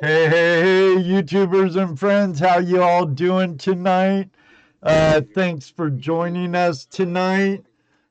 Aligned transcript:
Hey, 0.00 0.28
hey, 0.28 0.60
hey, 0.60 1.02
YouTubers 1.02 1.80
and 1.80 1.96
friends, 1.98 2.40
how 2.40 2.58
you 2.58 2.82
all 2.82 3.06
doing 3.06 3.56
tonight? 3.56 4.28
Uh, 4.82 5.20
thanks 5.34 5.70
for 5.70 5.88
joining 5.88 6.56
us 6.56 6.84
tonight. 6.84 7.64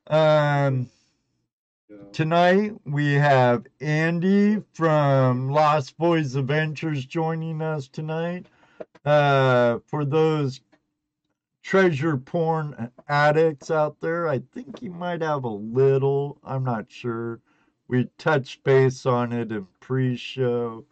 Um, 0.07 0.89
tonight 2.13 2.73
we 2.85 3.13
have 3.13 3.65
Andy 3.81 4.63
from 4.73 5.49
Lost 5.49 5.97
Boys 5.97 6.35
Adventures 6.35 7.05
joining 7.05 7.61
us 7.61 7.89
tonight. 7.89 8.45
Uh, 9.03 9.79
for 9.87 10.05
those 10.05 10.61
treasure 11.63 12.15
porn 12.15 12.91
addicts 13.09 13.69
out 13.69 13.99
there, 13.99 14.29
I 14.29 14.39
think 14.53 14.79
he 14.79 14.87
might 14.87 15.21
have 15.21 15.43
a 15.43 15.49
little. 15.49 16.37
I'm 16.45 16.63
not 16.63 16.85
sure. 16.89 17.41
We 17.89 18.07
touched 18.17 18.63
base 18.63 19.05
on 19.05 19.33
it 19.33 19.51
in 19.51 19.67
pre-show. 19.81 20.85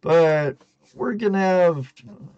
But 0.00 0.56
we're 0.94 1.14
going 1.14 1.34
to 1.34 1.38
have 1.38 1.92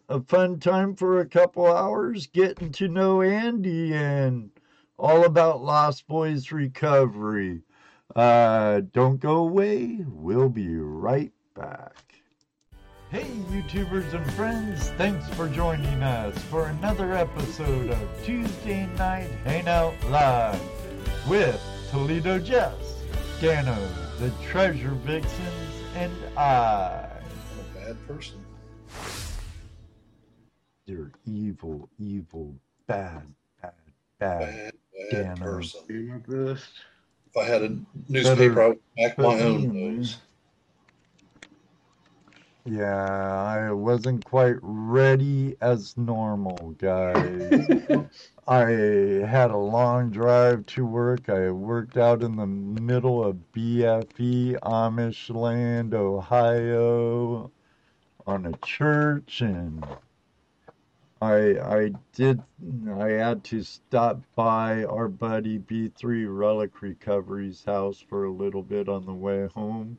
a 0.09 0.21
fun 0.21 0.59
time 0.59 0.95
for 0.97 1.21
a 1.21 1.27
couple 1.27 1.67
hours 1.67 2.27
getting 2.27 2.73
to 2.73 2.89
know 2.89 3.23
Andy 3.23 3.95
and 3.95 4.51
all 4.99 5.25
about 5.25 5.63
Lost 5.63 6.07
Boys 6.09 6.51
recovery. 6.51 7.63
Uh, 8.17 8.81
don't 8.93 9.21
go 9.21 9.37
away. 9.37 10.05
We'll 10.07 10.49
be 10.49 10.77
right 10.77 11.33
back. 11.55 11.95
Hey, 13.11 13.27
YouTubers 13.51 14.13
and 14.13 14.33
friends, 14.35 14.91
thanks 14.99 15.27
for 15.31 15.49
joining 15.49 16.03
us 16.03 16.37
for 16.45 16.67
another 16.67 17.15
episode 17.15 17.91
of 17.91 18.25
Tuesday 18.25 18.87
Night 18.97 19.31
Hangout 19.45 19.95
Live 20.11 20.61
with 21.27 21.59
Toledo 21.91 22.39
Jess, 22.39 23.03
Dano, 23.41 23.79
the 24.19 24.31
Treasure 24.47 24.91
Vixens, 24.91 25.83
and 25.95 26.13
I 26.37 27.08
bad 27.89 28.07
person. 28.07 28.45
You're 30.85 31.11
evil, 31.25 31.89
evil, 31.99 32.55
bad, 32.87 33.23
bad, 33.63 33.73
bad, 34.19 34.41
Bad, 34.41 34.73
bad 35.11 35.39
Dano. 35.39 35.53
person. 35.53 35.81
You 35.89 36.09
want 36.11 36.29
this? 36.29 36.69
If 37.31 37.37
I 37.37 37.45
had 37.45 37.63
a 37.63 37.79
newspaper, 38.09 38.63
I 38.63 38.67
would 38.69 38.79
back 38.97 39.19
my 39.19 39.25
own 39.41 39.63
than 39.63 39.73
news. 39.73 40.19
Yeah, 42.67 42.95
I 42.95 43.73
wasn't 43.73 44.23
quite 44.27 44.57
ready 44.61 45.57
as 45.63 45.97
normal, 45.97 46.75
guys. 46.79 48.07
I 48.49 48.61
had 49.27 49.51
a 49.51 49.57
long 49.57 50.11
drive 50.11 50.67
to 50.67 50.85
work. 50.85 51.31
I 51.31 51.51
worked 51.51 51.97
out 51.97 52.23
in 52.23 52.37
the 52.37 52.47
middle 52.47 53.25
of 53.25 53.39
BFE, 53.55 54.59
Amish 54.61 55.35
land, 55.35 55.95
Ohio, 55.95 57.51
on 58.29 58.45
a 58.45 58.67
church, 58.67 59.41
and 59.41 59.85
I 61.23 61.59
I 61.59 61.93
did 62.13 62.43
I 62.95 63.09
had 63.09 63.43
to 63.45 63.63
stop 63.63 64.21
by 64.37 64.85
our 64.85 65.09
buddy 65.09 65.59
B3 65.59 66.27
Relic 66.29 66.83
Recovery's 66.83 67.65
house 67.65 68.05
for 68.07 68.25
a 68.25 68.31
little 68.31 68.63
bit 68.63 68.89
on 68.89 69.07
the 69.07 69.15
way 69.15 69.49
home 69.55 69.99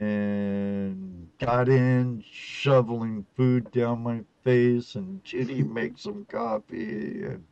and 0.00 1.28
got 1.38 1.68
in 1.68 2.24
shoveling 2.28 3.24
food 3.36 3.70
down 3.70 4.02
my 4.02 4.20
face 4.42 4.96
and 4.96 5.22
Judy 5.24 5.62
make 5.62 5.96
some 5.96 6.26
coffee 6.28 7.22
and 7.24 7.44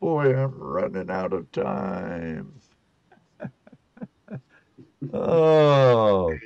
boy 0.00 0.36
I'm 0.36 0.58
running 0.58 1.10
out 1.10 1.32
of 1.32 1.50
time. 1.50 2.52
oh 5.14 6.36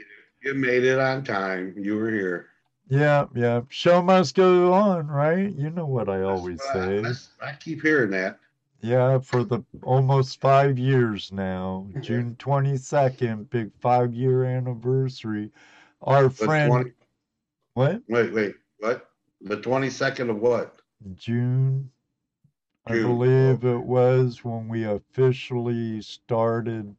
You 0.42 0.54
made 0.54 0.84
it 0.84 1.00
on 1.00 1.24
time. 1.24 1.74
You 1.76 1.96
were 1.96 2.10
here. 2.10 2.46
Yeah, 2.88 3.26
yeah. 3.34 3.62
Show 3.68 4.02
must 4.02 4.34
go 4.34 4.72
on, 4.72 5.08
right? 5.08 5.52
You 5.54 5.70
know 5.70 5.86
what 5.86 6.08
I 6.08 6.22
always 6.22 6.58
what 6.58 6.72
say. 6.72 7.04
I, 7.42 7.50
I 7.50 7.52
keep 7.56 7.82
hearing 7.82 8.10
that. 8.10 8.38
Yeah, 8.80 9.18
for 9.18 9.44
the 9.44 9.64
almost 9.82 10.40
five 10.40 10.78
years 10.78 11.32
now. 11.32 11.88
June 12.00 12.36
22nd, 12.36 13.50
big 13.50 13.72
five 13.80 14.14
year 14.14 14.44
anniversary. 14.44 15.50
Our 16.02 16.28
The 16.28 16.30
friend, 16.30 16.70
20, 16.70 16.92
what? 17.74 18.02
wait, 18.08 18.32
wait, 18.32 18.54
what? 18.78 19.10
The 19.40 19.56
22nd 19.56 20.30
of 20.30 20.38
what? 20.40 20.80
June, 21.14 21.90
June. 22.88 22.98
I 22.98 23.02
believe 23.02 23.64
it 23.64 23.84
was 23.84 24.44
when 24.44 24.68
we 24.68 24.84
officially 24.84 26.00
started 26.02 26.94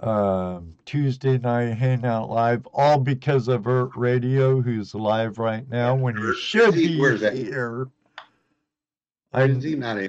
um, 0.00 0.74
Tuesday 0.84 1.38
Night 1.38 1.74
Hangout 1.74 2.30
Live, 2.30 2.66
all 2.72 2.98
because 2.98 3.48
of 3.48 3.66
Ert 3.66 3.90
Radio, 3.96 4.60
who's 4.60 4.94
live 4.94 5.38
right 5.38 5.68
now 5.68 5.94
when 5.94 6.16
he 6.16 6.34
should 6.34 6.74
he- 6.74 6.88
be 6.88 7.00
where's 7.00 7.20
here. 7.20 7.82
Is 7.82 7.88
I, 9.32 9.48
he 9.68 9.74
not? 9.74 9.98
I 9.98 10.08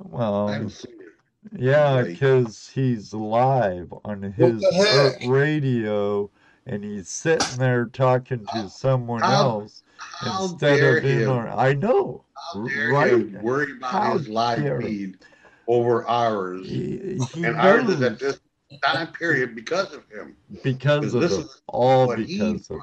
well, 0.00 0.48
haven't 0.48 0.70
seen 0.70 0.92
him. 0.92 1.08
Yeah, 1.56 2.02
because 2.02 2.70
he's 2.74 3.14
live 3.14 3.92
on 4.04 4.22
his 4.22 4.62
Earth 4.78 5.24
radio 5.26 6.30
and 6.66 6.84
he's 6.84 7.08
sitting 7.08 7.58
there 7.58 7.86
talking 7.86 8.46
to 8.52 8.68
someone 8.68 9.22
how- 9.22 9.60
else 9.60 9.82
How 9.96 10.42
instead 10.44 10.82
of 10.82 11.04
in 11.04 11.26
our. 11.28 11.48
I 11.48 11.72
know, 11.74 12.24
right? 12.54 13.26
worry 13.42 13.72
about 13.72 13.90
How 13.90 14.18
his 14.18 14.28
live 14.28 14.82
feed 14.82 15.18
over 15.66 16.06
ours? 16.06 16.68
He, 16.68 17.18
he 17.34 17.44
and 17.44 17.56
ours 17.56 17.88
is 17.88 18.02
at 18.02 18.18
this 18.18 18.38
time 18.78 19.08
period 19.12 19.54
because 19.54 19.92
of 19.92 20.08
him. 20.10 20.36
because 20.62 21.14
of 21.14 21.20
this 21.20 21.32
it, 21.32 21.40
is 21.40 21.62
all 21.66 22.14
because 22.14 22.70
of 22.70 22.78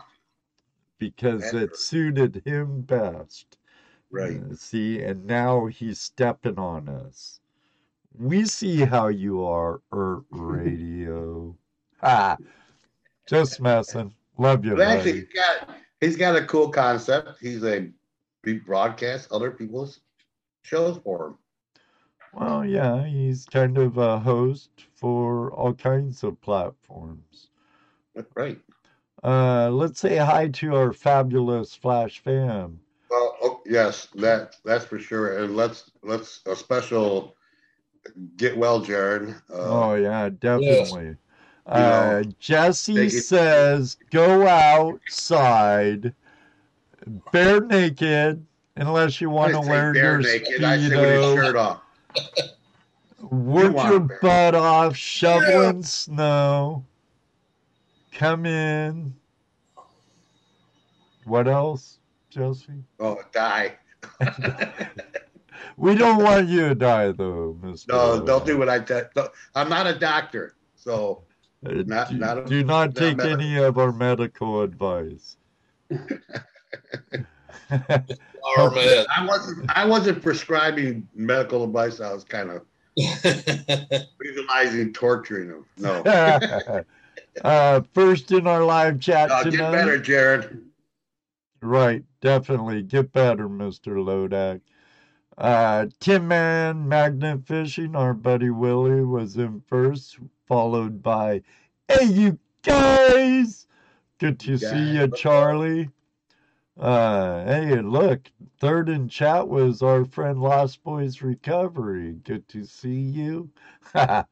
because 0.99 1.53
it 1.53 1.75
suited 1.75 2.41
him 2.45 2.81
best. 2.81 3.57
Right. 4.11 4.41
Uh, 4.51 4.55
See, 4.55 5.01
and 5.01 5.25
now 5.25 5.65
he's 5.67 5.99
stepping 5.99 6.57
on 6.57 6.89
us. 6.89 7.39
We 8.17 8.45
see 8.45 8.77
how 8.83 9.09
you 9.09 9.43
are, 9.45 9.81
Earth 9.91 10.25
Radio. 10.31 11.55
Ah, 12.03 12.37
just 13.27 13.59
messing. 13.59 14.13
Love 14.37 14.63
you, 14.63 14.75
But 14.75 14.87
actually, 14.87 15.13
he's 15.13 15.33
got 15.33 15.69
he's 15.99 16.15
got 16.15 16.35
a 16.35 16.45
cool 16.45 16.69
concept. 16.69 17.39
He's 17.41 17.63
a 17.63 17.89
he 18.45 18.53
broadcasts 18.53 19.27
other 19.31 19.49
people's 19.49 20.01
shows 20.61 20.99
for 21.03 21.29
him. 21.29 21.37
Well, 22.33 22.65
yeah, 22.65 23.05
he's 23.05 23.45
kind 23.45 23.77
of 23.77 23.97
a 23.97 24.19
host 24.19 24.69
for 24.93 25.51
all 25.51 25.73
kinds 25.73 26.23
of 26.23 26.39
platforms. 26.41 27.49
Right. 28.35 28.59
Uh, 29.23 29.69
let's 29.69 29.99
say 29.99 30.17
hi 30.17 30.47
to 30.47 30.75
our 30.75 30.93
fabulous 30.93 31.73
Flash 31.73 32.19
fam. 32.19 32.79
Well, 33.09 33.37
oh, 33.41 33.61
yes, 33.65 34.07
that 34.15 34.55
that's 34.63 34.85
for 34.85 34.99
sure. 34.99 35.39
And 35.43 35.55
let's 35.55 35.91
let's 36.03 36.41
a 36.45 36.55
special 36.55 37.35
get 38.37 38.57
well, 38.57 38.81
Jared. 38.81 39.29
Uh, 39.51 39.53
Oh 39.53 39.95
yeah, 39.95 40.29
definitely. 40.29 41.05
You 41.05 41.17
Uh, 41.65 42.23
Jesse 42.39 43.09
says 43.09 43.97
go 44.11 44.47
outside, 44.47 46.13
bare 47.31 47.61
naked, 47.61 48.45
unless 48.75 49.19
you 49.19 49.29
want 49.29 49.53
to 49.53 49.59
wear 49.61 49.95
your 49.95 50.19
naked. 50.19 50.63
I 50.63 50.77
said 50.77 50.99
with 50.99 51.23
his 51.23 51.33
shirt 51.33 51.55
off. 51.55 51.81
Work 53.21 53.73
want 53.73 53.89
your 53.89 53.99
butt 54.21 54.55
off, 54.55 54.95
shoveling 54.95 55.83
snow. 55.83 56.85
Come 58.13 58.45
in. 58.45 59.13
What 61.25 61.47
else, 61.47 61.99
Jesse? 62.29 62.83
Oh, 62.99 63.19
die. 63.33 63.77
We 65.75 65.93
don't 65.95 66.23
want 66.23 66.47
you 66.47 66.69
to 66.69 66.75
die, 66.75 67.11
though, 67.11 67.55
Mister. 67.61 67.91
no, 67.93 68.25
don't 68.25 68.45
do 68.45 68.57
what 68.57 68.67
I 68.69 68.79
tell. 68.79 69.05
I'm 69.53 69.69
not 69.69 69.85
a 69.85 69.97
doctor, 69.97 70.55
so 70.75 71.23
Uh, 71.65 71.83
Not- 71.85 72.09
do, 72.09 72.17
not 72.17 72.37
a- 72.39 72.45
do 72.45 72.63
not 72.63 72.95
take 72.95 73.19
any 73.19 73.57
of 73.57 73.77
our 73.77 73.91
medical 73.91 74.61
advice. 74.61 75.37
I 77.69 79.25
wasn't. 79.27 79.69
I 79.69 79.85
wasn't 79.85 80.21
prescribing 80.21 81.07
medical 81.13 81.63
advice. 81.63 81.99
I 81.99 82.13
was 82.13 82.23
kind 82.23 82.49
of 82.49 82.61
visualizing 84.21 84.93
torturing 84.93 85.49
him. 85.49 85.65
No, 85.77 86.01
uh, 87.43 87.81
first 87.93 88.31
in 88.31 88.47
our 88.47 88.63
live 88.63 88.99
chat 88.99 89.29
no 89.29 89.51
get 89.51 89.71
better, 89.71 89.97
Jared. 89.97 90.63
Right, 91.61 92.03
definitely. 92.21 92.83
Get 92.83 93.11
better, 93.11 93.49
Mr. 93.49 93.97
Lodak. 93.97 94.61
Uh, 95.37 95.87
Tim 95.99 96.27
Man, 96.27 96.87
Magnet 96.87 97.45
Fishing, 97.45 97.95
our 97.95 98.13
buddy 98.13 98.49
Willie 98.49 99.03
was 99.03 99.37
in 99.37 99.61
first, 99.67 100.17
followed 100.47 101.03
by, 101.03 101.43
hey, 101.87 102.05
you 102.05 102.39
guys! 102.63 103.67
Good 104.19 104.39
to 104.41 104.57
see 104.57 104.65
Guys, 104.65 104.93
you. 104.93 105.07
Charlie. 105.15 105.89
Uh, 106.79 107.43
hey, 107.45 107.81
look, 107.81 108.29
third 108.59 108.87
in 108.89 109.09
chat 109.09 109.47
was 109.47 109.81
our 109.81 110.05
friend 110.05 110.39
Lost 110.39 110.83
Boys 110.83 111.21
Recovery. 111.23 112.13
Good 112.23 112.47
to 112.49 112.65
see 112.65 112.99
you. 112.99 113.49
uh, 113.95 114.23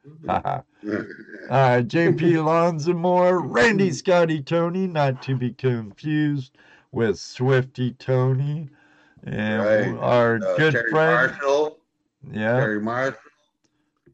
JP 1.50 2.20
Lonzamore, 2.44 3.42
Randy 3.44 3.92
Scotty 3.92 4.44
Tony, 4.44 4.86
not 4.86 5.24
to 5.24 5.36
be 5.36 5.52
confused 5.54 6.56
with 6.92 7.18
Swifty 7.18 7.94
Tony, 7.94 8.70
and 9.24 9.64
Right. 9.64 10.04
our 10.04 10.36
Uh, 10.36 10.56
good 10.58 10.74
Terry 10.74 10.92
friend. 10.92 11.32
Marshall. 11.32 11.80
Yeah, 12.32 12.60
Terry 12.60 12.80
Marshall. 12.82 13.20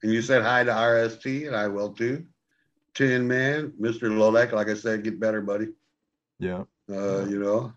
And 0.03 0.11
you 0.13 0.21
said 0.21 0.41
hi 0.41 0.63
to 0.63 0.71
RST, 0.71 1.47
and 1.47 1.55
I 1.55 1.67
will 1.67 1.91
too. 1.91 2.25
Tin 2.93 3.27
Man, 3.27 3.73
Mr. 3.79 4.09
Lolek, 4.09 4.51
like 4.53 4.69
I 4.69 4.73
said, 4.73 5.03
get 5.03 5.19
better, 5.19 5.41
buddy. 5.41 5.67
yeah. 6.39 6.63
Uh, 6.89 7.25
you 7.25 7.39
know, 7.39 7.71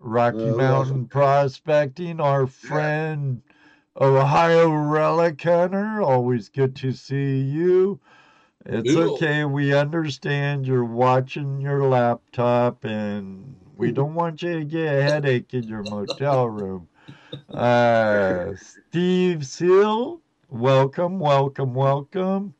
Rocky 0.00 0.50
Uh, 0.50 0.56
Mountain 0.56 1.06
Prospecting, 1.08 2.20
our 2.20 2.46
friend 2.46 3.42
Ohio 4.00 4.70
Relic 4.70 5.40
Hunter. 5.42 6.00
Always 6.02 6.48
good 6.48 6.74
to 6.76 6.92
see 6.92 7.40
you. 7.40 8.00
It's 8.64 8.96
okay. 8.96 9.44
We 9.44 9.74
understand 9.74 10.66
you're 10.66 10.84
watching 10.84 11.60
your 11.60 11.84
laptop 11.84 12.84
and 12.84 13.56
we 13.76 13.90
don't 13.92 14.14
want 14.14 14.42
you 14.42 14.58
to 14.58 14.64
get 14.64 14.94
a 14.98 15.02
headache 15.02 15.54
in 15.54 15.68
your 15.68 15.82
motel 15.82 16.48
room. 16.58 16.88
Uh, 17.52 18.54
Steve 18.56 19.46
Seal, 19.46 20.20
welcome, 20.48 21.18
welcome, 21.18 21.74
welcome. 21.74 22.54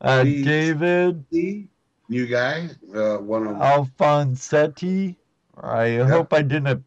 Uh, 0.00 0.22
Steve. 0.22 0.44
David 0.44 1.24
Steve, 1.28 1.68
new 2.08 2.26
guy, 2.26 2.68
uh, 2.94 3.18
one 3.18 3.46
of 3.46 3.56
Alfonsetti. 3.56 5.16
I 5.62 5.96
hope 5.96 6.32
I 6.32 6.42
didn't 6.42 6.84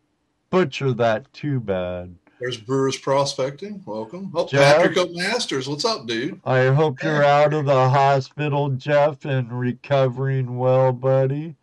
butcher 0.50 0.94
that 0.94 1.32
too 1.34 1.60
bad. 1.60 2.16
There's 2.40 2.58
Brewers 2.58 2.98
Prospecting. 2.98 3.84
Welcome. 3.86 4.32
Oh, 4.34 4.48
Jeff? 4.48 4.78
Patrick 4.78 4.98
O. 4.98 5.08
Masters. 5.14 5.70
What's 5.70 5.86
up, 5.86 6.08
dude? 6.08 6.42
I 6.44 6.68
hope 6.68 7.04
you're 7.04 7.24
out 7.24 7.54
of 7.54 7.66
the 7.66 7.90
hospital, 7.90 8.70
Jeff, 8.70 9.26
and 9.26 9.60
recovering 9.60 10.58
well, 10.58 10.92
buddy. 10.92 11.56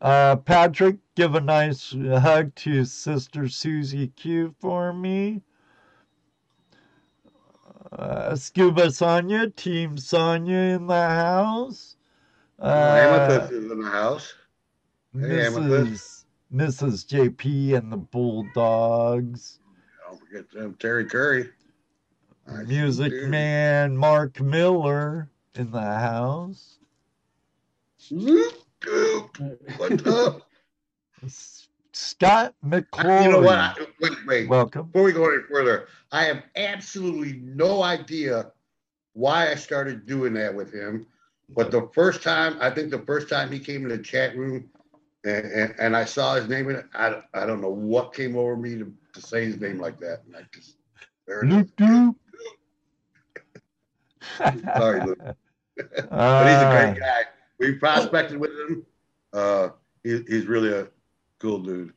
Uh, 0.00 0.34
Patrick, 0.36 0.96
give 1.14 1.34
a 1.34 1.40
nice 1.40 1.92
hug 1.92 2.54
to 2.56 2.84
Sister 2.84 3.48
Susie 3.48 4.08
Q 4.08 4.54
for 4.58 4.92
me. 4.92 5.42
Uh, 7.92 8.34
Scuba 8.34 8.90
Sonia, 8.90 9.50
Team 9.50 9.98
Sonia 9.98 10.74
in 10.74 10.86
the 10.86 11.08
house. 11.08 11.96
Uh, 12.58 12.66
Amethyst 12.66 13.52
is 13.52 13.70
in 13.70 13.80
the 13.80 13.90
house. 13.90 14.34
Hey, 15.12 15.18
Mrs. 15.20 16.24
Mrs. 16.54 17.04
JP 17.04 17.76
and 17.76 17.90
the 17.90 17.96
Bulldogs. 17.96 19.58
Don't 20.08 20.20
forget 20.20 20.50
them, 20.52 20.76
Terry 20.78 21.04
Curry. 21.04 21.50
See 22.48 22.64
Music 22.66 23.12
you. 23.12 23.26
man 23.26 23.96
Mark 23.96 24.40
Miller 24.40 25.28
in 25.56 25.72
the 25.72 25.80
house. 25.80 26.78
What's 29.78 30.06
up? 30.06 30.48
Scott 31.92 32.54
McClory. 32.64 33.24
You 33.24 33.30
know 33.32 33.40
what? 33.40 33.58
I, 33.58 33.74
wait, 34.00 34.12
wait. 34.28 34.48
Welcome. 34.48 34.86
Before 34.86 35.02
we 35.02 35.12
go 35.12 35.28
any 35.28 35.42
further, 35.50 35.88
I 36.12 36.24
have 36.24 36.44
absolutely 36.54 37.40
no 37.42 37.82
idea 37.82 38.52
why 39.14 39.50
I 39.50 39.56
started 39.56 40.06
doing 40.06 40.32
that 40.34 40.54
with 40.54 40.72
him. 40.72 41.06
But 41.48 41.72
the 41.72 41.88
first 41.92 42.22
time, 42.22 42.56
I 42.60 42.70
think 42.70 42.92
the 42.92 43.00
first 43.00 43.28
time 43.28 43.50
he 43.50 43.58
came 43.58 43.82
in 43.82 43.88
the 43.88 43.98
chat 43.98 44.36
room 44.36 44.70
and, 45.24 45.44
and, 45.46 45.74
and 45.78 45.96
I 45.96 46.04
saw 46.04 46.34
his 46.34 46.48
name 46.48 46.68
and 46.68 46.84
I, 46.94 47.20
I 47.34 47.46
don't 47.46 47.60
know 47.60 47.70
what 47.70 48.14
came 48.14 48.36
over 48.36 48.56
me 48.56 48.78
to, 48.78 48.92
to 49.14 49.20
say 49.20 49.44
his 49.44 49.60
name 49.60 49.78
like 49.78 49.98
that. 50.00 50.22
And 50.26 50.36
I 50.36 50.40
just, 50.52 50.76
there. 51.26 51.42
Loop 51.42 51.74
doop. 51.76 52.14
Sorry, 54.76 55.04
Luke. 55.04 55.18
But 56.10 56.46
he's 56.46 56.62
a 56.62 56.92
great 56.92 57.00
guy. 57.00 57.22
We 57.58 57.72
prospected 57.72 58.38
with 58.38 58.50
him. 58.50 58.84
Uh, 59.32 59.70
he, 60.04 60.22
he's 60.28 60.44
really 60.44 60.72
a 60.72 60.88
cool 61.38 61.58
dude. 61.60 61.94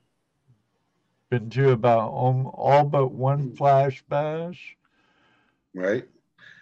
Been 1.29 1.49
to 1.49 1.71
about 1.71 2.13
um, 2.13 2.47
all 2.53 2.85
but 2.85 3.07
one 3.07 3.53
flash 3.55 4.01
bash. 4.07 4.77
right? 5.73 6.05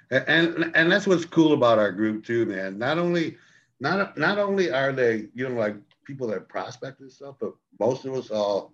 And, 0.09 0.25
and 0.27 0.75
and 0.75 0.91
that's 0.91 1.05
what's 1.05 1.25
cool 1.25 1.53
about 1.53 1.77
our 1.77 1.91
group 1.91 2.25
too, 2.25 2.47
man. 2.47 2.79
Not 2.79 2.97
only 2.97 3.37
not 3.79 4.17
not 4.17 4.39
only 4.39 4.71
are 4.71 4.91
they 4.91 5.27
you 5.35 5.47
know 5.47 5.55
like 5.55 5.75
people 6.05 6.27
that 6.27 6.47
prospect 6.49 6.99
and 7.01 7.11
stuff, 7.11 7.35
but 7.39 7.53
most 7.79 8.05
of 8.05 8.13
us 8.13 8.29
all 8.31 8.71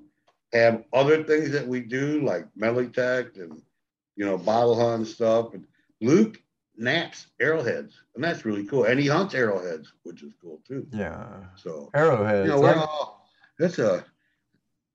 have 0.54 0.84
other 0.94 1.24
things 1.24 1.52
that 1.52 1.68
we 1.68 1.82
do 1.82 2.22
like 2.24 2.48
melitech 2.60 3.36
and 3.42 3.62
you 4.16 4.26
know 4.26 4.38
bottle 4.38 4.76
hunt 4.80 5.00
and 5.00 5.08
stuff. 5.08 5.54
And 5.54 5.66
Luke 6.02 6.42
knaps 6.78 7.28
arrowheads, 7.40 7.94
and 8.16 8.24
that's 8.24 8.46
really 8.46 8.66
cool. 8.66 8.86
And 8.86 9.00
he 9.00 9.08
hunts 9.08 9.34
arrowheads, 9.36 9.92
which 10.04 10.24
is 10.24 10.34
cool 10.42 10.62
too. 10.68 10.88
Yeah. 10.92 11.28
So 11.56 11.90
Arrowheads. 11.94 12.48
you 12.48 12.54
know 12.54 12.62
we're 12.62 12.76
I- 12.76 12.80
all 12.80 13.28
that's 13.60 13.80
a 13.80 14.06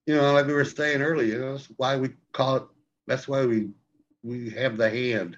you 0.06 0.14
know 0.16 0.32
like 0.32 0.46
we 0.46 0.54
were 0.54 0.64
saying 0.64 1.02
earlier. 1.02 1.34
You 1.34 1.40
know 1.40 1.52
that's 1.52 1.66
why 1.76 1.96
we 1.96 2.10
call 2.32 2.56
it. 2.56 2.62
That's 3.06 3.28
why 3.28 3.44
we 3.44 3.70
we 4.22 4.50
have 4.50 4.76
the 4.76 4.88
hand. 4.88 5.36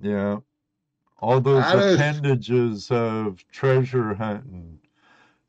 yeah. 0.00 0.38
All 1.18 1.40
those 1.40 1.64
appendages 1.64 2.90
of 2.90 3.42
treasure 3.50 4.14
hunting. 4.14 4.75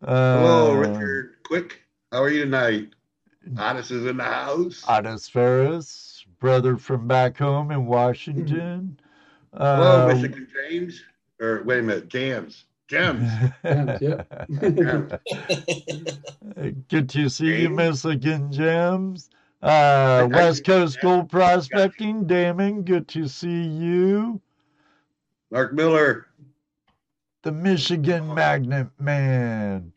Hello, 0.03 0.71
Uh, 0.73 0.75
Richard. 0.77 1.35
Quick, 1.43 1.81
how 2.11 2.21
are 2.23 2.29
you 2.29 2.43
tonight? 2.43 2.89
Otis 3.57 3.91
is 3.91 4.05
in 4.05 4.17
the 4.17 4.23
house. 4.23 4.83
Otis 4.87 5.27
Ferris, 5.29 6.25
brother 6.39 6.77
from 6.77 7.07
back 7.07 7.37
home 7.37 7.71
in 7.71 7.85
Washington. 7.85 8.99
Hello, 9.53 10.03
Uh, 10.09 10.13
Michigan 10.13 10.47
James. 10.53 11.01
Or 11.39 11.63
wait 11.63 11.79
a 11.79 11.83
minute, 11.83 12.09
Jams. 12.09 12.65
Gems. 12.87 13.29
Gems, 13.63 14.01
yep. 14.01 15.21
Good 16.89 17.09
to 17.09 17.29
see 17.29 17.45
you, 17.45 17.67
James. 17.67 18.05
Michigan 18.05 18.51
Gems. 18.51 19.29
Uh, 19.61 20.27
West 20.31 20.61
I- 20.61 20.65
Coast 20.71 20.99
Gold 21.01 21.29
Prospecting, 21.29 22.27
Damon. 22.27 22.83
Good 22.83 23.07
to 23.09 23.27
see 23.27 23.63
you. 23.63 24.39
Mark 25.51 25.73
Miller. 25.73 26.26
The 27.47 27.53
Michigan 27.53 28.33
Magnet 28.35 28.89
Man. 28.99 29.93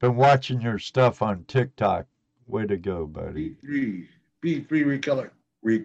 Been 0.00 0.16
watching 0.16 0.58
your 0.58 0.78
stuff 0.78 1.20
on 1.20 1.44
TikTok. 1.46 2.06
Way 2.46 2.64
to 2.64 2.78
go, 2.78 3.04
buddy. 3.04 3.56
B3. 3.62 4.06
B3 4.42 4.68
Recolor. 4.70 5.28
Re, 5.60 5.84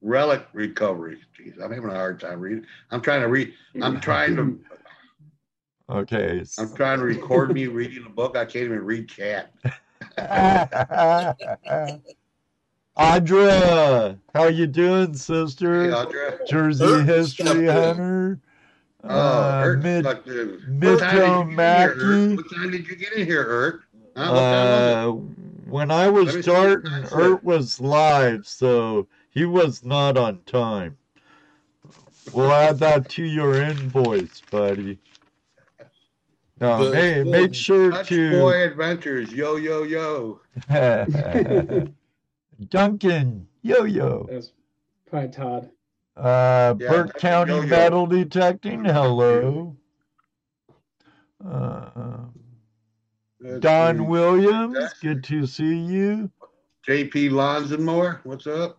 relic 0.00 0.44
recovery. 0.52 1.20
Jeez, 1.38 1.62
I'm 1.62 1.70
having 1.70 1.90
a 1.90 1.94
hard 1.94 2.18
time 2.18 2.40
reading. 2.40 2.66
I'm 2.90 3.00
trying 3.00 3.20
to 3.20 3.28
read. 3.28 3.54
I'm 3.80 4.00
trying 4.00 4.34
to. 4.34 4.58
Okay. 5.88 6.42
I'm 6.58 6.74
trying 6.74 6.98
to 6.98 7.04
record 7.04 7.54
me 7.54 7.68
reading 7.68 8.04
a 8.04 8.10
book. 8.10 8.36
I 8.36 8.44
can't 8.44 8.64
even 8.64 8.84
read 8.84 9.08
cat. 9.08 9.52
Audra, 12.98 14.18
how 14.34 14.48
you 14.48 14.66
doing, 14.66 15.14
sister? 15.14 15.84
Hey, 15.84 15.90
Audra. 15.90 16.48
Jersey 16.48 17.04
history 17.04 17.68
hunter. 17.68 18.40
Oh, 19.04 19.08
Uh, 19.08 19.62
Ert 19.64 19.82
mid, 19.82 20.04
sucked 20.04 20.28
in. 20.28 20.60
Mid- 20.78 20.90
What 20.90 21.00
time 21.00 21.16
did 21.16 21.18
you 21.18 21.26
get 21.26 21.42
in 21.42 21.46
here, 21.46 21.56
Mackey. 21.56 22.36
What 22.36 22.50
time 22.54 22.70
did 22.70 22.86
you 22.88 22.96
get 22.96 23.12
in 23.14 23.26
here, 23.26 23.42
Ert? 23.48 23.80
Huh? 24.16 24.30
What 24.32 24.40
time 24.40 24.68
was 24.68 24.80
it? 24.80 24.96
uh, 24.96 25.70
when 25.70 25.90
I 25.90 26.08
was 26.08 26.26
Let 26.26 26.34
me 26.36 26.42
see 26.42 26.50
starting, 26.50 26.92
your. 26.92 27.20
Ert 27.34 27.44
was 27.44 27.80
live, 27.80 28.46
so 28.46 29.08
he 29.30 29.44
was 29.44 29.84
not 29.84 30.16
on 30.16 30.40
time. 30.46 30.96
We'll 32.32 32.52
add 32.52 32.78
that 32.78 33.08
to 33.10 33.24
your 33.24 33.54
invoice, 33.60 34.40
buddy. 34.50 34.98
No, 36.60 36.78
But- 36.78 36.94
hey, 36.94 37.24
make 37.24 37.54
sure 37.54 37.90
Touch 37.90 38.08
to 38.10 38.30
Boy 38.38 38.62
Adventures. 38.64 39.32
Yo, 39.32 39.56
yo, 39.56 39.82
yo. 39.82 40.40
Duncan, 42.68 43.48
yo 43.62 43.82
yo. 43.84 44.28
That's 44.30 44.52
probably 45.10 45.30
Todd. 45.30 45.70
Uh, 46.16 46.74
Yeah, 46.78 46.88
Burke 46.90 47.14
County 47.18 47.52
yo-yo. 47.54 47.66
Metal 47.68 48.06
Detecting, 48.06 48.84
hello. 48.84 49.76
Uh, 51.44 52.24
Don 53.58 53.98
me. 53.98 54.04
Williams, 54.06 54.74
That's- 54.74 54.98
good 55.00 55.24
to 55.24 55.46
see 55.46 55.74
you. 55.76 56.30
JP 56.86 57.30
Lawns 57.30 57.72
and 57.72 57.84
more. 57.84 58.20
What's 58.24 58.46
up? 58.46 58.78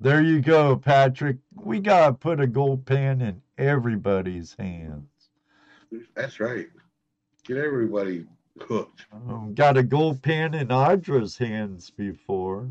There 0.00 0.22
you 0.22 0.40
go, 0.40 0.76
Patrick. 0.76 1.38
We 1.54 1.80
gotta 1.80 2.12
put 2.14 2.40
a 2.40 2.46
gold 2.46 2.86
pen 2.86 3.20
in 3.20 3.42
everybody's 3.56 4.54
hands. 4.58 5.08
That's 6.14 6.38
right. 6.40 6.68
Get 7.44 7.56
everybody 7.56 8.26
hooked. 8.60 9.06
Um, 9.12 9.54
got 9.54 9.76
a 9.76 9.82
gold 9.82 10.22
pen 10.22 10.54
in 10.54 10.68
Audra's 10.68 11.36
hands 11.38 11.90
before. 11.90 12.68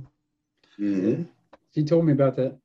hmm 0.78 1.24
He 1.78 1.84
told 1.84 2.06
me 2.06 2.12
about 2.12 2.36
that. 2.38 2.58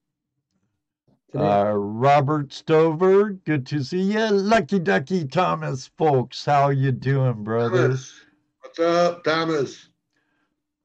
Today. 1.30 1.44
Uh, 1.44 1.72
Robert 1.72 2.50
Stover, 2.50 3.32
good 3.32 3.66
to 3.66 3.84
see 3.84 4.00
you. 4.00 4.26
Lucky 4.30 4.78
Ducky 4.78 5.26
Thomas, 5.26 5.90
folks, 5.98 6.46
how 6.46 6.70
you 6.70 6.92
doing, 6.92 7.44
brother? 7.44 7.90
What's 7.90 8.14
What's 8.62 8.78
up, 8.78 9.22
Thomas? 9.22 9.90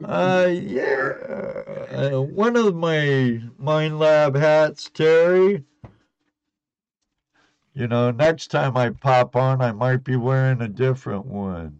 Uh, 0.04 0.50
yeah. 0.52 1.14
Uh, 1.90 2.22
one 2.22 2.58
of 2.58 2.76
my 2.76 3.42
Minelab 3.64 4.36
hats, 4.36 4.92
Terry. 4.94 5.64
You 7.74 7.88
know, 7.88 8.12
next 8.12 8.48
time 8.52 8.76
I 8.76 8.90
pop 8.90 9.38
on, 9.38 9.62
I 9.62 9.72
might 9.72 10.04
be 10.04 10.18
wearing 10.18 10.62
a 10.62 10.68
different 10.68 11.28
one. 11.28 11.80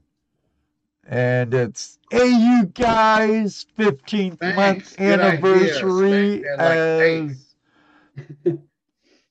And 1.10 1.54
it's 1.54 2.00
Hey 2.12 2.30
You 2.30 2.66
Guys 2.66 3.66
15th 3.78 4.40
Thanks. 4.40 4.58
month 4.58 4.98
Good 4.98 5.20
anniversary 5.22 6.40
Smack 6.40 6.58
that 6.58 6.66
like 6.66 7.32
as 7.32 7.56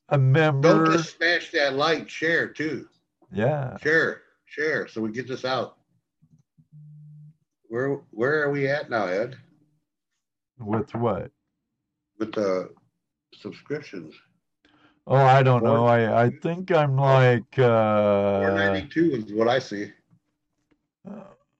a 0.09 0.17
Don't 0.17 0.91
just 0.91 1.17
smash 1.17 1.51
that 1.51 1.75
like, 1.75 2.09
share 2.09 2.47
too. 2.47 2.87
Yeah. 3.31 3.77
Share, 3.77 4.21
share, 4.45 4.87
so 4.87 5.01
we 5.01 5.11
get 5.11 5.27
this 5.27 5.45
out. 5.45 5.77
Where 7.69 7.99
where 8.09 8.41
are 8.41 8.49
we 8.49 8.67
at 8.67 8.89
now, 8.89 9.05
Ed? 9.05 9.37
With 10.59 10.95
what? 10.95 11.29
With 12.17 12.31
the 12.33 12.71
subscriptions? 13.35 14.15
Oh, 15.05 15.15
I 15.15 15.43
don't 15.43 15.63
know. 15.63 15.85
I, 15.85 16.23
I 16.23 16.29
think 16.41 16.71
I'm 16.71 16.97
like, 16.97 17.55
Four 17.55 17.65
uh, 17.65 18.55
ninety 18.55 18.87
two 18.87 19.11
is 19.11 19.31
what 19.31 19.47
I 19.47 19.59
see. 19.59 19.91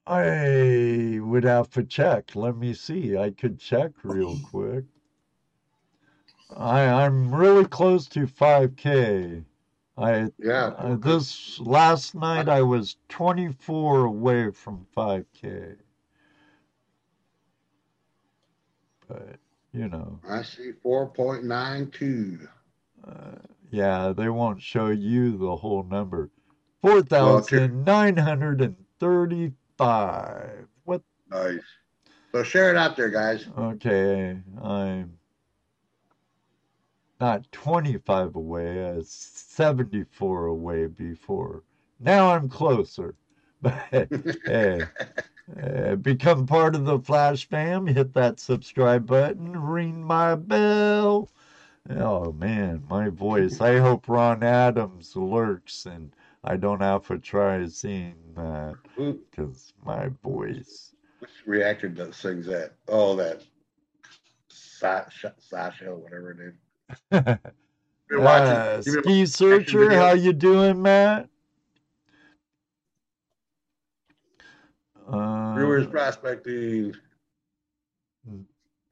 I 0.07 1.19
would 1.21 1.43
have 1.43 1.69
to 1.71 1.83
check. 1.83 2.33
Let 2.35 2.55
me 2.55 2.73
see. 2.73 3.17
I 3.17 3.31
could 3.31 3.59
check 3.59 3.91
real 4.03 4.39
quick. 4.51 4.85
I 6.55 6.85
I'm 6.85 7.35
really 7.35 7.65
close 7.65 8.07
to 8.09 8.25
5K. 8.25 9.43
I 9.97 10.31
yeah. 10.37 10.67
Uh, 10.77 10.95
this 10.95 11.59
last 11.59 12.15
night 12.15 12.47
I 12.47 12.61
was 12.61 12.95
24 13.09 14.05
away 14.05 14.51
from 14.51 14.87
5K. 14.95 15.75
But 19.09 19.35
you 19.73 19.89
know. 19.89 20.21
I 20.29 20.43
see 20.43 20.71
4.92. 20.85 22.47
Uh, 23.05 23.31
yeah, 23.71 24.13
they 24.15 24.29
won't 24.29 24.61
show 24.61 24.87
you 24.87 25.37
the 25.37 25.57
whole 25.57 25.83
number. 25.83 26.29
4,933 26.81 29.53
five. 29.77 30.67
What? 30.84 31.01
Nice. 31.29 31.62
So 32.31 32.43
share 32.43 32.69
it 32.69 32.77
out 32.77 32.96
there, 32.96 33.10
guys. 33.10 33.48
Okay, 33.57 34.38
I'm 34.62 35.17
not 37.19 37.51
25 37.51 38.36
away, 38.36 38.86
I 38.86 38.91
was 38.93 39.10
74 39.10 40.46
away 40.48 40.88
before. 40.88 41.63
Now 42.00 42.29
I'm 42.29 42.50
closer. 42.50 43.15
But 43.60 44.07
hey, 44.46 44.84
uh, 45.63 45.96
become 45.96 46.46
part 46.46 46.75
of 46.75 46.86
the 46.86 47.00
Flash 47.00 47.50
fam. 47.50 47.88
Hit 47.88 48.13
that 48.13 48.39
subscribe 48.39 49.07
button. 49.07 49.60
Ring 49.60 50.03
my 50.03 50.36
bell. 50.36 51.31
Oh 51.89 52.31
man, 52.34 52.84
my 52.88 53.10
voice. 53.10 53.62
I 53.62 53.77
hope 53.77 54.07
Ron 54.07 54.43
Adams 54.43 55.15
lurks 55.15 55.88
and 55.88 56.12
I 56.49 56.55
don't 56.55 56.79
have 56.81 57.05
to 57.07 57.17
try 57.19 57.65
seeing 57.67 58.15
that 58.35 58.75
because 58.95 59.73
my 59.85 60.09
voice. 60.23 60.93
which 61.19 61.29
reactor 61.45 61.89
does 61.89 62.15
sings 62.15 62.45
that? 62.45 62.71
Oh, 62.87 63.15
that 63.17 63.43
Sasha, 64.47 65.33
Sasha, 65.39 65.93
whatever 65.93 66.31
it 66.31 66.39
is. 66.39 66.55
Been 68.09 68.23
watching- 68.23 68.55
Uh, 68.55 68.81
been 68.85 69.03
Ski 69.03 69.25
Searcher, 69.25 69.91
how 69.93 70.13
you 70.13 70.31
doing, 70.31 70.81
Matt? 70.81 71.27
Uh, 75.11 75.53
Brewers 75.55 75.87
prospecting. 75.87 76.93
Mm. 78.29 78.45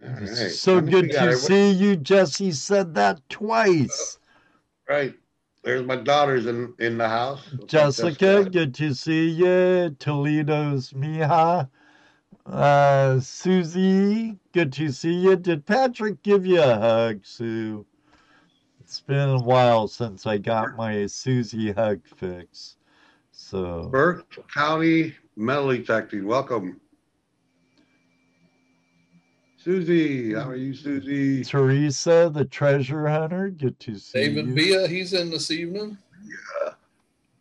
All 0.03 0.09
right. 0.09 0.27
so 0.27 0.77
I 0.77 0.81
think 0.81 0.85
we 0.85 1.01
good 1.03 1.12
to 1.12 1.29
it. 1.29 1.38
see 1.38 1.71
you. 1.71 1.95
Jesse 1.95 2.51
said 2.51 2.93
that 2.95 3.21
twice. 3.29 4.19
Right. 4.89 5.15
There's 5.65 5.84
my 5.84 5.95
daughters 5.95 6.45
in, 6.45 6.75
in 6.77 7.00
the 7.00 7.10
house. 7.10 7.41
Jessica, 7.65 8.48
good 8.48 8.75
to 8.75 8.93
see 8.93 9.29
you. 9.29 9.95
Toledo's 9.98 10.91
Miha. 10.91 11.67
Uh, 12.45 13.19
Susie, 13.19 14.38
good 14.53 14.72
to 14.74 14.91
see 14.91 15.15
you. 15.15 15.36
Did 15.36 15.65
Patrick 15.65 16.22
give 16.22 16.45
you 16.45 16.62
a 16.62 16.77
hug, 16.77 17.25
Sue? 17.25 17.84
It's 18.79 19.00
been 19.00 19.29
a 19.29 19.41
while 19.41 19.88
since 19.88 20.27
I 20.27 20.38
got 20.38 20.75
my 20.77 21.07
Susie 21.07 21.72
hug 21.72 22.01
fix. 22.15 22.77
So, 23.31 23.89
Burke 23.91 24.48
County 24.53 25.15
Metal 25.36 25.69
Detecting. 25.69 26.27
Welcome. 26.27 26.79
Susie, 29.65 30.36
how 30.36 30.48
are 30.48 30.55
you, 30.55 30.75
Susie? 30.75 31.43
Teresa, 31.43 32.29
the 32.31 32.45
treasure 32.45 33.07
hunter, 33.07 33.50
good 33.50 33.79
to 33.79 33.98
see 33.98 34.19
you. 34.19 34.27
David 34.27 34.48
you. 34.50 34.53
Villa, 34.53 34.88
he's 34.88 35.12
in 35.13 35.31
this 35.31 35.50
evening. 35.50 35.98
Yeah. 36.24 36.74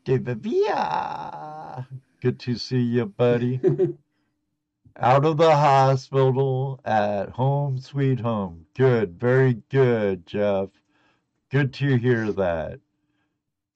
David 0.06 0.42
Villa, 0.42 1.86
good 2.22 2.40
to 2.40 2.56
see 2.56 2.80
you, 2.80 3.04
buddy. 3.04 3.60
Out 4.96 5.26
of 5.26 5.36
the 5.36 5.54
hospital, 5.54 6.80
at 6.86 7.28
home, 7.28 7.78
sweet 7.78 8.20
home. 8.20 8.64
Good, 8.74 9.20
very 9.20 9.60
good, 9.68 10.26
Jeff. 10.26 10.70
Good 11.50 11.74
to 11.74 11.96
hear 11.96 12.32
that. 12.32 12.80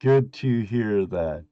Good 0.00 0.32
to 0.32 0.60
hear 0.62 1.04
that. 1.04 1.44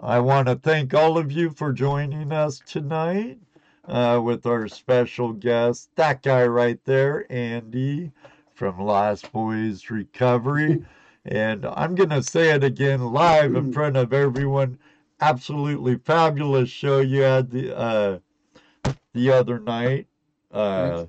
I 0.00 0.20
want 0.20 0.46
to 0.46 0.54
thank 0.54 0.94
all 0.94 1.18
of 1.18 1.32
you 1.32 1.50
for 1.50 1.72
joining 1.72 2.30
us 2.30 2.62
tonight 2.64 3.40
uh, 3.88 4.20
with 4.22 4.46
our 4.46 4.68
special 4.68 5.32
guest, 5.32 5.90
that 5.96 6.22
guy 6.22 6.46
right 6.46 6.78
there, 6.84 7.26
Andy 7.30 8.12
from 8.54 8.80
Lost 8.80 9.32
Boys 9.32 9.90
Recovery. 9.90 10.84
And 11.24 11.66
I'm 11.66 11.94
going 11.94 12.08
to 12.10 12.22
say 12.22 12.52
it 12.52 12.64
again 12.64 13.02
live 13.02 13.54
in 13.54 13.70
front 13.70 13.98
of 13.98 14.14
everyone. 14.14 14.78
Absolutely 15.20 15.98
fabulous 15.98 16.70
show 16.70 17.00
you 17.00 17.20
had 17.20 17.50
the 17.50 17.76
uh, 17.76 18.18
the 19.12 19.30
other 19.30 19.58
night. 19.58 20.06
Uh, 20.50 21.04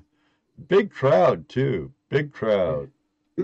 big 0.68 0.90
crowd 0.90 1.48
too. 1.48 1.90
Big 2.10 2.32
crowd. 2.32 2.90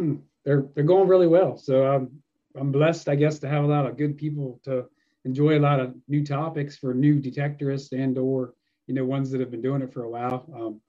they're 0.45 0.67
they're 0.75 0.85
going 0.85 1.09
really 1.09 1.29
well. 1.29 1.57
So 1.57 1.87
I'm 1.87 2.11
I'm 2.59 2.73
blessed, 2.73 3.09
I 3.09 3.15
guess, 3.15 3.39
to 3.39 3.49
have 3.49 3.65
a 3.65 3.69
lot 3.69 3.87
of 3.87 3.97
good 3.97 4.19
people 4.19 4.61
to 4.65 4.87
enjoy 5.25 5.59
a 5.59 5.61
lot 5.61 5.81
of 5.81 5.95
new 6.09 6.27
topics 6.27 6.77
for 6.77 6.93
new 6.93 7.21
detectorists 7.21 7.93
and 7.93 8.19
or 8.19 8.53
you 8.87 8.95
know 8.95 9.05
ones 9.05 9.31
that 9.31 9.41
have 9.41 9.51
been 9.51 9.63
doing 9.63 9.83
it 9.83 9.93
for 9.93 10.05
a 10.05 10.11
while. 10.11 10.47
Um, 10.55 10.81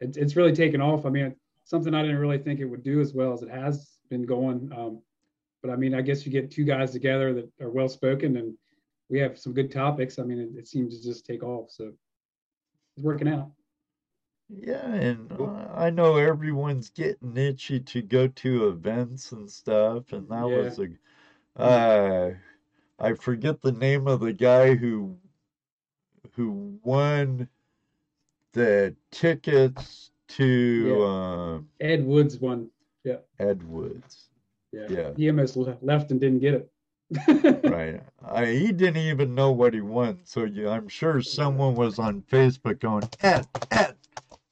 it's 0.00 0.16
it's 0.16 0.36
really 0.36 0.52
taken 0.52 0.80
off. 0.80 1.06
I 1.06 1.10
mean, 1.10 1.34
something 1.64 1.94
I 1.94 2.02
didn't 2.02 2.18
really 2.18 2.38
think 2.38 2.60
it 2.60 2.64
would 2.66 2.82
do 2.84 3.00
as 3.00 3.14
well 3.14 3.32
as 3.32 3.42
it 3.42 3.50
has 3.50 3.98
been 4.10 4.24
going. 4.26 4.70
Um, 4.76 5.00
but 5.62 5.70
I 5.70 5.76
mean, 5.76 5.94
I 5.94 6.02
guess 6.02 6.26
you 6.26 6.32
get 6.32 6.50
two 6.50 6.64
guys 6.64 6.92
together 6.92 7.34
that 7.34 7.50
are 7.60 7.70
well 7.70 7.88
spoken 7.88 8.36
and 8.36 8.54
we 9.10 9.18
have 9.20 9.38
some 9.38 9.52
good 9.54 9.70
topics. 9.70 10.18
I 10.18 10.24
mean, 10.24 10.38
it, 10.38 10.50
it 10.58 10.68
seems 10.68 10.98
to 10.98 11.04
just 11.04 11.26
take 11.26 11.42
off. 11.42 11.70
So 11.70 11.92
it's 12.96 13.04
working 13.04 13.28
out. 13.28 13.52
Yeah, 14.48 14.94
and 14.94 15.32
uh, 15.32 15.68
I 15.74 15.90
know 15.90 16.16
everyone's 16.16 16.90
getting 16.90 17.36
itchy 17.36 17.80
to 17.80 18.02
go 18.02 18.28
to 18.28 18.68
events 18.68 19.32
and 19.32 19.50
stuff, 19.50 20.12
and 20.12 20.28
that 20.28 20.44
Yeah. 20.44 20.50
was 20.50 20.78
a 20.78 20.88
uh 21.56 22.34
I 22.98 23.14
forget 23.14 23.62
the 23.62 23.72
name 23.72 24.08
of 24.08 24.20
the 24.20 24.32
guy 24.34 24.74
who 24.76 25.18
who 26.34 26.78
won 26.82 27.48
the 28.52 28.94
tickets 29.10 30.10
to 30.28 31.04
um 31.04 31.68
Ed 31.80 32.04
Woods 32.04 32.38
won. 32.38 32.68
Yeah. 33.04 33.16
Ed 33.38 33.62
Woods. 33.68 34.28
Yeah. 34.72 35.12
Yeah. 35.16 35.30
Almost 35.30 35.56
left 35.82 36.10
and 36.10 36.20
didn't 36.20 36.40
get 36.40 36.54
it. 36.54 36.68
Right. 37.64 38.00
I, 38.24 38.46
he 38.46 38.72
didn't 38.72 39.02
even 39.02 39.34
know 39.34 39.52
what 39.52 39.74
he 39.74 39.80
won, 39.80 40.20
so 40.24 40.44
you, 40.44 40.68
I'm 40.68 40.88
sure 40.88 41.20
someone 41.20 41.74
was 41.74 41.98
on 41.98 42.22
Facebook 42.22 42.80
going, 42.80 43.04
Ed, 43.20 43.46
Ed, 43.70 43.96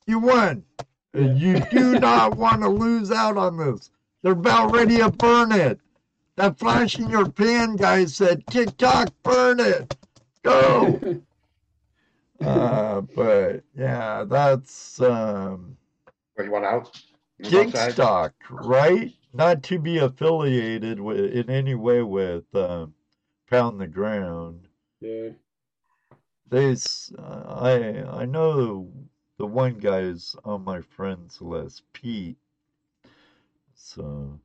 you 0.06 0.18
won. 0.18 0.64
Uh, 1.16 1.20
You 1.20 1.60
do 1.70 1.98
not 1.98 2.36
want 2.36 2.60
to 2.62 2.68
lose 2.68 3.10
out 3.10 3.36
on 3.36 3.56
this. 3.56 3.90
They're 4.22 4.32
about 4.32 4.72
ready 4.72 4.98
to 4.98 5.10
burn 5.10 5.52
it. 5.52 5.78
That 6.36 6.58
flash 6.58 6.98
in 6.98 7.08
your 7.08 7.30
pan 7.30 7.76
guy 7.76 8.04
said, 8.04 8.46
TikTok, 8.46 9.10
burn 9.22 9.60
it. 9.60 9.96
Go. 10.42 11.00
Uh, 12.40 13.02
but 13.02 13.62
yeah, 13.76 14.24
that's 14.24 15.00
um, 15.00 15.76
Where 16.34 16.46
you 16.46 16.52
want 16.52 16.64
out? 16.64 16.90
You 17.38 17.50
want 17.50 17.74
outside? 17.74 17.94
Gigstock, 17.96 18.32
right? 18.50 19.12
Not 19.32 19.62
to 19.64 19.78
be 19.78 19.98
affiliated 19.98 21.00
with 21.00 21.32
in 21.32 21.50
any 21.50 21.74
way 21.74 22.02
with 22.02 22.52
um, 22.54 22.94
Pound 23.48 23.80
the 23.80 23.86
Ground. 23.86 24.68
yeah. 25.00 25.30
They, 26.50 26.76
I 27.18 28.24
know 28.26 28.90
the 29.38 29.46
one 29.46 29.78
guy 29.78 30.00
is 30.00 30.34
on 30.44 30.64
my 30.64 30.80
friends 30.80 31.40
list, 31.40 31.82
Pete. 31.92 32.36
So, 33.74 34.40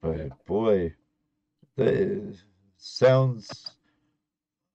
but 0.00 0.44
boy, 0.46 0.94
they 1.76 2.20
sounds 2.76 3.72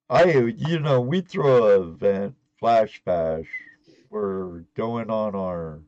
I, 0.10 0.26
you 0.34 0.80
know, 0.80 1.02
we 1.02 1.22
throw 1.22 1.82
an 1.82 1.90
event, 1.94 2.36
Flash 2.60 3.02
Bash. 3.06 3.48
We're 4.10 4.60
going 4.76 5.10
on 5.10 5.36
our 5.36 5.80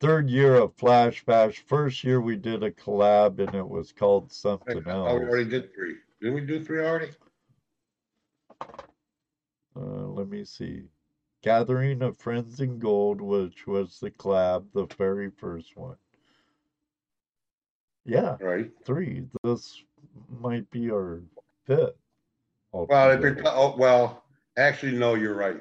third 0.00 0.28
year 0.28 0.56
of 0.56 0.74
Flash 0.74 1.24
Bash. 1.24 1.64
First 1.66 2.04
year 2.04 2.20
we 2.20 2.36
did 2.36 2.62
a 2.62 2.70
collab 2.70 3.38
and 3.38 3.54
it 3.54 3.66
was 3.66 3.92
called 3.92 4.30
something 4.30 4.82
else. 4.86 5.08
already 5.08 5.48
did 5.48 5.74
three. 5.74 5.96
Didn't 6.20 6.34
we 6.34 6.40
do 6.42 6.62
three 6.62 6.84
already? 6.84 7.12
Uh, 8.60 10.06
let 10.06 10.28
me 10.28 10.44
see. 10.44 10.82
Gathering 11.42 12.02
of 12.02 12.18
Friends 12.18 12.60
in 12.60 12.78
Gold, 12.78 13.22
which 13.22 13.66
was 13.66 13.98
the 14.00 14.10
collab, 14.10 14.66
the 14.74 14.86
very 14.98 15.30
first 15.30 15.76
one. 15.76 15.96
Yeah, 18.04 18.36
Right. 18.40 18.70
three. 18.84 19.26
This 19.42 19.82
might 20.28 20.70
be 20.70 20.90
our 20.90 21.22
fifth. 21.64 21.94
Well, 22.72 22.84
if 22.84 23.20
you're, 23.20 23.30
altogether. 23.30 23.42
oh, 23.46 23.74
well, 23.76 24.24
actually, 24.56 24.92
no, 24.92 25.14
you're 25.14 25.34
right. 25.34 25.60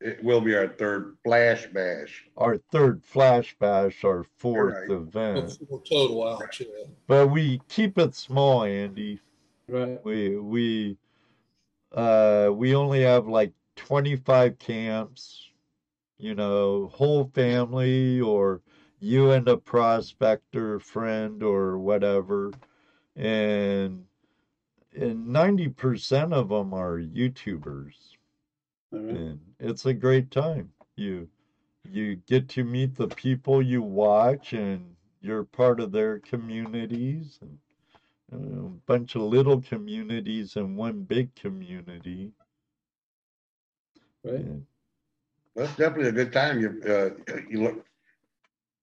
It 0.00 0.22
will 0.22 0.40
be 0.40 0.54
our 0.56 0.66
third 0.66 1.16
flash 1.24 1.66
bash. 1.66 2.24
Our 2.36 2.58
third 2.72 3.04
Flash 3.04 3.54
Bash, 3.60 4.04
our 4.04 4.24
fourth 4.36 4.74
right. 4.74 4.90
event. 4.90 5.58
Four 5.68 5.82
total 5.88 6.28
out, 6.28 6.60
yeah. 6.60 6.66
But 7.06 7.28
we 7.28 7.60
keep 7.68 7.98
it 7.98 8.14
small, 8.16 8.64
Andy. 8.64 9.20
Right. 9.68 10.04
We 10.04 10.36
we 10.36 10.96
uh 11.92 12.50
we 12.52 12.74
only 12.74 13.02
have 13.02 13.28
like 13.28 13.52
25 13.76 14.58
camps, 14.58 15.50
you 16.18 16.34
know, 16.34 16.90
whole 16.92 17.30
family 17.32 18.20
or 18.20 18.60
you 18.98 19.30
and 19.30 19.48
a 19.48 19.56
prospector 19.56 20.80
friend 20.80 21.44
or 21.44 21.78
whatever. 21.78 22.50
And 23.14 24.04
and 24.94 25.26
90% 25.28 26.32
of 26.32 26.48
them 26.48 26.74
are 26.74 26.98
YouTubers. 26.98 28.16
All 28.92 29.00
right. 29.00 29.16
And 29.16 29.40
it's 29.58 29.86
a 29.86 29.94
great 29.94 30.30
time. 30.30 30.72
You 30.96 31.28
you 31.90 32.16
get 32.16 32.48
to 32.50 32.64
meet 32.64 32.94
the 32.94 33.08
people 33.08 33.60
you 33.60 33.82
watch 33.82 34.52
and 34.52 34.94
you're 35.20 35.44
part 35.44 35.80
of 35.80 35.92
their 35.92 36.18
communities 36.20 37.40
and 37.42 37.58
a 38.32 38.68
bunch 38.86 39.14
of 39.14 39.22
little 39.22 39.60
communities 39.60 40.56
and 40.56 40.76
one 40.76 41.02
big 41.02 41.34
community. 41.34 42.32
Right. 44.24 44.34
And 44.36 44.66
That's 45.54 45.74
definitely 45.76 46.08
a 46.08 46.12
good 46.12 46.32
time. 46.32 46.60
You, 46.60 46.82
uh, 46.86 47.10
you 47.50 47.62
look, 47.64 47.84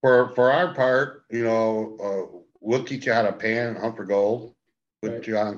for, 0.02 0.30
for 0.36 0.52
our 0.52 0.74
part, 0.74 1.26
you 1.30 1.44
know, 1.44 1.98
uh, 2.02 2.40
we'll 2.62 2.84
teach 2.84 3.06
you 3.06 3.14
how 3.14 3.24
to 3.24 3.34
pan, 3.34 3.76
hunt 3.76 3.96
for 3.96 4.06
gold. 4.06 4.54
We'll 5.02 5.14
Right. 5.14 5.28
you 5.28 5.36
how, 5.36 5.56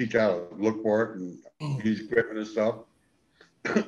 teach 0.00 0.14
how 0.14 0.28
to 0.28 0.46
look 0.56 0.82
for 0.82 1.02
it 1.02 1.18
and 1.18 1.84
use 1.84 2.00
equipment 2.00 2.38
and 2.38 2.46
stuff. 2.46 2.76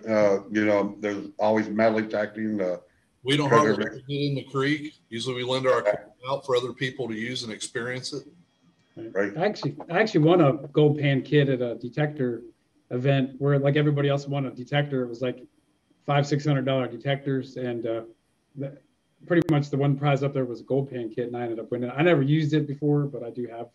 Uh, 0.07 0.40
you 0.50 0.66
know, 0.66 0.95
there's 1.00 1.28
always 1.38 1.66
metal 1.71 1.99
detecting, 1.99 2.61
uh, 2.61 2.76
We 3.23 3.38
don't 3.38 3.49
have 3.49 3.61
hardly 3.61 3.87
ever 3.87 3.97
get 3.97 4.04
in 4.07 4.35
the 4.35 4.42
creek. 4.42 4.92
Usually 5.09 5.35
we 5.37 5.45
lend 5.45 5.66
our 5.66 5.78
equipment 5.78 6.12
out 6.28 6.45
for 6.45 6.54
other 6.57 6.75
people 6.75 7.09
to 7.09 7.14
use 7.14 7.42
and 7.42 7.50
experience 7.50 8.12
it. 8.12 8.25
right? 9.14 9.33
I 9.35 9.47
actually, 9.47 9.76
I 9.88 9.99
actually 9.99 10.25
won 10.25 10.42
a 10.42 10.52
gold 10.52 10.99
pan 10.99 11.23
kit 11.23 11.49
at 11.49 11.62
a 11.62 11.76
detector 11.76 12.42
event 12.90 13.37
where, 13.38 13.59
like 13.59 13.76
everybody 13.76 14.11
else, 14.11 14.28
won 14.28 14.45
a 14.45 14.50
detector. 14.50 15.02
It 15.02 15.09
was 15.09 15.23
like 15.23 15.42
five, 16.04 16.26
six 16.26 16.45
hundred 16.45 16.66
dollar 16.66 16.87
detectors, 16.87 17.57
and 17.57 17.87
uh, 17.87 18.02
the, 18.57 18.76
pretty 19.26 19.42
much 19.50 19.71
the 19.71 19.78
one 19.78 19.97
prize 19.97 20.23
up 20.23 20.35
there 20.35 20.45
was 20.45 20.61
a 20.61 20.64
gold 20.64 20.90
pan 20.90 21.09
kit, 21.09 21.28
and 21.28 21.37
I 21.37 21.45
ended 21.45 21.61
up 21.61 21.71
winning. 21.71 21.88
It. 21.88 21.95
I 21.97 22.02
never 22.02 22.21
used 22.21 22.52
it 22.52 22.69
before, 22.69 23.04
but 23.04 23.23
I 23.23 23.31
do 23.31 23.47
have. 23.47 23.69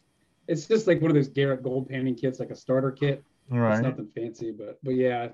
It's 0.47 0.65
just 0.67 0.87
like 0.87 1.01
one 1.01 1.11
of 1.11 1.15
those 1.15 1.27
Garrett 1.27 1.63
gold 1.63 1.89
panning 1.89 2.15
kits, 2.15 2.39
like 2.39 2.51
a 2.51 2.55
starter 2.55 2.91
kit. 2.91 3.23
It's 3.51 3.81
nothing 3.81 4.07
fancy, 4.07 4.51
but 4.51 4.79
but 4.83 4.95
yeah, 4.95 5.29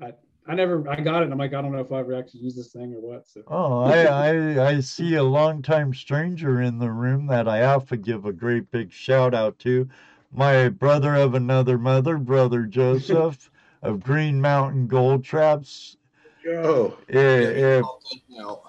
I 0.00 0.12
I 0.46 0.54
never 0.54 0.88
I 0.88 1.00
got 1.00 1.22
it. 1.22 1.24
And 1.24 1.32
I'm 1.32 1.38
like 1.38 1.54
I 1.54 1.62
don't 1.62 1.72
know 1.72 1.80
if 1.80 1.92
I 1.92 2.00
ever 2.00 2.14
actually 2.14 2.40
use 2.40 2.56
this 2.56 2.72
thing 2.72 2.94
or 2.94 3.00
what. 3.00 3.26
So 3.28 3.42
Oh, 3.48 3.82
I, 3.82 4.04
I 4.06 4.68
I 4.70 4.80
see 4.80 5.14
a 5.14 5.22
longtime 5.22 5.94
stranger 5.94 6.60
in 6.60 6.78
the 6.78 6.90
room 6.90 7.26
that 7.28 7.48
I 7.48 7.58
have 7.58 7.88
to 7.88 7.96
give 7.96 8.24
a 8.26 8.32
great 8.32 8.70
big 8.70 8.92
shout 8.92 9.34
out 9.34 9.58
to. 9.60 9.88
My 10.32 10.68
brother 10.68 11.14
of 11.14 11.34
another 11.34 11.78
mother, 11.78 12.18
brother 12.18 12.64
Joseph 12.64 13.50
of 13.82 14.02
Green 14.02 14.40
Mountain 14.40 14.86
Gold 14.86 15.24
Traps. 15.24 15.96
Joe, 16.44 16.96
I- 17.08 17.14
If 17.14 17.86
Now, 18.28 18.62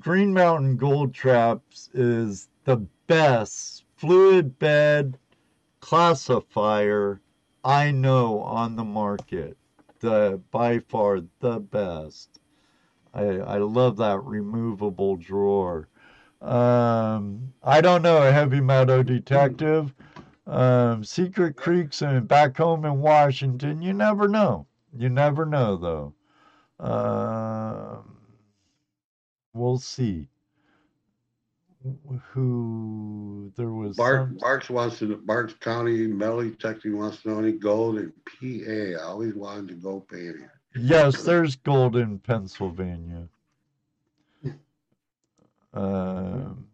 Green 0.00 0.32
Mountain 0.32 0.76
Gold 0.76 1.14
Traps 1.14 1.90
is 1.94 2.48
the 2.64 2.76
best 3.06 3.77
fluid 3.98 4.58
bed 4.58 5.18
classifier 5.80 7.20
I 7.64 7.90
know 7.90 8.40
on 8.40 8.76
the 8.76 8.84
market. 8.84 9.56
The 10.00 10.40
by 10.52 10.78
far 10.78 11.20
the 11.40 11.58
best. 11.58 12.38
I 13.12 13.24
I 13.24 13.58
love 13.58 13.96
that 13.96 14.20
removable 14.20 15.16
drawer. 15.16 15.88
Um, 16.40 17.52
I 17.64 17.80
don't 17.80 18.02
know, 18.02 18.22
a 18.22 18.30
Heavy 18.30 18.60
metal 18.60 19.02
Detective. 19.02 19.92
Um, 20.46 21.02
Secret 21.02 21.56
Creeks 21.56 22.00
and 22.00 22.28
back 22.28 22.56
home 22.56 22.84
in 22.84 23.00
Washington, 23.00 23.82
you 23.82 23.92
never 23.92 24.28
know. 24.28 24.66
You 24.96 25.08
never 25.08 25.44
know 25.44 25.76
though. 25.76 26.14
Um, 26.78 28.16
we'll 29.52 29.78
see. 29.78 30.28
Who 32.32 33.52
there 33.56 33.70
was 33.70 33.96
Bart, 33.96 34.28
some- 34.28 34.36
Barks 34.38 34.68
wants 34.68 34.98
to, 34.98 35.16
Barks 35.16 35.54
County 35.54 36.06
metal 36.08 36.42
detecting 36.42 36.96
wants 36.98 37.22
to 37.22 37.28
know 37.28 37.38
any 37.38 37.52
gold 37.52 37.98
in 37.98 38.12
PA. 38.26 39.00
I 39.00 39.04
always 39.04 39.34
wanted 39.34 39.68
to 39.68 39.74
go 39.74 40.00
panning. 40.00 40.48
Yes, 40.76 41.22
there's 41.22 41.56
gold 41.56 41.96
in 41.96 42.18
Pennsylvania. 42.18 43.28
Um, 45.72 46.66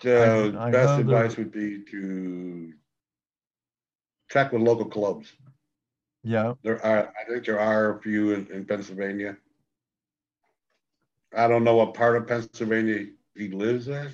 The 0.00 0.54
I 0.58 0.70
best 0.70 0.98
know 1.00 1.02
there- 1.02 1.22
advice 1.24 1.36
would 1.36 1.50
be 1.52 1.82
to 1.90 2.72
check 4.30 4.52
with 4.52 4.62
local 4.62 4.84
clubs. 4.86 5.32
yeah, 6.22 6.54
There 6.62 6.84
are, 6.84 7.12
I 7.20 7.24
think 7.28 7.44
there 7.46 7.58
are 7.60 7.96
a 7.98 8.00
few 8.02 8.32
in, 8.32 8.46
in 8.48 8.64
Pennsylvania. 8.64 9.36
I 11.36 11.48
don't 11.48 11.64
know 11.64 11.76
what 11.76 11.94
part 11.94 12.16
of 12.16 12.26
Pennsylvania 12.26 13.06
he 13.36 13.48
lives 13.48 13.88
in. 13.88 14.08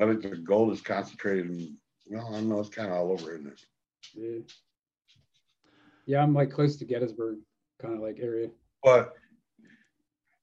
I 0.00 0.06
think 0.06 0.22
the 0.22 0.36
gold 0.36 0.72
is 0.72 0.80
concentrated 0.80 1.50
in, 1.50 1.76
well, 2.10 2.26
I 2.28 2.32
don't 2.32 2.48
know, 2.48 2.60
it's 2.60 2.68
kind 2.68 2.88
of 2.88 2.94
all 2.94 3.12
over, 3.12 3.34
isn't 3.34 3.46
it? 3.46 3.60
yeah, 4.14 4.40
yeah, 6.06 6.22
I'm 6.22 6.34
like 6.34 6.50
close 6.50 6.76
to 6.76 6.84
Gettysburg, 6.84 7.38
kind 7.80 7.94
of 7.94 8.00
like 8.00 8.18
area. 8.20 8.48
But 8.82 9.14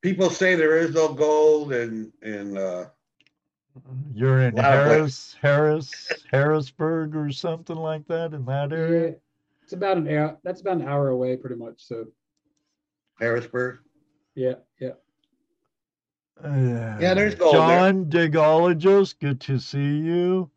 people 0.02 0.30
say 0.30 0.56
there 0.56 0.78
is 0.78 0.94
no 0.94 1.14
gold 1.14 1.74
in, 1.74 2.12
in, 2.22 2.58
uh, 2.58 2.86
you're 4.14 4.42
in 4.42 4.58
Harris, 4.58 5.36
Harris, 5.42 6.12
Harrisburg 6.30 7.16
or 7.16 7.32
something 7.32 7.76
like 7.76 8.08
that 8.08 8.34
in 8.34 8.46
that 8.46 8.74
area. 8.74 9.10
Yeah, 9.10 9.16
it's 9.64 9.74
about 9.74 9.98
an 9.98 10.08
hour. 10.10 10.38
That's 10.44 10.62
about 10.62 10.78
an 10.78 10.88
hour 10.88 11.10
away, 11.10 11.38
pretty 11.38 11.56
much. 11.56 11.76
So 11.78 12.08
Harrisburg. 13.20 13.80
yeah, 14.36 14.56
yeah. 16.44 17.14
There's 17.14 17.36
gold 17.36 17.56
there. 17.56 17.62
John 17.62 18.06
Digologist, 18.06 19.20
good 19.20 19.40
to 19.42 19.60
see 19.60 20.00
you. 20.00 20.50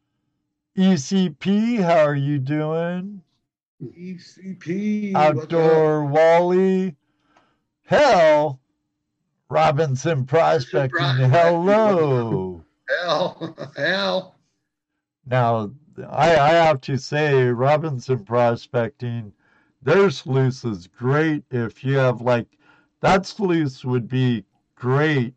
ECP, 0.76 1.80
how 1.80 2.04
are 2.04 2.14
you 2.14 2.38
doing? 2.38 3.22
ECP. 3.82 5.14
Outdoor 5.14 6.04
Wally. 6.04 6.96
Hell, 7.84 8.60
Robinson 9.48 10.24
Prospecting. 10.24 10.90
Prospecting, 10.90 11.30
Hello. 11.30 12.64
Hell, 13.00 13.56
hell. 13.76 14.34
Now, 15.26 15.70
I, 16.10 16.36
I 16.36 16.50
have 16.50 16.82
to 16.82 16.98
say, 16.98 17.44
Robinson 17.44 18.24
Prospecting, 18.24 19.32
their 19.80 20.10
sluice 20.10 20.64
is 20.64 20.86
great 20.86 21.44
if 21.50 21.82
you 21.82 21.96
have 21.96 22.20
like, 22.20 22.46
that 23.00 23.24
sluice 23.24 23.86
would 23.86 24.06
be 24.06 24.44
great 24.74 25.34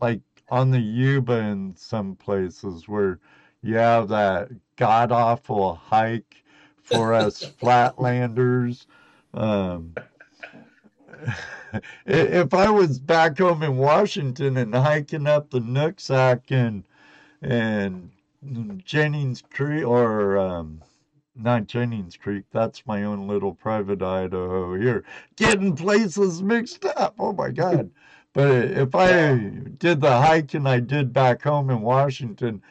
like 0.00 0.20
on 0.48 0.70
the 0.70 0.80
Yuba 0.80 1.38
in 1.38 1.74
some 1.76 2.16
places 2.16 2.88
where 2.88 3.18
you 3.62 3.76
have 3.76 4.08
that 4.08 4.48
god 4.76 5.12
awful 5.12 5.74
hike 5.74 6.42
for 6.82 7.12
us 7.12 7.42
flatlanders. 7.60 8.86
Um, 9.34 9.94
if 12.06 12.54
I 12.54 12.70
was 12.70 12.98
back 12.98 13.38
home 13.38 13.62
in 13.62 13.76
Washington 13.76 14.56
and 14.56 14.74
hiking 14.74 15.26
up 15.26 15.50
the 15.50 15.60
Nooksack 15.60 16.50
and 16.50 16.84
and 17.42 18.10
Jennings 18.84 19.42
Creek 19.50 19.86
or 19.86 20.38
um, 20.38 20.82
not 21.34 21.66
Jennings 21.66 22.16
Creek, 22.16 22.44
that's 22.52 22.86
my 22.86 23.02
own 23.04 23.26
little 23.28 23.54
private 23.54 24.02
Idaho 24.02 24.74
here, 24.74 25.04
getting 25.36 25.76
places 25.76 26.42
mixed 26.42 26.84
up. 26.84 27.14
Oh 27.18 27.32
my 27.32 27.50
God. 27.50 27.90
But 28.38 28.66
if 28.66 28.94
I 28.94 29.34
did 29.78 30.00
the 30.00 30.16
hike 30.16 30.54
and 30.54 30.68
I 30.68 30.78
did 30.78 31.12
back 31.12 31.42
home 31.42 31.70
in 31.70 31.80
Washington, 31.80 32.62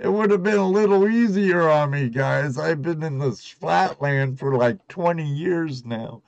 it 0.00 0.08
would 0.08 0.30
have 0.30 0.42
been 0.42 0.56
a 0.56 0.66
little 0.66 1.06
easier 1.06 1.68
on 1.68 1.90
me, 1.90 2.08
guys. 2.08 2.56
I've 2.56 2.80
been 2.80 3.02
in 3.02 3.18
this 3.18 3.46
flatland 3.46 4.38
for 4.38 4.56
like 4.56 4.78
20 4.88 5.22
years 5.22 5.84
now. 5.84 6.22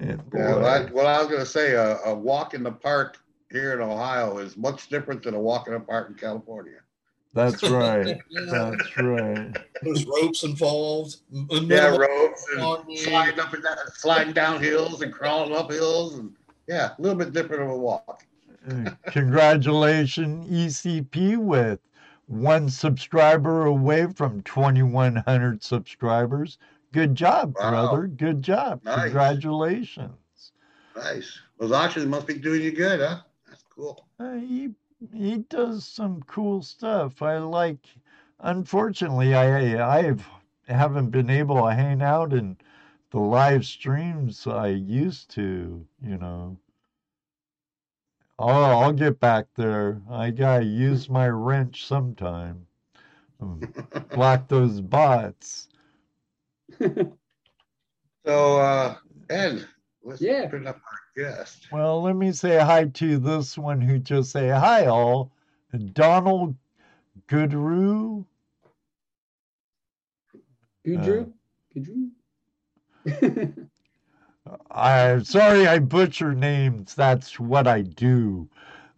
And 0.00 0.20
Yeah, 0.34 0.54
boy, 0.54 0.60
well, 0.60 0.66
I, 0.66 0.78
uh, 0.78 0.88
well, 0.92 1.06
I 1.06 1.18
was 1.20 1.28
gonna 1.28 1.46
say, 1.46 1.74
a, 1.74 1.98
a 1.98 2.12
walk 2.12 2.52
in 2.52 2.64
the 2.64 2.72
park 2.72 3.18
here 3.48 3.74
in 3.74 3.80
Ohio 3.80 4.38
is 4.38 4.56
much 4.56 4.88
different 4.88 5.22
than 5.22 5.34
a 5.34 5.40
walk 5.40 5.68
in 5.68 5.74
the 5.74 5.78
park 5.78 6.08
in 6.08 6.16
California. 6.16 6.80
that's 7.32 7.62
right. 7.62 8.18
That's 8.30 8.96
right. 8.96 9.56
There's 9.82 10.04
ropes 10.04 10.42
involved. 10.42 11.18
Yeah, 11.30 11.96
ropes 11.96 12.44
and 12.56 12.98
sliding 12.98 13.38
up 13.38 13.52
and 13.52 13.62
down, 13.62 13.76
sliding 13.94 14.32
down 14.32 14.60
hills 14.60 15.02
and 15.02 15.12
crawling 15.12 15.54
up 15.54 15.70
hills 15.70 16.18
and, 16.18 16.34
yeah, 16.70 16.94
a 16.96 17.02
little 17.02 17.18
bit 17.18 17.32
different 17.32 17.62
of 17.64 17.70
a 17.70 17.76
walk. 17.76 18.24
Congratulations, 19.08 20.46
ECP, 20.50 21.36
with 21.36 21.80
one 22.26 22.68
subscriber 22.70 23.66
away 23.66 24.06
from 24.06 24.42
2,100 24.42 25.62
subscribers. 25.62 26.58
Good 26.92 27.14
job, 27.16 27.56
Wow. 27.56 27.70
brother. 27.70 28.06
Good 28.06 28.42
job. 28.42 28.82
Nice. 28.84 29.12
Congratulations. 29.12 30.52
Nice. 30.96 31.40
Those 31.58 31.72
auctions 31.72 32.06
must 32.06 32.26
be 32.26 32.34
doing 32.34 32.62
you 32.62 32.72
good, 32.72 33.00
huh? 33.00 33.20
That's 33.48 33.64
cool. 33.74 34.06
Uh, 34.18 34.34
he 34.34 34.74
he 35.12 35.38
does 35.38 35.84
some 35.84 36.22
cool 36.22 36.62
stuff. 36.62 37.22
I 37.22 37.38
like. 37.38 37.86
Unfortunately, 38.40 39.34
I 39.34 39.98
I've 39.98 40.26
haven't 40.68 41.10
been 41.10 41.30
able 41.30 41.56
to 41.56 41.74
hang 41.74 42.02
out 42.02 42.32
in 42.32 42.56
the 43.10 43.18
live 43.20 43.66
streams 43.66 44.46
I 44.46 44.68
used 44.68 45.30
to. 45.32 45.86
You 46.02 46.18
know. 46.18 46.58
Oh, 48.38 48.48
I'll 48.48 48.92
get 48.92 49.20
back 49.20 49.46
there. 49.54 50.00
I 50.10 50.30
gotta 50.30 50.64
use 50.64 51.10
my 51.10 51.28
wrench 51.28 51.84
sometime. 51.86 52.66
Um, 53.40 53.60
Block 54.14 54.48
those 54.48 54.80
bots. 54.80 55.68
So, 58.26 58.58
uh, 58.58 58.96
Ed, 59.30 59.66
let's 60.02 60.20
Yeah. 60.20 60.48
put 60.48 60.66
up 60.66 60.76
our 60.76 60.98
guest. 61.16 61.68
Well, 61.72 62.02
let 62.02 62.16
me 62.16 62.32
say 62.32 62.58
hi 62.58 62.84
to 62.84 63.18
this 63.18 63.56
one 63.56 63.80
who 63.80 63.98
just 63.98 64.30
say 64.30 64.48
hi 64.48 64.86
all. 64.86 65.32
Donald 65.92 66.54
Goodrue. 67.28 68.26
Gudru? 70.86 71.32
Gudru? 71.74 72.10
I'm 74.70 75.24
sorry 75.24 75.66
I 75.66 75.78
butcher 75.78 76.34
names. 76.34 76.94
That's 76.94 77.38
what 77.38 77.66
I 77.66 77.82
do. 77.82 78.48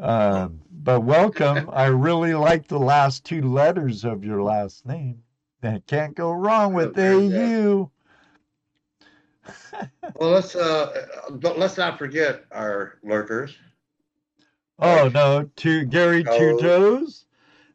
Um, 0.01 0.61
but 0.71 1.01
welcome. 1.03 1.71
I 1.73 1.87
really 1.87 2.35
like 2.35 2.67
the 2.69 2.79
last 2.79 3.25
two 3.25 3.43
letters 3.43 4.05
of 4.05 4.25
your 4.25 4.43
last 4.43 4.87
name. 4.87 5.23
That 5.61 5.87
can't 5.87 6.15
go 6.17 6.33
wrong 6.33 6.75
with 6.75 6.97
yeah. 6.99 7.13
AU. 7.13 7.91
Well, 10.17 10.31
let's, 10.31 10.55
uh, 10.55 11.07
don't- 11.41 11.59
let's 11.59 11.77
not 11.77 11.99
forget 11.99 12.45
our 12.53 12.99
lurkers. 13.03 13.57
Oh 14.79 15.11
no, 15.13 15.49
to 15.57 15.85
Gary 15.87 16.25
Oh. 16.29 16.39
Two 16.39 16.59
Toes. 16.61 17.27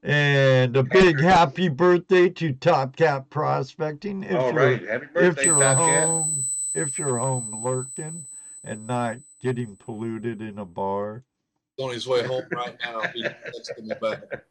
And 0.07 0.77
a 0.77 0.83
big 0.83 1.19
happy 1.19 1.67
birthday 1.67 2.29
to 2.29 2.53
Top 2.53 2.95
Cat 2.95 3.29
Prospecting. 3.29 4.23
If 4.23 4.35
All 4.37 4.53
you're 4.53 5.01
if 5.15 5.43
you're 5.43 5.59
Top 5.59 5.77
Cat. 5.79 6.07
home 6.07 6.45
if 6.73 6.97
you're 6.97 7.17
home 7.17 7.61
lurking 7.61 8.25
and 8.63 8.87
not 8.87 9.17
getting 9.41 9.75
polluted 9.75 10.41
in 10.41 10.59
a 10.59 10.65
bar. 10.65 11.25
on 11.77 11.91
his 11.91 12.07
way 12.07 12.25
home 12.25 12.45
right 12.53 12.77
now. 12.81 13.01
He's 13.13 13.25
texting 13.25 13.83
me 13.83 13.95
back. 14.01 14.21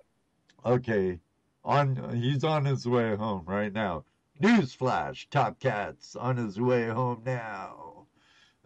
Okay. 0.65 1.21
On 1.65 2.15
he's 2.15 2.43
on 2.45 2.65
his 2.65 2.87
way 2.87 3.15
home 3.15 3.45
right 3.47 3.73
now. 3.73 4.05
Newsflash, 4.43 5.31
Top 5.31 5.59
Cat's 5.61 6.17
on 6.17 6.37
his 6.37 6.61
way 6.61 6.89
home 6.89 7.23
now. 7.25 8.07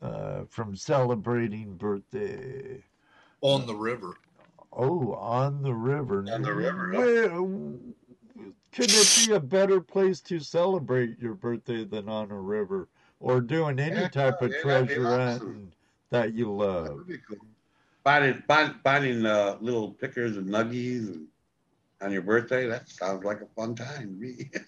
Uh, 0.03 0.45
from 0.49 0.75
celebrating 0.75 1.77
birthday. 1.77 2.83
on 3.43 3.67
the 3.67 3.75
river. 3.75 4.17
Oh, 4.73 5.15
on 5.15 5.63
the 5.63 5.75
river. 5.75 6.25
On 6.33 6.43
the 6.43 6.55
river. 6.55 6.91
Where, 6.93 7.29
could 8.73 8.91
it 8.91 9.27
be 9.27 9.33
a 9.33 9.41
better 9.41 9.81
place 9.81 10.21
to 10.23 10.39
celebrate 10.41 11.19
your 11.19 11.35
birthday 11.35 11.85
than 11.85 12.09
on 12.09 12.31
a 12.31 12.41
river? 12.41 12.89
Or 13.19 13.41
doing 13.41 13.79
any 13.79 13.97
Yeah, 13.97 14.09
type 14.09 14.41
of 14.41 14.51
yeah, 14.53 14.63
treasure 14.63 15.07
awesome. 15.07 15.47
hunting 15.47 15.73
that 16.11 16.35
you 16.35 16.47
That 16.47 16.53
love? 16.53 17.07
be 17.07 17.19
cool. 17.29 17.39
Finding, 18.05 18.43
find, 18.49 18.75
finding 18.83 19.27
uh, 19.27 19.59
little 19.61 19.93
pickers 19.93 20.37
and 20.37 20.47
nuggies 20.49 21.09
and 21.09 21.29
on 22.01 22.13
your 22.13 22.23
birthday, 22.23 22.67
that 22.67 22.89
sounds 22.89 23.25
like 23.25 23.43
a 23.43 23.47
fun 23.47 23.75
time 23.75 24.03
to 24.03 24.07
me. 24.07 24.51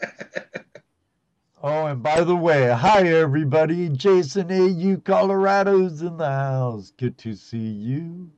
Oh, 1.62 1.87
and 1.87 2.03
by 2.03 2.25
the 2.25 2.35
way, 2.37 2.69
hi 2.71 3.07
everybody. 3.07 3.88
Jason 3.88 4.51
AU 4.51 4.97
Colorado's 5.01 6.03
in 6.03 6.17
the 6.17 6.29
house. 6.29 6.91
Good 6.91 7.17
to 7.19 7.35
see 7.37 7.59
you. 7.59 8.33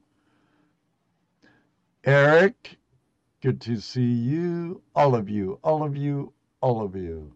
Eric, 2.06 2.76
good 3.40 3.60
to 3.62 3.80
see 3.80 4.02
you. 4.02 4.82
All 4.94 5.14
of 5.14 5.30
you, 5.30 5.58
all 5.64 5.82
of 5.82 5.96
you, 5.96 6.34
all 6.60 6.82
of 6.84 6.94
you. 6.94 7.32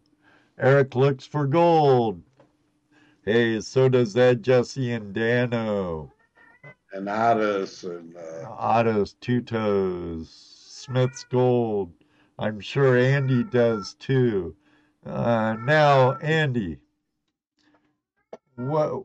Eric 0.58 0.94
looks 0.94 1.26
for 1.26 1.46
gold. 1.46 2.22
Hey, 3.24 3.60
so 3.60 3.88
does 3.88 4.16
Ed, 4.16 4.42
Jesse, 4.42 4.92
and 4.92 5.14
Dano. 5.14 6.12
and 6.92 7.08
Otis 7.08 7.84
and 7.84 8.16
uh, 8.16 8.50
Otto's 8.50 9.14
Two 9.14 9.40
Toes, 9.40 10.28
Smith's 10.30 11.24
Gold. 11.24 11.92
I'm 12.38 12.60
sure 12.60 12.96
Andy 12.96 13.44
does 13.44 13.94
too. 13.94 14.54
Uh, 15.06 15.56
now, 15.64 16.12
Andy, 16.16 16.78
what? 18.56 19.04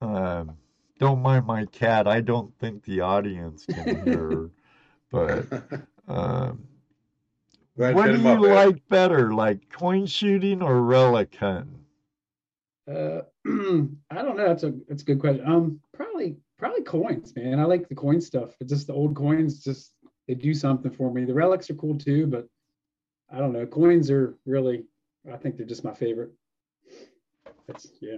Um, 0.00 0.56
don't 0.98 1.22
mind 1.22 1.46
my 1.46 1.64
cat. 1.66 2.06
I 2.06 2.20
don't 2.20 2.52
think 2.58 2.84
the 2.84 3.00
audience 3.00 3.64
can 3.66 4.04
hear, 4.04 4.50
but 5.10 5.46
um, 6.08 6.64
Go 7.78 7.92
what 7.92 8.06
do 8.06 8.14
him 8.14 8.26
up, 8.26 8.40
you 8.40 8.48
Ed. 8.48 8.54
like 8.54 8.88
better, 8.88 9.32
like 9.32 9.70
coin 9.70 10.06
shooting 10.06 10.62
or 10.62 10.82
relic 10.82 11.34
hunting? 11.36 11.84
Uh, 12.88 13.20
I 13.46 14.22
don't 14.22 14.36
know. 14.36 14.48
That's 14.48 14.64
a 14.64 14.74
that's 14.88 15.02
a 15.02 15.04
good 15.04 15.20
question. 15.20 15.46
Um, 15.46 15.80
probably 15.94 16.36
probably 16.58 16.82
coins, 16.82 17.34
man. 17.36 17.60
I 17.60 17.64
like 17.64 17.88
the 17.88 17.94
coin 17.94 18.20
stuff. 18.20 18.56
It's 18.60 18.72
just 18.72 18.88
the 18.88 18.94
old 18.94 19.14
coins. 19.14 19.62
Just 19.62 19.92
they 20.26 20.34
do 20.34 20.54
something 20.54 20.90
for 20.90 21.12
me. 21.12 21.24
The 21.24 21.34
relics 21.34 21.70
are 21.70 21.74
cool 21.74 21.96
too, 21.96 22.26
but 22.26 22.48
I 23.32 23.38
don't 23.38 23.52
know. 23.52 23.66
Coins 23.66 24.10
are 24.10 24.36
really. 24.44 24.84
I 25.32 25.36
think 25.36 25.56
they're 25.56 25.66
just 25.66 25.84
my 25.84 25.94
favorite. 25.94 26.32
That's 27.68 27.86
yeah. 28.00 28.16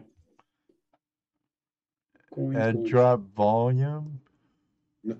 Coins, 2.34 2.56
Ed, 2.56 2.72
coins. 2.72 2.90
drop 2.90 3.20
volume. 3.36 4.20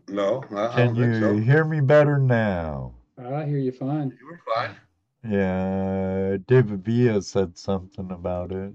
No, 0.09 0.45
I, 0.51 0.67
I 0.67 0.69
Can 0.75 0.87
don't 0.87 0.97
think 0.97 1.15
you 1.15 1.17
so. 1.17 1.41
hear 1.43 1.65
me 1.65 1.81
better 1.81 2.19
now? 2.19 2.95
I 3.19 3.45
hear 3.47 3.59
you 3.59 3.73
fine. 3.73 4.17
You 4.21 4.27
were 4.27 4.41
fine. 4.55 4.77
Yeah, 5.25 6.37
David 6.47 6.85
Villa 6.85 7.23
said 7.23 7.57
something 7.59 8.11
about 8.11 8.53
it. 8.53 8.75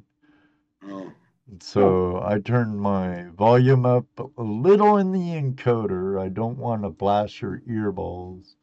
Oh, 0.84 1.12
So 1.62 2.22
I 2.24 2.40
turned 2.40 2.80
my 2.80 3.26
volume 3.30 3.86
up 3.86 4.06
a 4.38 4.44
little 4.44 4.98
in 4.98 5.12
the 5.12 5.20
encoder. 5.42 6.20
I 6.20 6.30
don't 6.30 6.58
want 6.58 6.84
to 6.84 6.90
blast 6.90 7.42
your 7.42 7.60
earballs. 7.68 8.56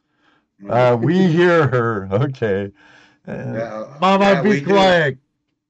Uh, 0.69 0.97
we 1.01 1.29
hear 1.29 1.67
her. 1.69 2.09
Okay. 2.13 2.73
Uh, 3.27 3.55
Yeah, 3.55 4.01
Mama, 4.01 4.25
yeah, 4.25 4.43
be 4.43 4.49
we 4.49 4.61
do. 4.61 4.75
quiet. 4.75 5.19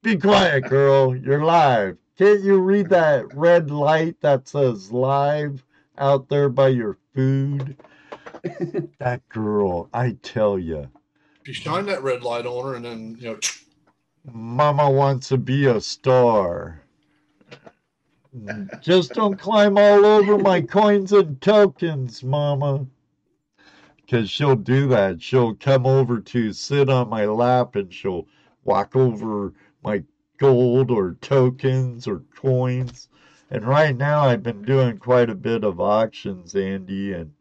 Be 0.02 0.16
quiet, 0.18 0.66
girl. 0.68 1.16
You're 1.16 1.44
live. 1.44 1.98
Can't 2.22 2.44
you 2.44 2.58
read 2.61 2.88
that 2.90 3.35
red 3.35 3.72
light 3.72 4.20
that 4.20 4.46
says 4.46 4.92
live 4.92 5.64
out 5.98 6.28
there 6.28 6.48
by 6.48 6.68
your 6.68 6.96
food? 7.12 7.76
That 9.00 9.28
girl, 9.28 9.88
I 9.92 10.16
tell 10.22 10.56
you. 10.56 10.88
If 11.40 11.48
you 11.48 11.54
shine 11.54 11.87
that 11.87 12.04
red 12.04 12.22
light 12.22 12.46
on 12.46 12.64
her 12.64 12.74
and 12.76 12.85
then, 12.85 13.16
you 13.18 13.30
know, 13.30 13.38
Mama 14.32 14.88
wants 14.88 15.30
to 15.30 15.37
be 15.37 15.66
a 15.66 15.80
star. 15.80 16.82
Just 18.80 19.14
don't 19.14 19.37
climb 19.37 19.76
all 19.76 20.06
over 20.06 20.38
my 20.38 20.61
coins 20.61 21.12
and 21.12 21.40
tokens, 21.40 22.22
Mama. 22.22 22.87
Because 23.96 24.30
she'll 24.30 24.54
do 24.54 24.87
that. 24.88 25.20
She'll 25.20 25.56
come 25.56 25.87
over 25.87 26.20
to 26.20 26.52
sit 26.52 26.88
on 26.88 27.08
my 27.08 27.24
lap 27.24 27.74
and 27.74 27.92
she'll 27.92 28.28
walk 28.62 28.94
over 28.94 29.54
my 29.82 30.04
gold 30.42 30.90
or 30.90 31.14
tokens 31.20 32.07
or 32.09 32.20
coins. 32.37 33.09
And 33.50 33.66
right 33.66 33.96
now, 33.96 34.22
I've 34.22 34.42
been 34.42 34.62
doing 34.62 34.98
quite 34.98 35.31
a 35.31 35.35
bit 35.37 35.64
of 35.64 35.81
auctions, 35.81 36.55
Andy, 36.57 37.12
and 37.12 37.33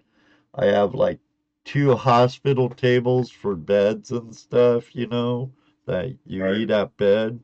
I 0.56 0.66
have 0.68 0.94
like 0.94 1.20
two 1.66 1.96
hospital 1.96 2.70
tables 2.70 3.32
for 3.32 3.56
beds 3.56 4.12
and 4.12 4.36
stuff, 4.36 4.96
you 4.96 5.08
know, 5.08 5.52
that 5.86 6.16
you 6.26 6.44
Right. 6.44 6.58
eat 6.62 6.72
at 6.72 6.96
bed, 6.98 7.40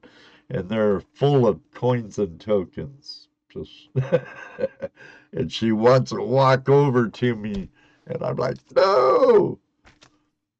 and 0.49 0.69
they're 0.69 1.01
full 1.01 1.47
of 1.47 1.59
coins 1.73 2.19
and 2.19 2.39
tokens. 2.39 3.29
Just 3.49 3.89
and 5.33 5.51
she 5.51 5.71
wants 5.71 6.11
to 6.11 6.21
walk 6.21 6.69
over 6.69 7.09
to 7.09 7.35
me, 7.35 7.69
and 8.07 8.23
I'm 8.23 8.35
like, 8.37 8.57
no, 8.75 9.59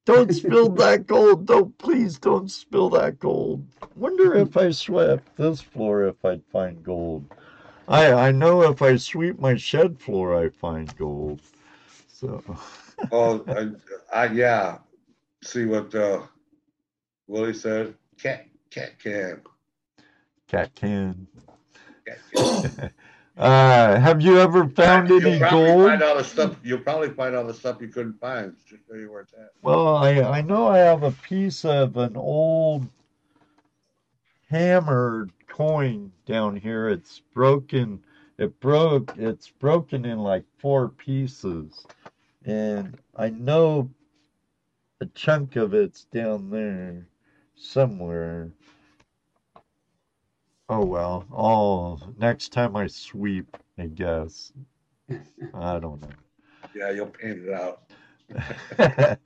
Don't 0.08 0.34
spill 0.34 0.70
that 0.70 1.06
gold. 1.06 1.46
Don't 1.46 1.78
please 1.78 2.18
don't 2.18 2.50
spill 2.50 2.90
that 2.92 3.20
gold. 3.20 3.68
Wonder 3.98 4.36
if 4.36 4.56
I 4.56 4.72
swept 4.72 5.36
this 5.36 5.60
floor 5.60 6.06
if 6.06 6.24
I'd 6.24 6.46
find 6.46 6.82
gold. 6.82 7.26
I 7.90 8.14
I 8.14 8.32
know 8.32 8.64
if 8.64 8.82
I 8.82 8.96
sweep 8.96 9.38
my 9.38 9.58
shed 9.58 10.00
floor 10.00 10.34
I 10.42 10.48
find 10.48 10.96
gold. 10.98 11.42
So 12.08 12.42
Oh, 13.12 13.44
I, 13.50 14.22
I, 14.24 14.26
yeah. 14.28 14.78
See 15.44 15.66
what, 15.66 15.94
uh, 15.94 16.22
Willie 17.28 17.54
said? 17.54 17.94
Cat, 18.18 18.46
cat 18.72 18.98
can. 18.98 19.42
cat 20.48 20.74
can. 20.74 21.28
Cat 22.06 22.20
can. 22.34 22.92
Uh, 23.38 24.00
have 24.00 24.20
you 24.20 24.40
ever 24.40 24.68
found 24.70 25.10
You'll 25.10 25.26
any 25.26 25.40
probably 25.40 25.66
gold? 25.68 25.90
Find 25.90 26.04
all 26.04 26.18
the 26.18 26.24
stuff, 26.24 26.56
you'll 26.64 26.80
probably 26.80 27.10
find 27.12 27.36
all 27.36 27.44
the 27.46 27.54
stuff 27.54 27.78
you 27.80 27.88
couldn't 27.88 28.20
find. 28.20 28.56
Just 28.68 28.82
show 28.88 28.96
you 28.96 29.12
where 29.12 29.22
it's 29.22 29.34
at. 29.34 29.52
Well, 29.62 29.96
I 29.96 30.22
I 30.22 30.42
know 30.42 30.68
I 30.68 30.80
have 30.80 31.04
a 31.04 31.12
piece 31.12 31.64
of 31.64 31.98
an 31.98 32.18
old 32.18 32.88
hammered 34.50 35.32
coin 35.48 36.12
down 36.26 36.56
here. 36.56 36.90
It's 36.90 37.22
broken. 37.34 38.04
It 38.40 38.60
broke. 38.60 39.14
It's 39.18 39.50
broken 39.50 40.06
in 40.06 40.18
like 40.20 40.44
four 40.58 40.90
pieces, 40.90 41.86
and 42.44 42.98
I 43.16 43.30
know 43.30 43.92
a 45.00 45.06
chunk 45.08 45.58
of 45.58 45.76
it's 45.76 46.06
down 46.06 46.50
there 46.50 47.08
somewhere. 47.56 48.52
Oh 50.70 50.86
well. 50.86 51.26
Oh, 51.32 52.00
next 52.18 52.52
time 52.52 52.76
I 52.76 52.88
sweep, 52.88 53.56
I 53.78 53.86
guess. 53.88 54.52
I 55.54 55.80
don't 55.80 56.02
know. 56.02 56.10
Yeah, 56.76 56.92
you'll 56.92 57.08
paint 57.08 57.40
it 57.46 57.54
out. 57.54 57.84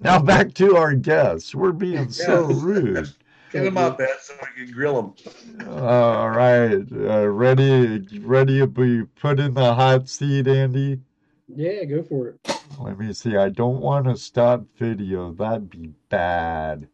now 0.00 0.18
back 0.20 0.52
to 0.54 0.76
our 0.76 0.94
guests. 0.94 1.54
We're 1.54 1.72
being 1.72 2.10
so 2.10 2.44
rude. 2.44 3.12
Get 3.52 3.62
them 3.62 3.78
up, 3.78 4.00
Ed, 4.00 4.08
so 4.20 4.34
we 4.40 4.64
can 4.64 4.74
grill 4.74 5.14
them. 5.14 5.68
all 5.68 6.28
right, 6.28 6.82
uh, 6.92 7.28
ready, 7.28 8.04
ready 8.18 8.58
to 8.58 8.66
be 8.66 9.04
put 9.04 9.38
in 9.38 9.54
the 9.54 9.72
hot 9.72 10.08
seat, 10.08 10.48
Andy. 10.48 10.98
Yeah, 11.46 11.84
go 11.84 12.02
for 12.02 12.30
it. 12.30 12.60
Let 12.80 12.98
me 12.98 13.12
see. 13.12 13.36
I 13.36 13.50
don't 13.50 13.80
want 13.80 14.06
to 14.06 14.16
stop 14.16 14.64
video. 14.76 15.32
That'd 15.32 15.70
be 15.70 15.92
bad. 16.08 16.88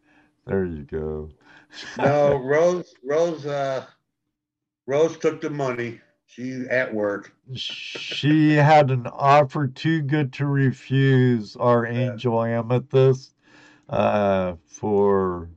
There 0.45 0.65
you 0.65 0.83
go. 0.83 1.31
No, 1.97 2.37
Rose, 2.37 2.93
Rose, 3.03 3.45
uh, 3.45 3.85
Rose 4.87 5.17
took 5.17 5.41
the 5.41 5.49
money. 5.49 5.99
She's 6.27 6.65
at 6.67 6.93
work. 6.93 7.33
she 7.53 8.53
had 8.53 8.89
an 8.89 9.05
offer 9.07 9.67
too 9.67 10.01
good 10.01 10.31
to 10.33 10.45
refuse 10.45 11.55
our 11.57 11.85
angel 11.85 12.41
amethyst 12.43 13.35
uh, 13.89 14.53
for 14.65 15.49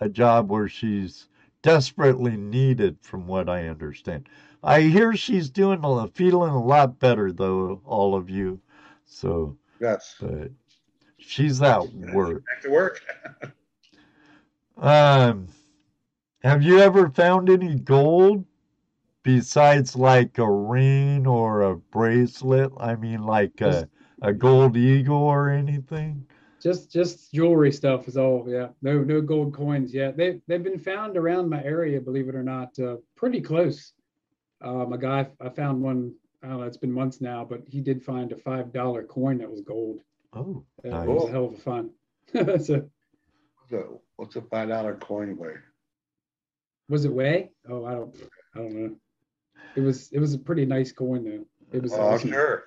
a 0.00 0.08
job 0.08 0.50
where 0.50 0.68
she's 0.68 1.28
desperately 1.62 2.36
needed 2.36 2.96
from 3.00 3.26
what 3.28 3.48
i 3.48 3.68
understand 3.68 4.28
i 4.64 4.80
hear 4.80 5.14
she's 5.14 5.48
doing 5.48 5.80
a 5.84 6.08
feeling 6.08 6.50
a 6.50 6.60
lot 6.64 6.98
better 6.98 7.30
though 7.32 7.80
all 7.84 8.16
of 8.16 8.28
you 8.28 8.60
so 9.04 9.56
Yes. 9.80 10.16
but 10.20 10.50
she's 11.18 11.62
at 11.62 11.88
work 12.12 12.44
Back 12.46 12.62
to 12.62 12.70
work. 12.70 13.00
um 14.82 15.48
have 16.42 16.62
you 16.62 16.78
ever 16.80 17.10
found 17.10 17.50
any 17.50 17.76
gold 17.76 18.46
besides 19.24 19.96
like 19.96 20.38
a 20.38 20.50
ring 20.50 21.26
or 21.26 21.62
a 21.62 21.76
bracelet 21.76 22.72
i 22.78 22.94
mean 22.96 23.22
like 23.24 23.60
a, 23.62 23.88
a 24.22 24.32
gold 24.34 24.76
eagle 24.76 25.16
or 25.16 25.50
anything 25.50 26.26
Just 26.62 26.92
just 26.92 27.32
jewelry 27.32 27.72
stuff 27.72 28.08
is 28.08 28.16
all. 28.16 28.46
Yeah, 28.48 28.68
no 28.82 29.02
no 29.02 29.20
gold 29.20 29.52
coins 29.54 29.92
yet. 29.92 30.16
They 30.16 30.40
they've 30.46 30.62
been 30.62 30.78
found 30.78 31.16
around 31.16 31.50
my 31.50 31.62
area, 31.64 32.00
believe 32.00 32.28
it 32.28 32.36
or 32.36 32.44
not, 32.44 32.78
uh, 32.78 32.98
pretty 33.16 33.40
close. 33.40 33.92
Um, 34.62 34.92
a 34.92 34.98
guy 34.98 35.28
I 35.40 35.48
found 35.50 35.82
one. 35.82 36.14
I 36.42 36.48
don't 36.48 36.60
know. 36.60 36.66
It's 36.66 36.76
been 36.78 36.92
months 36.92 37.20
now, 37.20 37.44
but 37.44 37.62
he 37.68 37.80
did 37.80 38.02
find 38.02 38.32
a 38.32 38.36
five 38.36 38.72
dollar 38.72 39.04
coin 39.04 39.38
that 39.38 39.50
was 39.50 39.62
gold. 39.62 40.02
oh 40.34 40.64
That 40.84 40.92
nice. 40.92 41.08
was 41.08 41.24
a 41.24 41.30
hell 41.32 41.46
of 41.46 41.54
a 41.54 41.58
find. 41.58 41.90
so 42.64 42.88
What's 43.56 43.72
a, 43.72 43.98
what's 44.22 44.36
a 44.36 44.42
five 44.42 44.68
dollar 44.68 44.94
coin 44.94 45.36
weigh? 45.36 45.56
was 46.88 47.04
it 47.04 47.12
way? 47.12 47.50
Oh, 47.68 47.84
I 47.84 47.94
don't 47.94 48.14
I 48.54 48.58
don't 48.58 48.72
know. 48.74 48.96
It 49.74 49.80
was 49.80 50.10
it 50.12 50.20
was 50.20 50.32
a 50.34 50.38
pretty 50.38 50.64
nice 50.64 50.92
coin 50.92 51.24
though. 51.24 51.44
It 51.76 51.82
was 51.82 51.92
Oh, 51.92 52.00
awesome. 52.02 52.30
sure. 52.30 52.64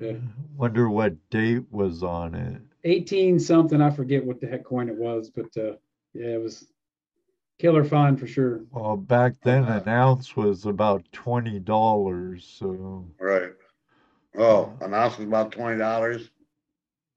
Yeah. 0.00 0.12
Wonder 0.56 0.90
what 0.90 1.14
date 1.30 1.64
was 1.70 2.02
on 2.02 2.34
it. 2.34 2.60
18 2.84 3.38
something. 3.40 3.80
I 3.80 3.88
forget 3.90 4.24
what 4.24 4.40
the 4.40 4.46
heck 4.46 4.64
coin 4.64 4.88
it 4.90 4.96
was, 4.96 5.30
but 5.30 5.46
uh, 5.56 5.76
yeah, 6.12 6.34
it 6.34 6.42
was 6.42 6.66
killer 7.58 7.84
find 7.84 8.20
for 8.20 8.26
sure. 8.26 8.60
Well, 8.70 8.96
back 8.98 9.34
then 9.42 9.64
an 9.64 9.88
ounce 9.88 10.36
was 10.36 10.66
about 10.66 11.10
twenty 11.12 11.58
dollars, 11.58 12.44
so 12.58 13.06
Right. 13.18 13.52
Oh, 14.36 14.72
an 14.82 14.92
ounce 14.92 15.16
was 15.16 15.26
about 15.26 15.52
twenty 15.52 15.78
dollars. 15.78 16.28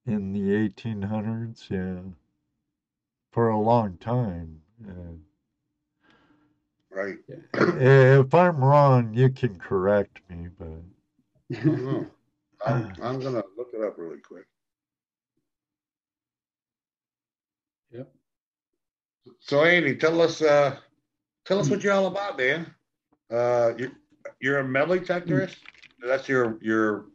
in 0.06 0.32
the 0.32 0.54
eighteen 0.56 1.02
hundreds, 1.02 1.68
yeah. 1.70 2.00
For 3.32 3.50
a 3.50 3.60
long 3.60 3.98
time. 3.98 4.62
Yeah. 4.86 4.94
Right. 6.92 7.18
If 7.54 8.34
I'm 8.34 8.64
wrong, 8.64 9.14
you 9.14 9.30
can 9.30 9.58
correct 9.60 10.20
me, 10.30 10.48
but 10.58 10.82
I 11.56 11.64
don't 11.64 11.84
know. 11.86 12.08
I'm, 12.66 12.94
I'm 13.02 13.20
gonna 13.20 13.44
look 13.58 13.70
it 13.74 13.82
up 13.82 13.98
really 13.98 14.20
quick. 14.20 14.46
Yep. 17.92 18.12
So 19.40 19.64
Andy, 19.64 19.96
tell 19.96 20.22
us, 20.22 20.42
uh, 20.42 20.78
tell 21.46 21.60
us 21.60 21.70
what 21.70 21.84
you're 21.84 21.94
all 21.94 22.08
about, 22.08 22.38
man. 22.38 22.74
Uh, 23.32 23.74
you're, 23.78 23.92
you're 24.42 24.60
a 24.60 24.68
metal 24.68 24.98
detectorist? 24.98 25.56
That's 26.06 26.28
your, 26.28 26.58
your, 26.62 27.06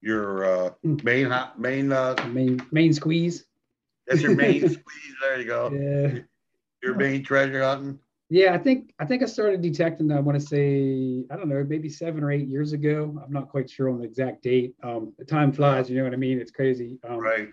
your, 0.00 0.44
uh, 0.44 0.70
main, 0.82 1.26
hot 1.26 1.60
main, 1.60 1.92
uh, 1.92 2.16
main 2.32 2.60
main 2.72 2.92
squeeze. 2.92 3.44
That's 4.10 4.22
your 4.22 4.34
main 4.34 4.60
squeeze. 4.68 5.14
There 5.22 5.38
you 5.40 5.44
go. 5.46 5.70
Yeah. 5.72 6.18
Your 6.82 6.94
main 6.96 7.22
treasure 7.22 7.62
hunting. 7.62 7.98
Yeah, 8.28 8.54
I 8.54 8.58
think 8.58 8.92
I 9.00 9.06
think 9.06 9.22
I 9.22 9.26
started 9.26 9.60
detecting. 9.60 10.12
I 10.12 10.20
want 10.20 10.38
to 10.38 10.46
say 10.46 11.24
I 11.30 11.36
don't 11.36 11.48
know, 11.48 11.64
maybe 11.66 11.88
seven 11.88 12.22
or 12.22 12.30
eight 12.30 12.46
years 12.48 12.72
ago. 12.72 13.20
I'm 13.24 13.32
not 13.32 13.48
quite 13.48 13.68
sure 13.70 13.88
on 13.90 13.98
the 13.98 14.04
exact 14.04 14.42
date. 14.42 14.74
Um, 14.82 15.12
the 15.18 15.24
time 15.24 15.52
flies, 15.52 15.90
you 15.90 15.96
know 15.98 16.04
what 16.04 16.12
I 16.12 16.16
mean? 16.16 16.38
It's 16.40 16.50
crazy. 16.52 16.98
Um, 17.08 17.18
Right. 17.18 17.48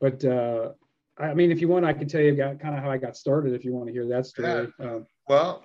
But 0.00 0.24
uh, 0.24 0.72
I 1.18 1.34
mean, 1.34 1.50
if 1.50 1.60
you 1.60 1.68
want, 1.68 1.84
I 1.84 1.92
can 1.92 2.06
tell 2.08 2.20
you 2.20 2.34
got 2.36 2.58
kind 2.60 2.74
of 2.76 2.82
how 2.82 2.90
I 2.90 2.96
got 2.98 3.16
started. 3.16 3.52
If 3.52 3.64
you 3.64 3.72
want 3.74 3.88
to 3.88 3.92
hear 3.92 4.06
that 4.08 4.26
story, 4.26 4.68
um, 4.80 5.06
Well, 5.28 5.64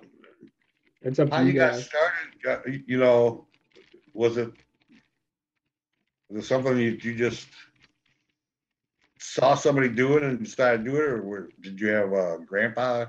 it's 1.02 1.18
up 1.20 1.30
to 1.30 1.36
you. 1.36 1.36
how 1.36 1.42
you 1.42 1.52
you 1.52 1.58
got 1.58 1.72
guys. 1.72 1.86
started, 1.86 2.84
you 2.86 2.98
know, 2.98 3.46
was 4.12 4.36
it, 4.36 4.50
was 6.28 6.44
it 6.44 6.48
something 6.48 6.76
you, 6.76 6.98
you 7.00 7.14
just 7.14 7.46
saw 9.32 9.54
somebody 9.54 9.88
do 9.88 10.16
it 10.16 10.22
and 10.22 10.42
decided 10.42 10.84
to 10.84 10.90
do 10.90 10.96
it, 10.96 11.02
or 11.02 11.22
were, 11.22 11.50
did 11.60 11.80
you 11.80 11.88
have 11.88 12.12
a 12.12 12.38
grandpa 12.44 13.06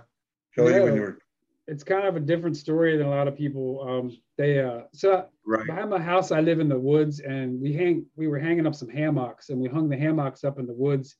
show 0.51 0.67
you 0.67 0.83
when 0.83 0.95
you 0.95 1.01
were, 1.01 1.19
It's 1.67 1.83
kind 1.83 2.07
of 2.07 2.15
a 2.15 2.19
different 2.19 2.57
story 2.57 2.97
than 2.97 3.07
a 3.07 3.09
lot 3.09 3.27
of 3.27 3.35
people. 3.35 3.85
Um, 3.87 4.17
they 4.37 4.59
uh, 4.59 4.81
so 4.93 5.27
right? 5.45 5.65
behind 5.65 5.89
my 5.89 5.99
house 5.99 6.31
i 6.31 6.39
live 6.39 6.59
in 6.59 6.69
the 6.69 6.77
woods 6.77 7.19
and 7.19 7.59
we 7.61 7.73
hang 7.73 8.05
we 8.15 8.27
were 8.27 8.39
hanging 8.39 8.67
up 8.67 8.75
some 8.75 8.89
hammocks 8.89 9.49
and 9.49 9.59
we 9.59 9.69
hung 9.69 9.89
the 9.89 9.97
hammocks 9.97 10.43
up 10.43 10.59
in 10.59 10.65
the 10.65 10.73
woods 10.73 11.15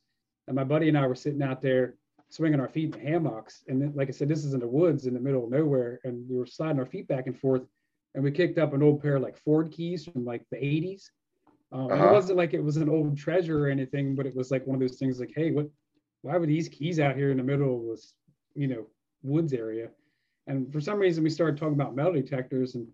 and 0.47 0.55
my 0.55 0.63
buddy 0.63 0.89
and 0.89 0.97
i 0.97 1.07
were 1.07 1.15
sitting 1.15 1.41
out 1.41 1.61
there 1.61 1.95
swinging 2.29 2.59
our 2.59 2.67
feet 2.67 2.93
in 2.93 3.03
the 3.03 3.09
hammocks 3.09 3.63
and 3.67 3.81
then, 3.81 3.93
like 3.95 4.09
i 4.09 4.11
said 4.11 4.27
this 4.27 4.43
is 4.43 4.53
in 4.53 4.59
the 4.59 4.67
woods 4.67 5.05
in 5.05 5.13
the 5.13 5.19
middle 5.19 5.45
of 5.45 5.49
nowhere 5.49 5.99
and 6.03 6.27
we 6.29 6.37
were 6.37 6.45
sliding 6.45 6.79
our 6.79 6.85
feet 6.85 7.07
back 7.07 7.27
and 7.27 7.39
forth 7.39 7.61
and 8.13 8.23
we 8.23 8.31
kicked 8.31 8.57
up 8.57 8.73
an 8.73 8.83
old 8.83 9.01
pair 9.01 9.15
of 9.15 9.21
like 9.21 9.37
ford 9.37 9.71
keys 9.71 10.05
from 10.05 10.25
like 10.25 10.43
the 10.51 10.57
80s 10.57 11.05
um, 11.71 11.91
Uh-huh. 11.91 12.07
it 12.07 12.11
wasn't 12.11 12.37
like 12.37 12.53
it 12.53 12.63
was 12.63 12.77
an 12.77 12.89
old 12.89 13.17
treasure 13.17 13.65
or 13.65 13.67
anything 13.69 14.15
but 14.15 14.25
it 14.25 14.35
was 14.35 14.51
like 14.51 14.65
one 14.67 14.75
of 14.75 14.81
those 14.81 14.97
things 14.97 15.19
like 15.19 15.31
hey 15.35 15.51
what 15.51 15.67
why 16.21 16.37
were 16.37 16.45
these 16.47 16.69
keys 16.69 16.99
out 16.99 17.15
here 17.15 17.31
in 17.31 17.37
the 17.37 17.43
middle 17.43 17.79
of 17.79 17.87
this 17.87 18.13
you 18.55 18.67
know 18.67 18.85
woods 19.23 19.53
area 19.53 19.89
and 20.47 20.71
for 20.71 20.79
some 20.79 20.99
reason 20.99 21.23
we 21.23 21.29
started 21.29 21.57
talking 21.57 21.73
about 21.73 21.95
metal 21.95 22.13
detectors 22.13 22.75
and 22.75 22.87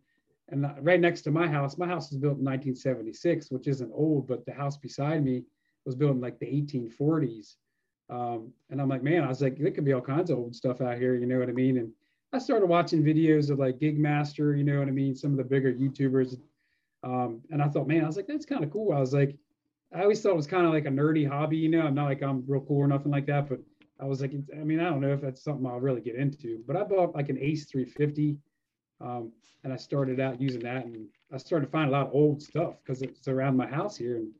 and 0.49 0.69
right 0.81 0.99
next 0.99 1.21
to 1.21 1.31
my 1.31 1.47
house, 1.47 1.77
my 1.77 1.87
house 1.87 2.11
was 2.11 2.19
built 2.19 2.37
in 2.37 2.43
1976, 2.43 3.51
which 3.51 3.67
isn't 3.69 3.89
old, 3.93 4.27
but 4.27 4.45
the 4.45 4.51
house 4.51 4.75
beside 4.75 5.23
me 5.23 5.45
was 5.85 5.95
built 5.95 6.11
in 6.11 6.19
like 6.19 6.39
the 6.39 6.45
1840s. 6.45 7.55
Um, 8.09 8.51
and 8.69 8.81
I'm 8.81 8.89
like, 8.89 9.01
man, 9.01 9.23
I 9.23 9.29
was 9.29 9.41
like, 9.41 9.57
there 9.57 9.71
could 9.71 9.85
be 9.85 9.93
all 9.93 10.01
kinds 10.01 10.29
of 10.29 10.39
old 10.39 10.53
stuff 10.53 10.81
out 10.81 10.97
here, 10.97 11.15
you 11.15 11.25
know 11.25 11.39
what 11.39 11.47
I 11.47 11.53
mean? 11.53 11.77
And 11.77 11.93
I 12.33 12.37
started 12.39 12.65
watching 12.65 13.01
videos 13.01 13.49
of 13.49 13.59
like 13.59 13.79
Gigmaster, 13.79 14.57
you 14.57 14.65
know 14.65 14.79
what 14.79 14.89
I 14.89 14.91
mean? 14.91 15.15
Some 15.15 15.31
of 15.31 15.37
the 15.37 15.45
bigger 15.45 15.71
YouTubers. 15.71 16.37
Um, 17.03 17.41
and 17.49 17.61
I 17.61 17.67
thought, 17.67 17.87
man, 17.87 18.03
I 18.03 18.07
was 18.07 18.15
like, 18.17 18.27
that's 18.27 18.45
kind 18.45 18.63
of 18.63 18.71
cool. 18.71 18.93
I 18.93 18.99
was 18.99 19.13
like, 19.13 19.35
I 19.93 20.01
always 20.03 20.21
thought 20.21 20.31
it 20.31 20.35
was 20.37 20.47
kind 20.47 20.65
of 20.65 20.71
like 20.71 20.85
a 20.85 20.89
nerdy 20.89 21.27
hobby, 21.27 21.57
you 21.57 21.69
know, 21.69 21.81
I'm 21.81 21.95
not 21.95 22.05
like 22.05 22.21
I'm 22.21 22.43
real 22.47 22.61
cool 22.61 22.77
or 22.77 22.87
nothing 22.87 23.11
like 23.11 23.25
that, 23.27 23.49
but 23.49 23.59
I 23.99 24.05
was 24.05 24.21
like, 24.21 24.33
I 24.53 24.63
mean, 24.63 24.79
I 24.79 24.85
don't 24.89 25.01
know 25.01 25.13
if 25.13 25.21
that's 25.21 25.43
something 25.43 25.65
I'll 25.65 25.79
really 25.79 26.01
get 26.01 26.15
into, 26.15 26.63
but 26.65 26.75
I 26.75 26.83
bought 26.83 27.13
like 27.15 27.29
an 27.29 27.37
Ace 27.39 27.65
350. 27.65 28.37
Um, 29.01 29.31
and 29.63 29.73
I 29.73 29.75
started 29.75 30.19
out 30.19 30.41
using 30.41 30.61
that, 30.61 30.85
and 30.85 31.07
I 31.31 31.37
started 31.37 31.69
finding 31.71 31.93
a 31.93 31.97
lot 31.97 32.07
of 32.07 32.13
old 32.13 32.41
stuff 32.41 32.75
because 32.83 33.01
it's 33.01 33.27
around 33.27 33.57
my 33.57 33.67
house 33.67 33.95
here. 33.97 34.17
And 34.17 34.31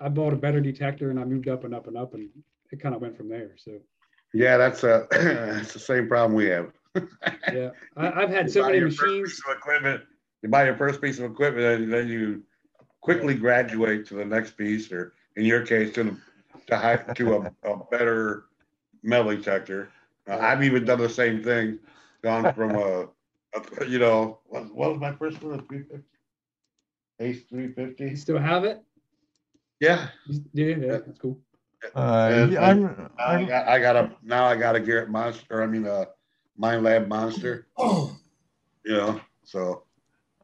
I 0.00 0.08
bought 0.08 0.32
a 0.32 0.36
better 0.36 0.60
detector 0.60 1.10
and 1.10 1.18
I 1.18 1.24
moved 1.24 1.48
up 1.48 1.64
and 1.64 1.74
up 1.74 1.86
and 1.86 1.96
up 1.96 2.14
and 2.14 2.28
it 2.70 2.80
kind 2.80 2.94
of 2.94 3.00
went 3.00 3.16
from 3.16 3.28
there. 3.28 3.52
So 3.56 3.72
Yeah, 4.34 4.56
that's 4.56 4.82
a 4.84 5.06
that's 5.10 5.72
the 5.72 5.78
same 5.78 6.08
problem 6.08 6.34
we 6.34 6.46
have. 6.46 6.72
yeah, 7.52 7.70
I, 7.96 8.22
I've 8.22 8.30
had 8.30 8.46
You 8.46 8.52
so 8.52 8.64
many 8.64 8.80
machines. 8.80 9.30
piece 9.30 9.42
of 9.48 9.56
equipment. 9.56 10.02
You 10.42 10.48
buy 10.48 10.64
your 10.64 10.76
first 10.76 11.00
piece 11.00 11.18
of 11.18 11.30
equipment, 11.30 11.82
and 11.82 11.92
then 11.92 12.08
you 12.08 12.42
quickly 13.00 13.34
graduate 13.34 14.06
to 14.08 14.14
the 14.14 14.24
next 14.24 14.56
piece, 14.56 14.90
or 14.90 15.14
in 15.36 15.44
your 15.44 15.64
case, 15.64 15.94
to 15.94 16.04
the, 16.04 16.16
to 16.66 16.76
high, 16.76 16.96
to 16.96 17.34
a, 17.34 17.70
a 17.70 17.84
better 17.90 18.44
metal 19.02 19.34
detector. 19.34 19.88
Uh, 20.28 20.38
I've 20.38 20.62
even 20.62 20.84
done 20.84 20.98
the 20.98 21.08
same 21.08 21.42
thing, 21.42 21.78
gone 22.22 22.52
from 22.54 22.74
a, 22.76 23.08
a 23.54 23.86
you 23.86 23.98
know, 23.98 24.40
what, 24.46 24.74
what 24.74 24.90
was 24.90 25.00
my 25.00 25.12
first 25.12 25.42
one? 25.42 25.54
A 25.54 25.62
350? 25.62 26.06
Ace 27.20 27.42
three 27.48 27.72
You 27.98 28.16
still 28.16 28.38
have 28.38 28.64
it? 28.64 28.82
Yeah. 29.80 30.08
Yeah, 30.52 30.66
yeah, 30.76 30.98
that's 31.04 31.18
cool. 31.18 31.38
Uh, 31.94 32.30
And- 32.32 32.52
yeah, 32.52 32.64
I'm, 32.64 32.82
Now 32.82 33.10
I 33.18 33.34
I'm, 33.34 33.46
got, 33.46 33.68
I 33.68 33.78
got 33.80 33.96
a 33.96 34.12
now 34.22 34.44
I 34.46 34.56
got 34.56 34.76
a 34.76 34.80
Garrett 34.80 35.10
monster. 35.10 35.62
I 35.62 35.66
mean, 35.66 35.86
a 35.86 36.06
Minelab 36.60 37.08
monster. 37.08 37.66
Oh, 37.76 38.16
You 38.84 38.96
know, 38.96 39.20
so. 39.44 39.84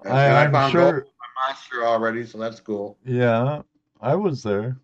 And 0.05 0.13
I, 0.15 0.45
I'm 0.45 0.53
found 0.53 0.73
sure. 0.73 1.07
monster 1.47 1.85
already, 1.87 2.25
so 2.27 2.39
that's 2.39 2.61
cool. 2.61 2.99
Yeah, 3.05 3.63
I 4.01 4.15
was 4.15 4.43
there. 4.43 4.77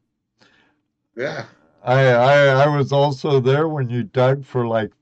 Yeah. 1.16 1.46
I, 1.82 2.08
I 2.08 2.34
I 2.64 2.66
was 2.76 2.92
also 2.92 3.40
there 3.40 3.68
when 3.68 3.90
you 3.90 4.04
dug 4.04 4.44
for 4.44 4.66
like 4.66 4.92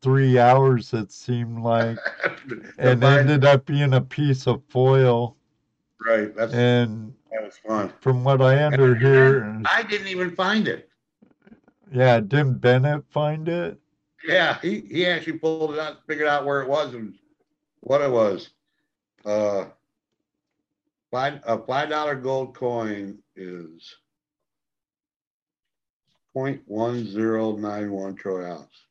three 0.00 0.38
hours. 0.38 0.92
It 0.94 1.12
seemed 1.12 1.62
like, 1.62 1.98
and 2.78 3.00
find- 3.02 3.04
ended 3.20 3.44
up 3.44 3.66
being 3.66 3.92
a 3.94 4.00
piece 4.00 4.46
of 4.46 4.62
foil. 4.68 5.36
right. 6.06 6.34
That's 6.34 6.52
And 6.54 7.12
that 7.30 7.42
was 7.44 7.58
fun. 7.58 7.92
from 8.00 8.24
what 8.24 8.40
I 8.40 8.64
under 8.64 8.94
here, 8.94 9.60
I 9.66 9.82
didn't 9.82 10.08
even 10.08 10.34
find 10.34 10.66
it. 10.66 10.88
yeah, 11.92 12.20
didn't 12.20 12.54
Bennett 12.60 13.04
find 13.10 13.48
it? 13.48 13.78
Yeah, 14.26 14.58
he, 14.60 14.80
he 14.80 15.06
actually 15.06 15.38
pulled 15.38 15.72
it 15.74 15.78
out, 15.78 16.06
figured 16.06 16.28
out 16.28 16.44
where 16.44 16.62
it 16.62 16.68
was 16.68 16.94
and 16.94 17.14
what 17.80 18.00
it 18.00 18.10
was. 18.10 18.50
Uh, 19.24 19.66
five 21.10 21.40
a 21.46 21.58
five 21.66 21.88
dollar 21.90 22.14
gold 22.16 22.54
coin 22.56 23.18
is 23.36 23.96
point 26.32 26.62
one 26.66 27.04
zero 27.04 27.56
nine 27.56 27.90
one 27.92 28.14
troy 28.14 28.44
ounce. 28.44 28.86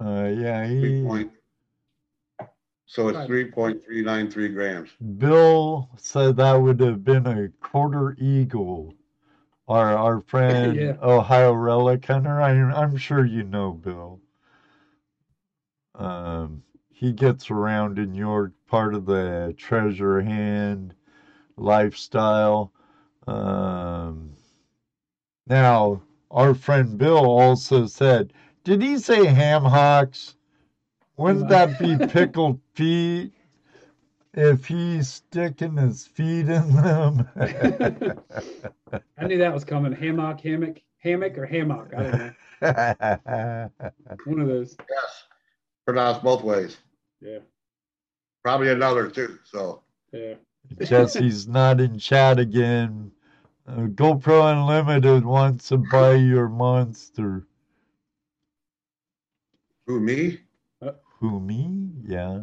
Uh, 0.00 0.30
yeah, 0.34 0.66
Three 0.78 0.92
he. 0.92 1.02
point. 1.02 1.32
So 2.86 3.08
it's 3.08 3.24
three 3.24 3.50
point 3.50 3.82
three 3.84 4.02
nine 4.02 4.30
three 4.30 4.48
grams. 4.48 4.90
Bill 5.18 5.90
said 5.96 6.36
that 6.36 6.54
would 6.54 6.80
have 6.80 7.04
been 7.04 7.26
a 7.26 7.48
quarter 7.48 8.14
eagle. 8.18 8.94
Our 9.68 9.96
our 9.96 10.20
friend 10.22 10.96
Yeah. 10.96 10.96
Ohio 11.02 11.52
Relic 11.52 12.04
Hunter. 12.06 12.40
I, 12.40 12.50
I'm 12.52 12.96
sure 12.96 13.24
you 13.24 13.42
know 13.44 13.72
Bill. 13.72 14.20
Um, 15.94 16.62
he 16.90 17.12
gets 17.12 17.50
around 17.50 17.98
in 17.98 18.14
your 18.14 18.52
part 18.70 18.94
of 18.94 19.04
the 19.04 19.52
treasure 19.58 20.22
hand 20.22 20.94
lifestyle. 21.56 22.72
Um, 23.26 24.30
now, 25.46 26.02
our 26.30 26.54
friend 26.54 26.96
Bill 26.96 27.26
also 27.26 27.86
said, 27.86 28.32
did 28.62 28.80
he 28.80 28.98
say 28.98 29.26
ham 29.26 29.64
hocks? 29.64 30.36
Wouldn't 31.16 31.48
that 31.48 31.78
be 31.78 31.98
pickled 32.06 32.60
feet 32.74 33.32
if 34.32 34.66
he's 34.66 35.08
sticking 35.08 35.76
his 35.76 36.06
feet 36.06 36.48
in 36.48 36.74
them? 36.76 37.28
I 37.36 39.26
knew 39.26 39.38
that 39.38 39.52
was 39.52 39.64
coming. 39.64 39.92
Hammock, 39.92 40.40
hammock, 40.40 40.80
hammock, 40.98 41.36
or 41.36 41.44
hammock. 41.46 41.92
I 41.96 42.02
don't 42.02 42.12
know. 42.62 43.70
One 44.24 44.40
of 44.40 44.46
those. 44.46 44.76
Yes. 44.88 45.24
Pronounced 45.84 46.22
both 46.22 46.44
ways. 46.44 46.76
Yeah, 47.20 47.40
Probably 48.42 48.70
another 48.70 49.08
too. 49.08 49.38
So 49.44 49.82
yeah. 50.12 50.34
Jesse's 50.82 51.48
not 51.48 51.80
in 51.80 51.98
chat 51.98 52.38
again. 52.38 53.12
Uh, 53.66 53.86
GoPro 53.86 54.52
Unlimited 54.52 55.24
wants 55.24 55.68
to 55.68 55.78
buy 55.78 56.14
your 56.14 56.48
monster. 56.48 57.46
who 59.86 60.00
me? 60.00 60.40
Who 61.20 61.38
me? 61.38 61.90
Yeah, 62.06 62.40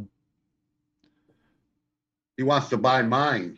He 2.38 2.44
wants 2.44 2.70
to 2.70 2.78
buy 2.78 3.02
mine. 3.02 3.58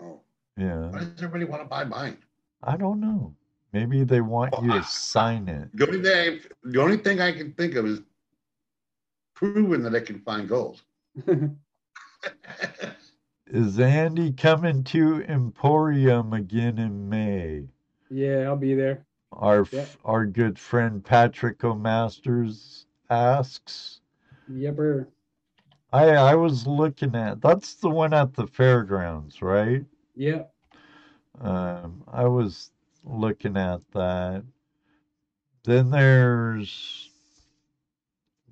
Oh, 0.00 0.20
yeah. 0.56 0.88
why 0.90 0.98
does 0.98 1.12
everybody 1.18 1.44
want 1.44 1.62
to 1.62 1.68
buy 1.68 1.84
mine? 1.84 2.18
I 2.62 2.76
don't 2.76 3.00
know. 3.00 3.34
Maybe 3.72 4.02
they 4.02 4.20
want 4.20 4.54
you 4.62 4.72
to 4.72 4.82
sign 4.82 5.48
it. 5.48 5.68
The 5.74 5.86
only 5.86 6.02
thing, 6.02 6.40
the 6.64 6.80
only 6.82 6.96
thing 6.96 7.20
I 7.20 7.32
can 7.32 7.52
think 7.52 7.76
of 7.76 7.86
is 7.86 8.00
proving 9.34 9.82
that 9.84 9.94
I 9.94 10.00
can 10.00 10.20
find 10.20 10.48
gold. 10.48 10.82
Is 13.46 13.78
Andy 13.80 14.32
coming 14.32 14.84
to 14.84 15.22
Emporium 15.22 16.32
again 16.32 16.78
in 16.78 17.08
May? 17.08 17.68
yeah, 18.10 18.40
I'll 18.46 18.56
be 18.56 18.74
there. 18.74 19.04
Our 19.32 19.66
Yeah. 19.72 19.84
our 20.04 20.26
good 20.26 20.58
friend 20.58 21.04
Patrick 21.04 21.62
O'Masters 21.64 22.86
asks. 23.10 24.00
Yepper. 24.50 25.06
I 25.92 26.08
I 26.10 26.34
was 26.34 26.66
looking 26.66 27.14
at 27.14 27.40
that's 27.40 27.74
the 27.74 27.90
one 27.90 28.12
at 28.12 28.34
the 28.34 28.46
fairgrounds, 28.46 29.40
right? 29.42 29.84
Yep. 30.16 30.52
Um, 31.40 32.02
I 32.08 32.24
was 32.26 32.70
looking 33.04 33.56
at 33.56 33.80
that. 33.92 34.44
Then 35.64 35.90
there's 35.90 37.10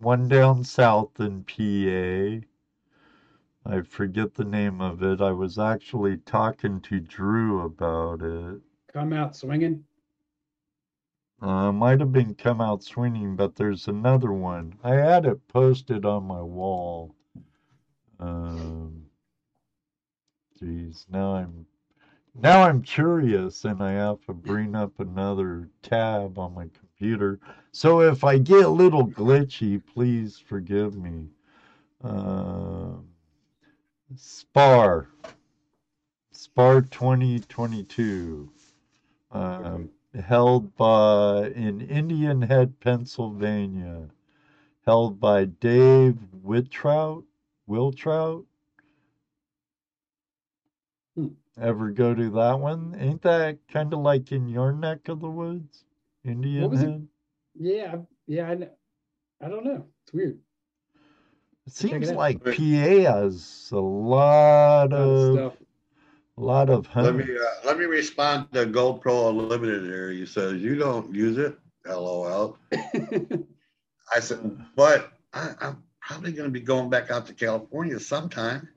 one 0.01 0.29
down 0.29 0.63
south 0.65 1.19
in 1.21 1.43
PA. 1.45 2.47
I 3.69 3.81
forget 3.81 4.35
the 4.35 4.45
name 4.45 4.81
of 4.81 5.03
it. 5.03 5.21
I 5.21 5.33
was 5.33 5.59
actually 5.59 6.19
talking 6.19 6.81
to 6.83 7.01
Drew 7.01 7.63
about 7.63 8.23
it. 8.23 8.61
Come 8.93 9.13
out 9.13 9.35
swinging. 9.35 9.85
Uh, 11.43 11.73
might 11.73 11.99
have 11.99 12.13
been 12.13 12.35
come 12.35 12.61
out 12.61 12.85
swinging, 12.85 13.35
but 13.35 13.57
there's 13.57 13.89
another 13.89 14.33
one. 14.33 14.75
I 14.85 14.95
had 14.95 15.27
it 15.27 15.49
posted 15.49 16.05
on 16.05 16.25
my 16.25 16.41
wall. 16.41 17.15
Um, 18.21 19.07
geez, 20.59 21.07
now 21.11 21.35
I'm 21.35 21.67
now 22.41 22.63
I'm 22.63 22.83
curious, 22.83 23.65
and 23.65 23.83
I 23.83 23.93
have 23.93 24.25
to 24.27 24.33
bring 24.33 24.77
up 24.77 25.01
another 25.01 25.69
tab 25.83 26.39
on 26.39 26.55
my 26.55 26.69
computer. 26.69 27.41
So 27.73 28.01
if 28.01 28.23
I 28.23 28.39
get 28.39 28.65
a 28.65 28.69
little 28.69 29.09
glitchy, 29.09 29.83
please 29.85 30.39
forgive 30.39 30.97
me. 30.97 31.31
Um, 32.03 33.09
Spar, 34.15 35.09
Spar 36.31 36.83
2022. 36.83 38.53
Um, 39.33 39.91
held 40.15 40.77
by 40.77 41.49
in 41.49 41.81
Indian 41.81 42.43
Head, 42.43 42.79
Pennsylvania, 42.81 44.09
held 44.87 45.19
by 45.19 45.47
Dave 45.47 46.19
Whitrout. 46.45 47.25
Wiltrout. 47.69 48.45
Hmm. 51.17 51.29
Ever 51.61 51.91
go 51.91 52.15
to 52.15 52.31
that 52.31 52.61
one? 52.61 52.95
Ain't 52.99 53.23
that 53.23 53.59
kind 53.67 53.93
of 53.93 53.99
like 54.01 54.31
in 54.31 54.49
your 54.49 54.73
neck 54.73 55.09
of 55.09 55.21
the 55.21 55.29
woods? 55.29 55.85
Indian 56.25 56.73
it? 56.73 56.79
Head? 56.79 57.09
Yeah, 57.59 57.97
yeah. 58.29 58.51
I, 58.51 58.57
kn- 58.57 58.71
I 59.41 59.49
don't 59.49 59.65
know. 59.65 59.85
It's 60.05 60.13
weird. 60.13 60.39
It 61.67 61.75
check 61.75 61.93
it 62.03 62.07
seems 62.07 62.13
like 62.13 62.43
PA 62.45 62.51
has 62.53 63.69
a 63.73 63.77
lot 63.79 64.91
Lot 64.91 64.93
of 64.93 65.09
of 65.11 65.35
stuff. 65.35 65.53
a 66.39 66.41
lot 66.41 66.71
of 66.71 66.89
Let 66.95 67.15
me 67.17 67.25
uh, 67.25 67.67
let 67.67 67.79
me 67.79 67.85
respond 67.87 68.47
to 68.53 68.67
GoPro 68.67 69.31
Unlimited 69.31 69.85
here. 69.85 70.11
You 70.11 70.27
said 70.27 70.61
you 70.61 70.77
don't 70.77 71.15
use 71.15 71.39
it. 71.39 71.59
LOL. 71.87 72.59
I 72.73 74.21
said, 74.21 74.59
but 74.77 75.13
I, 75.33 75.53
I'm 75.61 75.83
probably 76.01 76.33
going 76.33 76.49
to 76.49 76.53
be 76.53 76.61
going 76.61 76.91
back 76.91 77.11
out 77.11 77.27
to 77.27 77.35
California 77.35 77.99
sometime. 78.01 78.69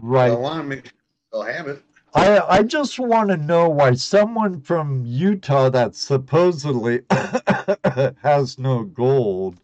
Right. 0.00 0.30
I 0.30 0.34
want 0.36 0.62
to 0.62 0.64
make 0.68 0.84
sure 0.86 0.92
they'll 1.32 1.42
have 1.42 1.68
it. 1.68 1.82
I 2.14 2.40
I 2.40 2.62
just 2.62 2.98
want 2.98 3.28
to 3.30 3.36
know 3.36 3.68
why 3.68 3.94
someone 3.94 4.60
from 4.60 5.04
Utah 5.04 5.68
that 5.70 5.94
supposedly 5.94 7.02
has 8.22 8.58
no 8.58 8.84
gold 8.84 9.60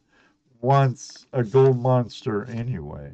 wants 0.64 1.26
a 1.32 1.44
gold 1.44 1.78
monster 1.78 2.44
anyway. 2.46 3.12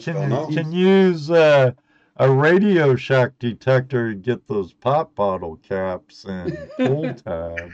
Can 0.00 0.54
can 0.54 0.72
use 0.72 1.30
uh, 1.30 1.72
a 2.16 2.30
Radio 2.30 2.96
Shack 2.96 3.32
detector 3.38 4.12
to 4.12 4.18
get 4.18 4.46
those 4.48 4.72
pop 4.72 5.14
bottle 5.14 5.56
caps 5.56 6.24
and 6.24 6.56
pull 6.76 7.12
tabs. 7.24 7.72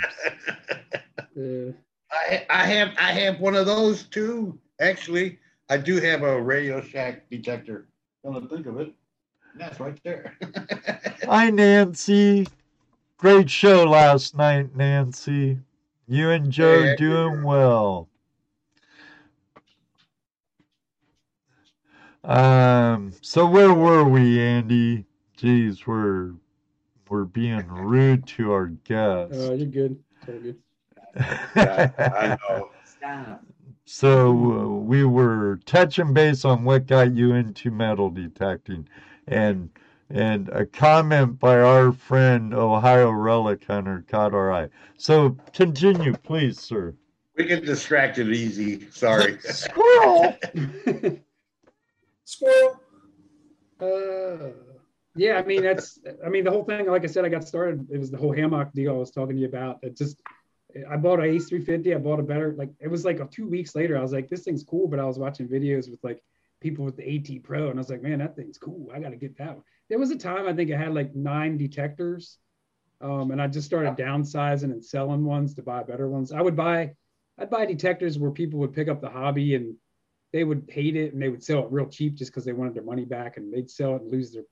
I 2.10 2.46
I 2.50 2.66
have 2.66 2.94
I 2.98 3.12
have 3.12 3.40
one 3.40 3.54
of 3.54 3.66
those 3.66 4.04
too. 4.04 4.58
Actually, 4.80 5.38
I 5.68 5.76
do 5.76 6.00
have 6.00 6.22
a 6.22 6.40
Radio 6.40 6.80
Shack 6.80 7.28
detector. 7.30 7.88
Come 8.24 8.40
to 8.40 8.48
think 8.48 8.66
of 8.66 8.80
it, 8.80 8.92
That's 9.56 9.78
right 9.80 9.98
there. 10.02 10.36
Hi, 11.24 11.50
Nancy. 11.50 12.46
Great 13.18 13.50
show 13.50 13.84
last 13.84 14.34
night, 14.34 14.74
Nancy. 14.74 15.58
You 16.06 16.30
and 16.30 16.50
Joe 16.50 16.82
Hey, 16.82 16.96
doing 16.96 17.42
well. 17.42 18.08
Um, 22.22 23.12
so 23.22 23.46
where 23.46 23.72
were 23.72 24.04
we, 24.04 24.40
Andy? 24.40 25.06
Jeez, 25.38 25.86
we're 25.86 26.32
we're 27.08 27.24
being 27.24 27.66
rude 27.68 28.26
to 28.28 28.52
our 28.52 28.66
guests. 28.66 29.36
Uh, 29.36 29.52
you're 29.52 29.66
good. 29.66 29.98
It's 30.20 30.28
all 30.28 30.38
good. 30.38 30.56
Yeah, 31.56 31.90
I 31.98 32.36
know. 32.52 32.70
Stop. 32.84 33.44
So 33.86 34.28
uh, 34.30 34.66
we 34.80 35.04
were 35.04 35.60
touching 35.64 36.12
base 36.14 36.44
on 36.44 36.64
what 36.64 36.86
got 36.86 37.14
you 37.14 37.34
into 37.34 37.70
metal 37.70 38.10
detecting, 38.10 38.88
and 39.26 39.70
and 40.10 40.48
a 40.50 40.66
comment 40.66 41.38
by 41.38 41.58
our 41.58 41.92
friend 41.92 42.54
Ohio 42.54 43.10
Relic 43.10 43.64
Hunter 43.64 44.04
caught 44.08 44.34
our 44.34 44.52
eye. 44.52 44.68
So 44.96 45.36
continue, 45.52 46.14
please, 46.14 46.60
sir. 46.60 46.94
We 47.36 47.44
get 47.44 47.64
distracted 47.64 48.28
easy. 48.28 48.88
Sorry. 48.90 49.38
Squirrel. 49.40 50.36
Squirrel. 52.24 52.80
Uh, 53.80 54.50
yeah, 55.16 55.38
I 55.38 55.42
mean 55.44 55.62
that's 55.62 55.98
I 56.24 56.28
mean 56.28 56.44
the 56.44 56.50
whole 56.50 56.64
thing. 56.64 56.86
Like 56.86 57.04
I 57.04 57.08
said, 57.08 57.24
I 57.24 57.28
got 57.28 57.46
started. 57.46 57.88
It 57.90 57.98
was 57.98 58.10
the 58.10 58.18
whole 58.18 58.32
hammock 58.32 58.72
deal 58.72 58.94
I 58.94 58.98
was 58.98 59.10
talking 59.10 59.36
to 59.36 59.42
you 59.42 59.48
about. 59.48 59.78
It 59.82 59.96
just 59.96 60.20
I 60.90 60.96
bought 60.96 61.20
an 61.20 61.26
Ace 61.26 61.48
350. 61.48 61.94
I 61.94 61.98
bought 61.98 62.20
a 62.20 62.22
better 62.22 62.52
like 62.56 62.70
it 62.80 62.88
was 62.88 63.04
like 63.04 63.20
a 63.20 63.26
two 63.26 63.48
weeks 63.48 63.74
later. 63.74 63.96
I 63.96 64.02
was 64.02 64.12
like, 64.12 64.28
this 64.28 64.42
thing's 64.42 64.64
cool, 64.64 64.88
but 64.88 64.98
I 64.98 65.04
was 65.04 65.18
watching 65.18 65.48
videos 65.48 65.90
with 65.90 66.02
like 66.02 66.22
people 66.64 66.84
with 66.84 66.96
the 66.96 67.16
AT 67.16 67.42
Pro, 67.44 67.68
and 67.68 67.78
I 67.78 67.80
was 67.80 67.90
like, 67.90 68.02
man, 68.02 68.18
that 68.20 68.34
thing's 68.34 68.58
cool. 68.58 68.88
I 68.92 68.98
got 68.98 69.10
to 69.10 69.16
get 69.16 69.36
that 69.36 69.54
one. 69.54 69.64
There 69.90 69.98
was 69.98 70.10
a 70.10 70.16
time 70.16 70.48
I 70.48 70.54
think 70.54 70.70
it 70.70 70.78
had 70.78 70.94
like 70.94 71.14
nine 71.14 71.58
detectors, 71.58 72.38
um, 73.02 73.30
and 73.30 73.40
I 73.40 73.48
just 73.48 73.66
started 73.66 73.96
downsizing 73.96 74.64
and 74.64 74.82
selling 74.82 75.24
ones 75.24 75.54
to 75.54 75.62
buy 75.62 75.82
better 75.82 76.08
ones. 76.08 76.32
I 76.32 76.40
would 76.40 76.56
buy 76.56 76.94
I'd 77.38 77.50
buy 77.50 77.66
detectors 77.66 78.18
where 78.18 78.30
people 78.30 78.60
would 78.60 78.72
pick 78.72 78.88
up 78.88 79.00
the 79.00 79.10
hobby 79.10 79.56
and 79.56 79.74
they 80.32 80.44
would 80.44 80.68
hate 80.68 80.96
it 80.96 81.12
and 81.12 81.20
they 81.20 81.28
would 81.28 81.42
sell 81.42 81.64
it 81.64 81.72
real 81.72 81.86
cheap 81.86 82.14
just 82.14 82.30
because 82.30 82.44
they 82.44 82.52
wanted 82.52 82.74
their 82.74 82.82
money 82.82 83.04
back 83.04 83.36
and 83.36 83.52
they'd 83.52 83.70
sell 83.70 83.96
it 83.96 84.02
and 84.02 84.10
lose 84.10 84.32
their 84.32 84.44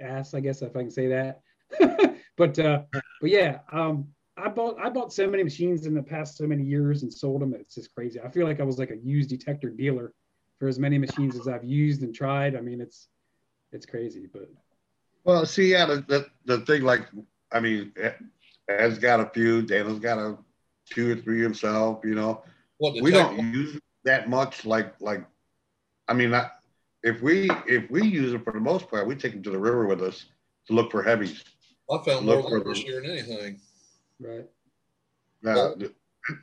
ass, 0.00 0.34
I 0.34 0.40
guess 0.40 0.62
if 0.62 0.74
I 0.74 0.80
can 0.80 0.90
say 0.90 1.08
that. 1.08 1.40
but 2.36 2.58
uh, 2.58 2.82
but 3.20 3.30
yeah, 3.30 3.58
um, 3.70 4.08
I 4.36 4.48
bought 4.48 4.78
I 4.80 4.88
bought 4.90 5.12
so 5.12 5.28
many 5.28 5.44
machines 5.44 5.86
in 5.86 5.94
the 5.94 6.02
past 6.02 6.36
so 6.36 6.46
many 6.46 6.64
years 6.64 7.02
and 7.02 7.12
sold 7.12 7.42
them. 7.42 7.54
It's 7.54 7.74
just 7.74 7.94
crazy. 7.94 8.20
I 8.20 8.28
feel 8.28 8.46
like 8.46 8.60
I 8.60 8.64
was 8.64 8.78
like 8.78 8.90
a 8.90 8.96
used 8.96 9.30
detector 9.30 9.70
dealer 9.70 10.12
for 10.62 10.68
as 10.68 10.78
many 10.78 10.96
machines 10.96 11.36
as 11.36 11.48
I've 11.48 11.64
used 11.64 12.02
and 12.02 12.14
tried. 12.14 12.54
I 12.54 12.60
mean, 12.60 12.80
it's 12.80 13.08
it's 13.72 13.84
crazy, 13.84 14.28
but 14.32 14.48
Well, 15.24 15.44
see, 15.44 15.72
yeah, 15.72 15.86
the, 15.86 16.04
the, 16.06 16.26
the 16.44 16.64
thing, 16.66 16.82
like, 16.82 17.00
I 17.50 17.58
mean, 17.58 17.92
Ed's 18.68 19.00
got 19.00 19.18
a 19.18 19.26
few, 19.34 19.62
Daniel's 19.62 19.98
got 19.98 20.18
a 20.18 20.38
two 20.88 21.14
or 21.14 21.16
three 21.16 21.42
himself, 21.42 22.04
you 22.04 22.14
know. 22.14 22.44
What 22.78 23.02
We 23.02 23.10
don't 23.10 23.52
use 23.52 23.80
that 24.04 24.28
much, 24.28 24.64
like, 24.64 24.94
like, 25.00 25.24
I 26.06 26.12
mean, 26.12 26.30
not, 26.30 26.52
if 27.02 27.20
we, 27.22 27.50
if 27.66 27.90
we 27.90 28.06
use 28.06 28.32
it 28.32 28.44
for 28.44 28.52
the 28.52 28.60
most 28.60 28.88
part, 28.88 29.08
we 29.08 29.16
take 29.16 29.32
them 29.32 29.42
to 29.42 29.50
the 29.50 29.58
river 29.58 29.88
with 29.88 30.00
us 30.00 30.26
to 30.68 30.74
look 30.74 30.92
for 30.92 31.02
heavies. 31.02 31.42
I 31.90 31.98
found 32.04 32.24
more 32.24 32.36
Look 32.36 32.50
for 32.50 32.60
than 32.60 32.68
this 32.68 32.84
year 32.84 33.00
than 33.02 33.10
anything. 33.10 33.60
right. 34.20 34.46
Now, 35.42 35.74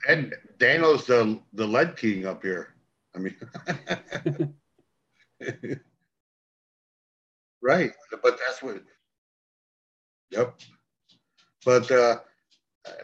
and 0.09 0.35
Daniel's 0.57 1.05
the, 1.05 1.39
the 1.53 1.65
lead 1.65 1.95
king 1.95 2.25
up 2.25 2.43
here. 2.43 2.73
I 3.15 3.19
mean, 3.19 3.35
right, 7.61 7.91
but 8.23 8.39
that's 8.45 8.61
what, 8.61 8.83
yep. 10.31 10.59
But, 11.65 11.91
uh, 11.91 12.17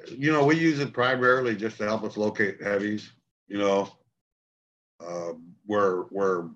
you 0.07 0.31
know, 0.31 0.45
we 0.45 0.55
use 0.57 0.79
it 0.79 0.93
primarily 0.93 1.55
just 1.55 1.77
to 1.77 1.85
help 1.85 2.03
us 2.03 2.17
locate 2.17 2.61
heavies, 2.61 3.11
you 3.47 3.57
know, 3.57 3.89
uh, 5.05 5.33
where, 5.65 6.01
where 6.03 6.49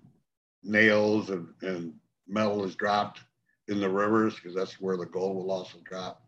nails 0.64 1.30
and, 1.30 1.48
and 1.62 1.94
metal 2.28 2.64
is 2.64 2.76
dropped 2.76 3.22
in 3.68 3.80
the 3.80 3.90
rivers, 3.90 4.36
because 4.36 4.56
that's 4.56 4.80
where 4.80 4.98
the 4.98 5.06
gold 5.06 5.36
will 5.36 5.52
also 5.52 5.78
drop. 5.84 6.24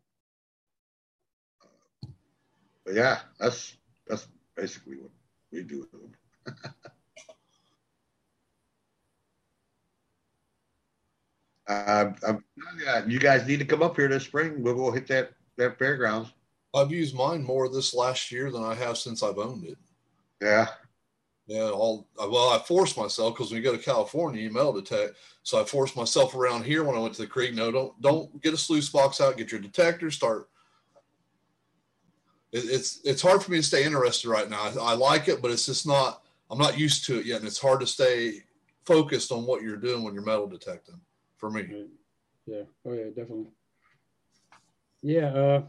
But 2.85 2.95
yeah, 2.95 3.19
that's, 3.39 3.75
that's 4.07 4.27
basically 4.55 4.97
what 4.97 5.11
we 5.51 5.63
do 5.63 5.87
I'm, 11.71 12.43
you 13.07 13.19
guys 13.19 13.47
need 13.47 13.59
to 13.59 13.65
come 13.65 13.83
up 13.83 13.95
here 13.95 14.07
this 14.07 14.23
spring. 14.23 14.61
We'll 14.61 14.75
go 14.75 14.91
hit 14.91 15.07
that, 15.07 15.31
that 15.57 15.77
fairgrounds. 15.77 16.33
I've 16.73 16.91
used 16.91 17.15
mine 17.15 17.43
more 17.43 17.69
this 17.69 17.93
last 17.93 18.31
year 18.31 18.51
than 18.51 18.63
I 18.63 18.73
have 18.75 18.97
since 18.97 19.23
I've 19.23 19.37
owned 19.37 19.65
it. 19.65 19.77
Yeah. 20.41 20.67
Yeah, 21.47 21.69
all 21.69 22.07
well, 22.17 22.49
I 22.51 22.59
forced 22.59 22.97
myself 22.97 23.33
because 23.33 23.51
when 23.51 23.57
you 23.57 23.63
go 23.63 23.75
to 23.75 23.83
California, 23.83 24.41
you 24.41 24.51
metal 24.51 24.71
detect. 24.71 25.15
So 25.43 25.59
I 25.59 25.65
forced 25.65 25.97
myself 25.97 26.33
around 26.33 26.63
here 26.63 26.83
when 26.85 26.95
I 26.95 26.99
went 26.99 27.13
to 27.15 27.23
the 27.23 27.27
creek. 27.27 27.53
No, 27.53 27.71
don't 27.71 28.01
don't 28.01 28.41
get 28.41 28.53
a 28.53 28.57
sluice 28.57 28.87
box 28.87 29.19
out. 29.19 29.35
Get 29.35 29.51
your 29.51 29.59
detector. 29.59 30.09
Start. 30.11 30.47
It, 32.53 32.59
it's 32.59 33.01
it's 33.03 33.21
hard 33.21 33.43
for 33.43 33.51
me 33.51 33.57
to 33.57 33.63
stay 33.63 33.83
interested 33.83 34.29
right 34.29 34.49
now. 34.49 34.61
I, 34.61 34.91
I 34.91 34.93
like 34.93 35.27
it, 35.27 35.41
but 35.41 35.51
it's 35.51 35.65
just 35.65 35.85
not. 35.85 36.23
I'm 36.49 36.59
not 36.59 36.79
used 36.79 37.05
to 37.05 37.19
it 37.19 37.25
yet, 37.25 37.39
and 37.39 37.47
it's 37.47 37.59
hard 37.59 37.81
to 37.81 37.87
stay 37.87 38.43
focused 38.85 39.33
on 39.33 39.45
what 39.45 39.61
you're 39.61 39.75
doing 39.75 40.03
when 40.03 40.13
you're 40.13 40.23
metal 40.23 40.47
detecting. 40.47 41.01
For 41.41 41.49
me, 41.49 41.61
Right. 41.61 41.87
Yeah. 42.45 42.63
Oh 42.85 42.93
yeah, 42.93 43.05
definitely. 43.05 43.47
Yeah. 45.01 45.25
Uh, 45.25 45.63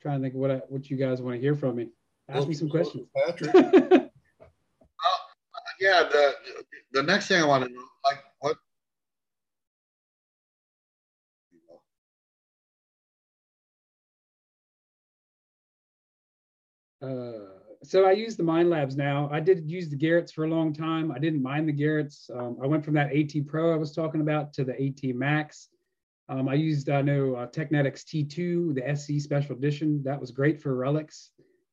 trying 0.00 0.18
to 0.18 0.22
think 0.24 0.34
what 0.34 0.50
I, 0.50 0.56
what 0.68 0.88
you 0.88 0.96
guys 0.96 1.20
want 1.20 1.36
to 1.36 1.40
hear 1.40 1.54
from 1.54 1.76
me. 1.76 1.90
Ask 2.26 2.48
me 2.48 2.54
some 2.54 2.70
questions. 2.70 3.06
Patrick. 3.14 4.10
Yeah. 5.80 6.02
The, 6.12 6.34
the 6.92 7.02
next 7.02 7.28
thing 7.28 7.42
I 7.42 7.46
want 7.46 7.64
to 7.64 7.72
know, 7.72 7.82
like, 8.04 8.18
what? 8.40 8.56
Uh, 17.00 17.59
so 17.82 18.04
I 18.04 18.12
use 18.12 18.36
the 18.36 18.42
Minelabs 18.42 18.96
now. 18.96 19.28
I 19.32 19.40
did 19.40 19.70
use 19.70 19.88
the 19.88 19.96
Garrett's 19.96 20.32
for 20.32 20.44
a 20.44 20.48
long 20.48 20.72
time. 20.72 21.10
I 21.10 21.18
didn't 21.18 21.42
mind 21.42 21.68
the 21.68 21.72
Garrett's. 21.72 22.28
Um, 22.32 22.58
I 22.62 22.66
went 22.66 22.84
from 22.84 22.94
that 22.94 23.14
AT 23.14 23.46
Pro 23.46 23.72
I 23.72 23.76
was 23.76 23.92
talking 23.92 24.20
about 24.20 24.52
to 24.54 24.64
the 24.64 24.74
AT 24.80 25.14
Max. 25.14 25.68
Um, 26.28 26.48
I 26.48 26.54
used, 26.54 26.90
I 26.90 27.02
know, 27.02 27.34
uh, 27.34 27.46
Teknetics 27.46 28.04
T2, 28.04 28.74
the 28.74 28.96
SC 28.96 29.22
Special 29.22 29.56
Edition. 29.56 30.02
That 30.04 30.20
was 30.20 30.30
great 30.30 30.60
for 30.60 30.74
relics. 30.76 31.30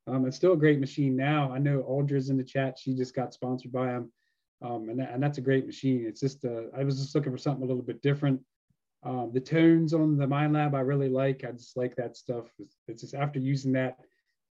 Um, 0.08 0.26
it's 0.26 0.38
still 0.38 0.54
a 0.54 0.58
great 0.58 0.80
machine 0.80 1.16
now. 1.16 1.52
I 1.52 1.60
know 1.60 1.82
Aldra's 1.82 2.30
in 2.30 2.38
the 2.38 2.44
chat. 2.44 2.80
She 2.80 2.96
just 2.96 3.14
got 3.14 3.34
sponsored 3.34 3.72
by 3.72 3.88
them. 3.88 4.12
Um, 4.64 4.90
and, 4.90 5.00
that, 5.00 5.12
and 5.14 5.22
that's 5.22 5.38
a 5.38 5.42
great 5.42 5.68
machine. 5.68 6.06
It's 6.08 6.22
just, 6.22 6.46
uh, 6.46 6.64
I 6.76 6.84
was 6.84 7.00
just 7.00 7.14
looking 7.14 7.32
for 7.32 7.38
something 7.38 7.64
a 7.64 7.68
little 7.68 7.84
bit 7.84 8.02
different. 8.02 8.42
Um, 9.04 9.32
the 9.34 9.40
tones 9.40 9.94
on 9.94 10.18
the 10.18 10.26
Minelab 10.26 10.74
I 10.74 10.80
really 10.80 11.10
like. 11.10 11.44
I 11.48 11.52
just 11.52 11.78
like 11.78 11.96
that 11.98 12.18
stuff. 12.18 12.46
It's, 12.58 12.78
it's 12.88 13.02
just 13.02 13.14
after 13.14 13.40
using 13.40 13.74
that, 13.74 13.98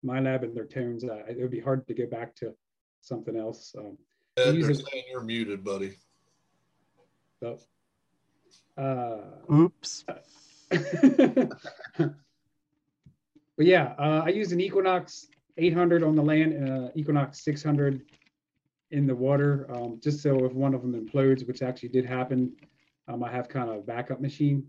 Minelab 0.06 0.44
and 0.44 0.56
their 0.56 0.66
tones, 0.66 1.04
uh, 1.04 1.24
it 1.28 1.40
would 1.40 1.52
be 1.52 1.60
hard 1.60 1.88
to 1.88 1.94
go 1.94 2.06
back 2.06 2.36
to 2.36 2.54
something 3.02 3.36
else. 3.36 3.74
Um, 3.78 3.98
Ed, 4.38 4.52
they're 4.62 4.72
it- 4.72 4.86
saying 4.86 5.04
you're 5.10 5.24
muted, 5.24 5.64
buddy. 5.64 5.96
so, 7.42 7.58
uh, 8.78 9.22
Oops. 9.54 10.06
but 10.70 11.52
yeah, 13.58 13.94
uh, 13.98 14.24
I 14.26 14.30
used 14.30 14.52
an 14.52 14.60
Equinox 14.62 15.28
800 15.58 16.04
on 16.04 16.16
the 16.16 16.22
land, 16.24 16.70
uh, 16.70 16.90
Equinox 16.96 17.44
600 17.44 18.02
in 18.92 19.08
the 19.08 19.16
water, 19.16 19.68
um, 19.74 20.00
just 20.04 20.22
so 20.22 20.46
if 20.46 20.54
one 20.54 20.74
of 20.74 20.82
them 20.82 20.94
implodes, 20.94 21.48
which 21.48 21.62
actually 21.62 21.90
did 21.90 22.06
happen, 22.06 22.54
um, 23.08 23.24
I 23.24 23.32
have 23.32 23.48
kind 23.48 23.70
of 23.70 23.78
a 23.78 23.82
backup 23.82 24.20
machine. 24.22 24.66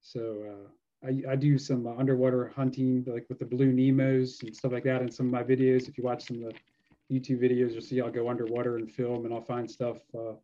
So 0.00 0.42
uh, 0.50 0.68
I, 1.04 1.32
I 1.32 1.36
do 1.36 1.56
some 1.58 1.86
uh, 1.86 1.94
underwater 1.96 2.52
hunting, 2.54 3.04
like 3.06 3.26
with 3.28 3.38
the 3.38 3.44
blue 3.44 3.72
Nemos 3.72 4.42
and 4.42 4.54
stuff 4.54 4.72
like 4.72 4.84
that 4.84 5.02
in 5.02 5.10
some 5.10 5.26
of 5.26 5.32
my 5.32 5.42
videos. 5.42 5.88
If 5.88 5.96
you 5.96 6.04
watch 6.04 6.26
some 6.26 6.44
of 6.44 6.52
the 6.52 7.18
YouTube 7.18 7.40
videos, 7.40 7.72
you'll 7.72 7.80
see 7.80 8.00
I'll 8.00 8.10
go 8.10 8.28
underwater 8.28 8.76
and 8.76 8.90
film, 8.90 9.24
and 9.24 9.32
I'll 9.32 9.40
find 9.40 9.70
stuff 9.70 9.98
uh, 10.14 10.34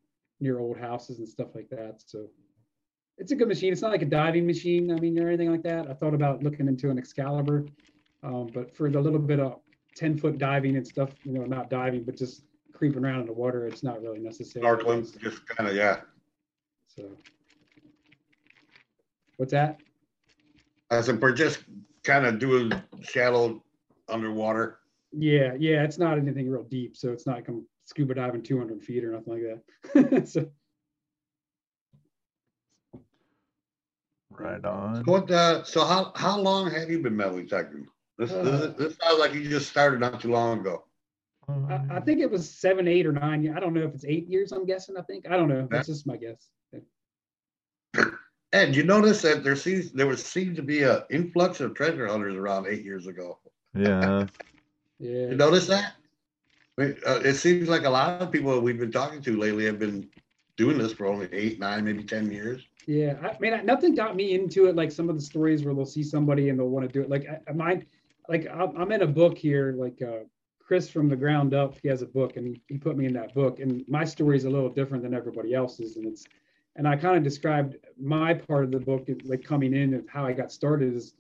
near 0.41 0.59
old 0.59 0.79
houses 0.79 1.19
and 1.19 1.29
stuff 1.29 1.49
like 1.55 1.69
that. 1.71 2.03
So 2.05 2.29
it's 3.19 3.33
a 3.33 3.37
good 3.37 3.49
machine. 3.49 3.73
It's 3.73 3.83
not 3.83 3.91
like 3.91 4.03
a 4.03 4.07
diving 4.07 4.47
machine, 4.47 4.91
I 4.91 4.97
mean, 4.97 5.19
or 5.19 5.29
anything 5.29 5.51
like 5.51 5.63
that. 5.65 5.91
I 5.91 5.95
thought 5.95 6.15
about 6.15 6.43
looking 6.43 6.69
into 6.69 6.91
an 6.91 6.99
Excalibur, 6.99 7.67
um, 8.23 8.49
but 8.53 8.75
for 8.75 8.91
the 8.91 9.01
little 9.01 9.19
bit 9.19 9.41
of 9.41 9.61
10 9.95 10.19
foot 10.19 10.39
diving 10.39 10.77
and 10.77 10.87
stuff, 10.87 11.11
you 11.25 11.33
know, 11.33 11.45
not 11.45 11.71
diving, 11.71 12.05
but 12.05 12.17
just 12.17 12.45
creeping 12.73 13.05
around 13.05 13.21
in 13.21 13.27
the 13.27 13.33
water, 13.33 13.67
it's 13.67 13.83
not 13.83 14.03
really 14.03 14.21
necessary. 14.21 14.65
Snorkeling, 14.65 15.19
just 15.19 15.47
kind 15.47 15.69
of, 15.69 15.77
yeah. 15.77 16.01
So, 16.89 17.11
what's 19.37 19.53
that? 19.53 19.81
I 20.91 21.01
said, 21.01 21.21
we're 21.21 21.33
just 21.33 21.65
kind 22.05 22.27
of 22.27 22.39
doing 22.39 22.73
shallow 23.03 23.63
underwater. 24.09 24.79
Yeah, 25.13 25.55
yeah, 25.59 25.83
it's 25.83 25.99
not 25.99 26.19
anything 26.19 26.51
real 26.51 26.65
deep, 26.65 26.97
so 26.97 27.13
it's 27.13 27.27
not 27.27 27.37
like 27.37 27.49
scuba 27.85 28.15
diving 28.15 28.43
200 28.43 28.83
feet 28.83 29.05
or 29.05 29.13
nothing 29.13 29.33
like 29.33 30.05
that. 30.13 30.29
so, 30.29 30.47
Right 34.39 34.65
on. 34.65 35.03
What? 35.05 35.31
Uh, 35.31 35.65
so 35.65 35.85
how 35.85 36.13
how 36.15 36.39
long 36.39 36.71
have 36.71 36.91
you 36.91 37.01
been 37.01 37.17
metal 37.17 37.37
detecting? 37.37 37.87
This 38.19 38.31
this, 38.31 38.75
this 38.77 38.97
sounds 39.03 39.19
like 39.19 39.33
you 39.33 39.49
just 39.49 39.71
started 39.71 40.01
not 40.01 40.21
too 40.21 40.31
long 40.31 40.61
ago. 40.61 40.85
I, 41.49 41.81
I 41.91 42.01
think 42.01 42.21
it 42.21 42.31
was 42.31 42.51
seven, 42.51 42.89
eight, 42.89 43.07
or 43.07 43.13
nine. 43.13 43.55
I 43.57 43.61
don't 43.61 43.73
know 43.73 43.83
if 43.83 43.95
it's 43.95 44.05
eight 44.05 44.29
years. 44.29 44.53
I'm 44.53 44.67
guessing. 44.67 44.97
I 44.97 45.03
think. 45.03 45.27
I 45.31 45.37
don't 45.37 45.49
know. 45.49 45.67
That's 45.71 45.87
just 45.87 46.07
my 46.07 46.17
guess. 46.17 46.49
Ed, 48.57 48.75
you 48.75 48.85
notice 48.85 49.21
that 49.23 49.45
there 49.45 49.55
seems 49.57 49.93
there 49.93 50.07
was 50.07 50.25
seemed 50.25 50.57
to 50.57 50.63
be 50.63 50.83
a 50.83 51.05
influx 51.11 51.61
of 51.61 51.75
treasure 51.75 52.07
hunters 52.07 52.37
around 52.37 52.67
eight 52.67 52.85
years 52.85 53.07
ago. 53.07 53.39
Yeah. 53.75 54.27
Yeah. 54.99 55.29
You 55.29 55.35
notice 55.35 55.67
that? 55.67 55.93
I 56.79 56.83
mean, 56.83 56.97
uh, 57.07 57.21
it 57.23 57.35
seems 57.35 57.69
like 57.69 57.85
a 57.85 57.91
lot 57.91 58.23
of 58.23 58.33
people 58.33 58.59
we've 58.61 58.79
been 58.79 58.91
talking 58.91 59.21
to 59.21 59.37
lately 59.39 59.67
have 59.67 59.79
been 59.79 60.09
doing 60.57 60.79
this 60.79 60.95
for 60.95 61.05
only 61.05 61.29
eight, 61.33 61.61
nine, 61.61 61.85
maybe 61.85 62.03
ten 62.03 62.33
years. 62.33 62.67
Yeah, 62.87 63.17
I 63.23 63.37
mean, 63.39 63.53
I- 63.53 63.61
nothing 63.61 63.95
got 63.95 64.17
me 64.17 64.33
into 64.33 64.69
it. 64.69 64.75
Like 64.75 64.91
some 64.91 65.11
of 65.11 65.17
the 65.17 65.21
stories 65.21 65.65
where 65.65 65.75
they'll 65.75 65.85
see 65.85 66.03
somebody 66.03 66.49
and 66.49 66.59
they'll 66.59 66.71
want 66.71 66.87
to 66.87 66.91
do 66.91 67.03
it. 67.03 67.11
Like 67.11 67.27
I, 67.29 67.41
I 67.47 67.53
mine, 67.53 67.85
like 68.27 68.47
I'm, 68.51 68.75
I'm 68.75 68.91
in 68.91 69.03
a 69.03 69.07
book 69.07 69.37
here. 69.37 69.75
Like 69.77 70.01
uh, 70.01 70.21
Chris 70.59 70.89
from 70.89 71.11
the 71.11 71.17
ground 71.17 71.53
up, 71.53 71.77
he 71.83 71.89
has 71.89 72.01
a 72.01 72.07
book, 72.07 72.39
and 72.39 72.47
he, 72.47 72.63
he 72.69 72.79
put 72.79 72.97
me 72.97 73.05
in 73.05 73.13
that 73.13 73.35
book. 73.35 73.61
And 73.61 73.85
my 73.87 74.07
story 74.07 74.39
is 74.39 74.47
a 74.47 74.51
little 74.51 74.71
different 74.71 75.03
than 75.03 75.13
everybody 75.13 75.53
else's, 75.53 75.99
and 75.99 76.07
it's, 76.07 76.25
and 76.77 76.87
I 76.87 76.97
kind 76.97 77.17
of 77.17 77.23
described 77.23 77.77
my 78.01 78.35
part 78.35 78.65
of 78.65 78.71
the 78.71 78.79
book, 78.79 79.09
like 79.25 79.43
coming 79.43 79.75
in 79.75 79.95
and 79.95 80.09
how 80.09 80.25
I 80.25 80.33
got 80.33 80.53
started 80.53 80.95
is 80.95 81.15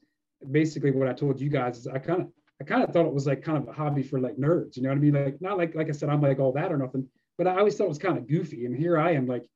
basically 0.50 0.90
what 0.90 1.08
I 1.08 1.14
told 1.14 1.40
you 1.40 1.48
guys. 1.48 1.78
Is 1.78 1.86
I 1.86 1.98
kind 1.98 2.22
of, 2.22 2.28
I 2.60 2.64
kind 2.64 2.82
of 2.82 2.90
thought 2.90 3.06
it 3.06 3.12
was 3.12 3.26
like 3.26 3.42
kind 3.42 3.58
of 3.58 3.68
a 3.68 3.72
hobby 3.72 4.02
for 4.02 4.20
like 4.20 4.36
nerds. 4.36 4.76
You 4.76 4.82
know 4.82 4.90
what 4.90 4.98
I 4.98 5.00
mean? 5.00 5.14
Like 5.14 5.40
not 5.40 5.56
like 5.56 5.74
like 5.74 5.88
I 5.88 5.92
said, 5.92 6.10
I'm 6.10 6.20
like 6.20 6.38
all 6.38 6.52
that 6.52 6.72
or 6.72 6.76
nothing. 6.76 7.08
But 7.38 7.46
I 7.46 7.58
always 7.58 7.76
thought 7.76 7.84
it 7.84 7.88
was 7.88 7.98
kind 7.98 8.18
of 8.18 8.28
goofy, 8.28 8.66
and 8.66 8.76
here 8.76 8.98
I 8.98 9.12
am 9.12 9.26
like 9.26 9.46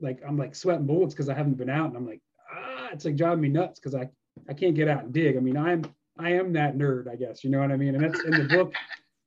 like 0.00 0.20
I'm 0.26 0.36
like 0.36 0.54
sweating 0.54 0.86
bullets 0.86 1.14
because 1.14 1.28
I 1.28 1.34
haven't 1.34 1.58
been 1.58 1.70
out, 1.70 1.88
and 1.88 1.96
I'm 1.96 2.06
like, 2.06 2.20
ah, 2.54 2.88
it's 2.92 3.04
like 3.04 3.16
driving 3.16 3.42
me 3.42 3.48
nuts 3.48 3.80
because 3.80 3.94
I 3.94 4.08
I 4.48 4.54
can't 4.54 4.74
get 4.74 4.88
out 4.88 5.04
and 5.04 5.12
dig. 5.12 5.36
I 5.36 5.40
mean, 5.40 5.56
I'm 5.56 5.82
I 6.18 6.32
am 6.32 6.52
that 6.52 6.76
nerd, 6.76 7.10
I 7.10 7.16
guess. 7.16 7.42
You 7.42 7.50
know 7.50 7.60
what 7.60 7.72
I 7.72 7.76
mean? 7.76 7.94
And 7.94 8.04
that's 8.04 8.22
in 8.24 8.30
the 8.30 8.44
book. 8.44 8.74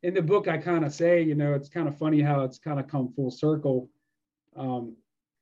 In 0.04 0.14
the 0.14 0.22
book, 0.22 0.48
I 0.48 0.58
kind 0.60 0.86
of 0.86 0.94
say, 0.94 1.24
you 1.24 1.34
know, 1.34 1.54
it's 1.54 1.68
kind 1.68 1.88
of 1.88 1.98
funny 1.98 2.22
how 2.22 2.42
it's 2.42 2.60
kind 2.60 2.80
of 2.80 2.88
come 2.88 3.12
full 3.16 3.32
circle. 3.32 3.90
Um, 4.56 4.96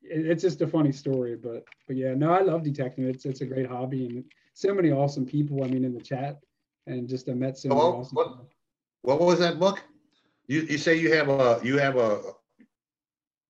it's 0.03 0.41
just 0.41 0.61
a 0.61 0.67
funny 0.67 0.91
story, 0.91 1.35
but 1.35 1.63
but 1.87 1.95
yeah, 1.95 2.13
no, 2.13 2.31
I 2.31 2.41
love 2.41 2.63
detecting. 2.63 3.05
It's 3.05 3.25
it's 3.25 3.41
a 3.41 3.45
great 3.45 3.67
hobby, 3.67 4.07
and 4.07 4.23
so 4.53 4.73
many 4.73 4.91
awesome 4.91 5.25
people. 5.25 5.63
I 5.63 5.67
mean, 5.67 5.83
in 5.85 5.93
the 5.93 6.01
chat, 6.01 6.39
and 6.87 7.07
just 7.07 7.29
I 7.29 7.33
met 7.33 7.57
so 7.57 7.69
many 7.69 7.81
awesome. 7.81 8.15
what- 8.15 8.27
people. 8.29 8.49
What 9.01 9.19
was 9.19 9.39
that 9.39 9.59
book? 9.59 9.83
You 10.47 10.61
you 10.61 10.77
say 10.77 10.95
you 10.95 11.13
have 11.13 11.29
a 11.29 11.59
you 11.63 11.77
have 11.77 11.97
a 11.97 12.21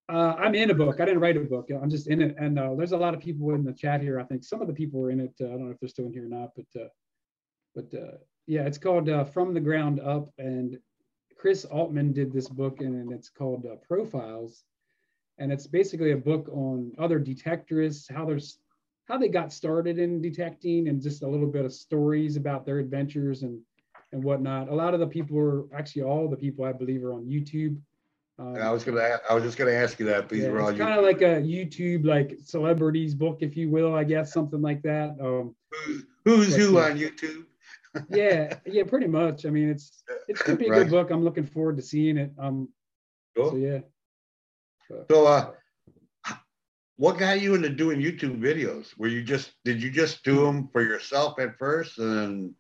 Uh, 0.09 0.35
I'm 0.37 0.53
in 0.55 0.69
a 0.69 0.73
book. 0.73 0.99
I 0.99 1.05
didn't 1.05 1.21
write 1.21 1.37
a 1.37 1.41
book. 1.41 1.69
I'm 1.71 1.89
just 1.89 2.07
in 2.07 2.21
it. 2.21 2.35
And 2.37 2.59
uh, 2.59 2.75
there's 2.75 2.91
a 2.91 2.97
lot 2.97 3.13
of 3.13 3.19
people 3.21 3.53
in 3.55 3.63
the 3.63 3.71
chat 3.73 4.01
here. 4.01 4.19
I 4.19 4.23
think 4.23 4.43
some 4.43 4.61
of 4.61 4.67
the 4.67 4.73
people 4.73 4.99
were 4.99 5.11
in 5.11 5.19
it. 5.19 5.33
Uh, 5.39 5.45
I 5.45 5.49
don't 5.51 5.65
know 5.65 5.71
if 5.71 5.79
they're 5.79 5.89
still 5.89 6.07
in 6.07 6.13
here 6.13 6.25
or 6.25 6.29
not, 6.29 6.49
but 6.55 6.81
uh, 6.81 6.87
but 7.75 7.93
uh, 7.97 8.17
yeah, 8.47 8.63
it's 8.63 8.77
called 8.77 9.09
uh, 9.09 9.23
From 9.23 9.53
the 9.53 9.59
Ground 9.59 9.99
Up. 10.01 10.29
And 10.37 10.77
Chris 11.37 11.65
Altman 11.65 12.13
did 12.13 12.31
this 12.33 12.49
book, 12.49 12.81
and 12.81 13.11
it's 13.11 13.29
called 13.29 13.65
uh, 13.65 13.75
Profiles. 13.87 14.63
And 15.39 15.51
it's 15.51 15.67
basically 15.67 16.11
a 16.11 16.17
book 16.17 16.47
on 16.51 16.91
other 16.99 17.19
detectorists, 17.19 18.11
how 18.11 18.25
there's 18.25 18.59
how 19.05 19.17
they 19.17 19.27
got 19.27 19.51
started 19.51 19.99
in 19.99 20.21
detecting, 20.21 20.87
and 20.87 21.01
just 21.01 21.23
a 21.23 21.27
little 21.27 21.47
bit 21.47 21.65
of 21.65 21.73
stories 21.73 22.37
about 22.37 22.65
their 22.65 22.79
adventures 22.79 23.43
and 23.43 23.59
and 24.11 24.23
whatnot. 24.23 24.69
A 24.69 24.75
lot 24.75 24.93
of 24.93 24.99
the 24.99 25.07
people 25.07 25.37
are 25.39 25.63
actually 25.75 26.03
all 26.03 26.27
the 26.29 26.37
people 26.37 26.65
I 26.65 26.71
believe 26.71 27.03
are 27.03 27.13
on 27.13 27.25
YouTube. 27.25 27.77
Um, 28.39 28.55
I 28.57 28.71
was 28.71 28.83
gonna 28.83 29.19
I 29.29 29.33
was 29.33 29.43
just 29.43 29.57
gonna 29.57 29.71
ask 29.71 29.99
you 29.99 30.05
that. 30.05 30.29
These 30.29 30.43
yeah, 30.43 30.69
it's 30.69 30.77
kind 30.77 30.97
of 30.99 31.03
like 31.03 31.21
a 31.21 31.41
YouTube 31.41 32.05
like 32.05 32.37
celebrities 32.43 33.13
book, 33.15 33.39
if 33.41 33.57
you 33.57 33.69
will, 33.69 33.95
I 33.95 34.03
guess 34.03 34.31
something 34.31 34.61
like 34.61 34.81
that. 34.83 35.15
Um, 35.19 35.55
Who's, 36.25 36.55
who's 36.55 36.55
who 36.55 36.79
on 36.79 36.97
YouTube? 36.97 37.45
yeah, 38.09 38.57
yeah, 38.65 38.83
pretty 38.83 39.07
much. 39.07 39.45
I 39.45 39.49
mean, 39.49 39.69
it's 39.69 40.03
it 40.27 40.37
should 40.37 40.57
be 40.57 40.67
a 40.67 40.71
Right. 40.71 40.77
good 40.83 40.89
book. 40.89 41.11
I'm 41.11 41.23
looking 41.23 41.43
forward 41.45 41.75
to 41.77 41.83
seeing 41.83 42.17
it. 42.17 42.31
Um, 42.39 42.69
so 43.35 43.51
Cool. 43.51 43.59
yeah, 43.59 43.79
So 45.09 45.25
uh, 45.25 45.51
what 46.97 47.17
got 47.17 47.41
you 47.41 47.55
into 47.55 47.69
doing 47.69 47.99
YouTube 47.99 48.39
videos? 48.39 48.97
Were 48.97 49.07
you 49.07 49.23
just 49.23 49.51
did 49.63 49.81
you 49.81 49.89
just 49.89 50.23
do 50.23 50.45
them 50.45 50.67
for 50.71 50.81
yourself 50.81 51.39
at 51.39 51.57
first, 51.57 51.97
and 51.99 52.53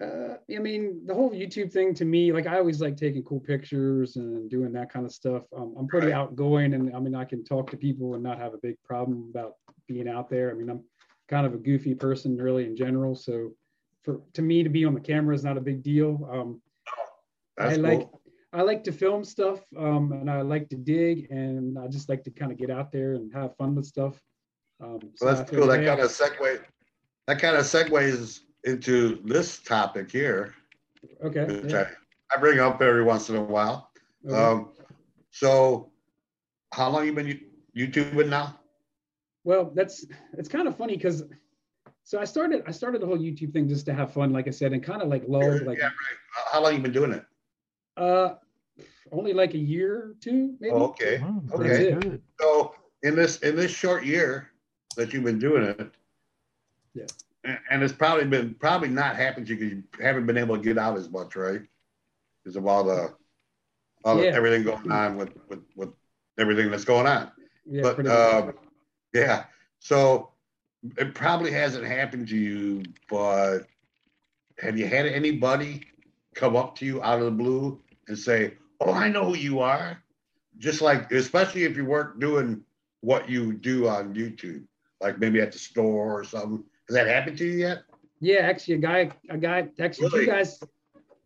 uh, 0.00 0.36
I 0.54 0.58
mean, 0.58 1.02
the 1.06 1.14
whole 1.14 1.30
YouTube 1.30 1.72
thing 1.72 1.94
to 1.94 2.04
me, 2.04 2.32
like 2.32 2.46
I 2.46 2.58
always 2.58 2.80
like 2.80 2.96
taking 2.96 3.22
cool 3.22 3.40
pictures 3.40 4.16
and 4.16 4.50
doing 4.50 4.72
that 4.72 4.92
kind 4.92 5.06
of 5.06 5.12
stuff. 5.12 5.44
Um, 5.56 5.74
I'm 5.78 5.86
pretty 5.86 6.08
Right. 6.08 6.16
outgoing, 6.16 6.74
and 6.74 6.94
I 6.94 7.00
mean, 7.00 7.14
I 7.14 7.24
can 7.24 7.44
talk 7.44 7.70
to 7.70 7.76
people 7.76 8.14
and 8.14 8.22
not 8.22 8.38
have 8.38 8.54
a 8.54 8.58
big 8.58 8.76
problem 8.84 9.28
about 9.30 9.54
being 9.86 10.08
out 10.08 10.28
there. 10.28 10.50
I 10.50 10.54
mean, 10.54 10.70
I'm 10.70 10.82
kind 11.28 11.46
of 11.46 11.54
a 11.54 11.58
goofy 11.58 11.94
person, 11.94 12.36
really, 12.36 12.64
in 12.66 12.76
general. 12.76 13.14
So, 13.14 13.52
for 14.02 14.20
to 14.32 14.42
me 14.42 14.62
to 14.62 14.68
be 14.68 14.84
on 14.84 14.94
the 14.94 15.00
camera 15.00 15.34
is 15.34 15.44
not 15.44 15.56
a 15.56 15.60
big 15.60 15.82
deal. 15.82 16.28
Um, 16.32 16.62
that's 17.56 17.74
I 17.74 17.76
like 17.76 18.00
cool. 18.00 18.21
I 18.52 18.62
like 18.62 18.84
to 18.84 18.92
film 18.92 19.24
stuff, 19.24 19.60
um, 19.78 20.12
and 20.12 20.30
I 20.30 20.42
like 20.42 20.68
to 20.70 20.76
dig, 20.76 21.30
and 21.30 21.78
I 21.78 21.86
just 21.88 22.08
like 22.08 22.22
to 22.24 22.30
kind 22.30 22.52
of 22.52 22.58
get 22.58 22.70
out 22.70 22.92
there 22.92 23.14
and 23.14 23.32
have 23.32 23.56
fun 23.56 23.74
with 23.74 23.86
stuff. 23.86 24.20
Um, 24.82 24.98
so 25.14 25.26
Well, 25.26 25.34
that's 25.36 25.50
cool. 25.50 25.66
That 25.66 25.84
kind 25.84 26.00
of 26.00 26.10
segue. 26.10 26.60
That 27.28 27.38
kind 27.38 27.56
of 27.56 27.64
segues 27.64 28.40
into 28.64 29.20
this 29.24 29.58
topic 29.60 30.10
here, 30.10 30.54
okay, 31.24 31.44
which 31.44 31.72
yeah, 31.72 31.88
I, 32.30 32.36
I 32.36 32.40
bring 32.40 32.58
up 32.58 32.82
every 32.82 33.04
once 33.04 33.30
in 33.30 33.36
a 33.36 33.42
while. 33.42 33.90
okay. 34.28 34.36
Um, 34.36 34.72
so, 35.30 35.90
how 36.74 36.90
long 36.90 37.06
you 37.06 37.12
been 37.12 37.28
you- 37.28 37.86
YouTubing 37.88 38.28
now? 38.28 38.58
Well, 39.44 39.72
that's 39.74 40.04
it's 40.36 40.48
kind 40.48 40.68
of 40.68 40.76
funny 40.76 40.96
because 40.96 41.24
so 42.04 42.20
I 42.20 42.24
started 42.24 42.64
I 42.66 42.70
started 42.72 43.00
the 43.00 43.06
whole 43.06 43.18
YouTube 43.18 43.52
thing 43.52 43.66
just 43.68 43.86
to 43.86 43.94
have 43.94 44.12
fun, 44.12 44.32
like 44.32 44.46
I 44.46 44.50
said, 44.50 44.72
and 44.72 44.82
kind 44.82 45.00
of 45.00 45.08
like 45.08 45.24
lulled, 45.26 45.62
like 45.62 45.78
yeah, 45.78 45.84
right. 45.86 46.18
How 46.52 46.62
long 46.62 46.74
you 46.74 46.80
been 46.80 46.92
doing 46.92 47.12
it? 47.12 47.24
uh, 47.96 48.34
only 49.10 49.32
like 49.32 49.54
a 49.54 49.58
year 49.58 49.96
or 49.96 50.14
two, 50.20 50.54
maybe. 50.60 50.72
Oh, 50.72 50.84
okay. 50.84 51.20
Oh, 51.24 51.42
Okay. 51.54 51.68
very 51.68 51.92
That's 51.92 52.04
good. 52.04 52.22
So 52.40 52.74
in 53.02 53.16
this 53.16 53.38
in 53.38 53.56
this 53.56 53.70
short 53.70 54.04
year 54.04 54.50
that 54.96 55.12
you've 55.12 55.24
been 55.24 55.38
doing 55.38 55.64
it, 55.64 55.90
Yeah. 56.94 57.06
and, 57.44 57.58
and 57.70 57.82
it's 57.82 57.92
probably 57.92 58.26
been 58.26 58.54
probably 58.54 58.88
not 58.88 59.16
happened 59.16 59.46
to 59.48 59.54
you 59.54 59.58
because 59.58 59.72
you 59.72 60.04
haven't 60.04 60.26
been 60.26 60.38
able 60.38 60.56
to 60.56 60.62
get 60.62 60.78
out 60.78 60.96
as 60.96 61.08
much, 61.10 61.34
right? 61.34 61.62
Because 62.44 62.56
of 62.56 62.66
all 62.66 62.84
the 62.84 63.14
all 64.04 64.16
the, 64.16 64.28
everything 64.28 64.62
going 64.62 64.90
on 64.90 65.16
with 65.16 65.30
with 65.48 65.60
with 65.76 65.90
everything 66.38 66.70
that's 66.70 66.84
going 66.84 67.06
on. 67.06 67.30
Yeah, 67.66 67.82
but 67.82 67.94
pretty 67.96 68.10
much. 68.10 68.18
uh, 68.18 68.52
yeah, 69.14 69.44
so 69.78 70.30
it 70.98 71.14
probably 71.14 71.50
hasn't 71.52 71.84
happened 71.86 72.28
to 72.28 72.36
you, 72.36 72.82
but 73.08 73.60
have 74.58 74.76
you 74.78 74.86
had 74.86 75.06
anybody 75.06 75.82
come 76.34 76.56
up 76.56 76.74
to 76.76 76.84
you 76.86 77.02
out 77.02 77.18
of 77.18 77.24
the 77.26 77.30
blue 77.30 77.80
and 78.08 78.18
say, 78.18 78.54
"Oh, 78.84 78.92
I 78.92 79.08
know 79.08 79.24
who 79.26 79.36
you 79.36 79.60
are," 79.60 80.02
just 80.58 80.80
like 80.82 81.10
especially 81.12 81.64
if 81.64 81.76
you 81.76 81.84
weren't 81.84 82.18
doing 82.20 82.62
what 83.00 83.28
you 83.28 83.52
do 83.52 83.88
on 83.88 84.14
YouTube, 84.14 84.64
like 85.00 85.18
maybe 85.18 85.40
at 85.40 85.52
the 85.52 85.58
store 85.58 86.18
or 86.18 86.24
something. 86.24 86.64
Has 86.88 86.94
that 86.96 87.06
happened 87.06 87.38
to 87.38 87.44
you 87.44 87.52
yet? 87.58 87.82
Yeah, 88.20 88.40
actually, 88.40 88.74
a 88.74 88.78
guy, 88.78 89.10
a 89.30 89.38
guy, 89.38 89.68
actually, 89.80 90.08
Really? 90.08 90.24
two 90.26 90.30
guys, 90.30 90.60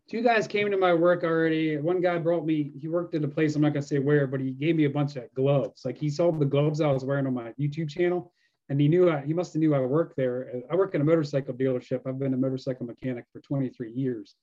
two 0.09 0.23
guys 0.23 0.47
came 0.47 0.71
to 0.71 0.77
my 0.77 0.93
work 0.93 1.23
already. 1.23 1.77
One 1.77 2.01
guy 2.01 2.17
brought 2.17 2.45
me. 2.45 2.71
He 2.79 2.87
worked 2.87 3.13
at 3.15 3.23
a 3.23 3.27
place. 3.27 3.55
I'm 3.55 3.61
not 3.61 3.73
gonna 3.73 3.83
say 3.83 3.99
where, 3.99 4.25
but 4.27 4.39
he 4.39 4.51
gave 4.51 4.75
me 4.75 4.85
a 4.85 4.89
bunch 4.89 5.15
of 5.15 5.31
gloves. 5.35 5.85
Like 5.85 5.97
he 5.97 6.09
saw 6.09 6.31
the 6.31 6.45
gloves 6.45 6.81
I 6.81 6.91
was 6.91 7.05
wearing 7.05 7.27
on 7.27 7.33
my 7.35 7.51
YouTube 7.59 7.89
channel, 7.89 8.33
and 8.69 8.79
he 8.81 8.87
knew 8.87 9.09
I. 9.11 9.21
He 9.21 9.33
must 9.33 9.53
have 9.53 9.59
knew 9.59 9.75
I 9.75 9.79
worked 9.81 10.15
there. 10.15 10.63
I 10.71 10.75
work 10.75 10.95
in 10.95 11.01
a 11.01 11.03
motorcycle 11.03 11.53
dealership. 11.53 12.01
I've 12.07 12.17
been 12.17 12.33
a 12.33 12.37
motorcycle 12.37 12.85
mechanic 12.87 13.25
for 13.31 13.39
23 13.41 13.91
years, 13.91 14.35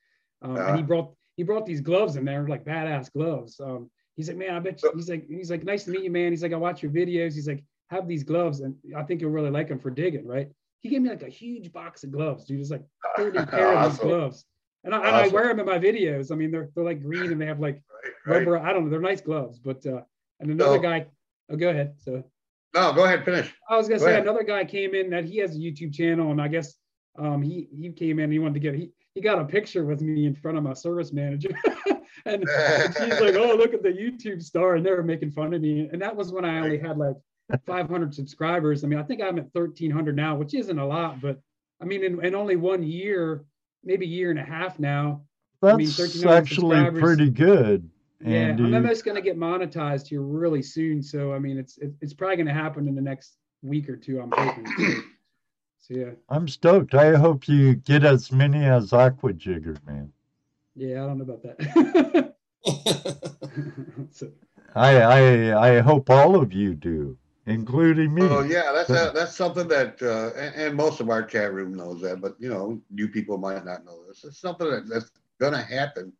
um, 0.43 0.57
and 0.57 0.77
he 0.77 0.83
Ah. 0.83 0.87
brought 0.87 1.15
he 1.37 1.43
brought 1.43 1.67
these 1.67 1.81
gloves 1.81 2.17
in 2.17 2.25
there, 2.25 2.47
like 2.49 2.65
badass 2.65 3.13
gloves. 3.13 3.59
Um, 3.61 3.91
he's 4.17 4.29
like, 4.29 4.37
man, 4.37 4.55
I 4.55 4.61
bet 4.61 4.83
you. 4.83 4.93
He's 4.95 5.09
like, 5.11 5.27
he's 5.29 5.51
like, 5.51 5.65
nice 5.65 5.85
to 5.85 5.91
meet 5.91 6.05
you, 6.05 6.11
man. 6.11 6.33
He's 6.33 6.43
like, 6.43 6.53
I 6.53 6.57
watch 6.57 6.83
your 6.83 6.93
videos. 6.93 7.35
He's 7.35 7.49
like, 7.49 7.65
have 7.91 8.07
these 8.09 8.23
gloves, 8.25 8.61
and 8.61 8.75
I 8.97 9.03
think 9.03 9.21
you'll 9.21 9.31
really 9.31 9.51
like 9.51 9.69
them 9.69 9.79
for 9.79 9.91
digging, 9.91 10.27
right? 10.27 10.49
He 10.81 10.89
gave 10.91 11.03
me 11.03 11.09
like 11.11 11.23
a 11.23 11.29
huge 11.29 11.73
box 11.73 12.05
of 12.05 12.13
gloves, 12.13 12.45
dude. 12.45 12.61
It's 12.61 12.71
like 12.71 12.85
30 13.17 13.47
pair 13.51 13.75
of 13.77 13.91
these 13.93 14.01
gloves. 14.01 14.45
And 14.85 14.95
I, 14.95 14.99
and 14.99 15.17
I 15.17 15.29
wear 15.29 15.49
them 15.49 15.61
in 15.61 15.67
my 15.67 15.79
videos. 15.79 16.31
I 16.31 16.35
mean, 16.35 16.51
they're 16.51 16.69
they're 16.75 16.85
like 16.85 17.03
green 17.03 17.33
and 17.33 17.41
they 17.41 17.47
have 17.47 17.59
like 17.61 17.81
Right, 18.27 18.37
right. 18.39 18.47
rubber. 18.47 18.59
I 18.59 18.73
don't 18.75 18.85
know. 18.85 18.91
They're 18.91 19.01
nice 19.01 19.23
gloves, 19.23 19.59
but 19.59 19.85
uh, 19.87 20.03
and 20.41 20.51
another 20.51 20.79
guy. 20.79 21.07
Oh, 21.51 21.57
go 21.57 21.71
ahead. 21.71 21.95
So 22.01 22.23
No, 22.75 22.93
go 22.93 23.05
ahead, 23.05 23.25
finish. 23.25 23.51
I 23.71 23.77
was 23.79 23.89
gonna 23.89 23.99
Go 24.01 24.05
say 24.07 24.11
ahead. 24.13 24.23
another 24.25 24.43
guy 24.43 24.65
came 24.67 24.95
in 24.95 25.09
that 25.11 25.25
he 25.25 25.39
has 25.39 25.57
a 25.57 25.59
YouTube 25.59 25.95
channel, 25.95 26.31
and 26.33 26.41
I 26.41 26.49
guess 26.49 26.75
um, 27.19 27.43
he 27.43 27.69
he 27.73 27.91
came 27.91 28.19
in. 28.19 28.31
He 28.31 28.39
wanted 28.39 28.55
to 28.55 28.61
get 28.61 28.75
he 28.75 28.91
he 29.15 29.21
got 29.21 29.39
a 29.39 29.45
picture 29.45 29.85
with 29.85 30.01
me 30.01 30.27
in 30.27 30.35
front 30.35 30.59
of 30.59 30.65
my 30.65 30.73
service 30.73 31.13
manager, 31.13 31.51
and, 32.27 32.49
and 32.49 32.95
she's 32.97 33.21
like, 33.21 33.35
"Oh, 33.37 33.55
look 33.57 33.75
at 33.75 33.83
the 33.83 33.91
YouTube 33.91 34.43
star," 34.43 34.77
and 34.77 34.85
they 34.85 34.91
were 34.91 35.03
making 35.03 35.31
fun 35.31 35.55
of 35.55 35.63
me. 35.63 35.89
And 35.93 36.03
that 36.03 36.15
was 36.15 36.33
when 36.33 36.45
I 36.45 36.59
only 36.59 36.79
had 36.79 36.99
like 36.99 37.17
500 37.67 38.15
subscribers. 38.15 38.85
I 38.85 38.89
mean, 38.89 38.99
I 38.99 39.03
think 39.03 39.23
I'm 39.23 39.39
at 39.39 39.49
1,300 39.53 40.17
now, 40.17 40.37
which 40.37 40.55
isn't 40.55 40.79
a 40.79 40.87
lot, 40.87 41.21
but 41.21 41.41
I 41.81 41.85
mean, 41.85 42.03
in, 42.03 42.25
in 42.25 42.35
only 42.35 42.57
one 42.57 42.83
year, 42.83 43.45
maybe 43.85 44.07
a 44.07 44.09
year 44.09 44.31
and 44.31 44.39
a 44.39 44.45
half 44.45 44.79
now, 44.79 45.23
I 45.63 45.77
mean, 45.77 45.87
That's 45.87 45.99
1,300 46.23 46.37
actually 46.37 47.01
pretty 47.01 47.31
good. 47.31 47.89
yeah, 48.21 48.49
I'm 48.49 48.75
almost 48.75 49.05
going 49.05 49.17
to 49.17 49.23
get 49.23 49.39
monetized 49.39 50.09
here 50.09 50.23
really 50.23 50.63
soon. 50.63 51.03
So 51.03 51.33
I 51.33 51.39
mean, 51.39 51.59
it's 51.59 51.79
it, 51.79 51.93
it's 52.01 52.15
probably 52.15 52.37
going 52.37 52.49
to 52.49 52.55
happen 52.55 52.89
in 52.89 52.95
the 52.95 53.03
next 53.03 53.37
week 53.63 53.89
or 53.89 53.97
two. 53.97 54.21
I'm 54.21 54.33
hoping. 54.35 55.05
So, 55.87 55.95
So 55.95 56.01
yeah, 56.01 56.11
I'm 56.31 56.49
stoked. 56.49 56.95
I 56.95 57.15
hope 57.15 57.47
you 57.49 57.75
get 57.75 58.05
as 58.05 58.33
many 58.33 58.65
as 58.65 58.91
Aquachigger, 58.93 59.77
man. 59.87 60.13
yeah, 60.75 61.05
I 61.05 61.07
don't 61.07 61.19
know 61.19 61.25
about 61.25 61.43
that. 61.43 62.35
so, 64.11 64.31
I 64.75 65.03
I 65.03 65.77
I 65.77 65.81
hope 65.81 66.09
all 66.09 66.37
of 66.37 66.55
you 66.55 66.75
do, 66.75 67.19
including 67.47 68.15
me. 68.15 68.23
Oh 68.23 68.43
yeah, 68.43 68.73
that's 68.73 68.91
a, 68.91 69.13
that's 69.15 69.37
something 69.37 69.69
that, 69.69 70.03
uh, 70.03 70.31
and, 70.39 70.55
and 70.55 70.75
most 70.75 71.01
of 71.01 71.11
our 71.11 71.23
chat 71.23 71.53
room 71.53 71.75
knows 71.75 72.01
that, 72.01 72.23
but 72.23 72.35
you 72.39 72.49
know, 72.49 72.81
new 72.91 73.09
people 73.09 73.37
might 73.37 73.65
not 73.67 73.85
know 73.85 74.07
this. 74.09 74.25
It's 74.25 74.39
something 74.39 74.71
that, 74.71 74.89
that's 74.89 75.11
gonna 75.39 75.63
happen, 75.63 76.13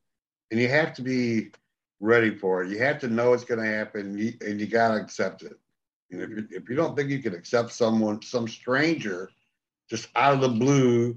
and 0.51 0.61
you 0.61 0.69
have 0.69 0.93
to 0.95 1.03
be 1.03 1.53
ready 2.01 2.35
for 2.37 2.63
it. 2.65 2.71
You 2.71 2.79
have 2.81 2.99
to 3.01 3.09
know 3.09 3.33
it's 3.33 3.45
gonna 3.45 3.65
happen, 3.65 4.19
you, 4.19 4.35
and 4.43 4.61
you 4.61 4.67
gotta 4.67 5.01
accept 5.01 5.43
it. 5.43 5.59
And 6.11 6.21
if 6.21 6.31
you, 6.31 6.49
if 6.51 6.69
you 6.69 6.77
don't 6.77 6.95
think 6.95 7.09
you 7.11 7.23
can 7.23 7.35
accept 7.35 7.73
someone, 7.73 8.21
some 8.21 8.47
stranger, 8.47 9.31
just 9.89 10.09
out 10.17 10.35
of 10.35 10.41
the 10.41 10.49
blue, 10.49 11.17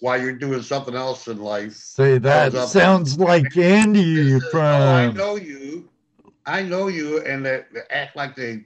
while 0.00 0.20
you're 0.20 0.32
doing 0.36 0.62
something 0.62 0.94
else 0.94 1.28
in 1.28 1.38
life, 1.38 1.74
Say 1.74 2.18
that 2.18 2.54
up. 2.54 2.68
sounds 2.68 3.18
like 3.18 3.56
Andy 3.56 4.32
This 4.32 4.42
is, 4.42 4.54
"Oh, 4.54 4.58
I 4.58 5.12
know 5.12 5.36
you, 5.36 5.88
I 6.46 6.62
know 6.62 6.88
you, 6.88 7.20
and 7.24 7.44
they, 7.44 7.64
they 7.72 7.80
act 7.90 8.16
like 8.16 8.34
they 8.34 8.64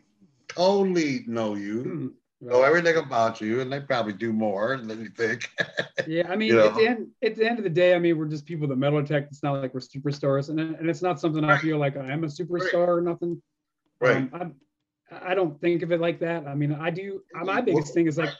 totally 0.48 1.24
know 1.26 1.54
you, 1.56 1.82
hmm, 1.82 2.08
know 2.48 2.62
everything 2.62 2.96
about 2.96 3.40
you, 3.40 3.60
and 3.60 3.72
they 3.72 3.80
probably 3.80 4.12
do 4.12 4.32
more 4.32 4.76
than 4.76 5.00
you 5.00 5.08
think. 5.10 5.48
Yeah, 6.06 6.30
I 6.30 6.36
mean, 6.36 6.50
You 6.50 6.60
at 6.60 6.74
the 6.74 6.86
end, 6.86 7.08
at 7.22 7.34
the 7.34 7.46
end 7.48 7.58
of 7.58 7.64
the 7.64 7.70
day, 7.70 7.94
I 7.94 7.98
mean, 7.98 8.18
we're 8.18 8.26
just 8.26 8.44
people 8.44 8.68
that 8.68 8.76
metal 8.76 9.00
detect. 9.00 9.32
It's 9.32 9.42
not 9.42 9.62
like 9.62 9.72
we're 9.72 9.80
superstars, 9.80 10.50
and 10.50 10.60
and 10.60 10.90
it's 10.90 11.00
not 11.02 11.18
something 11.18 11.42
I 11.44 11.56
feel 11.56 11.78
like 11.78 11.96
I 11.96 12.12
am 12.12 12.24
a 12.24 12.26
superstar 12.26 12.88
or 12.88 13.00
nothing. 13.00 13.40
right. 14.00 14.28
Um, 14.34 14.54
I, 15.10 15.30
I 15.30 15.34
don't 15.34 15.58
think 15.60 15.82
of 15.82 15.92
it 15.92 16.00
like 16.00 16.20
that. 16.20 16.46
I 16.46 16.54
mean, 16.54 16.72
I 16.72 16.90
do. 16.90 17.22
My 17.32 17.60
biggest 17.62 17.94
thing 17.94 18.06
is 18.06 18.18
like, 18.18 18.30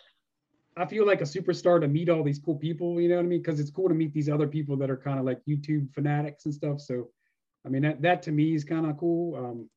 I 0.76 0.86
feel 0.86 1.06
like 1.06 1.20
a 1.20 1.24
superstar 1.24 1.80
to 1.80 1.88
meet 1.88 2.08
all 2.08 2.24
these 2.24 2.38
cool 2.38 2.56
people. 2.56 3.00
You 3.00 3.08
know 3.08 3.16
what 3.16 3.24
I 3.24 3.28
mean? 3.28 3.42
Because 3.42 3.60
it's 3.60 3.70
cool 3.70 3.88
to 3.88 3.94
meet 3.94 4.12
these 4.12 4.28
other 4.28 4.48
people 4.48 4.76
that 4.78 4.90
are 4.90 4.96
kind 4.96 5.18
of 5.18 5.24
like 5.24 5.40
YouTube 5.48 5.92
fanatics 5.94 6.46
and 6.46 6.54
stuff. 6.54 6.80
So, 6.80 7.10
I 7.64 7.68
mean, 7.68 7.82
that 7.82 8.02
that 8.02 8.22
to 8.24 8.32
me 8.32 8.54
is 8.54 8.64
kind 8.64 8.86
of 8.86 8.96
cool. 8.98 9.36
Um, 9.36 9.68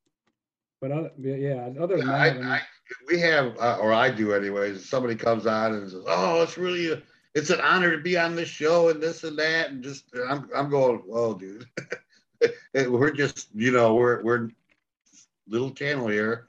but 0.80 0.91
other, 0.91 1.12
yeah, 1.20 1.70
other 1.80 1.98
than 1.98 2.08
that, 2.08 2.16
I, 2.16 2.28
I 2.30 2.34
mean, 2.34 2.43
I, 2.45 2.62
we 3.08 3.20
have, 3.20 3.58
uh, 3.58 3.78
or 3.82 3.93
I 3.93 4.10
do 4.10 4.34
anyways. 4.34 4.88
Somebody 4.88 5.16
comes 5.16 5.48
on 5.48 5.74
and 5.74 5.89
says, 5.89 6.04
"Oh, 6.08 6.43
it's 6.43 6.58
really, 6.58 6.91
a, 6.91 7.02
it's 7.34 7.50
an 7.50 7.62
honor 7.62 7.91
to 7.91 8.02
be 8.02 8.18
on 8.18 8.36
this 8.36 8.50
show 8.50 8.89
and 8.89 9.02
this 9.02 9.24
and 9.24 9.38
that," 9.39 9.72
and 9.72 9.84
just, 9.84 10.06
I'm, 10.30 10.50
I'm 10.56 10.70
going, 10.70 10.98
"Whoa, 11.00 11.34
dude, 11.34 11.66
we're 12.74 13.12
just, 13.12 13.50
you 13.56 13.72
know, 13.72 13.95
we're, 13.95 14.22
we're 14.24 14.50
little 15.48 15.72
channel 15.72 16.08
here. 16.08 16.48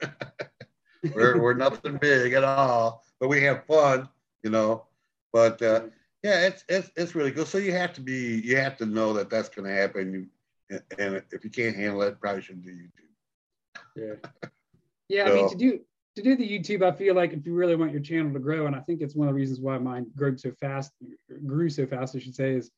we're, 1.15 1.39
we're 1.41 1.53
nothing 1.55 1.97
big 1.97 2.33
at 2.33 2.43
all, 2.43 3.03
but 3.19 3.29
we 3.29 3.41
have 3.43 3.65
fun, 3.65 4.07
you 4.43 4.49
know. 4.49 4.85
But 5.31 5.61
uh, 5.61 5.83
yeah, 6.23 6.47
it's, 6.47 6.63
it's, 6.67 6.91
it's 6.95 7.15
really 7.15 7.31
good. 7.31 7.47
So 7.47 7.57
you 7.57 7.71
have 7.73 7.93
to 7.93 8.01
be, 8.01 8.41
you 8.43 8.57
have 8.57 8.77
to 8.77 8.85
know 8.85 9.13
that 9.13 9.29
that's 9.29 9.49
going 9.49 9.67
to 9.67 9.73
happen. 9.73 10.13
You, 10.13 10.79
and 10.97 11.21
if 11.31 11.43
you 11.43 11.49
can't 11.49 11.75
handle 11.75 12.01
it, 12.03 12.19
probably 12.19 12.41
shouldn't 12.41 12.65
do 12.65 12.71
YouTube. 12.71 13.89
Yeah. 13.95 14.29
Yeah, 15.11 15.23
I 15.23 15.33
mean 15.33 15.49
to 15.49 15.55
do 15.55 15.79
to 16.15 16.21
do 16.21 16.35
the 16.35 16.47
YouTube, 16.47 16.83
I 16.83 16.91
feel 16.91 17.15
like 17.15 17.33
if 17.33 17.43
you 17.43 17.55
really 17.55 17.75
want 17.75 17.91
your 17.91 18.01
channel 18.01 18.31
to 18.31 18.39
grow, 18.39 18.67
and 18.67 18.75
I 18.75 18.79
think 18.81 19.01
it's 19.01 19.15
one 19.15 19.27
of 19.27 19.33
the 19.33 19.39
reasons 19.39 19.59
why 19.59 19.75
mine 19.79 20.05
grew 20.15 20.37
so 20.37 20.51
fast, 20.59 20.91
grew 21.47 21.67
so 21.67 21.87
fast, 21.87 22.15
I 22.15 22.19
should 22.19 22.35
say, 22.35 22.53
is 22.53 22.69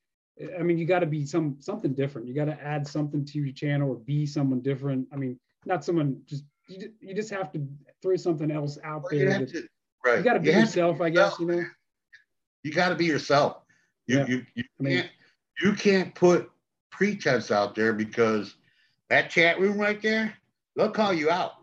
I 0.58 0.64
mean, 0.64 0.78
you 0.78 0.86
got 0.86 1.00
to 1.00 1.06
be 1.06 1.26
some 1.26 1.58
something 1.60 1.94
different. 1.94 2.28
You 2.28 2.34
got 2.34 2.46
to 2.46 2.58
add 2.62 2.88
something 2.88 3.26
to 3.26 3.40
your 3.40 3.52
channel 3.52 3.90
or 3.90 3.96
be 3.96 4.26
someone 4.26 4.62
different. 4.62 5.08
I 5.12 5.18
mean, 5.18 5.38
not 5.66 5.84
someone 5.84 6.22
just 6.26 6.46
you, 6.70 6.94
you 7.02 7.14
just 7.14 7.32
have 7.32 7.52
to 7.52 7.68
throw 8.02 8.16
something 8.16 8.50
else 8.50 8.78
out 8.84 9.04
Well, 9.04 9.14
you 9.14 9.20
there. 9.26 9.32
have 9.32 9.40
that- 9.42 9.54
to, 9.54 9.68
right? 10.06 10.18
you 10.20 10.24
got 10.24 10.34
to 10.34 10.40
be 10.40 10.52
have 10.52 10.72
to 10.72 10.80
yourself, 10.80 11.02
I 11.02 11.10
guess. 11.10 11.40
You 11.40 11.46
know. 11.48 11.64
you 12.64 12.72
got 12.72 12.90
to 12.90 12.96
be 12.96 13.06
yourself. 13.06 13.58
You 14.08 14.20
Yeah. 14.20 14.26
you, 14.28 14.46
you 14.56 14.64
I 14.80 14.84
mean- 14.84 14.98
can't 14.98 15.10
you 15.62 15.74
can't 15.74 16.16
put 16.16 16.50
pretense 16.90 17.52
out 17.52 17.76
there 17.76 17.94
because 17.94 18.56
that 19.10 19.30
chat 19.30 19.60
room 19.60 19.78
right 19.78 20.02
there, 20.02 20.34
they'll 20.76 20.90
call 20.92 21.14
you 21.14 21.30
out. 21.30 21.54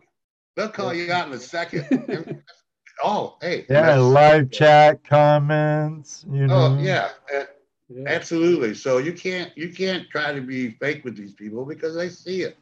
They'll 0.55 0.69
call 0.69 0.93
you 0.93 1.11
out 1.11 1.27
in 1.27 1.33
a 1.33 1.39
second. 1.39 2.43
oh, 3.03 3.37
hey. 3.41 3.65
Yeah, 3.69 3.95
live 3.97 4.51
chat 4.51 5.03
comments. 5.03 6.25
You 6.31 6.47
know. 6.47 6.77
Oh 6.77 6.81
yeah, 6.81 7.09
uh, 7.35 7.43
Yeah. 7.89 8.03
absolutely. 8.07 8.73
So 8.73 8.97
you 8.99 9.13
can't 9.13 9.51
you 9.57 9.69
can't 9.73 10.09
try 10.09 10.33
to 10.33 10.41
be 10.41 10.71
fake 10.71 11.03
with 11.03 11.15
these 11.17 11.33
people 11.33 11.65
because 11.65 11.95
they 11.95 12.09
see 12.09 12.41
it. 12.43 12.57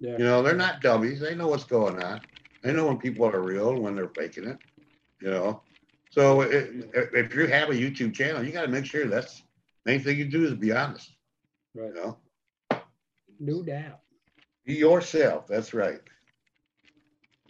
Yeah. 0.00 0.12
You 0.18 0.24
know, 0.24 0.42
they're 0.42 0.54
not 0.54 0.80
dummies. 0.82 1.20
They 1.20 1.34
know 1.34 1.46
what's 1.48 1.64
going 1.64 2.02
on. 2.02 2.20
They 2.62 2.72
know 2.72 2.86
when 2.86 2.98
people 2.98 3.26
are 3.26 3.40
real 3.40 3.70
and 3.70 3.80
when 3.80 3.94
they're 3.94 4.08
faking 4.08 4.46
it. 4.48 4.58
You 5.22 5.30
know, 5.30 5.62
so 6.10 6.40
it, 6.40 6.90
if 6.94 7.32
you 7.34 7.46
have 7.46 7.70
a 7.70 7.74
YouTube 7.74 8.12
channel, 8.12 8.42
you 8.42 8.50
got 8.50 8.62
to 8.62 8.68
make 8.68 8.84
sure 8.84 9.06
that's 9.06 9.42
the 9.84 9.92
main 9.92 10.00
thing 10.00 10.18
you 10.18 10.24
do 10.24 10.44
is 10.44 10.54
be 10.54 10.72
honest. 10.72 11.12
Right. 11.74 11.94
You 11.94 11.94
know, 11.94 12.18
No 13.38 13.62
doubt. 13.62 14.00
be 14.66 14.74
yourself. 14.74 15.46
That's 15.46 15.72
right. 15.72 16.00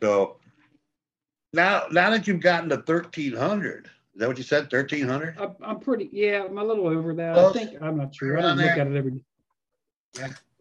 So 0.02 0.36
now, 1.54 1.84
now 1.90 2.10
that 2.10 2.26
you've 2.26 2.40
gotten 2.40 2.68
to 2.68 2.78
thirteen 2.78 3.34
hundred, 3.34 3.86
is 3.86 4.20
that 4.20 4.28
what 4.28 4.36
you 4.36 4.44
said? 4.44 4.68
Thirteen 4.70 5.08
hundred? 5.08 5.38
I'm, 5.62 5.80
pretty. 5.80 6.10
Yeah, 6.12 6.44
I'm 6.44 6.58
a 6.58 6.64
little 6.64 6.88
over 6.88 7.14
that. 7.14 7.34
Close. 7.34 7.56
I 7.56 7.58
think 7.58 7.82
I'm 7.82 7.96
not 7.96 8.14
sure. 8.14 8.38
I 8.38 8.42
don't 8.42 8.56
look 8.58 8.66
there. 8.66 8.80
at 8.80 8.86
it 8.86 8.96
every. 8.96 9.20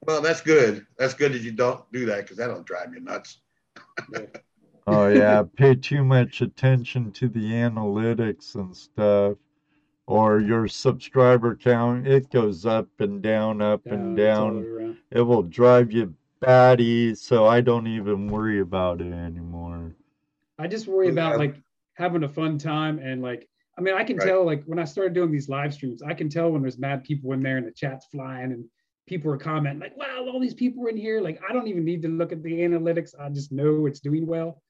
Well, 0.07 0.21
that's 0.21 0.41
good. 0.41 0.85
That's 0.97 1.13
good 1.13 1.33
that 1.33 1.41
you 1.41 1.51
don't 1.51 1.83
do 1.91 2.05
that 2.05 2.21
because 2.21 2.37
that'll 2.37 2.63
drive 2.63 2.93
you 2.93 3.01
nuts. 3.01 3.39
Oh 4.85 5.07
yeah, 5.07 5.41
pay 5.55 5.73
too 5.73 6.03
much 6.03 6.39
attention 6.41 7.11
to 7.13 7.27
the 7.27 7.51
analytics 7.51 8.53
and 8.55 8.75
stuff. 8.77 9.37
Or 10.07 10.39
your 10.39 10.67
subscriber 10.67 11.55
count, 11.55 12.07
it 12.07 12.29
goes 12.31 12.65
up 12.65 12.87
and 12.99 13.21
down, 13.21 13.61
up 13.61 13.83
and 13.85 14.17
it's 14.27 14.39
all 14.39 14.51
the 14.51 14.59
down. 14.59 14.97
It 15.11 15.21
will 15.21 15.43
drive 15.43 15.91
you 15.91 16.15
batty, 16.39 17.15
so 17.15 17.45
I 17.45 17.61
don't 17.61 17.87
even 17.87 18.29
worry 18.29 18.59
about 18.59 19.01
it 19.01 19.13
anymore. 19.13 19.95
I 20.57 20.67
just 20.67 20.87
worry 20.87 21.07
Yeah. 21.07 21.13
about 21.13 21.37
like 21.37 21.55
having 21.95 22.23
a 22.23 22.29
fun 22.29 22.57
time 22.57 22.99
and 22.99 23.21
like 23.21 23.47
I 23.77 23.81
mean 23.81 23.95
I 23.95 24.03
can 24.03 24.17
Right. 24.17 24.25
tell 24.25 24.45
like 24.45 24.63
when 24.65 24.79
I 24.79 24.85
started 24.85 25.13
doing 25.13 25.31
these 25.31 25.49
live 25.49 25.73
streams, 25.73 26.01
I 26.01 26.13
can 26.13 26.29
tell 26.29 26.51
when 26.51 26.61
there's 26.61 26.79
mad 26.79 27.03
people 27.03 27.31
in 27.33 27.41
there 27.41 27.57
and 27.57 27.67
the 27.67 27.71
chat's 27.71 28.05
flying 28.07 28.51
and 28.51 28.65
people 29.07 29.31
are 29.31 29.37
commenting 29.37 29.79
like, 29.81 29.97
wow, 29.97 30.25
all 30.27 30.39
these 30.39 30.53
people 30.53 30.85
are 30.85 30.89
in 30.89 30.97
here. 30.97 31.21
Like 31.21 31.41
I 31.47 31.53
don't 31.53 31.67
even 31.67 31.85
need 31.85 32.01
to 32.03 32.07
look 32.07 32.31
at 32.31 32.43
the 32.43 32.59
analytics. 32.61 33.13
I 33.19 33.29
just 33.29 33.51
know 33.51 33.85
it's 33.87 33.99
doing 33.99 34.25
well. 34.25 34.61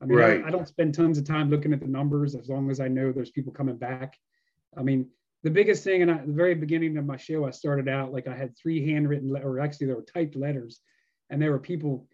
I 0.00 0.06
mean, 0.06 0.18
I- 0.18 0.20
Right. 0.22 0.44
I, 0.44 0.50
don't 0.50 0.66
spend 0.68 0.94
tons 0.94 1.18
of 1.18 1.24
time 1.24 1.50
looking 1.50 1.72
at 1.72 1.80
the 1.80 1.86
numbers 1.86 2.34
as 2.34 2.48
long 2.48 2.70
as 2.70 2.80
I 2.80 2.88
know 2.88 3.12
there's 3.12 3.30
people 3.30 3.52
coming 3.52 3.76
back. 3.76 4.16
I 4.76 4.82
mean, 4.82 5.08
the 5.42 5.50
biggest 5.50 5.84
thing, 5.84 6.02
and 6.02 6.10
at 6.10 6.26
the 6.26 6.32
very 6.32 6.54
beginning 6.54 6.96
of 6.96 7.06
my 7.06 7.16
show, 7.16 7.46
I 7.46 7.50
started 7.50 7.88
out 7.88 8.12
like 8.12 8.26
I 8.28 8.36
had 8.36 8.56
three 8.56 8.86
handwritten, 8.90 9.32
le- 9.32 9.40
or 9.40 9.60
actually 9.60 9.86
there 9.88 9.96
were 9.96 10.02
typed 10.02 10.36
letters, 10.36 10.80
and 11.30 11.40
there 11.40 11.50
were 11.50 11.58
people 11.58 12.06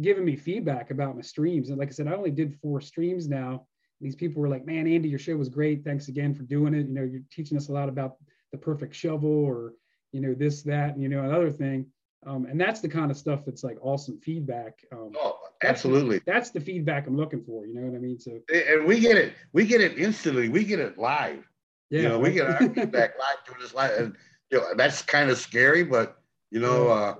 giving 0.00 0.24
me 0.24 0.36
feedback 0.36 0.90
about 0.90 1.16
my 1.16 1.22
streams. 1.22 1.70
And 1.70 1.78
like 1.78 1.88
I 1.88 1.92
said, 1.92 2.08
I 2.08 2.12
only 2.14 2.30
did 2.30 2.54
four 2.60 2.80
streams 2.80 3.28
now. 3.28 3.66
These 4.00 4.16
people 4.16 4.40
were 4.42 4.48
like, 4.48 4.66
"Man, 4.66 4.86
Andy, 4.86 5.08
your 5.08 5.18
show 5.18 5.36
was 5.36 5.48
great. 5.48 5.82
Thanks 5.84 6.08
again 6.08 6.34
for 6.34 6.42
doing 6.44 6.74
it. 6.74 6.86
You 6.86 6.94
know, 6.94 7.02
you're 7.02 7.22
teaching 7.30 7.56
us 7.56 7.68
a 7.68 7.72
lot 7.72 7.88
about 7.88 8.16
the 8.52 8.58
perfect 8.58 8.94
shovel, 8.94 9.30
or 9.30 9.74
you 10.12 10.20
know, 10.20 10.34
this, 10.34 10.62
that, 10.62 10.94
and 10.94 11.02
you 11.02 11.08
know, 11.08 11.22
another 11.24 11.50
thing." 11.50 11.86
Um, 12.26 12.46
and 12.46 12.60
that's 12.60 12.80
the 12.80 12.88
kind 12.88 13.10
of 13.10 13.16
stuff 13.16 13.44
that's 13.44 13.62
like 13.64 13.78
awesome 13.80 14.18
feedback. 14.18 14.78
Um, 14.92 15.12
Oh, 15.16 15.38
absolutely. 15.62 16.20
that's 16.26 16.50
the 16.50 16.60
feedback 16.60 17.06
I'm 17.06 17.16
looking 17.16 17.42
for. 17.44 17.66
You 17.66 17.74
know 17.74 17.82
what 17.82 17.96
I 17.96 17.98
mean? 17.98 18.18
So 18.18 18.40
And 18.52 18.86
we 18.86 19.00
get 19.00 19.16
it. 19.16 19.34
We 19.52 19.66
get 19.66 19.80
it 19.80 19.98
instantly. 19.98 20.48
We 20.48 20.64
get 20.64 20.78
it 20.78 20.98
live. 20.98 21.48
yeah, 21.90 22.02
you 22.02 22.08
know, 22.08 22.18
we 22.18 22.32
get 22.32 22.46
our 22.46 22.58
feedback 22.58 23.18
live 23.18 23.36
doing 23.46 23.60
this 23.60 23.74
live, 23.74 23.98
and 23.98 24.16
you 24.50 24.58
know 24.58 24.74
that's 24.76 25.02
kind 25.02 25.30
of 25.30 25.38
scary. 25.38 25.84
But 25.84 26.20
you 26.50 26.60
know, 26.60 26.88
uh, 26.88 27.14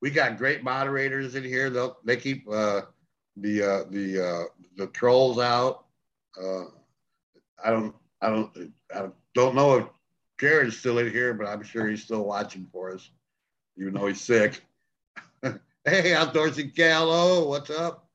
we 0.00 0.10
got 0.10 0.38
great 0.38 0.62
moderators 0.62 1.34
in 1.34 1.44
here. 1.44 1.70
they'll 1.70 1.98
they 2.04 2.16
keep 2.16 2.48
uh, 2.50 2.82
the 3.36 3.62
uh, 3.62 3.84
the 3.90 4.26
uh, 4.26 4.44
the 4.76 4.86
trolls 4.88 5.38
out. 5.38 5.84
Uh, 6.40 6.64
I 7.64 7.70
don't 7.70 7.94
I 8.20 8.30
don't 8.30 8.72
I 8.94 9.08
don't 9.34 9.54
know 9.54 9.76
if 9.76 9.86
Jared's 10.38 10.78
still 10.78 10.98
in 10.98 11.10
here, 11.10 11.34
but 11.34 11.46
I'm 11.46 11.62
sure 11.62 11.88
he's 11.88 12.02
still 12.02 12.24
watching 12.24 12.66
for 12.72 12.92
us, 12.92 13.10
even 13.78 13.94
though 13.94 14.06
he's 14.06 14.20
sick. 14.20 14.62
Hey, 15.88 16.14
outdoors 16.14 16.56
outdoorsy 16.56 16.74
Gallo, 16.74 17.48
what's 17.48 17.70
up? 17.70 18.08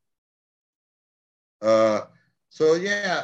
Uh, 1.62 2.02
so 2.50 2.76
yeah, 2.76 3.24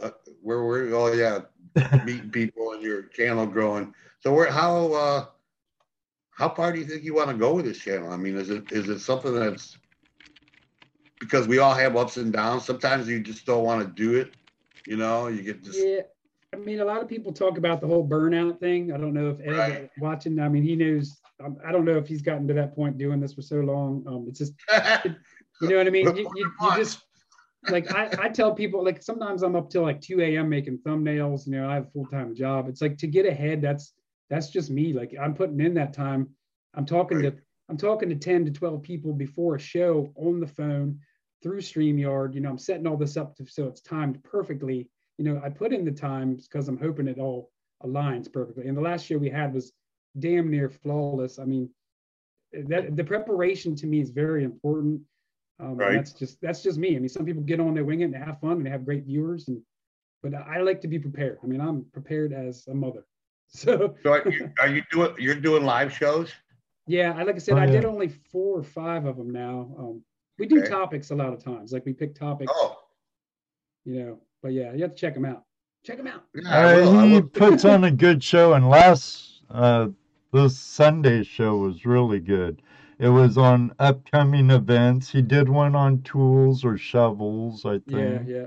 uh, 0.00 0.10
where 0.42 0.64
we're 0.64 0.94
oh 0.94 1.12
yeah, 1.12 1.40
meeting 2.04 2.30
people 2.30 2.72
and 2.72 2.82
your 2.82 3.02
channel 3.04 3.46
growing. 3.46 3.94
So 4.20 4.32
where 4.32 4.50
how 4.50 4.92
uh 4.92 5.26
how 6.30 6.48
far 6.48 6.72
do 6.72 6.78
you 6.78 6.84
think 6.86 7.04
you 7.04 7.14
want 7.14 7.30
to 7.30 7.36
go 7.36 7.54
with 7.54 7.64
this 7.66 7.78
channel? 7.78 8.10
I 8.10 8.16
mean, 8.16 8.36
is 8.36 8.50
it 8.50 8.72
is 8.72 8.88
it 8.88 9.00
something 9.00 9.34
that's 9.34 9.78
because 11.20 11.46
we 11.46 11.58
all 11.58 11.74
have 11.74 11.96
ups 11.96 12.16
and 12.16 12.32
downs. 12.32 12.64
Sometimes 12.64 13.08
you 13.08 13.20
just 13.20 13.46
don't 13.46 13.64
want 13.64 13.86
to 13.86 13.92
do 13.92 14.16
it. 14.18 14.32
You 14.86 14.96
know, 14.96 15.28
you 15.28 15.42
get 15.42 15.62
just 15.62 15.78
Yeah, 15.78 16.02
I 16.52 16.56
mean, 16.56 16.80
a 16.80 16.84
lot 16.84 17.02
of 17.02 17.08
people 17.08 17.32
talk 17.32 17.58
about 17.58 17.80
the 17.80 17.86
whole 17.86 18.06
burnout 18.06 18.58
thing. 18.58 18.92
I 18.92 18.98
don't 18.98 19.14
know 19.14 19.30
if 19.30 19.40
Ed 19.40 19.56
Right. 19.56 19.90
watching. 19.98 20.38
I 20.40 20.48
mean, 20.48 20.64
he 20.64 20.74
knows. 20.74 21.21
Um, 21.44 21.56
I 21.66 21.72
don't 21.72 21.84
know 21.84 21.96
if 21.96 22.06
he's 22.06 22.22
gotten 22.22 22.46
to 22.48 22.54
that 22.54 22.74
point 22.74 22.98
doing 22.98 23.20
this 23.20 23.34
for 23.34 23.42
so 23.42 23.56
long. 23.56 24.04
Um, 24.06 24.26
it's 24.28 24.38
just, 24.38 24.54
you 25.60 25.68
know 25.68 25.76
what 25.78 25.86
I 25.86 25.90
mean. 25.90 26.16
You, 26.16 26.30
you, 26.34 26.52
you 26.60 26.76
just 26.76 27.00
like 27.68 27.92
I, 27.94 28.10
I 28.20 28.28
tell 28.28 28.54
people 28.54 28.84
like 28.84 29.02
sometimes 29.02 29.42
I'm 29.42 29.56
up 29.56 29.70
till 29.70 29.82
like 29.82 30.00
2 30.00 30.20
a.m. 30.20 30.48
making 30.48 30.78
thumbnails. 30.78 31.46
You 31.46 31.52
know, 31.52 31.68
I 31.68 31.74
have 31.74 31.86
a 31.86 31.90
full 31.90 32.06
time 32.06 32.34
job. 32.34 32.68
It's 32.68 32.82
like 32.82 32.98
to 32.98 33.06
get 33.06 33.26
ahead. 33.26 33.62
That's 33.62 33.92
that's 34.30 34.50
just 34.50 34.70
me. 34.70 34.92
Like 34.92 35.14
I'm 35.20 35.34
putting 35.34 35.60
in 35.60 35.74
that 35.74 35.92
time. 35.92 36.28
I'm 36.74 36.86
talking 36.86 37.18
Right. 37.18 37.36
to 37.36 37.42
I'm 37.68 37.76
talking 37.76 38.08
to 38.08 38.16
10 38.16 38.46
to 38.46 38.50
12 38.50 38.82
people 38.82 39.12
before 39.12 39.54
a 39.54 39.60
show 39.60 40.12
on 40.16 40.40
the 40.40 40.46
phone 40.46 40.98
through 41.42 41.60
StreamYard. 41.60 42.34
You 42.34 42.40
know, 42.40 42.50
I'm 42.50 42.58
setting 42.58 42.86
all 42.86 42.96
this 42.96 43.16
up 43.16 43.36
to, 43.36 43.46
so 43.46 43.66
it's 43.66 43.80
timed 43.80 44.22
perfectly. 44.24 44.90
You 45.18 45.24
know, 45.24 45.40
I 45.42 45.48
put 45.48 45.72
in 45.72 45.84
the 45.84 45.92
times 45.92 46.48
because 46.48 46.68
I'm 46.68 46.76
hoping 46.78 47.08
it 47.08 47.18
all 47.18 47.50
aligns 47.84 48.32
perfectly. 48.32 48.68
And 48.68 48.76
the 48.76 48.82
last 48.82 49.06
show 49.06 49.16
we 49.16 49.30
had 49.30 49.54
was 49.54 49.72
damn 50.18 50.50
near 50.50 50.68
flawless. 50.68 51.38
I 51.38 51.44
mean, 51.44 51.68
that 52.52 52.96
the 52.96 53.04
preparation 53.04 53.74
to 53.76 53.86
me 53.86 54.00
is 54.00 54.10
very 54.10 54.44
important. 54.44 55.00
Um, 55.60 55.76
Right. 55.76 55.94
That's 55.96 56.12
just 56.12 56.40
that's 56.40 56.62
just 56.62 56.78
me. 56.78 56.96
I 56.96 56.98
mean, 56.98 57.08
some 57.08 57.24
people 57.24 57.42
get 57.42 57.60
on, 57.60 57.74
their 57.74 57.84
wing 57.84 58.00
it, 58.00 58.04
and 58.06 58.14
they 58.14 58.18
have 58.18 58.40
fun, 58.40 58.52
and 58.52 58.66
they 58.66 58.70
have 58.70 58.84
great 58.84 59.04
viewers. 59.04 59.48
And 59.48 59.60
but 60.22 60.34
I 60.34 60.60
like 60.60 60.80
to 60.82 60.88
be 60.88 60.98
prepared. 60.98 61.38
I 61.42 61.46
mean, 61.46 61.60
I'm 61.60 61.84
prepared 61.92 62.32
as 62.32 62.66
a 62.68 62.74
mother. 62.74 63.04
So 63.54 63.96
So 64.02 64.12
are 64.12 64.28
you, 64.30 64.50
are 64.60 64.68
you 64.68 64.82
doing? 64.90 65.14
You're 65.18 65.34
doing 65.34 65.64
live 65.64 65.92
shows? 65.92 66.32
yeah, 66.86 67.12
I 67.16 67.22
like 67.22 67.34
I 67.36 67.38
said, 67.38 67.58
Oh, 67.58 67.60
I 67.60 67.66
did 67.66 67.84
only 67.84 68.08
four 68.08 68.58
or 68.58 68.62
five 68.62 69.04
of 69.04 69.16
them 69.18 69.30
now. 69.30 69.74
Um, 69.78 70.02
we 70.38 70.46
do 70.46 70.58
Okay. 70.60 70.68
topics 70.70 71.10
a 71.10 71.14
lot 71.14 71.32
of 71.34 71.44
times. 71.44 71.70
Like 71.72 71.84
we 71.84 71.92
pick 71.92 72.14
topics, 72.14 72.50
Oh, 72.54 72.76
you 73.84 73.94
know. 74.02 74.18
But 74.42 74.52
yeah, 74.54 74.72
you 74.72 74.82
have 74.82 74.92
to 74.94 74.96
check 74.96 75.14
them 75.14 75.24
out. 75.26 75.44
Check 75.84 75.98
them 75.98 76.06
out. 76.06 76.24
yeah, 76.34 76.48
I 76.50 76.74
will. 76.76 76.96
Uh, 76.98 77.02
I 77.04 77.08
he 77.08 77.20
puts 77.20 77.64
on 77.64 77.84
a 77.84 77.90
good 77.90 78.24
show, 78.24 78.54
and 78.54 78.68
last 78.68 79.42
uh, 79.50 79.88
this 80.32 80.58
Sunday 80.58 81.22
show 81.22 81.56
was 81.56 81.84
really 81.86 82.20
good. 82.20 82.62
It 82.98 83.08
was 83.08 83.36
on 83.38 83.74
upcoming 83.78 84.50
events. 84.50 85.10
He 85.12 85.22
did 85.22 85.48
one 85.48 85.74
on 85.74 86.02
tools 86.02 86.64
or 86.64 86.76
shovels, 86.76 87.64
I 87.64 87.78
think. 87.78 88.22
yeah. 88.26 88.46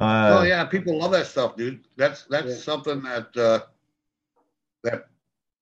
Uh, 0.00 0.38
oh 0.38 0.42
yeah, 0.42 0.64
people 0.64 0.98
love 0.98 1.12
that 1.12 1.26
stuff, 1.26 1.56
dude. 1.56 1.80
That's 1.96 2.24
that's 2.24 2.50
Yeah. 2.50 2.56
something 2.56 3.02
that 3.02 3.36
uh, 3.36 3.60
that 4.84 5.06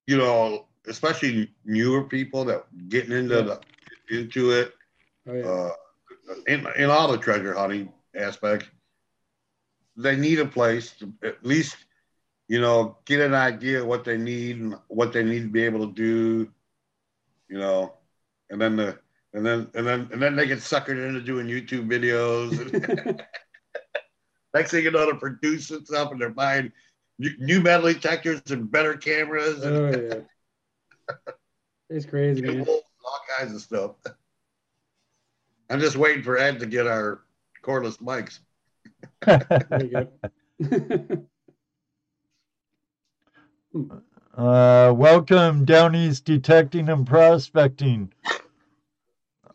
you 0.06 0.16
know, 0.16 0.66
especially 0.86 1.52
newer 1.64 2.04
people 2.04 2.44
that 2.46 2.64
getting 2.88 3.12
into 3.12 3.36
Yeah. 3.36 3.56
the 4.08 4.18
into 4.18 4.50
it. 4.52 4.74
Oh 5.26 5.34
yeah. 5.34 5.44
uh, 5.44 5.70
in 6.46 6.66
in 6.76 6.90
all 6.90 7.10
the 7.10 7.18
treasure 7.18 7.54
hunting 7.54 7.92
aspect, 8.14 8.70
they 9.96 10.16
need 10.16 10.38
a 10.38 10.46
place 10.46 10.92
to 10.98 11.12
at 11.22 11.44
least, 11.44 11.76
you 12.48 12.60
know, 12.60 12.98
get 13.04 13.20
an 13.20 13.34
idea 13.34 13.80
of 13.80 13.86
what 13.86 14.04
they 14.04 14.16
need 14.16 14.58
and 14.58 14.76
what 14.88 15.12
they 15.12 15.22
need 15.22 15.42
to 15.42 15.48
be 15.48 15.64
able 15.64 15.86
to 15.86 15.92
do, 15.92 16.50
you 17.48 17.58
know, 17.58 17.94
and 18.50 18.60
then 18.60 18.76
the 18.76 18.98
and 19.34 19.44
then 19.44 19.70
and 19.74 19.86
then 19.86 20.08
and 20.12 20.20
then 20.20 20.36
they 20.36 20.46
get 20.46 20.58
suckered 20.58 21.06
into 21.06 21.20
doing 21.20 21.46
YouTube 21.46 21.88
videos. 21.88 23.20
Next 24.54 24.70
thing 24.70 24.84
you 24.84 24.90
know, 24.90 25.06
they're 25.06 25.14
producing 25.14 25.84
stuff 25.84 26.12
and 26.12 26.20
they're 26.20 26.30
buying 26.30 26.72
new, 27.18 27.30
new 27.38 27.60
metal 27.60 27.92
detectors 27.92 28.42
and 28.50 28.70
better 28.70 28.96
cameras 28.96 29.62
and 29.62 29.76
oh 29.76 30.26
yeah. 31.08 31.14
It's 31.90 32.06
crazy, 32.06 32.40
man. 32.40 32.66
all 32.66 32.82
kinds 33.38 33.54
of 33.54 33.60
stuff. 33.60 33.96
I'm 35.68 35.78
just 35.78 35.96
waiting 35.96 36.22
for 36.22 36.38
Ed 36.38 36.60
to 36.60 36.66
get 36.66 36.86
our 36.86 37.20
cordless 37.62 37.98
mics. 37.98 38.38
There 39.26 39.84
you 39.84 40.08
go. 40.68 41.26
Uh, 44.36 44.92
welcome, 44.94 45.64
Down 45.64 45.94
East 45.94 46.24
Detecting 46.24 46.88
and 46.88 47.06
Prospecting. 47.06 48.12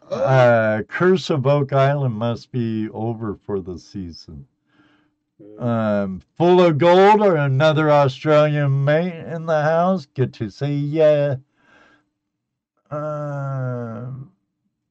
Uh, 0.09 0.83
Curse 0.87 1.29
of 1.29 1.45
Oak 1.45 1.73
Island 1.73 2.15
must 2.15 2.51
be 2.51 2.89
over 2.89 3.35
for 3.45 3.59
the 3.59 3.77
season. 3.77 4.47
Um, 5.59 6.21
full 6.37 6.61
of 6.61 6.77
gold 6.77 7.21
or 7.21 7.35
another 7.35 7.91
Australian 7.91 8.85
mate 8.85 9.13
in 9.13 9.45
the 9.45 9.61
house. 9.61 10.05
Good 10.05 10.33
to 10.35 10.49
see 10.49 10.75
ya. 10.77 11.35
Um, 12.89 14.31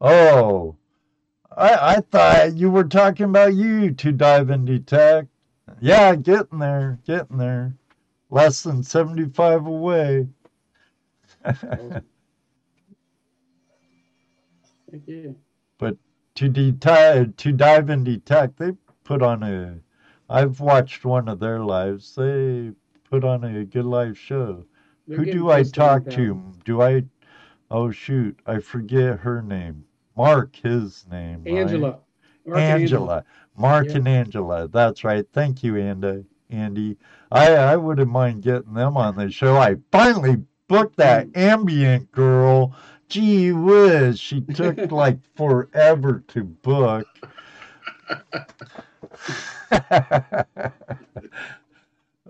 oh, 0.01 0.77
I 1.57 1.97
I 1.97 2.01
thought 2.01 2.57
you 2.57 2.71
were 2.71 2.85
talking 2.85 3.27
about 3.27 3.55
you 3.55 3.91
to 3.93 4.13
dive 4.13 4.51
and 4.51 4.67
detect. 4.67 5.29
Yeah, 5.81 6.15
getting 6.15 6.59
there, 6.59 7.01
getting 7.07 7.39
there. 7.39 7.75
Less 8.31 8.63
than 8.63 8.83
seventy-five 8.83 9.67
away. 9.67 10.29
Awesome. 11.45 12.05
Heck 14.91 15.01
yeah. 15.07 15.31
to 16.37 16.49
detect 16.49 17.37
to 17.39 17.53
dive 17.53 17.89
and 17.91 18.05
detect 18.05 18.59
they 18.59 18.73
put 19.05 19.23
on 19.23 19.43
a 19.43 19.79
i've 20.29 20.61
watched 20.61 21.05
one 21.05 21.29
of 21.29 21.41
their 21.41 21.61
lives 21.61 22.15
they 22.15 22.73
put 23.11 23.25
on 23.25 23.43
a 23.45 23.65
good 23.65 23.85
live 23.87 24.19
show 24.19 24.65
They're 25.07 25.19
who 25.19 25.25
do 25.25 25.51
i 25.51 25.63
talk 25.63 26.09
to 26.11 26.53
do 26.65 26.83
i 26.83 27.05
oh 27.71 27.91
shoot 27.91 28.39
i 28.47 28.59
forget 28.61 29.21
her 29.21 29.43
name 29.43 29.85
mark 30.17 30.57
his 30.57 31.07
name 31.11 31.43
right? 31.45 31.55
Angela. 31.55 32.01
Mark 32.45 32.59
and 32.59 32.83
angela 32.83 33.25
mark 33.57 33.87
Yeah. 33.89 33.97
and 33.97 34.09
angela 34.09 34.69
that's 34.69 35.05
right 35.05 35.27
thank 35.33 35.63
you 35.65 35.77
andy 35.77 36.25
andy. 36.51 36.97
I 37.31 37.55
i 37.55 37.77
wouldn't 37.77 38.11
mind 38.11 38.43
getting 38.43 38.75
them 38.75 38.97
on 38.97 39.17
the 39.17 39.31
show. 39.31 39.57
I 39.57 39.77
finally 39.93 40.43
booked 40.69 40.97
that 40.99 41.29
Mm. 41.29 41.37
ambient 41.37 42.13
girl. 42.13 42.75
Gee 43.09 43.53
whiz 43.53 44.19
she 44.19 44.41
took 44.41 44.79
like 44.91 45.19
forever 45.37 46.25
to 46.29 46.45
book. 46.45 47.07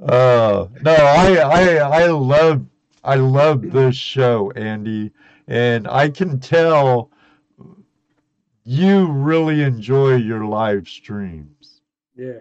Oh 0.03 0.71
no 0.83 0.93
i 0.95 1.37
i 1.37 1.77
i 1.77 2.07
love 2.09 2.67
i 3.05 3.14
love 3.14 3.71
this 3.71 3.97
show 3.97 4.51
andy. 4.53 5.11
And 5.49 5.89
i 5.89 6.09
can 6.11 6.39
tell 6.41 7.11
you 8.64 9.07
really 9.11 9.62
enjoy 9.62 10.17
your 10.17 10.45
live 10.45 10.89
streams. 10.89 11.81
Yeah. 12.17 12.41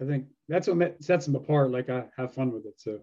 I 0.00 0.04
think 0.04 0.26
that's 0.50 0.68
what 0.68 1.02
sets 1.02 1.24
them 1.24 1.36
apart. 1.36 1.70
Like 1.70 1.88
I 1.88 2.04
have 2.16 2.34
fun 2.34 2.52
with 2.52 2.66
it. 2.66 2.74
So 2.76 3.00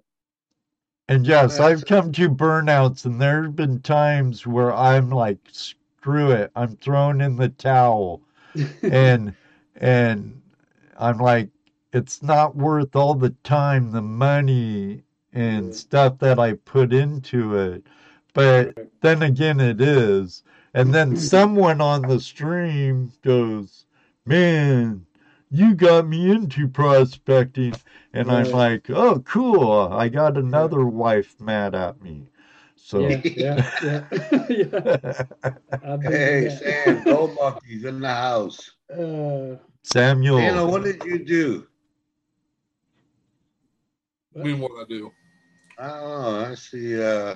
and 1.09 1.25
yes 1.25 1.59
i've 1.59 1.85
come 1.85 2.11
to 2.11 2.29
burnouts 2.29 3.05
and 3.05 3.21
there 3.21 3.43
have 3.43 3.55
been 3.55 3.79
times 3.81 4.45
where 4.45 4.73
i'm 4.73 5.09
like 5.09 5.37
screw 5.51 6.31
it 6.31 6.51
i'm 6.55 6.75
thrown 6.77 7.21
in 7.21 7.35
the 7.35 7.49
towel 7.49 8.21
and 8.83 9.33
and 9.77 10.41
i'm 10.97 11.17
like 11.17 11.49
it's 11.93 12.21
not 12.21 12.55
worth 12.55 12.95
all 12.95 13.13
the 13.13 13.33
time 13.43 13.91
the 13.91 14.01
money 14.01 15.03
and 15.33 15.73
stuff 15.73 16.17
that 16.19 16.39
i 16.39 16.53
put 16.53 16.91
into 16.91 17.55
it 17.55 17.83
but 18.33 18.75
then 19.01 19.21
again 19.21 19.59
it 19.59 19.79
is 19.79 20.43
and 20.73 20.93
then 20.93 21.15
someone 21.15 21.79
on 21.79 22.01
the 22.01 22.19
stream 22.19 23.11
goes 23.23 23.85
man 24.25 25.06
you 25.49 25.73
got 25.75 26.07
me 26.07 26.29
into 26.31 26.67
prospecting 26.67 27.73
and 28.13 28.31
i'm 28.31 28.51
like 28.51 28.89
oh 28.89 29.19
cool 29.19 29.87
i 29.91 30.09
got 30.09 30.37
another 30.37 30.85
wife 30.85 31.39
mad 31.39 31.73
at 31.75 32.01
me 32.01 32.23
so 32.75 32.99
yeah, 32.99 33.21
yeah, 33.23 33.71
yeah. 33.83 34.03
yeah. 34.49 35.23
I've 35.83 35.99
been 36.01 36.11
Hey, 36.11 36.47
there. 36.47 36.85
Sam, 36.85 37.03
Gold 37.03 37.35
Monkeys 37.35 37.83
in 37.83 37.99
the 37.99 38.07
house. 38.07 38.71
Uh, 38.89 39.55
samuel 39.83 40.37
Anna, 40.37 40.65
what 40.65 40.83
did 40.83 41.03
you 41.03 41.25
do? 41.25 41.67
I 44.39 44.43
mean, 44.43 44.59
what 44.59 44.71
I 44.79 44.85
do. 44.87 45.11
Oh, 45.79 46.45
I 46.45 46.55
see. 46.55 47.01
Uh, 47.01 47.35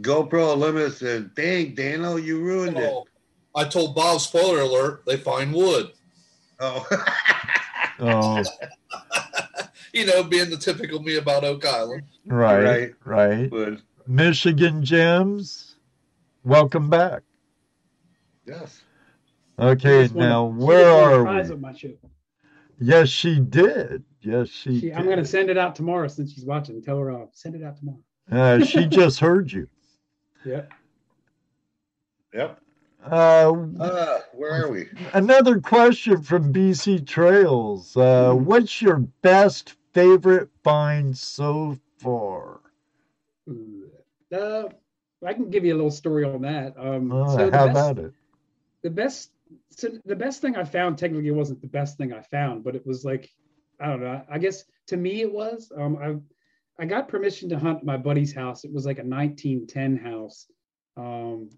GoPro 0.00 0.56
Limit 0.56 0.92
said, 0.92 1.34
"Dang, 1.34 1.74
Dano, 1.74 2.16
you 2.16 2.40
ruined 2.40 2.76
it." 2.78 2.92
I 3.58 3.64
told 3.64 3.96
Bob, 3.96 4.20
spoiler 4.20 4.60
alert, 4.60 5.02
they 5.04 5.16
find 5.16 5.52
wood. 5.52 5.90
Oh, 6.60 6.86
oh 8.00 8.44
You 9.92 10.06
know, 10.06 10.22
being 10.22 10.48
the 10.48 10.56
typical 10.56 11.00
me 11.02 11.16
about 11.16 11.42
Oak 11.44 11.64
Island. 11.66 12.02
right 12.26 12.62
Right. 12.62 12.94
right 13.04 13.50
good. 13.50 13.82
michigan 14.06 14.84
gems 14.84 15.76
welcome 16.44 16.88
back 16.88 17.22
Yes. 18.46 18.82
okay 19.58 20.02
just 20.04 20.14
now 20.14 20.50
she 20.56 20.64
where 20.64 20.88
are 20.90 21.22
prize 21.24 21.48
we 21.48 21.54
on 21.54 21.60
my 21.60 21.72
show. 21.74 21.90
yes 22.78 23.08
she 23.08 23.40
did 23.40 24.04
yes 24.22 24.48
she, 24.48 24.74
She, 24.80 24.86
did. 24.86 24.92
I'm 24.94 25.08
gonna 25.08 25.24
send 25.24 25.50
it 25.50 25.58
out 25.58 25.74
tomorrow 25.74 26.06
since 26.08 26.32
she's 26.32 26.44
watching. 26.44 26.80
Tell 26.82 26.98
her 26.98 27.10
I'll 27.10 27.30
send 27.32 27.54
it 27.56 27.62
out 27.64 27.76
tomorrow. 27.76 27.98
uh, 28.30 28.60
she 28.64 28.86
just 29.00 29.18
heard 29.20 29.50
you 29.50 29.68
Yep. 30.44 30.70
Yep. 32.34 32.60
Uh, 33.04 33.54
Uh, 33.78 34.20
where 34.32 34.52
are 34.64 34.70
we? 34.70 34.86
Another 35.12 35.60
question 35.60 36.22
from 36.22 36.52
BC 36.52 36.98
Trails. 37.00 37.96
Uh, 37.96 38.32
Hmm. 38.32 38.34
what's 38.34 38.80
your 38.82 38.98
best 39.22 39.76
favorite 39.92 40.50
find 40.62 41.16
so 41.16 41.78
far? 41.98 42.60
Uh, 44.32 44.64
I 45.24 45.34
can 45.34 45.50
give 45.50 45.64
you 45.64 45.74
a 45.74 45.76
little 45.78 45.90
story 45.90 46.24
on 46.24 46.42
that. 46.42 46.74
Um, 46.78 47.18
so 47.24 47.50
how 47.50 47.64
best, 47.64 47.66
about 47.66 47.98
it? 47.98 48.12
the 48.82 48.90
best 48.90 49.32
so 49.70 49.88
the 50.04 50.16
best 50.16 50.40
thing 50.40 50.56
I 50.56 50.64
found 50.64 50.98
technically 50.98 51.30
wasn't 51.30 51.60
the 51.62 51.68
best 51.68 51.96
thing 51.98 52.12
I 52.12 52.20
found, 52.22 52.64
but 52.64 52.76
it 52.76 52.86
was 52.86 53.04
like, 53.04 53.30
I 53.80 53.86
don't 53.88 54.00
know. 54.00 54.22
I 54.30 54.38
guess 54.38 54.64
to 54.88 54.96
me 54.96 55.22
it 55.22 55.32
was. 55.32 55.72
Um, 55.76 55.96
I 55.98 56.16
I 56.82 56.86
got 56.86 57.08
permission 57.08 57.48
to 57.50 57.58
hunt 57.58 57.84
my 57.84 57.96
buddy's 57.96 58.34
house. 58.34 58.64
It 58.64 58.72
was 58.72 58.86
like 58.86 58.98
a 58.98 59.04
1910 59.04 59.96
house. 59.96 60.46
Um, 60.96 61.50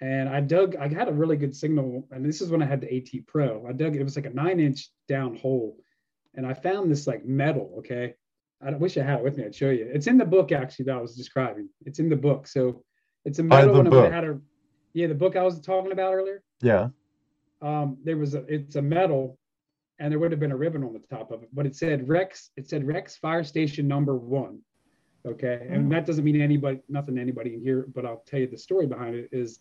and 0.00 0.28
I 0.28 0.40
dug, 0.40 0.76
I 0.76 0.88
had 0.88 1.08
a 1.08 1.12
really 1.12 1.36
good 1.36 1.56
signal. 1.56 2.06
And 2.10 2.24
this 2.24 2.40
is 2.40 2.50
when 2.50 2.62
I 2.62 2.66
had 2.66 2.80
the 2.80 2.96
AT 2.96 3.26
Pro. 3.26 3.66
I 3.68 3.72
dug, 3.72 3.96
it 3.96 4.04
was 4.04 4.16
like 4.16 4.26
a 4.26 4.30
nine 4.30 4.60
inch 4.60 4.90
down 5.08 5.36
hole. 5.36 5.76
And 6.34 6.46
I 6.46 6.54
found 6.54 6.90
this 6.90 7.06
like 7.06 7.24
medal. 7.24 7.76
Okay. 7.78 8.14
I 8.64 8.70
wish 8.70 8.96
I 8.96 9.02
had 9.02 9.18
it 9.18 9.24
with 9.24 9.36
me. 9.36 9.44
I'd 9.44 9.54
show 9.54 9.70
you. 9.70 9.88
It's 9.92 10.06
in 10.06 10.18
the 10.18 10.24
book 10.24 10.52
actually 10.52 10.86
that 10.86 10.96
I 10.96 11.00
was 11.00 11.16
describing. 11.16 11.68
It's 11.84 11.98
in 11.98 12.08
the 12.08 12.16
book. 12.16 12.46
So 12.46 12.84
it's 13.24 13.38
a 13.38 13.42
metal 13.42 13.74
the 13.74 13.80
and 13.80 13.90
book. 13.90 14.12
Had 14.12 14.24
a, 14.24 14.38
yeah, 14.94 15.08
the 15.08 15.14
book 15.14 15.36
I 15.36 15.42
was 15.42 15.60
talking 15.60 15.92
about 15.92 16.14
earlier. 16.14 16.42
Yeah. 16.60 16.88
Um, 17.60 17.98
there 18.04 18.16
was 18.16 18.34
a, 18.34 18.44
it's 18.46 18.76
a 18.76 18.82
medal 18.82 19.38
and 19.98 20.12
there 20.12 20.20
would 20.20 20.30
have 20.30 20.40
been 20.40 20.52
a 20.52 20.56
ribbon 20.56 20.84
on 20.84 20.92
the 20.92 21.00
top 21.00 21.32
of 21.32 21.42
it, 21.42 21.48
but 21.52 21.66
it 21.66 21.74
said 21.74 22.08
Rex, 22.08 22.50
it 22.56 22.68
said 22.68 22.86
Rex 22.86 23.16
Fire 23.16 23.42
Station 23.42 23.88
number 23.88 24.16
one. 24.16 24.60
Okay. 25.26 25.66
And 25.68 25.90
that 25.90 26.06
doesn't 26.06 26.24
mean 26.24 26.40
anybody, 26.40 26.80
nothing 26.88 27.16
to 27.16 27.20
anybody 27.20 27.54
in 27.54 27.60
here, 27.60 27.86
but 27.92 28.06
I'll 28.06 28.22
tell 28.26 28.38
you 28.38 28.46
the 28.46 28.56
story 28.56 28.86
behind 28.86 29.16
it 29.16 29.28
is 29.32 29.58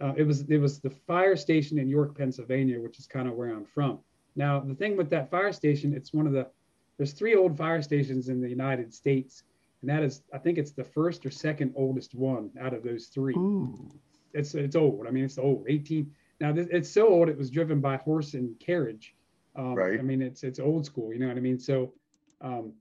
uh, 0.00 0.12
it 0.16 0.24
was 0.24 0.42
it 0.42 0.58
was 0.58 0.80
the 0.80 0.90
fire 0.90 1.36
station 1.36 1.78
in 1.78 1.88
York, 1.88 2.16
Pennsylvania, 2.16 2.80
which 2.80 2.98
is 2.98 3.06
kind 3.06 3.28
of 3.28 3.34
where 3.34 3.50
I'm 3.50 3.64
from. 3.64 3.98
Now, 4.36 4.60
the 4.60 4.74
thing 4.74 4.96
with 4.96 5.10
that 5.10 5.30
fire 5.30 5.52
station, 5.52 5.92
it's 5.94 6.12
one 6.12 6.26
of 6.26 6.32
the 6.32 6.48
there's 6.96 7.12
three 7.12 7.34
old 7.34 7.56
fire 7.56 7.82
stations 7.82 8.28
in 8.28 8.40
the 8.40 8.48
United 8.48 8.92
States, 8.92 9.42
and 9.82 9.90
that 9.90 10.02
is 10.02 10.22
I 10.32 10.38
think 10.38 10.58
it's 10.58 10.72
the 10.72 10.84
first 10.84 11.26
or 11.26 11.30
second 11.30 11.72
oldest 11.76 12.14
one 12.14 12.50
out 12.60 12.74
of 12.74 12.82
those 12.82 13.06
three. 13.06 13.34
Ooh. 13.34 13.90
It's 14.34 14.54
it's 14.54 14.76
old. 14.76 15.06
I 15.06 15.10
mean, 15.10 15.24
it's 15.24 15.38
old. 15.38 15.64
18. 15.68 16.10
Now 16.40 16.52
this, 16.52 16.68
it's 16.70 16.90
so 16.90 17.08
old 17.08 17.28
it 17.28 17.36
was 17.36 17.50
driven 17.50 17.80
by 17.80 17.96
horse 17.96 18.34
and 18.34 18.58
carriage. 18.60 19.14
Um, 19.56 19.74
Right. 19.74 19.98
I 19.98 20.02
mean, 20.02 20.22
it's 20.22 20.44
it's 20.44 20.60
old 20.60 20.86
school. 20.86 21.12
You 21.12 21.18
know 21.18 21.28
what 21.28 21.36
I 21.36 21.40
mean? 21.40 21.58
So, 21.58 21.94
um, 22.40 22.74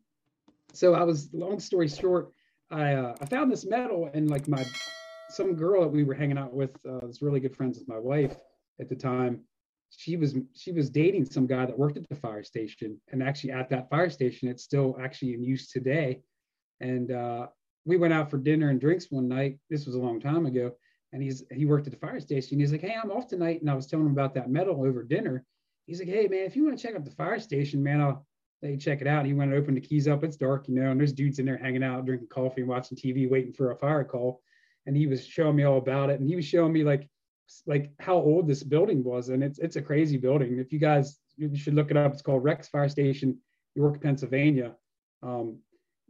so 0.73 0.93
I 0.93 1.03
was 1.03 1.33
long 1.33 1.59
story 1.59 1.87
short, 1.87 2.31
I 2.69 2.93
uh, 2.93 3.15
I 3.19 3.25
found 3.25 3.51
this 3.51 3.65
medal 3.65 4.09
and 4.13 4.29
like 4.29 4.47
my 4.47 4.65
some 5.29 5.55
girl 5.55 5.81
that 5.81 5.89
we 5.89 6.03
were 6.03 6.13
hanging 6.13 6.37
out 6.37 6.53
with 6.53 6.75
uh, 6.85 7.05
was 7.05 7.21
really 7.21 7.39
good 7.39 7.55
friends 7.55 7.79
with 7.79 7.87
my 7.87 7.99
wife 7.99 8.35
at 8.79 8.89
the 8.89 8.95
time. 8.95 9.41
She 9.89 10.17
was 10.17 10.35
she 10.53 10.71
was 10.71 10.89
dating 10.89 11.25
some 11.25 11.47
guy 11.47 11.65
that 11.65 11.77
worked 11.77 11.97
at 11.97 12.07
the 12.09 12.15
fire 12.15 12.43
station, 12.43 12.99
and 13.11 13.23
actually 13.23 13.51
at 13.51 13.69
that 13.69 13.89
fire 13.89 14.09
station, 14.09 14.49
it's 14.49 14.63
still 14.63 14.97
actually 15.01 15.33
in 15.33 15.43
use 15.43 15.69
today. 15.69 16.21
And 16.81 17.11
uh, 17.11 17.47
we 17.85 17.97
went 17.97 18.13
out 18.13 18.29
for 18.29 18.37
dinner 18.37 18.69
and 18.69 18.81
drinks 18.81 19.07
one 19.09 19.27
night. 19.27 19.59
This 19.69 19.85
was 19.85 19.95
a 19.95 19.99
long 19.99 20.19
time 20.19 20.45
ago, 20.45 20.73
and 21.13 21.23
he's 21.23 21.43
he 21.51 21.65
worked 21.65 21.87
at 21.87 21.93
the 21.93 21.99
fire 21.99 22.19
station. 22.19 22.59
He's 22.59 22.71
like, 22.71 22.81
"Hey, 22.81 22.95
I'm 23.01 23.11
off 23.11 23.27
tonight," 23.27 23.61
and 23.61 23.69
I 23.69 23.73
was 23.73 23.87
telling 23.87 24.05
him 24.05 24.11
about 24.11 24.33
that 24.35 24.49
medal 24.49 24.85
over 24.85 25.03
dinner. 25.03 25.45
He's 25.85 25.99
like, 25.99 26.09
"Hey, 26.09 26.27
man, 26.27 26.45
if 26.45 26.55
you 26.55 26.65
want 26.65 26.77
to 26.77 26.85
check 26.85 26.95
out 26.95 27.05
the 27.05 27.11
fire 27.11 27.39
station, 27.39 27.81
man, 27.81 28.01
I'll 28.01 28.25
let 28.61 28.71
you 28.71 28.77
check 28.77 28.99
it 28.99 29.07
out." 29.07 29.25
He 29.25 29.33
went 29.33 29.51
and 29.53 29.59
opened 29.59 29.77
the 29.77 29.81
keys 29.81 30.07
up. 30.07 30.25
It's 30.25 30.35
dark, 30.35 30.67
you 30.67 30.75
know, 30.75 30.91
and 30.91 30.99
there's 30.99 31.13
dudes 31.13 31.39
in 31.39 31.45
there 31.45 31.57
hanging 31.57 31.83
out, 31.83 32.05
drinking 32.05 32.27
coffee 32.27 32.61
and 32.61 32.69
watching 32.69 32.97
TV, 32.97 33.29
waiting 33.29 33.53
for 33.53 33.71
a 33.71 33.77
fire 33.77 34.03
call. 34.03 34.41
And 34.87 34.97
he 34.97 35.05
was 35.05 35.23
showing 35.25 35.55
me 35.55 35.63
all 35.63 35.77
about 35.77 36.09
it, 36.09 36.19
and 36.19 36.27
he 36.27 36.35
was 36.35 36.45
showing 36.45 36.73
me 36.73 36.83
like 36.83 37.07
like 37.65 37.91
how 37.99 38.15
old 38.15 38.47
this 38.47 38.63
building 38.63 39.03
was, 39.03 39.29
and 39.29 39.43
it's 39.43 39.59
it's 39.59 39.75
a 39.75 39.81
crazy 39.81 40.17
building. 40.17 40.57
If 40.57 40.73
you 40.73 40.79
guys 40.79 41.19
you 41.37 41.55
should 41.55 41.75
look 41.75 41.91
it 41.91 41.97
up. 41.97 42.13
It's 42.13 42.21
called 42.21 42.43
Rex 42.43 42.67
Fire 42.67 42.89
Station, 42.89 43.37
York, 43.75 44.01
Pennsylvania. 44.01 44.75
Um, 45.23 45.59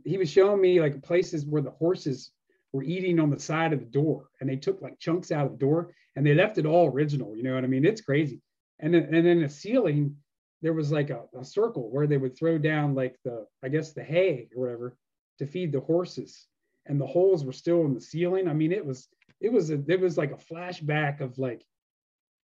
he 0.03 0.17
was 0.17 0.31
showing 0.31 0.61
me 0.61 0.79
like 0.79 1.03
places 1.03 1.45
where 1.45 1.61
the 1.61 1.71
horses 1.71 2.31
were 2.71 2.83
eating 2.83 3.19
on 3.19 3.29
the 3.29 3.39
side 3.39 3.73
of 3.73 3.79
the 3.79 3.85
door 3.85 4.29
and 4.39 4.49
they 4.49 4.55
took 4.55 4.81
like 4.81 4.99
chunks 4.99 5.31
out 5.31 5.45
of 5.45 5.51
the 5.51 5.57
door 5.57 5.93
and 6.15 6.25
they 6.25 6.33
left 6.33 6.57
it 6.57 6.65
all 6.65 6.91
original 6.91 7.35
you 7.35 7.41
know 7.41 7.55
what 7.55 7.63
i 7.63 7.67
mean 7.67 7.85
it's 7.85 8.01
crazy 8.01 8.41
and 8.79 8.93
then 8.93 9.03
and 9.15 9.25
then 9.25 9.41
the 9.41 9.49
ceiling 9.49 10.15
there 10.61 10.73
was 10.73 10.91
like 10.91 11.09
a, 11.09 11.23
a 11.39 11.45
circle 11.45 11.89
where 11.89 12.07
they 12.07 12.17
would 12.17 12.37
throw 12.37 12.57
down 12.57 12.93
like 12.93 13.15
the 13.23 13.45
i 13.63 13.69
guess 13.69 13.93
the 13.93 14.03
hay 14.03 14.49
or 14.55 14.63
whatever 14.63 14.97
to 15.39 15.47
feed 15.47 15.71
the 15.71 15.79
horses 15.79 16.45
and 16.87 16.99
the 16.99 17.05
holes 17.05 17.43
were 17.45 17.51
still 17.53 17.85
in 17.85 17.93
the 17.93 18.01
ceiling 18.01 18.47
i 18.47 18.53
mean 18.53 18.71
it 18.71 18.85
was 18.85 19.07
it 19.41 19.51
was 19.51 19.69
a 19.71 19.79
it 19.87 19.99
was 19.99 20.17
like 20.17 20.31
a 20.31 20.35
flashback 20.53 21.21
of 21.21 21.37
like 21.37 21.65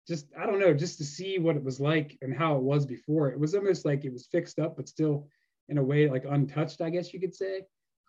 just 0.07 0.27
i 0.39 0.45
don't 0.47 0.59
know 0.61 0.75
just 0.75 0.99
to 0.99 1.05
see 1.05 1.39
what 1.39 1.57
it 1.57 1.63
was 1.65 1.81
like 1.81 2.19
and 2.23 2.35
how 2.35 2.57
it 2.57 2.63
was 2.63 2.85
before 2.87 3.29
it 3.31 3.39
was 3.39 3.55
almost 3.55 3.85
like 3.85 4.05
it 4.05 4.13
was 4.13 4.27
fixed 4.27 4.59
up 4.59 4.77
but 4.77 4.89
still 4.89 5.29
in 5.69 5.79
a 5.79 5.83
way 5.83 6.09
like 6.09 6.25
untouched 6.29 6.81
i 6.81 6.91
guess 6.91 7.13
you 7.15 7.21
could 7.21 7.35
say 7.35 7.63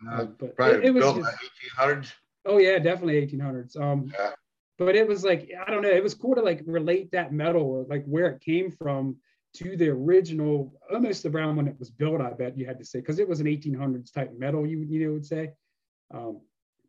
Uh, 0.09 0.25
but 0.39 0.53
it, 0.59 0.86
it 0.86 0.93
was 0.93 1.03
built 1.03 1.17
just- 1.17 1.38
1800s. 1.77 2.13
Oh 2.45 2.57
yeah, 2.57 2.77
definitely 2.77 3.25
1800s. 3.25 3.79
Um, 3.79 4.11
Yeah. 4.19 4.31
but 4.77 4.95
it 4.97 5.07
was 5.07 5.23
like 5.23 5.49
I 5.65 5.71
don't 5.71 5.81
know. 5.81 5.89
It 5.99 6.03
was 6.03 6.13
cool 6.13 6.36
to 6.36 6.41
like 6.41 6.61
relate 6.65 7.09
that 7.11 7.31
medal 7.31 7.63
or 7.63 7.86
like 7.88 8.03
where 8.05 8.27
it 8.34 8.41
came 8.41 8.69
from 8.69 9.15
to 9.59 9.77
the 9.77 9.88
original, 9.88 10.73
almost 10.91 11.25
around 11.25 11.55
when 11.55 11.69
it 11.69 11.79
was 11.79 11.89
built. 11.89 12.19
I 12.19 12.31
bet 12.31 12.57
you 12.57 12.65
had 12.65 12.79
to 12.79 12.86
say 12.91 12.99
because 12.99 13.19
it 13.19 13.29
was 13.29 13.39
an 13.39 13.45
1800s 13.47 14.11
type 14.11 14.31
medal. 14.38 14.65
You 14.67 14.79
you 14.81 14.99
know 15.05 15.13
would 15.13 15.25
say. 15.25 15.43
Um, 16.14 16.41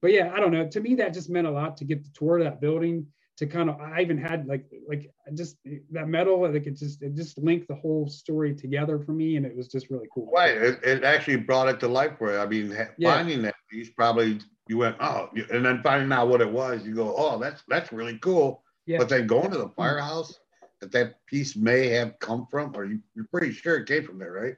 but 0.03 0.13
yeah, 0.13 0.33
I 0.35 0.41
don't 0.41 0.53
know. 0.53 0.69
To 0.69 0.81
me, 0.81 0.95
that 0.97 1.15
just 1.15 1.31
meant 1.31 1.47
a 1.47 1.51
lot 1.51 1.77
to 1.79 1.85
get 1.85 2.05
the 2.05 2.11
tour 2.11 2.39
of 2.39 2.45
that 2.45 2.61
building. 2.61 3.07
To 3.39 3.47
kind 3.47 3.69
of, 3.69 3.81
I 3.81 4.01
even 4.01 4.17
had 4.17 4.47
like 4.47 4.65
like 4.89 5.11
just 5.35 5.57
that 5.91 6.07
medal, 6.07 6.43
like 6.43 6.67
it 6.67 6.77
just 6.77 7.03
it 7.03 7.17
just 7.17 7.37
linked 7.37 7.67
the 7.67 7.75
whole 7.75 8.09
story 8.09 8.55
together 8.55 9.01
for 9.01 9.11
me, 9.11 9.37
and 9.37 9.45
it 9.45 9.57
was 9.57 9.67
just 9.67 9.91
really 9.91 10.07
cool. 10.15 10.31
Right. 10.33 10.57
It, 10.57 10.85
it 10.85 11.03
actually 11.03 11.37
brought 11.37 11.69
it 11.69 11.81
to 11.81 11.89
life 11.89 12.13
for 12.17 12.31
you. 12.31 12.39
I 12.39 12.47
mean, 12.47 12.71
Yeah. 12.97 13.15
finding 13.17 13.43
that 13.43 13.57
piece 13.69 13.91
probably 13.91 14.39
you 14.69 14.79
went, 14.79 14.97
oh, 15.01 15.31
and 15.51 15.65
then 15.65 15.83
finding 15.83 16.13
out 16.13 16.29
what 16.29 16.41
it 16.41 16.51
was, 16.51 16.87
you 16.87 16.95
go, 16.95 17.13
oh, 17.17 17.39
that's 17.41 17.65
that's 17.67 17.93
really 17.93 18.19
cool. 18.19 18.63
Yeah. 18.87 18.99
But 18.99 19.09
then 19.09 19.27
going 19.27 19.51
to 19.51 19.59
the 19.59 19.71
firehouse 19.71 20.39
that 20.81 20.93
that 20.93 21.27
piece 21.27 21.57
may 21.57 21.89
have 21.89 22.19
come 22.21 22.47
from, 22.51 22.73
or 22.77 22.85
you, 22.85 23.01
you're 23.15 23.27
pretty 23.33 23.53
sure 23.53 23.77
it 23.77 23.87
came 23.87 24.05
from 24.05 24.19
there, 24.19 24.33
right? 24.33 24.55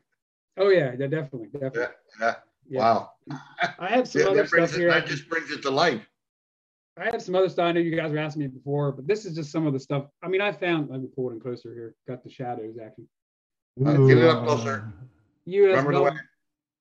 Oh 0.58 0.68
yeah, 0.68 0.92
yeah, 0.98 1.06
definitely, 1.06 1.48
definitely. 1.48 1.80
Yeah. 1.80 1.88
Yeah. 2.20 2.34
Yeah. 2.68 2.80
Wow. 2.80 3.10
I 3.78 3.88
have 3.88 4.08
some 4.08 4.22
Yeah, 4.22 4.28
other 4.28 4.46
stuff 4.46 4.72
it, 4.74 4.78
here. 4.78 4.90
that 4.90 5.06
just 5.06 5.28
brings 5.28 5.50
it 5.50 5.62
to 5.62 5.70
life. 5.70 6.06
I 6.98 7.04
have 7.12 7.20
some 7.22 7.34
other 7.34 7.48
stuff. 7.48 7.64
I 7.66 7.72
know 7.72 7.80
you 7.80 7.94
guys 7.94 8.10
were 8.10 8.18
asking 8.18 8.42
me 8.42 8.48
before, 8.48 8.90
but 8.92 9.06
this 9.06 9.26
is 9.26 9.34
just 9.34 9.52
some 9.52 9.66
of 9.66 9.72
the 9.72 9.78
stuff. 9.80 10.06
I 10.22 10.28
mean, 10.28 10.40
I 10.40 10.50
found. 10.52 10.88
Let 10.90 11.00
me 11.02 11.08
pull 11.14 11.30
it 11.30 11.34
in 11.34 11.40
closer 11.40 11.74
here. 11.74 11.94
Got 12.08 12.24
the 12.24 12.30
shadows 12.30 12.76
actually. 12.82 13.06
Uh, 13.84 14.06
get 14.06 14.18
it 14.18 14.24
up 14.24 14.44
closer. 14.44 14.92
U.S. 15.44 15.76
Remember 15.76 15.92
the 15.92 16.02
way. 16.02 16.10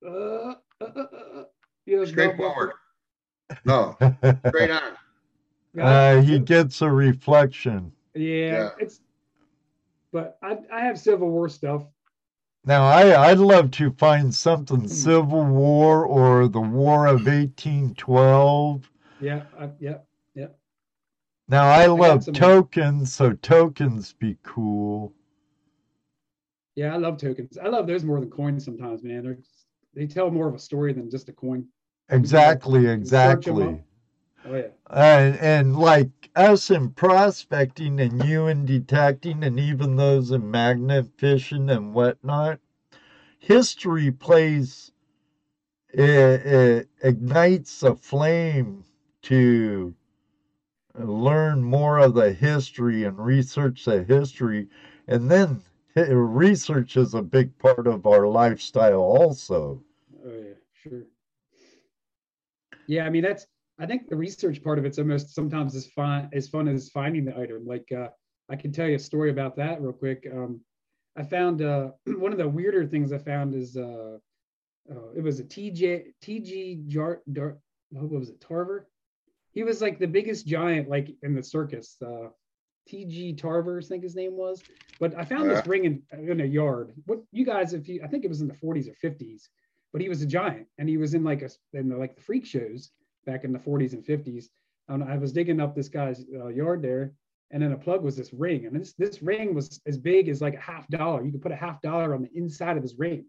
uh, 0.06 0.10
uh, 0.10 0.56
uh, 0.82 0.86
uh, 0.86 1.40
uh, 1.40 1.44
U.S. 1.88 2.10
Straight 2.10 2.38
Bell- 2.38 2.54
forward. 2.54 2.72
No, 3.66 3.96
straight 4.48 4.72
on. 4.72 4.94
uh, 5.82 6.22
he 6.22 6.40
gets 6.40 6.82
a 6.82 6.90
reflection. 6.90 7.92
yeah, 8.14 8.24
Yeah. 8.24 8.70
it's. 8.80 9.02
But 10.14 10.38
I, 10.42 10.58
I 10.72 10.80
have 10.86 10.98
Civil 10.98 11.30
War 11.30 11.50
stuff. 11.50 11.84
Now, 12.66 12.84
I, 12.86 13.30
I'd 13.30 13.38
love 13.38 13.70
to 13.72 13.92
find 13.92 14.34
something 14.34 14.82
Hmm. 14.82 14.88
Civil 14.88 15.46
War 15.46 16.06
or 16.06 16.48
the 16.48 16.62
War 16.62 17.06
of 17.06 17.26
1812. 17.26 18.90
Yeah, 19.22 19.44
I, 19.60 19.70
yeah. 19.80 19.98
Now, 21.48 21.66
I 21.70 21.86
love 21.86 22.24
some- 22.24 22.34
tokens, 22.34 23.14
so 23.14 23.34
tokens 23.34 24.14
be 24.14 24.36
cool. 24.42 25.14
Yeah, 26.76 26.94
I 26.94 26.98
love 26.98 27.18
tokens. 27.18 27.58
I 27.60 27.68
love 27.68 27.86
those 27.86 28.04
more 28.04 28.20
than 28.20 28.32
coins 28.32 28.66
sometimes, 28.66 29.04
man. 29.04 29.24
They're, 29.24 29.38
they 29.94 30.08
tell 30.08 30.32
more 30.32 30.48
of 30.48 30.56
a 30.56 30.60
story 30.60 30.92
than 30.92 31.10
just 31.10 31.30
a 31.30 31.34
coin. 31.34 31.68
Exactly, 32.10 32.88
exactly. 32.88 33.84
Oh 34.46 34.56
yeah. 34.56 34.68
And, 34.90 35.36
and 35.38 35.76
like 35.76 36.30
us 36.36 36.70
in 36.70 36.90
prospecting 36.92 38.00
and 38.00 38.24
you 38.24 38.48
in 38.48 38.66
detecting 38.66 39.44
and 39.44 39.60
even 39.60 39.96
those 39.96 40.32
in 40.32 40.52
magnet 40.52 41.08
fishing 41.18 41.70
and 41.70 41.94
whatnot, 41.94 42.60
history 43.40 44.12
plays, 44.12 44.92
it, 45.94 46.02
it 46.46 46.90
ignites 47.02 47.84
a 47.84 47.96
flame 47.96 48.84
to 49.24 49.96
learn 50.98 51.64
more 51.64 51.98
of 52.00 52.14
the 52.14 52.32
history 52.32 53.04
and 53.04 53.20
research 53.20 53.86
the 53.86 54.04
history. 54.04 54.68
And 55.08 55.30
then 55.30 55.62
research 55.96 56.98
is 56.98 57.14
a 57.14 57.22
big 57.22 57.58
part 57.58 57.88
of 57.88 58.06
our 58.06 58.28
lifestyle 58.28 59.02
also. 59.02 59.84
Oh 60.26 60.30
yeah, 60.32 60.54
sure. 60.84 61.04
Yeah, 62.88 63.06
I 63.06 63.10
mean 63.10 63.24
that's 63.24 63.48
I 63.80 63.86
think 63.86 64.08
the 64.08 64.16
research 64.16 64.64
part 64.64 64.80
of 64.80 64.86
it's 64.86 65.00
almost 65.00 65.36
sometimes 65.36 65.76
as 65.76 65.88
fun 65.88 66.30
as 66.34 66.48
fun 66.48 66.68
as 66.68 66.90
finding 66.90 67.26
the 67.26 67.38
item. 67.38 67.66
Like 67.66 67.92
uh, 67.92 68.08
I 68.50 68.56
can 68.56 68.72
tell 68.72 68.88
you 68.88 68.96
a 68.96 69.00
story 69.00 69.30
about 69.30 69.56
that 69.58 69.82
real 69.82 69.94
quick. 69.94 70.28
Um, 70.32 70.62
I 71.18 71.24
found 71.24 71.62
uh, 71.62 71.92
one 72.06 72.32
of 72.32 72.38
the 72.38 72.48
weirder 72.48 72.86
things 72.86 73.12
I 73.12 73.18
found 73.18 73.54
is 73.54 73.76
uh, 73.76 74.18
uh, 74.90 75.12
it 75.16 75.22
was 75.22 75.40
a 75.40 75.44
TJ 75.44 76.14
TG 76.24 76.88
Jar 76.88 77.22
Dar, 77.32 77.58
what 77.90 78.10
was 78.10 78.30
it 78.30 78.40
Tarver? 78.40 78.88
He 79.52 79.64
was 79.64 79.82
like 79.82 80.00
the 80.00 80.08
biggest 80.08 80.48
giant 80.48 80.90
like 80.90 81.10
in 81.24 81.36
the 81.36 81.44
circus. 81.44 81.98
Uh, 82.02 82.30
TG 82.90 83.38
Tarver, 83.38 83.80
I 83.80 83.82
think 83.82 84.04
his 84.04 84.16
name 84.16 84.34
was. 84.34 84.62
But 85.00 85.18
I 85.18 85.26
found 85.26 85.50
this 85.50 85.66
ring 85.66 85.86
in, 85.86 86.04
in 86.12 86.40
a 86.40 86.46
yard. 86.46 86.94
What 87.08 87.24
you 87.32 87.44
guys, 87.44 87.74
if 87.74 87.88
you, 87.90 88.02
I 88.04 88.08
think 88.08 88.24
it 88.24 88.28
was 88.28 88.42
in 88.42 88.48
the 88.48 88.54
40s 88.54 88.88
or 88.88 88.96
50s, 89.04 89.48
but 89.92 90.02
he 90.02 90.08
was 90.08 90.22
a 90.22 90.26
giant 90.26 90.68
and 90.78 90.88
he 90.88 90.98
was 90.98 91.16
in 91.16 91.24
like 91.24 91.42
a 91.42 91.50
in 91.74 91.90
the, 91.90 91.98
like 91.98 92.16
the 92.16 92.22
freak 92.22 92.46
shows 92.46 92.92
back 93.26 93.44
in 93.44 93.52
the 93.52 93.60
40s 93.60 93.94
and 93.94 94.04
50s. 94.04 94.46
And 94.88 95.04
I 95.04 95.18
was 95.18 95.34
digging 95.34 95.60
up 95.60 95.76
this 95.76 95.90
guy's 95.90 96.26
uh, 96.34 96.48
yard 96.48 96.82
there, 96.82 97.14
and 97.52 97.62
then 97.62 97.72
a 97.72 97.78
plug 97.78 98.04
was 98.04 98.16
this 98.16 98.34
ring, 98.34 98.66
and 98.66 98.76
this 98.76 98.94
this 98.94 99.22
ring 99.22 99.54
was 99.54 99.80
as 99.86 99.98
big 99.98 100.30
as 100.30 100.42
like 100.42 100.56
a 100.56 100.60
half 100.60 100.88
dollar. 100.90 101.24
You 101.24 101.32
could 101.32 101.42
put 101.42 101.52
a 101.52 101.56
half 101.56 101.82
dollar 101.82 102.14
on 102.14 102.22
the 102.22 102.30
inside 102.36 102.78
of 102.78 102.84
this 102.84 102.96
ring, 102.98 103.26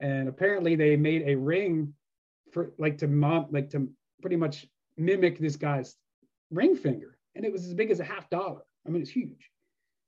and 0.00 0.28
apparently 0.28 0.76
they 0.76 0.96
made 0.96 1.22
a 1.26 1.34
ring 1.34 1.94
for 2.52 2.72
like 2.78 2.98
to 2.98 3.08
mom 3.08 3.46
like 3.50 3.70
to 3.70 3.88
pretty 4.20 4.36
much 4.36 4.66
mimic 4.96 5.38
this 5.38 5.56
guy's 5.56 5.96
ring 6.50 6.76
finger, 6.76 7.18
and 7.34 7.44
it 7.44 7.52
was 7.52 7.66
as 7.66 7.74
big 7.74 7.90
as 7.90 8.00
a 8.00 8.04
half 8.04 8.28
dollar. 8.30 8.62
I 8.86 8.90
mean, 8.90 9.02
it's 9.02 9.10
huge. 9.10 9.50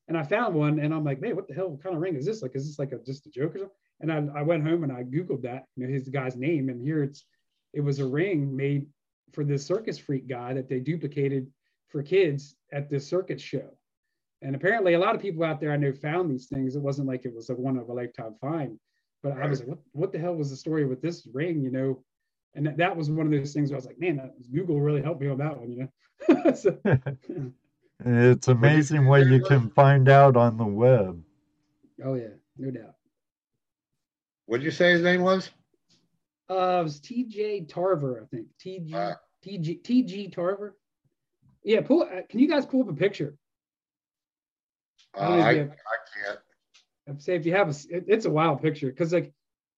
And 0.09 0.19
I 0.19 0.25
found 0.25 0.55
one, 0.55 0.79
and 0.79 0.93
I'm 0.93 1.05
like, 1.05 1.21
man, 1.21 1.37
what 1.37 1.49
the 1.49 1.55
hell 1.55 1.79
kind 1.83 1.95
of 1.95 2.03
ring 2.03 2.17
is 2.17 2.27
this? 2.27 2.43
Like, 2.43 2.55
is 2.55 2.67
this 2.67 2.79
like 2.79 2.93
a 2.93 2.99
just 2.99 3.27
a 3.27 3.31
joke 3.31 3.55
or 3.55 3.59
something? 3.59 3.77
And 4.01 4.13
I, 4.13 4.41
I 4.41 4.43
went 4.43 4.67
home 4.67 4.83
and 4.83 4.93
I 4.93 5.05
googled 5.05 5.43
that, 5.43 5.65
you 5.77 5.87
know, 5.87 5.93
his 5.93 6.09
guy's 6.09 6.37
name, 6.37 6.69
and 6.69 6.83
here 6.83 7.03
it's 7.03 7.25
it 7.73 7.81
was 7.81 7.99
a 7.99 8.07
ring 8.07 8.55
made 8.55 8.87
for 9.33 9.45
this 9.45 9.67
circus 9.67 9.99
freak 9.99 10.29
guy 10.29 10.55
that 10.55 10.69
they 10.69 10.81
duplicated 10.81 11.47
for 11.89 12.03
kids 12.03 12.57
at 12.73 12.89
this 12.89 13.07
circuit 13.07 13.41
show. 13.41 13.69
And 14.41 14.57
apparently, 14.57 14.95
a 14.95 14.99
lot 14.99 15.15
of 15.15 15.21
people 15.21 15.45
out 15.45 15.61
there 15.61 15.73
I 15.73 15.77
know 15.77 15.93
found 15.93 16.31
these 16.31 16.47
things. 16.47 16.75
It 16.75 16.83
wasn't 16.83 17.07
like 17.07 17.25
it 17.25 17.35
was 17.35 17.51
a 17.51 17.55
one 17.55 17.77
of 17.77 17.89
a 17.89 17.93
lifetime 17.93 18.35
find, 18.41 18.79
but 19.23 19.33
I 19.33 19.47
was 19.47 19.61
like, 19.61 19.69
what, 19.69 19.79
what 19.93 20.13
the 20.13 20.19
hell 20.19 20.35
was 20.35 20.51
the 20.51 20.57
story 20.57 20.85
with 20.85 21.01
this 21.01 21.27
ring? 21.33 21.63
You 21.63 21.71
know, 21.71 22.03
and 22.55 22.67
that, 22.67 22.77
that 22.79 22.97
was 22.97 23.09
one 23.09 23.27
of 23.27 23.33
those 23.33 23.53
things 23.53 23.71
where 23.71 23.77
I 23.77 23.79
was 23.79 23.87
like, 23.87 24.01
man, 24.01 24.17
that, 24.17 24.35
Google 24.53 24.81
really 24.81 25.03
helped 25.03 25.21
me 25.21 25.29
on 25.29 25.39
that 25.39 25.59
one. 25.59 25.71
You 25.71 25.89
know, 26.29 26.55
so, 26.55 26.77
it's 28.05 28.49
amazing 28.49 29.07
what 29.07 29.27
you 29.27 29.41
can 29.43 29.71
find 29.71 30.09
out 30.09 30.37
on 30.37 30.57
the 30.57 30.67
web. 30.67 31.23
oh 32.05 32.15
yeah, 32.15 32.35
no 32.59 32.71
doubt. 32.73 32.95
What 34.47 34.59
did 34.59 34.65
you 34.65 34.71
say 34.73 34.91
his 34.91 35.03
name 35.03 35.23
was? 35.23 35.51
Uh, 36.53 36.81
it 36.81 36.83
was 36.85 37.01
TJ 37.01 37.69
Tarver, 37.69 38.23
I 38.23 38.27
think. 38.27 38.47
TG 38.63 38.91
TG 39.45 39.83
TG 39.83 40.33
Tarver. 40.33 40.77
Yeah, 41.65 41.81
pull. 41.81 42.03
uh, 42.03 42.23
Can 42.29 42.41
you 42.41 42.49
guys 42.49 42.67
pull 42.67 42.83
up 42.83 42.89
a 42.91 42.93
picture? 42.95 43.37
Uh, 45.17 45.21
I 45.21 45.29
don't 45.29 45.31
know 45.31 45.39
if 45.41 45.47
I, 45.47 45.51
you 45.53 45.61
I 45.63 46.27
can't. 46.27 46.39
I'd 47.09 47.23
say 47.23 47.35
if 47.37 47.47
you 47.47 47.53
have 47.55 47.69
a, 47.69 47.75
it- 47.97 48.05
it's 48.07 48.27
a 48.27 48.31
wild 48.31 48.61
picture 48.61 48.89
because 48.89 49.13
like, 49.13 49.33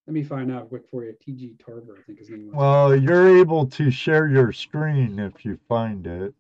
let 0.07 0.15
me 0.15 0.23
find 0.25 0.51
out 0.53 0.69
quick 0.69 0.83
for 0.91 1.05
you. 1.05 1.15
TG 1.27 1.59
Tarver, 1.65 1.97
I 1.99 2.03
think 2.03 2.19
his 2.19 2.29
name 2.31 2.49
was. 2.49 2.57
Well, 2.57 2.97
you're 2.97 3.39
able 3.39 3.67
to 3.67 3.91
share 3.91 4.27
your 4.29 4.53
screen 4.53 5.19
if 5.19 5.45
you 5.45 5.59
find 5.69 6.07
it. 6.07 6.35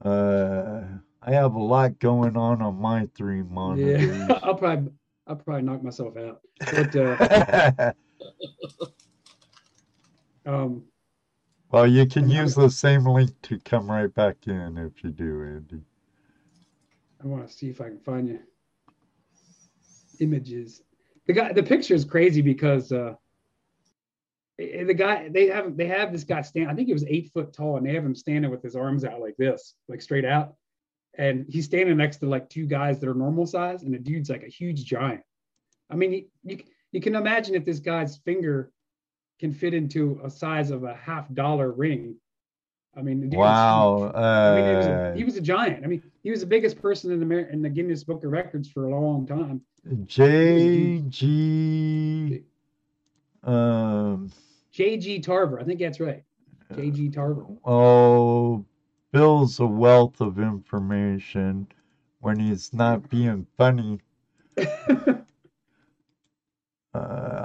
Uh, 0.00 0.82
I 1.22 1.32
have 1.32 1.54
a 1.54 1.62
lot 1.62 1.98
going 1.98 2.36
on 2.36 2.62
on 2.62 2.76
my 2.80 3.08
three 3.14 3.42
monitors. 3.50 4.28
yeah, 4.28 4.38
I'll 4.42 4.54
probably 4.54 4.92
I'll 5.26 5.36
probably 5.36 5.62
knock 5.62 5.82
myself 5.82 6.16
out. 6.16 6.40
But 6.72 6.96
uh, 6.96 7.92
um, 10.46 10.84
well, 11.70 11.86
you 11.86 12.06
can 12.06 12.28
use 12.28 12.54
the 12.54 12.68
same 12.68 13.06
link 13.06 13.30
to 13.42 13.58
come 13.60 13.90
right 13.90 14.12
back 14.12 14.36
in 14.46 14.76
if 14.76 15.02
you 15.02 15.10
do, 15.10 15.42
Andy. 15.42 15.82
I 17.22 17.26
want 17.26 17.46
to 17.46 17.52
see 17.52 17.70
if 17.70 17.80
I 17.80 17.84
can 17.84 18.00
find 18.00 18.28
you 18.28 18.40
images. 20.20 20.82
The 21.26 21.32
guy, 21.32 21.52
the 21.52 21.62
picture 21.62 21.94
is 21.94 22.04
crazy 22.04 22.42
because 22.42 22.92
uh, 22.92 23.14
eh, 24.58 24.84
the 24.84 24.94
guy 24.94 25.28
they 25.28 25.46
have 25.46 25.76
they 25.76 25.86
have 25.86 26.12
this 26.12 26.24
guy 26.24 26.42
stand. 26.42 26.70
I 26.70 26.74
think 26.74 26.88
he 26.88 26.92
was 26.92 27.04
eight 27.06 27.30
foot 27.32 27.52
tall, 27.52 27.76
and 27.76 27.86
they 27.86 27.94
have 27.94 28.04
him 28.04 28.14
standing 28.14 28.50
with 28.50 28.62
his 28.62 28.76
arms 28.76 29.04
out 29.04 29.20
like 29.20 29.36
this, 29.36 29.74
like 29.88 30.02
straight 30.02 30.24
out, 30.24 30.54
and 31.16 31.46
he's 31.48 31.66
standing 31.66 31.96
next 31.96 32.18
to 32.18 32.26
like 32.26 32.48
two 32.48 32.66
guys 32.66 32.98
that 33.00 33.08
are 33.08 33.14
normal 33.14 33.46
size, 33.46 33.82
and 33.82 33.94
the 33.94 33.98
dude's 33.98 34.30
like 34.30 34.42
a 34.42 34.48
huge 34.48 34.84
giant. 34.84 35.22
I 35.90 35.96
mean, 35.96 36.12
you 36.12 36.24
you, 36.42 36.58
you 36.92 37.00
can 37.00 37.14
imagine 37.16 37.54
if 37.54 37.64
this 37.64 37.80
guy's 37.80 38.18
finger 38.18 38.70
can 39.40 39.52
fit 39.52 39.74
into 39.74 40.20
a 40.22 40.30
size 40.30 40.70
of 40.70 40.84
a 40.84 40.94
half 40.94 41.32
dollar 41.34 41.72
ring. 41.72 42.14
I 42.96 43.02
mean, 43.02 43.20
the 43.20 43.26
dude's 43.26 43.38
Wow. 43.38 44.12
I 44.14 44.54
mean, 44.54 44.68
he 44.68 44.74
was, 44.76 44.86
a, 44.86 44.92
Uh, 44.92 45.14
he 45.14 45.24
was 45.24 45.36
a 45.36 45.40
giant. 45.40 45.82
I 45.84 45.88
mean, 45.88 46.02
he 46.22 46.30
was 46.30 46.40
the 46.40 46.46
biggest 46.46 46.80
person 46.80 47.10
in 47.10 47.26
the 47.26 47.50
in 47.50 47.62
the 47.62 47.70
Guinness 47.70 48.04
Book 48.04 48.22
of 48.22 48.30
Records 48.30 48.68
for 48.68 48.84
a 48.84 48.90
long 48.90 49.26
time. 49.26 49.62
JG. 50.04 51.22
Um, 53.42 54.30
J.G. 54.70 55.18
Tarver, 55.20 55.58
I 55.60 55.64
think 55.64 55.80
that's 55.80 55.98
right. 56.00 56.22
J.G. 56.76 57.10
Tarver. 57.10 57.44
oh, 57.64 58.64
Bill's 59.10 59.58
a 59.60 59.66
wealth 59.66 60.20
of 60.20 60.38
information 60.38 61.66
when 62.20 62.38
he's 62.38 62.72
not 62.72 63.10
being 63.10 63.46
funny. 63.58 63.98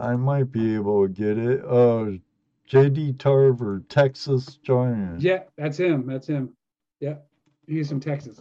Uh, 0.07 0.11
I 0.11 0.15
might 0.15 0.51
be 0.51 0.75
able 0.75 1.07
to 1.07 1.13
get 1.13 1.37
it. 1.37 1.61
Oh, 1.65 2.17
JD 2.69 3.17
Tarver, 3.17 3.83
Texas 3.89 4.59
Giant. 4.63 5.21
yeah, 5.21 5.43
that's 5.57 5.77
him. 5.77 6.05
That's 6.05 6.27
him. 6.27 6.53
Yeah, 6.99 7.15
he's 7.67 7.89
from 7.89 7.99
Texas. 7.99 8.39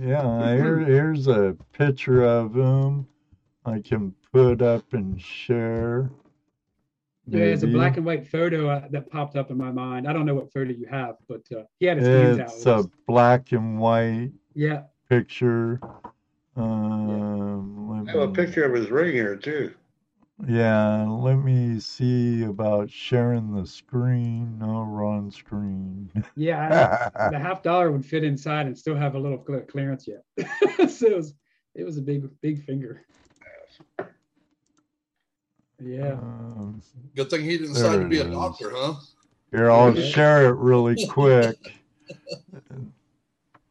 Yeah, 0.00 0.54
here, 0.54 0.78
here's 0.80 1.28
a 1.28 1.56
picture 1.72 2.24
of 2.24 2.54
him. 2.54 3.06
I 3.64 3.80
can 3.80 4.14
put 4.32 4.60
up 4.60 4.92
and 4.92 5.20
share. 5.20 6.10
Yeah, 7.26 7.44
it's 7.44 7.62
a 7.62 7.66
black 7.66 7.96
and 7.96 8.04
white 8.04 8.28
photo 8.28 8.68
uh, 8.68 8.86
that 8.90 9.10
popped 9.10 9.34
up 9.34 9.50
in 9.50 9.56
my 9.56 9.70
mind. 9.70 10.06
I 10.06 10.12
don't 10.12 10.26
know 10.26 10.34
what 10.34 10.52
photo 10.52 10.72
you 10.72 10.86
have, 10.90 11.16
but 11.26 11.40
uh, 11.56 11.62
he 11.80 11.86
had 11.86 11.96
his 11.96 12.06
hands 12.06 12.38
out. 12.38 12.52
It's 12.54 12.66
a 12.66 12.84
black 13.06 13.52
and 13.52 13.78
white 13.78 14.32
yeah, 14.54 14.82
picture. 15.08 15.80
Um, 16.54 18.06
I 18.06 18.10
have 18.10 18.20
a 18.20 18.28
picture 18.28 18.64
of 18.64 18.74
his 18.74 18.90
ring 18.90 19.12
here 19.12 19.36
too. 19.36 19.72
Yeah, 20.48 21.04
let 21.08 21.36
me 21.36 21.78
see 21.80 22.42
about 22.42 22.90
sharing 22.90 23.54
the 23.54 23.66
screen. 23.66 24.58
No, 24.58 24.82
wrong 24.82 25.30
screen. 25.30 26.10
yeah. 26.36 27.08
The 27.30 27.38
half 27.38 27.62
dollar 27.62 27.90
would 27.90 28.04
fit 28.04 28.24
inside 28.24 28.66
and 28.66 28.76
still 28.76 28.96
have 28.96 29.14
a 29.14 29.18
little 29.18 29.38
clearance 29.38 30.06
yet. 30.06 30.24
so 30.90 31.06
it 31.06 31.16
was, 31.16 31.34
it 31.74 31.84
was 31.84 31.96
a 31.96 32.02
big, 32.02 32.28
big 32.42 32.62
finger. 32.64 33.06
Yeah. 35.80 36.12
Um, 36.12 36.82
Good 37.16 37.30
thing 37.30 37.42
he 37.44 37.56
didn't 37.58 37.74
decide 37.74 38.00
to 38.00 38.08
be 38.08 38.18
it 38.18 38.26
a 38.26 38.30
doctor, 38.30 38.70
huh? 38.74 38.94
Here, 39.52 39.70
I'll 39.70 39.94
Yeah. 39.96 40.02
share 40.02 40.48
it 40.48 40.56
really 40.56 41.06
quick. 41.08 41.56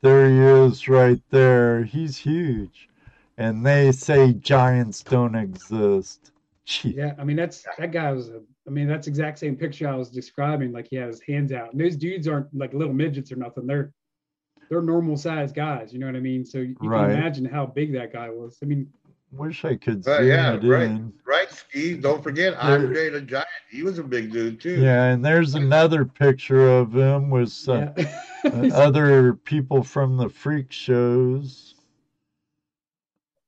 There 0.01 0.29
he 0.29 0.39
is 0.39 0.87
right 0.87 1.21
there. 1.29 1.83
He's 1.83 2.17
huge. 2.17 2.89
And 3.37 3.65
they 3.65 3.91
say 3.91 4.33
giants 4.33 5.03
don't 5.03 5.35
exist. 5.35 6.32
Gee, 6.65 6.93
Yeah, 6.95 7.13
I 7.17 7.23
mean 7.25 7.35
that's 7.35 7.65
that 7.77 7.91
guy 7.91 8.11
was 8.11 8.29
a. 8.29 8.41
I 8.65 8.69
mean 8.69 8.87
that's 8.87 9.07
exact 9.07 9.39
same 9.39 9.55
picture 9.57 9.87
I 9.87 9.95
was 9.95 10.09
describing. 10.09 10.71
Like 10.71 10.87
he 10.89 10.95
had 10.95 11.07
his 11.07 11.21
hands 11.21 11.51
out. 11.51 11.71
And 11.73 11.81
those 11.81 11.95
dudes 11.97 12.27
aren't 12.27 12.47
like 12.57 12.73
little 12.73 12.93
midgets 12.93 13.31
or 13.31 13.35
nothing. 13.35 13.67
They're 13.67 13.91
they're 14.69 14.81
normal 14.81 15.17
sized 15.17 15.55
guys. 15.55 15.91
You 15.91 15.99
know 15.99 16.05
what 16.05 16.15
I 16.15 16.21
mean? 16.21 16.45
So 16.45 16.59
you 16.59 16.75
Right. 16.79 17.09
can 17.09 17.17
imagine 17.19 17.45
how 17.45 17.65
big 17.65 17.91
that 17.93 18.13
guy 18.13 18.29
was. 18.29 18.57
I 18.63 18.65
mean, 18.65 18.87
Wish 19.33 19.65
I 19.65 19.75
could 19.75 20.07
Uh, 20.07 20.21
yeah, 20.21 20.53
it 20.53 20.63
right. 20.63 20.83
in. 20.83 21.11
Right, 21.25 21.51
Steve. 21.51 22.01
Don't 22.03 22.21
forget 22.23 22.53
There- 22.53 22.61
Andre 22.61 23.09
the 23.09 23.19
Giant. 23.21 23.47
He 23.69 23.81
was 23.81 23.97
a 23.97 24.03
big 24.03 24.31
dude 24.31 24.61
too. 24.61 24.79
Yeah, 24.79 25.05
and 25.05 25.25
there's 25.25 25.55
another 25.55 26.05
picture 26.05 26.69
of 26.69 26.95
him 26.95 27.31
with 27.31 27.49
some 27.49 27.89
yeah. 27.97 28.19
uh, 28.45 28.69
other 28.73 29.33
people 29.33 29.81
from 29.83 30.17
the 30.17 30.29
freak 30.29 30.71
shows. 30.71 31.73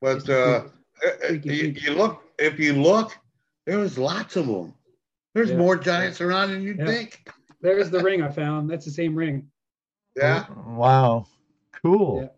But 0.02 0.28
uh, 0.30 0.64
uh, 1.06 1.34
you, 1.44 1.76
you 1.80 1.94
look, 1.94 2.24
if 2.40 2.60
you 2.60 2.74
look, 2.74 3.18
there 3.66 3.80
was 3.80 3.98
lots 3.98 4.36
of 4.36 4.48
them. 4.48 4.74
There's 5.34 5.52
Yeah. 5.52 5.58
more 5.58 5.76
giants 5.76 6.22
around 6.22 6.52
than 6.52 6.62
you'd 6.64 6.80
Yeah. 6.80 6.86
think. 6.86 7.28
There's 7.62 7.90
the 7.90 8.00
ring 8.00 8.22
I 8.22 8.30
found. 8.30 8.70
That's 8.70 8.86
the 8.86 8.92
same 8.92 9.16
ring. 9.16 9.50
Yeah. 10.16 10.46
Wow. 10.68 11.28
Cool. 11.84 12.22
Yeah. 12.22 12.30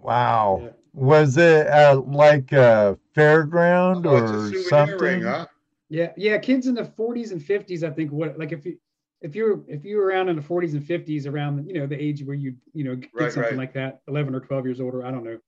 Wow. 0.00 0.60
Yeah. 0.62 0.70
Was 0.94 1.36
it 1.36 1.66
at 1.66 2.08
like 2.08 2.52
a 2.52 2.98
fairground 3.14 4.06
Oh, 4.06 4.16
it's 4.16 4.30
a 4.30 4.34
or 4.34 4.52
something? 4.56 4.98
ring, 4.98 5.22
huh? 5.22 5.46
Yeah, 5.88 6.12
yeah. 6.16 6.38
Kids 6.38 6.66
in 6.66 6.74
the 6.74 6.84
40s 6.84 7.32
and 7.32 7.40
50s, 7.42 7.84
I 7.84 7.90
think. 7.90 8.10
What 8.12 8.38
like 8.38 8.52
if 8.52 8.64
you 8.66 8.78
if 9.20 9.34
you're 9.34 9.62
if 9.68 9.84
you 9.84 9.98
were 9.98 10.06
around 10.06 10.28
in 10.28 10.36
the 10.36 10.42
40s 10.42 10.74
and 10.74 10.82
50s, 10.82 11.26
around 11.26 11.68
you 11.68 11.80
know 11.80 11.86
the 11.86 12.00
age 12.02 12.24
where 12.24 12.36
you 12.36 12.54
you 12.72 12.84
know 12.84 12.96
get 12.96 13.10
Right, 13.14 13.32
something 13.32 13.50
right. 13.50 13.58
like 13.58 13.72
that, 13.74 14.00
11 14.08 14.34
or 14.34 14.40
12 14.40 14.64
years 14.66 14.80
older. 14.80 15.04
I 15.04 15.10
don't 15.10 15.24
know. 15.24 15.38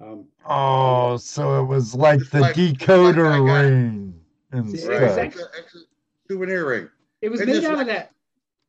Um, 0.00 0.26
Oh, 0.46 1.16
so 1.16 1.60
it 1.62 1.66
was 1.66 1.94
like 1.94 2.20
the 2.30 2.40
like- 2.40 2.54
decoder 2.56 3.40
like 3.44 3.62
ring 3.62 4.20
and 4.52 4.70
See, 4.70 4.76
stuff. 4.78 4.90
Right. 5.00 5.02
exactly. 5.04 5.42
It's 5.42 5.56
a, 5.56 5.60
it's 5.60 5.74
a 5.76 5.78
souvenir 6.32 6.66
ring. 6.68 6.88
It 7.22 7.30
was 7.30 7.40
It 7.40 7.46
made 7.46 7.54
just 7.54 7.66
out 7.66 7.80
of 7.80 7.86
that. 7.86 8.12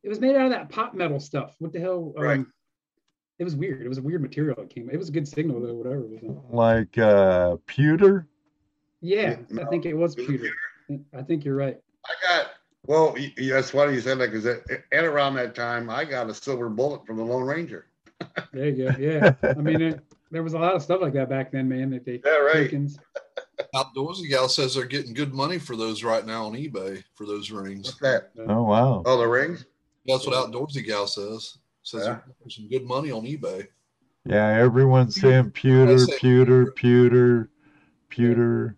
It 0.03 0.09
was 0.09 0.19
made 0.21 0.36
out 0.36 0.45
of 0.45 0.51
that 0.51 0.69
pop 0.69 0.93
metal 0.93 1.19
stuff. 1.19 1.55
What 1.59 1.73
the 1.73 1.80
hell? 1.80 2.13
Um, 2.17 2.23
Right. 2.23 2.45
It 3.38 3.43
was 3.43 3.55
weird. 3.55 3.82
It 3.82 3.89
was 3.89 3.97
a 3.97 4.01
weird 4.01 4.21
material. 4.21 4.57
It 4.61 4.69
came. 4.69 4.89
It 4.89 4.97
was 4.97 5.09
a 5.09 5.11
good 5.11 5.28
signal 5.28 5.59
though. 5.59 5.73
Whatever 5.73 6.05
it 6.05 6.23
was. 6.23 6.38
Like 6.51 6.97
uh 6.97 7.57
pewter? 7.65 8.28
Yeah, 9.01 9.38
Yeah, 9.51 9.63
I 9.63 9.65
think 9.65 9.86
it 9.86 9.93
was 9.93 10.15
it 10.15 10.19
was 10.19 10.28
pewter. 10.28 10.49
I 11.13 11.21
think 11.21 11.43
you're 11.43 11.55
right. 11.57 11.78
I 12.05 12.13
got. 12.26 12.51
Well, 12.88 13.13
y- 13.17 13.34
y- 13.38 13.49
that's 13.49 13.71
funny 13.71 13.95
you 13.95 13.99
said 14.01 14.19
that 14.19 14.32
because 14.32 14.45
at, 14.45 14.61
at 14.91 15.03
around 15.03 15.34
that 15.36 15.53
time, 15.55 15.89
I 15.89 16.05
got 16.05 16.30
a 16.30 16.34
silver 16.34 16.69
bullet 16.69 17.05
from 17.05 17.17
the 17.17 17.23
Lone 17.26 17.43
Ranger. 17.43 17.88
There 18.53 18.69
you 18.69 18.86
go. 18.89 18.95
Yeah. 18.97 19.34
I 19.43 19.53
mean, 19.55 19.82
it, 19.82 19.99
there 20.36 20.44
was 20.44 20.54
a 20.54 20.60
lot 20.60 20.76
of 20.76 20.82
stuff 20.84 21.00
like 21.02 21.14
that 21.14 21.30
back 21.30 21.50
then, 21.54 21.70
man. 21.70 21.90
That 21.92 22.04
they 22.06 22.22
Yeah, 22.26 22.40
right. 22.40 22.66
tokens. 22.66 23.00
Outdoorsy 23.74 24.28
gal 24.28 24.50
says 24.50 24.76
they're 24.76 24.84
getting 24.84 25.14
good 25.14 25.34
money 25.34 25.58
for 25.58 25.78
those 25.78 26.04
right 26.04 26.26
now 26.26 26.46
on 26.48 26.52
eBay 26.54 27.02
for 27.14 27.26
those 27.26 27.52
rings. 27.52 27.86
What's 27.88 28.00
that? 28.00 28.32
Oh 28.50 28.64
wow. 28.64 29.02
Oh, 29.06 29.18
the 29.18 29.26
rings. 29.26 29.64
That's 30.06 30.28
what 30.28 30.36
Outdoorsy 30.36 30.86
gal 30.86 31.08
says. 31.08 31.58
Says 31.84 32.06
Yeah. 32.06 32.20
there's 32.42 32.58
some 32.58 32.68
good 32.68 32.84
money 32.84 33.12
on 33.12 33.24
eBay. 33.24 33.68
Yeah, 34.26 34.48
everyone's 34.58 35.16
saying 35.22 35.52
pewter, 35.52 36.00
say 36.00 36.18
pewter, 36.20 36.72
pewter, 36.74 37.50
pewter. 38.10 38.76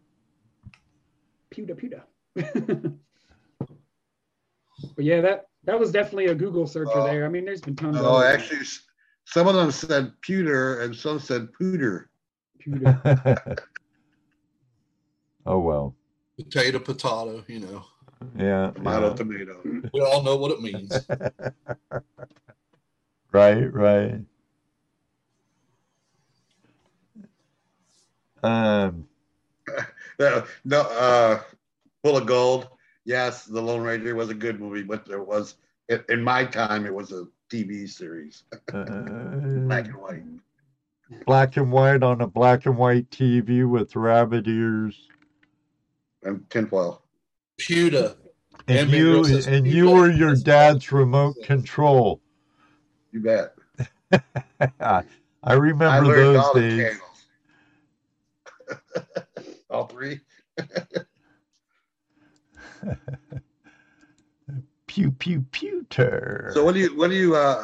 Pewter, 1.49 1.73
pewter. 1.75 2.03
but 2.35 2.53
yeah, 4.99 5.21
that 5.21 5.47
that 5.63 5.79
was 5.79 5.91
definitely 5.91 6.27
a 6.27 6.35
Google 6.35 6.67
searcher 6.67 6.91
Oh. 6.93 7.05
there. 7.05 7.25
I 7.25 7.29
mean, 7.29 7.45
there's 7.45 7.61
been 7.61 7.75
tons. 7.75 7.97
Oh, 7.99 8.17
of 8.19 8.23
actually, 8.25 8.59
s- 8.59 8.83
some 9.27 9.45
of 9.45 9.55
them 9.55 9.71
said 9.71 10.13
pewter 10.21 10.79
and 10.79 10.95
some 10.95 11.19
said 11.19 11.49
pooter. 11.51 12.05
pewter. 12.59 12.97
oh 15.45 15.59
well. 15.59 15.93
Potato, 16.37 16.79
potato, 16.79 17.43
you 17.47 17.59
know. 17.59 17.83
Yeah. 18.37 18.71
Tomato, 18.71 19.09
yeah. 19.09 19.15
tomato. 19.15 19.61
We 19.93 19.99
all 19.99 20.23
know 20.23 20.37
what 20.37 20.51
it 20.51 20.61
means. 20.61 20.91
Right, 23.33 23.71
right. 23.73 24.21
Um 28.41 29.07
No, 30.19 30.45
no, 30.63 30.81
uh, 30.81 31.41
Full 32.03 32.17
of 32.17 32.25
Gold. 32.25 32.69
Yes, 33.03 33.43
The 33.43 33.61
Lone 33.61 33.81
Ranger 33.81 34.15
was 34.15 34.29
a 34.29 34.33
good 34.33 34.59
movie, 34.59 34.83
but 34.83 35.05
there 35.05 35.21
was, 35.21 35.55
in, 35.89 36.03
in 36.09 36.23
my 36.23 36.45
time, 36.45 36.85
it 36.85 36.93
was 36.93 37.11
a 37.11 37.27
TV 37.49 37.89
series, 37.89 38.43
uh, 38.73 38.83
black 38.83 39.85
and 39.85 39.95
white. 39.95 40.23
black 41.25 41.57
and 41.57 41.71
white 41.71 42.03
on 42.03 42.21
a 42.21 42.27
black 42.27 42.65
and 42.65 42.77
white 42.77 43.09
TV 43.09 43.69
with 43.69 43.95
rabbit 43.95 44.47
ears. 44.47 45.07
And 46.23 46.49
tinfoil. 46.49 47.03
Pewter. 47.57 48.15
And 48.67 48.79
And 48.79 48.91
you 48.91 49.23
and 49.47 49.67
"You 49.67 49.73
you 49.73 49.85
bet 49.85 49.95
were 49.95 50.11
your 50.11 50.35
dad's 50.35 50.91
remote 50.91 51.35
control. 51.43 52.21
You 53.11 53.21
bet. 53.21 53.55
I 54.79 55.03
I 55.43 55.53
remember 55.53 56.07
learned 56.07 56.35
those 56.35 56.43
all 56.43 56.53
days. 56.53 56.99
all 59.69 59.87
three. 59.87 60.19
Pew 64.97 65.11
pew 65.11 65.45
pewter. 65.51 66.49
So 66.55 66.65
what 66.65 66.73
do 66.73 66.79
you, 66.79 66.97
what 66.97 67.11
do 67.11 67.15
you, 67.15 67.35
uh, 67.35 67.63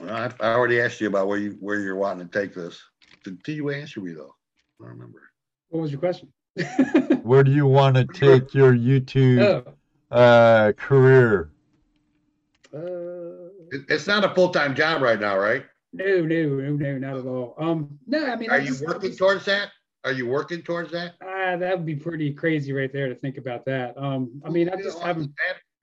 well, 0.00 0.10
I, 0.10 0.30
I 0.42 0.54
already 0.54 0.80
asked 0.80 1.02
you 1.02 1.08
about 1.08 1.28
where 1.28 1.36
you, 1.36 1.50
where 1.60 1.80
you're 1.80 1.96
wanting 1.96 2.26
to 2.26 2.40
take 2.40 2.54
this. 2.54 2.80
Did, 3.22 3.42
did 3.42 3.56
you 3.56 3.68
answer 3.68 4.00
me 4.00 4.14
though? 4.14 4.34
I 4.80 4.84
don't 4.84 4.92
remember. 4.92 5.20
what 5.68 5.82
was 5.82 5.90
your 5.92 6.00
question? 6.00 6.32
Where 7.24 7.44
do 7.44 7.50
you 7.50 7.66
want 7.66 7.96
to 7.96 8.06
take 8.06 8.54
your 8.54 8.72
YouTube 8.72 9.66
oh, 10.10 10.16
uh, 10.16 10.72
career? 10.78 11.50
uh, 12.74 12.78
It, 13.70 13.84
it's 13.90 14.06
not 14.06 14.24
a 14.24 14.34
full-time 14.34 14.74
job 14.74 15.02
right 15.02 15.20
now, 15.20 15.36
right? 15.36 15.66
no, 15.92 16.22
no, 16.22 16.46
no, 16.46 16.70
no, 16.72 16.98
not 16.98 17.18
at 17.18 17.26
all. 17.26 17.54
Um, 17.58 17.98
no, 18.06 18.24
I 18.24 18.36
mean, 18.36 18.48
Are 18.48 18.56
I 18.56 18.60
you 18.60 18.68
just, 18.68 18.82
I 18.82 18.86
working 18.86 19.14
towards 19.14 19.44
that? 19.44 19.72
Are 20.04 20.12
you 20.12 20.26
working 20.26 20.62
towards 20.62 20.90
that? 20.92 21.14
Ah, 21.22 21.56
that 21.56 21.76
would 21.76 21.86
be 21.86 21.94
pretty 21.94 22.32
crazy 22.32 22.72
right 22.72 22.92
there 22.92 23.08
to 23.08 23.14
think 23.14 23.38
about 23.38 23.64
that. 23.66 23.96
Um, 23.96 24.42
I 24.44 24.50
mean, 24.50 24.68
I 24.68 24.76
just 24.76 24.98
haven't. 25.00 25.30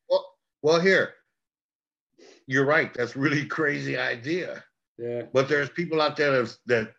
Well, 0.09 0.25
well, 0.61 0.79
here, 0.81 1.13
you're 2.45 2.65
right. 2.65 2.93
That's 2.93 3.15
a 3.15 3.19
really 3.19 3.45
crazy 3.57 3.97
idea. 3.97 4.63
Yeah. 4.97 5.23
But 5.31 5.47
there's 5.47 5.69
people 5.69 6.01
out 6.01 6.17
there 6.17 6.31
that 6.43 6.57
that 6.67 6.93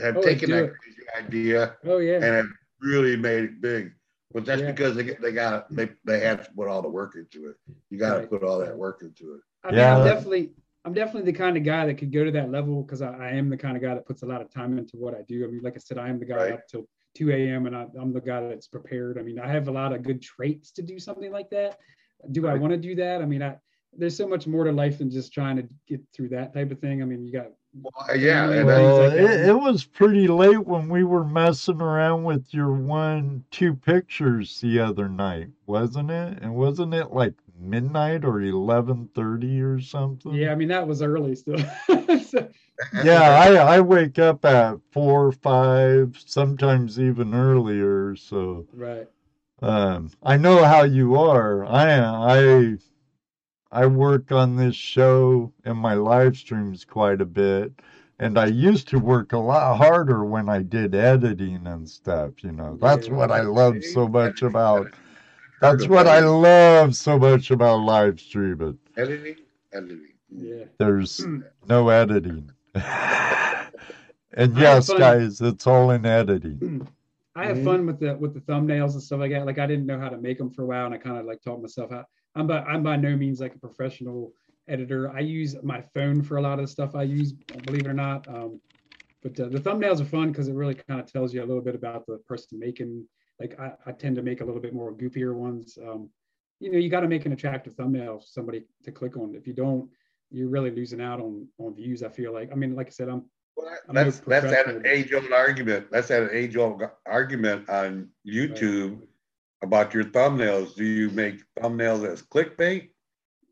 have 0.00 0.16
Oh, 0.18 0.22
taken 0.22 0.50
that 0.50 0.64
it. 0.64 0.72
crazy 0.78 1.02
idea 1.16 1.76
Oh 1.84 1.98
yeah. 1.98 2.16
and 2.16 2.24
have 2.24 2.46
really 2.80 3.16
made 3.16 3.44
it 3.44 3.60
big. 3.62 3.92
But 4.34 4.44
that's 4.44 4.60
Yeah. 4.60 4.70
because 4.72 4.94
they 4.94 5.04
get, 5.04 5.22
they 5.22 5.32
got 5.32 5.74
they 5.74 5.88
they 6.04 6.20
have 6.20 6.44
to 6.46 6.52
put 6.52 6.68
all 6.68 6.82
the 6.82 6.88
work 6.90 7.14
into 7.16 7.48
it. 7.48 7.56
You 7.88 7.98
got 7.98 8.14
to 8.14 8.20
Right. 8.20 8.30
put 8.30 8.42
all 8.42 8.58
that 8.58 8.76
work 8.76 9.00
into 9.00 9.34
it. 9.36 9.40
I 9.64 9.68
mean, 9.70 9.78
Yeah. 9.78 9.96
I'm 9.96 10.04
definitely, 10.04 10.52
I'm 10.84 10.94
definitely 10.94 11.30
the 11.30 11.38
kind 11.38 11.56
of 11.56 11.64
guy 11.64 11.86
that 11.86 11.94
could 11.98 12.12
go 12.12 12.24
to 12.24 12.30
that 12.32 12.50
level 12.50 12.82
because 12.82 13.02
I, 13.02 13.12
I 13.12 13.28
am 13.30 13.50
the 13.50 13.56
kind 13.56 13.76
of 13.76 13.82
guy 13.82 13.94
that 13.94 14.06
puts 14.06 14.22
a 14.22 14.26
lot 14.26 14.40
of 14.40 14.50
time 14.50 14.78
into 14.78 14.96
what 14.96 15.14
I 15.14 15.22
do. 15.22 15.44
I 15.44 15.48
mean, 15.48 15.62
like 15.62 15.74
I 15.76 15.80
said, 15.80 15.98
I 15.98 16.08
am 16.08 16.18
the 16.18 16.24
guy 16.24 16.36
Right. 16.36 16.52
up 16.52 16.66
till 16.68 16.88
2 17.14 17.30
a.m. 17.30 17.66
and 17.66 17.76
I, 17.76 17.86
I'm 18.00 18.12
the 18.12 18.20
guy 18.20 18.48
that's 18.48 18.68
prepared. 18.68 19.18
I 19.18 19.22
mean, 19.22 19.38
I 19.38 19.48
have 19.48 19.68
a 19.68 19.72
lot 19.72 19.92
of 19.92 20.02
good 20.02 20.22
traits 20.22 20.70
to 20.72 20.82
do 20.82 20.98
something 20.98 21.32
like 21.32 21.50
that. 21.50 21.78
Do 22.32 22.46
I 22.46 22.54
want 22.54 22.72
to 22.72 22.76
do 22.78 22.94
that? 22.96 23.22
I 23.22 23.26
mean, 23.26 23.42
I 23.42 23.56
there's 23.96 24.16
so 24.16 24.28
much 24.28 24.46
more 24.46 24.64
to 24.64 24.72
life 24.72 24.98
than 24.98 25.10
just 25.10 25.32
trying 25.32 25.56
to 25.56 25.68
get 25.86 26.00
through 26.12 26.28
that 26.30 26.52
type 26.54 26.70
of 26.70 26.78
thing. 26.80 27.02
I 27.02 27.04
mean, 27.04 27.24
you 27.24 27.32
got 27.32 27.48
Well, 27.82 28.16
yeah, 28.16 28.50
and 28.50 28.66
Well, 28.66 28.96
like 29.02 29.12
it, 29.12 29.48
it 29.48 29.54
was 29.54 29.84
pretty 29.84 30.26
late 30.28 30.66
when 30.66 30.88
we 30.88 31.04
were 31.04 31.24
messing 31.24 31.80
around 31.80 32.24
with 32.24 32.52
your 32.52 32.72
one, 32.72 33.44
two 33.50 33.74
pictures 33.74 34.60
the 34.60 34.80
other 34.80 35.08
night, 35.08 35.48
wasn't 35.66 36.10
it? 36.10 36.38
And 36.42 36.54
wasn't 36.54 36.94
it 36.94 37.12
like 37.12 37.34
midnight 37.58 38.24
or 38.24 38.40
eleven 38.40 39.08
thirty 39.14 39.60
or 39.60 39.80
something? 39.80 40.34
yeah. 40.34 40.52
I 40.52 40.54
mean, 40.54 40.68
that 40.68 40.86
was 40.86 41.02
early 41.02 41.34
still. 41.34 41.58
So, 42.20 42.48
Yeah, 42.92 43.22
I 43.22 43.54
I 43.76 43.80
wake 43.80 44.18
up 44.18 44.44
at 44.44 44.78
four, 44.90 45.32
five, 45.32 46.16
sometimes 46.24 46.98
even 47.00 47.34
earlier. 47.34 48.14
So 48.16 48.66
right. 48.72 49.08
um, 49.62 50.10
I 50.22 50.36
know 50.36 50.64
how 50.64 50.82
you 50.84 51.16
are. 51.16 51.64
I 51.66 51.98
I 52.00 52.78
I 53.72 53.86
work 53.86 54.30
on 54.32 54.56
this 54.56 54.76
show 54.76 55.52
and 55.64 55.78
my 55.78 55.94
live 55.94 56.36
streams 56.36 56.84
quite 56.84 57.20
a 57.20 57.26
bit. 57.26 57.80
And 58.18 58.38
I 58.38 58.46
used 58.46 58.88
to 58.88 58.98
work 58.98 59.32
a 59.32 59.38
lot 59.38 59.76
harder 59.78 60.24
when 60.24 60.48
I 60.48 60.62
did 60.62 60.94
editing 60.94 61.66
and 61.66 61.88
stuff, 61.88 62.42
you 62.44 62.52
know. 62.52 62.76
That's 62.80 63.08
Yeah. 63.08 63.14
what 63.14 63.30
I 63.30 63.40
love 63.42 63.84
so 63.84 64.08
much 64.08 64.42
about 64.42 64.86
Heard 64.86 64.94
that's 65.60 65.88
what 65.88 66.06
I 66.06 66.20
love 66.20 66.94
so 66.94 67.18
much 67.18 67.50
about 67.50 67.78
live 67.78 68.20
streaming. 68.20 68.78
editing, 68.96 69.36
editing. 69.72 70.12
Yeah. 70.30 70.64
There's 70.78 71.24
Hmm. 71.24 71.40
no 71.68 71.88
editing. 71.88 72.50
and 72.74 74.56
yes, 74.56 74.88
guys, 74.92 75.40
it's 75.40 75.66
all 75.66 75.90
in 75.90 76.04
editing. 76.06 76.86
I 77.34 77.46
have 77.46 77.62
fun 77.62 77.86
with 77.86 78.00
the 78.00 78.16
with 78.16 78.34
the 78.34 78.40
thumbnails 78.40 78.92
and 78.94 79.02
stuff 79.02 79.20
like 79.20 79.30
that. 79.32 79.46
Like 79.46 79.58
I 79.58 79.66
didn't 79.66 79.86
know 79.86 79.98
how 79.98 80.08
to 80.08 80.18
make 80.18 80.38
them 80.38 80.50
for 80.50 80.62
a 80.62 80.66
while, 80.66 80.86
and 80.86 80.94
I 80.94 80.98
kind 80.98 81.16
of 81.18 81.24
like 81.26 81.40
taught 81.42 81.60
myself 81.62 81.90
how. 81.90 82.04
I'm 82.34 82.46
by 82.46 82.60
I'm 82.62 82.82
by 82.82 82.96
no 82.96 83.16
means 83.16 83.40
like 83.40 83.54
a 83.54 83.58
professional 83.58 84.32
editor. 84.68 85.10
I 85.10 85.20
use 85.20 85.56
my 85.62 85.80
phone 85.94 86.22
for 86.22 86.36
a 86.36 86.42
lot 86.42 86.58
of 86.58 86.64
the 86.66 86.68
stuff 86.70 86.94
I 86.94 87.04
use, 87.04 87.32
believe 87.64 87.86
it 87.86 87.88
or 87.88 87.94
not. 87.94 88.28
Um, 88.28 88.60
but 89.22 89.38
uh, 89.40 89.48
the 89.48 89.58
thumbnails 89.58 90.00
are 90.00 90.04
fun 90.04 90.28
because 90.30 90.48
it 90.48 90.54
really 90.54 90.74
kind 90.74 91.00
of 91.00 91.10
tells 91.10 91.32
you 91.32 91.42
a 91.42 91.46
little 91.46 91.62
bit 91.62 91.74
about 91.74 92.06
the 92.06 92.18
person 92.18 92.58
making. 92.58 93.04
Like 93.40 93.58
I, 93.58 93.72
I 93.86 93.92
tend 93.92 94.16
to 94.16 94.22
make 94.22 94.40
a 94.40 94.44
little 94.44 94.60
bit 94.60 94.74
more 94.74 94.92
goofier 94.92 95.34
ones. 95.34 95.78
Um, 95.80 96.10
you 96.60 96.72
know, 96.72 96.78
you 96.78 96.88
got 96.90 97.00
to 97.00 97.08
make 97.08 97.24
an 97.24 97.32
attractive 97.32 97.74
thumbnail 97.76 98.18
for 98.18 98.26
somebody 98.26 98.64
to 98.84 98.90
click 98.92 99.16
on. 99.16 99.34
If 99.34 99.46
you 99.46 99.52
don't, 99.52 99.88
you're 100.30 100.48
really 100.48 100.70
losing 100.70 101.00
out 101.00 101.20
on 101.20 101.46
on 101.58 101.74
views. 101.74 102.02
I 102.02 102.08
feel 102.08 102.32
like. 102.32 102.50
I 102.52 102.54
mean, 102.56 102.74
like 102.74 102.88
I 102.88 102.90
said, 102.90 103.08
I'm 103.08 103.24
Well, 103.56 103.68
I'm 103.88 103.94
no 103.94 104.04
that's 104.04 104.20
that's 104.20 104.44
that 104.46 104.64
professional. 104.64 104.92
age 104.92 105.12
old 105.12 105.32
argument. 105.32 105.86
That's 105.90 106.10
an 106.10 106.30
age 106.32 106.56
old 106.56 106.82
argument 107.06 107.68
on 107.68 108.08
YouTube 108.26 109.02
about 109.62 109.94
your 109.94 110.04
thumbnails. 110.04 110.74
Do 110.74 110.84
you 110.84 111.10
make 111.10 111.42
thumbnails 111.60 112.08
as 112.10 112.22
clickbait? 112.22 112.90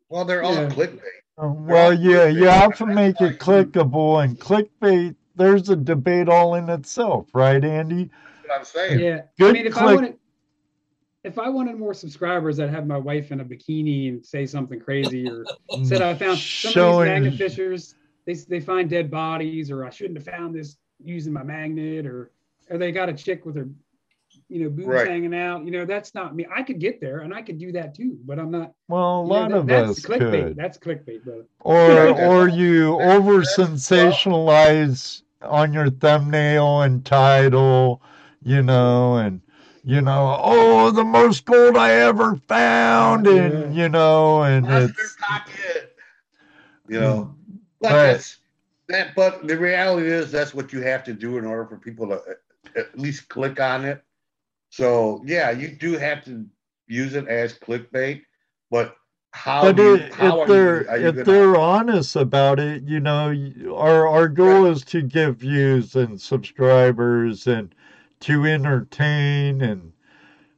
Well, 0.08 0.24
they're 0.24 0.42
all 0.42 0.54
clickbait. 0.54 1.00
Uh, 1.40 1.48
Well, 1.48 1.92
yeah, 1.92 2.26
you 2.26 2.44
have 2.44 2.76
to 2.78 2.86
make 2.86 3.20
it 3.20 3.38
clickable 3.38 4.22
and 4.24 4.38
clickbait. 4.38 5.14
There's 5.34 5.68
a 5.68 5.76
debate 5.76 6.28
all 6.28 6.54
in 6.54 6.68
itself, 6.70 7.28
right, 7.34 7.62
Andy? 7.62 8.10
That's 8.48 8.74
what 8.74 8.82
I'm 8.84 8.88
saying. 8.90 9.00
Yeah. 9.00 9.22
Good 9.38 9.50
I 9.50 9.52
mean, 9.52 9.66
if 9.66 9.76
I 9.76 9.94
wanted, 9.94 10.16
if 11.24 11.38
I 11.38 11.48
wanted 11.48 11.76
more 11.78 11.92
subscribers, 11.94 12.60
I'd 12.60 12.70
have 12.70 12.86
my 12.86 12.98
wife 12.98 13.32
in 13.32 13.40
a 13.40 13.44
bikini 13.44 14.08
and 14.10 14.24
say 14.24 14.46
something 14.46 14.78
crazy, 14.80 15.28
or 15.28 15.44
said 15.84 16.02
I 16.02 16.14
found 16.14 16.38
some 16.38 16.72
Showing- 16.72 17.08
of 17.08 17.22
these 17.22 17.22
magnet 17.32 17.38
fishers. 17.38 17.94
They 18.26 18.34
they 18.34 18.60
find 18.60 18.88
dead 18.90 19.10
bodies, 19.10 19.70
or 19.70 19.84
I 19.84 19.90
shouldn't 19.90 20.18
have 20.18 20.26
found 20.26 20.54
this 20.54 20.76
using 21.02 21.32
my 21.32 21.42
magnet, 21.42 22.06
or 22.06 22.30
or 22.70 22.78
they 22.78 22.90
got 22.92 23.08
a 23.08 23.12
chick 23.12 23.46
with 23.46 23.54
her, 23.56 23.68
you 24.48 24.64
know, 24.64 24.68
boobs 24.70 24.88
Right. 24.88 25.06
hanging 25.06 25.32
out. 25.34 25.64
You 25.64 25.70
know, 25.70 25.84
that's 25.84 26.12
not 26.14 26.34
me. 26.34 26.44
I 26.52 26.62
could 26.64 26.80
get 26.80 27.00
there, 27.00 27.20
and 27.20 27.32
I 27.32 27.42
could 27.42 27.58
do 27.58 27.70
that 27.72 27.94
too, 27.94 28.18
but 28.24 28.38
I'm 28.40 28.50
not. 28.50 28.72
Well, 28.88 29.20
a 29.20 29.22
you 29.22 29.28
know, 29.28 29.34
lot 29.34 29.50
that- 29.50 29.58
of 29.58 29.66
that's 29.68 29.90
us 29.90 30.00
clickbait. 30.04 30.30
could. 30.48 30.56
That's 30.56 30.76
clickbait, 30.78 31.22
brother. 31.24 31.44
Or 31.60 32.08
or 32.20 32.48
you 32.48 33.00
over 33.00 33.42
sensationalize 33.42 35.22
on 35.42 35.72
your 35.72 35.90
thumbnail 35.90 36.82
and 36.82 37.04
title, 37.04 38.02
you 38.46 38.62
know, 38.62 39.16
and 39.16 39.40
you 39.84 40.00
know, 40.00 40.38
oh, 40.42 40.90
the 40.92 41.04
most 41.04 41.44
gold 41.44 41.76
I 41.76 41.90
ever 41.94 42.36
found, 42.48 43.26
and 43.26 43.52
Yeah. 43.52 43.72
you 43.74 43.88
know, 43.88 44.42
and 44.44 44.66
it's 44.66 45.16
pocket. 45.16 45.96
You 46.88 47.00
know, 47.00 47.34
but 47.80 47.90
Right. 47.90 48.12
that's 48.12 48.38
that. 48.88 49.16
But 49.16 49.46
the 49.48 49.58
reality 49.58 50.06
is, 50.08 50.30
that's 50.30 50.54
what 50.54 50.72
you 50.72 50.80
have 50.82 51.02
to 51.04 51.12
do 51.12 51.38
in 51.38 51.44
order 51.44 51.66
for 51.66 51.76
people 51.76 52.06
to 52.08 52.14
uh, 52.14 52.34
at 52.76 52.96
least 52.98 53.28
click 53.28 53.58
on 53.60 53.84
it. 53.84 54.04
So 54.70 55.22
yeah, 55.26 55.50
you 55.50 55.68
do 55.68 55.98
have 55.98 56.24
to 56.26 56.46
use 56.86 57.14
it 57.14 57.26
as 57.26 57.58
clickbait, 57.58 58.22
but 58.70 58.96
how? 59.32 59.66
but 59.66 59.78
you, 59.78 59.94
if 59.94 60.46
they're 60.46 60.82
you 60.82 61.08
if 61.08 61.24
they're 61.24 61.56
honest 61.56 62.14
about 62.16 62.60
it, 62.60 62.84
you 62.84 63.00
know, 63.00 63.34
our 63.74 64.06
our 64.06 64.28
goal 64.28 64.66
is 64.66 64.82
to 64.86 65.02
give 65.02 65.38
views 65.38 65.96
and 65.96 66.20
subscribers 66.20 67.46
and 67.48 67.74
to 68.26 68.44
entertain 68.44 69.62
and 69.62 69.92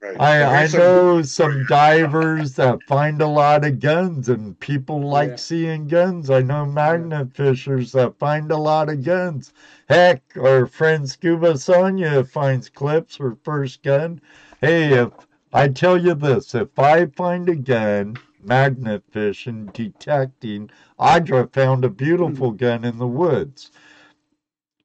Right. 0.00 0.20
I, 0.20 0.44
I 0.44 0.58
Here's 0.60 0.70
some- 0.70 0.80
know 0.80 1.22
some 1.22 1.66
divers 1.68 2.54
that 2.54 2.82
find 2.84 3.20
a 3.20 3.26
lot 3.26 3.64
of 3.64 3.80
guns 3.80 4.28
and 4.28 4.58
people 4.60 5.00
like 5.02 5.30
Yeah. 5.30 5.36
seeing 5.36 5.88
guns. 5.88 6.30
I 6.30 6.40
know 6.40 6.64
magnet 6.64 7.34
fishers 7.34 7.90
that 7.92 8.18
find 8.18 8.52
a 8.52 8.56
lot 8.56 8.88
of 8.88 9.02
guns. 9.04 9.52
Heck, 9.88 10.22
our 10.40 10.66
friend 10.66 11.08
Scuba 11.10 11.58
Sonia 11.58 12.22
finds 12.22 12.68
clips, 12.68 13.16
her 13.16 13.36
first 13.42 13.82
gun. 13.82 14.20
Hey, 14.60 14.92
if 14.92 15.10
I 15.52 15.66
tell 15.66 15.96
you 15.98 16.14
this, 16.14 16.54
if 16.54 16.78
I 16.78 17.06
find 17.06 17.48
a 17.48 17.56
gun, 17.56 18.16
magnet 18.42 19.02
fishing, 19.10 19.66
detecting, 19.74 20.70
Audra 20.98 21.52
found 21.52 21.84
a 21.84 21.88
hmm. 21.88 21.94
beautiful 21.94 22.52
gun 22.52 22.84
in 22.84 22.98
the 22.98 23.08
woods. 23.08 23.72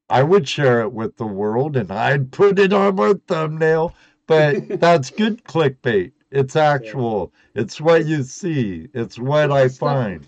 I 0.09 0.23
would 0.23 0.47
share 0.47 0.81
it 0.81 0.91
with 0.91 1.17
the 1.17 1.25
world 1.25 1.77
and 1.77 1.91
I'd 1.91 2.31
put 2.31 2.59
it 2.59 2.73
on 2.73 2.95
my 2.95 3.13
thumbnail 3.27 3.95
but 4.27 4.67
that's 4.80 5.09
good 5.09 5.43
clickbait. 5.43 6.11
It's 6.31 6.55
actual. 6.55 7.31
It's 7.53 7.80
what 7.80 8.05
you 8.05 8.23
see. 8.23 8.88
It's 8.93 9.19
what 9.19 9.51
I 9.51 9.67
stuff- 9.67 9.80
find. 9.89 10.27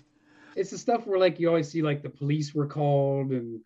It's 0.54 0.70
the 0.70 0.78
stuff 0.78 1.06
where 1.06 1.18
like 1.18 1.38
you 1.38 1.48
always 1.48 1.68
see 1.70 1.82
like 1.82 2.02
the 2.02 2.08
police 2.08 2.54
were 2.54 2.66
called 2.66 3.30
and 3.30 3.60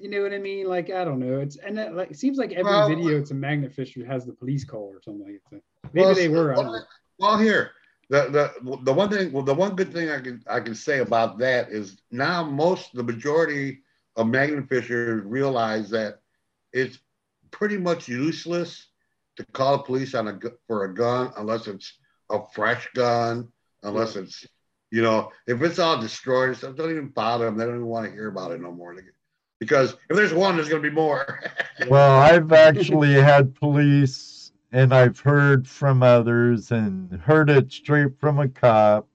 you 0.00 0.08
know 0.08 0.22
what 0.22 0.32
I 0.32 0.38
mean? 0.38 0.66
Like 0.68 0.90
I 0.90 1.04
don't 1.04 1.18
know. 1.18 1.40
It's 1.40 1.56
and 1.56 1.76
that, 1.78 1.94
like 1.94 2.10
it 2.10 2.16
seems 2.18 2.38
like 2.38 2.52
every 2.52 2.64
Well- 2.70 2.88
video 2.88 3.16
uh 3.16 3.20
it's 3.20 3.30
a 3.30 3.34
magnet 3.34 3.72
fisher 3.72 4.04
has 4.06 4.24
the 4.24 4.32
police 4.32 4.64
call 4.64 4.90
or 4.92 5.02
something 5.02 5.24
like 5.24 5.42
that. 5.50 5.62
Maybe 5.92 6.06
Well, 6.06 6.14
they 6.14 6.28
were. 6.28 6.54
Well, 6.54 6.86
well, 7.18 7.38
here, 7.38 7.72
the, 8.08 8.28
the 8.62 8.78
the 8.82 8.92
one 8.92 9.08
thing, 9.10 9.32
well, 9.32 9.42
the 9.44 9.54
one 9.54 9.76
good 9.76 9.92
thing 9.92 10.10
I 10.10 10.20
can 10.20 10.42
I 10.48 10.60
can 10.60 10.74
say 10.74 11.00
about 11.00 11.38
that 11.38 11.70
is 11.70 12.00
now 12.10 12.42
most 12.42 12.94
the 12.94 13.02
majority 13.02 13.82
of 14.16 14.26
magnet 14.26 14.68
fishers 14.68 15.24
realize 15.24 15.90
that 15.90 16.20
it's 16.72 16.98
pretty 17.50 17.76
much 17.76 18.08
useless 18.08 18.88
to 19.36 19.44
call 19.52 19.78
the 19.78 19.82
police 19.82 20.14
on 20.14 20.28
a 20.28 20.38
for 20.66 20.84
a 20.84 20.94
gun 20.94 21.32
unless 21.36 21.66
it's 21.66 21.98
a 22.30 22.40
fresh 22.54 22.88
gun, 22.94 23.48
unless 23.82 24.16
it's 24.16 24.46
you 24.90 25.02
know 25.02 25.30
if 25.46 25.62
it's 25.62 25.78
all 25.78 26.00
destroyed 26.00 26.50
and 26.50 26.58
stuff. 26.58 26.76
Don't 26.76 26.90
even 26.90 27.08
bother 27.08 27.46
them. 27.46 27.56
They 27.56 27.64
don't 27.64 27.76
even 27.76 27.86
want 27.86 28.06
to 28.06 28.12
hear 28.12 28.28
about 28.28 28.52
it 28.52 28.60
no 28.60 28.72
more. 28.72 28.96
Because 29.60 29.92
if 30.10 30.16
there's 30.16 30.34
one, 30.34 30.56
there's 30.56 30.68
going 30.68 30.82
to 30.82 30.88
be 30.88 30.94
more. 30.94 31.40
Well, 31.88 32.20
I've 32.20 32.52
actually 32.52 33.14
had 33.14 33.56
police 33.56 34.52
and 34.70 34.94
I've 34.94 35.18
heard 35.18 35.68
from 35.68 36.04
others 36.04 36.70
and 36.70 37.12
heard 37.20 37.50
it 37.50 37.72
straight 37.72 38.18
from 38.18 38.38
a 38.38 38.48
cop. 38.48 39.08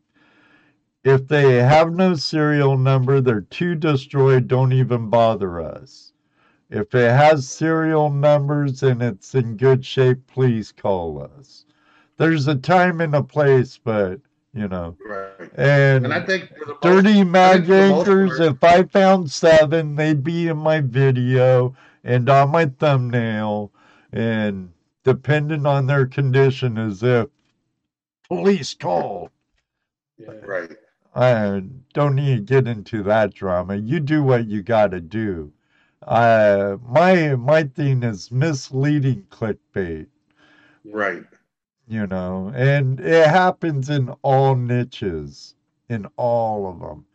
If 1.04 1.28
they 1.28 1.54
have 1.64 1.94
no 1.94 2.16
serial 2.16 2.78
number, 2.78 3.22
they're 3.22 3.42
too 3.42 3.76
destroyed, 3.76 4.48
don't 4.48 4.74
even 4.74 5.10
bother 5.10 5.62
us. 5.62 6.12
If 6.70 6.94
it 6.94 7.10
has 7.12 7.48
serial 7.50 8.10
numbers 8.10 8.84
and 8.84 9.02
it's 9.02 9.34
in 9.34 9.56
good 9.58 9.86
shape, 9.86 10.20
please 10.28 10.72
call 10.72 11.24
us. 11.24 11.66
There's 12.18 12.48
a 12.48 12.56
time 12.56 13.02
and 13.02 13.16
a 13.16 13.24
place, 13.24 13.80
but 13.82 14.20
you 14.54 14.68
know, 14.68 14.98
right. 15.08 15.50
and, 15.56 16.06
And 16.06 16.14
I 16.14 16.26
think 16.26 16.52
most- 16.68 16.82
dirty 16.82 17.24
mag 17.24 17.62
for 17.62 17.68
the 17.68 17.90
most 17.90 18.08
anchors, 18.08 18.40
if 18.40 18.64
I 18.64 18.84
found 18.84 19.32
seven, 19.32 19.96
they'd 19.96 20.24
be 20.24 20.48
in 20.48 20.58
my 20.58 20.82
video 20.82 21.76
and 22.04 22.28
on 22.30 22.50
my 22.50 22.66
thumbnail, 22.66 23.72
and 24.12 24.72
depending 25.04 25.66
on 25.66 25.86
their 25.86 26.06
condition, 26.08 26.78
as 26.78 27.04
if 27.04 27.30
police 28.28 28.74
called. 28.74 29.30
Yeah. 30.18 30.32
right. 30.44 30.72
I 31.16 31.64
don't 31.94 32.16
need 32.16 32.48
to 32.48 32.54
get 32.54 32.68
into 32.68 33.04
that 33.04 33.34
drama. 33.34 33.76
You 33.76 34.00
do 34.00 34.24
what 34.24 34.48
you 34.48 34.64
got 34.64 34.92
to 34.92 35.02
do. 35.02 35.52
Uh, 36.04 36.78
my 36.88 37.36
my 37.36 37.64
thing 37.64 38.04
is 38.04 38.32
misleading 38.32 39.26
clickbait. 39.32 40.08
Right. 40.86 41.26
you 41.88 42.08
know, 42.08 42.52
and 42.56 43.00
it 43.00 43.28
happens 43.28 43.90
in 43.90 44.10
all 44.22 44.56
niches, 44.56 45.56
in 45.90 46.06
all 46.18 46.70
of 46.70 46.80
them. 46.80 47.06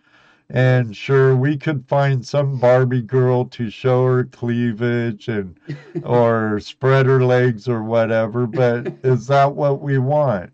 And 0.51 0.97
sure, 0.97 1.37
we 1.37 1.57
could 1.57 1.87
find 1.89 2.27
some 2.27 2.59
Barbie 2.59 3.03
girl 3.03 3.47
to 3.47 3.71
show 3.71 4.05
her 4.07 4.25
cleavage 4.25 5.29
and 5.29 5.59
or 6.05 6.61
spread 6.61 7.07
her 7.07 7.25
legs 7.25 7.69
or 7.69 7.83
whatever, 7.83 8.47
but 8.47 8.89
is 9.05 9.27
that 9.29 9.55
what 9.55 9.81
we 9.81 9.99
want? 9.99 10.53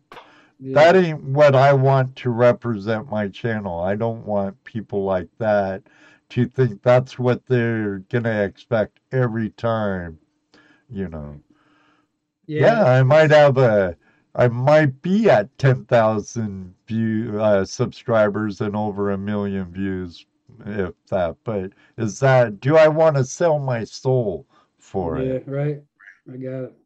Yeah. 0.61 0.75
That 0.75 0.97
ain't 0.97 1.23
what 1.23 1.55
I 1.55 1.73
want 1.73 2.17
to 2.17 2.31
represent 2.31 3.11
my 3.11 3.29
channel. 3.29 3.81
I 3.81 3.95
don't 3.97 4.25
want 4.27 4.63
people 4.65 5.05
like 5.05 5.29
that 5.39 5.83
to 6.31 6.47
think 6.47 6.83
that's 6.83 7.19
what 7.19 7.47
they're 7.47 8.01
gonna 8.11 8.43
expect 8.43 9.01
every 9.11 9.51
time, 9.51 10.19
you 10.91 11.09
know. 11.09 11.41
Yeah, 12.47 12.83
yeah, 12.85 12.85
I 12.85 13.03
might 13.03 13.31
have 13.31 13.57
a, 13.59 13.97
I 14.35 14.49
might 14.49 15.01
be 15.03 15.31
at 15.31 15.57
ten 15.59 15.85
thousand 15.87 16.75
view 16.87 17.41
uh, 17.41 17.65
subscribers 17.65 18.61
and 18.61 18.77
over 18.77 19.11
a 19.13 19.19
million 19.19 19.71
views, 19.73 20.27
if 20.67 20.95
that. 21.09 21.37
But 21.45 21.73
is 21.97 22.21
that? 22.21 22.61
Do 22.61 22.77
I 22.77 22.89
want 22.89 23.17
to 23.17 23.25
sell 23.25 23.59
my 23.59 23.85
soul 23.85 24.47
for 24.79 25.19
yeah, 25.19 25.35
it? 25.37 25.45
right. 25.47 25.83
I 26.33 26.37
got 26.37 26.65
it. 26.65 26.80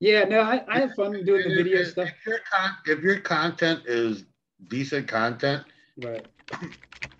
Yeah, 0.00 0.24
no, 0.24 0.40
I, 0.40 0.62
I 0.68 0.80
have 0.80 0.94
fun 0.94 1.12
doing 1.24 1.48
the 1.48 1.54
video 1.54 1.80
if, 1.80 1.88
stuff. 1.88 2.08
If 2.08 2.26
your, 2.26 2.38
con- 2.50 2.76
if 2.86 3.00
your 3.00 3.20
content 3.20 3.82
is 3.86 4.24
decent 4.68 5.08
content, 5.08 5.64
Right. 6.00 6.26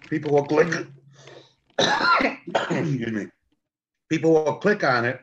people 0.08 0.32
will 0.32 0.44
click. 0.44 0.86
excuse 1.78 3.12
me. 3.12 3.26
People 4.08 4.32
will 4.32 4.54
click 4.56 4.84
on 4.84 5.04
it, 5.04 5.20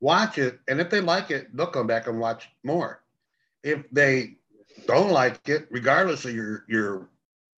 watch 0.00 0.38
it, 0.38 0.60
and 0.68 0.80
if 0.80 0.90
they 0.90 1.00
like 1.00 1.30
it, 1.30 1.56
they'll 1.56 1.66
come 1.66 1.86
back 1.86 2.06
and 2.06 2.20
watch 2.20 2.48
more. 2.62 3.02
If 3.64 3.90
they 3.90 4.36
don't 4.86 5.10
like 5.10 5.48
it, 5.48 5.66
regardless 5.70 6.24
of 6.24 6.34
your 6.34 6.64
your 6.68 7.08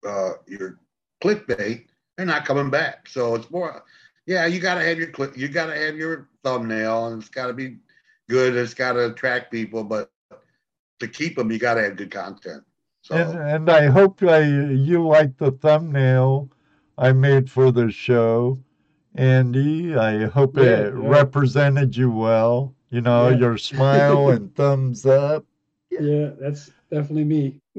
uh, 0.07 0.33
your 0.47 0.79
clickbait, 1.23 1.87
they're 2.17 2.27
not 2.27 2.45
coming 2.47 2.71
back. 2.71 3.09
So 3.09 3.35
it's 3.35 3.51
more, 3.51 3.85
yeah, 4.27 4.47
you 4.47 4.61
got 4.61 4.77
to 4.77 4.85
have 4.85 4.99
your 4.99 5.11
click, 5.11 5.37
you 5.37 5.49
got 5.49 5.67
to 5.67 5.77
have 5.77 5.97
your 5.97 6.29
thumbnail, 6.45 7.09
and 7.09 7.21
it's 7.21 7.31
got 7.31 7.49
to 7.49 7.53
be 7.53 7.77
good. 8.31 8.57
It's 8.57 8.75
got 8.75 8.93
to 8.95 9.11
attract 9.11 9.51
people, 9.51 9.83
but 9.85 10.11
to 11.01 11.09
keep 11.09 11.37
them, 11.37 11.51
you 11.51 11.59
got 11.59 11.75
to 11.75 11.83
have 11.83 11.97
good 11.97 12.11
content. 12.11 12.63
So 13.03 13.17
And 13.17 13.39
and 13.39 13.71
I 13.71 13.87
hope 13.87 14.23
I 14.23 14.41
you 14.43 15.07
like 15.07 15.37
the 15.37 15.51
thumbnail 15.53 16.51
I 16.97 17.13
made 17.13 17.51
for 17.51 17.73
the 17.73 17.91
show, 17.91 18.59
Andy. 19.15 19.97
I 19.97 20.27
hope 20.27 20.57
Yeah, 20.57 20.65
it 20.65 20.95
yeah. 20.95 21.09
represented 21.09 21.97
you 21.97 22.11
well. 22.11 22.75
You 22.91 23.01
know, 23.01 23.29
Yeah. 23.31 23.39
your 23.39 23.57
smile 23.59 24.29
and 24.31 24.55
thumbs 24.61 25.07
up. 25.07 25.45
Yeah, 25.91 26.31
that's 26.39 26.71
definitely 26.91 27.25
me. 27.25 27.61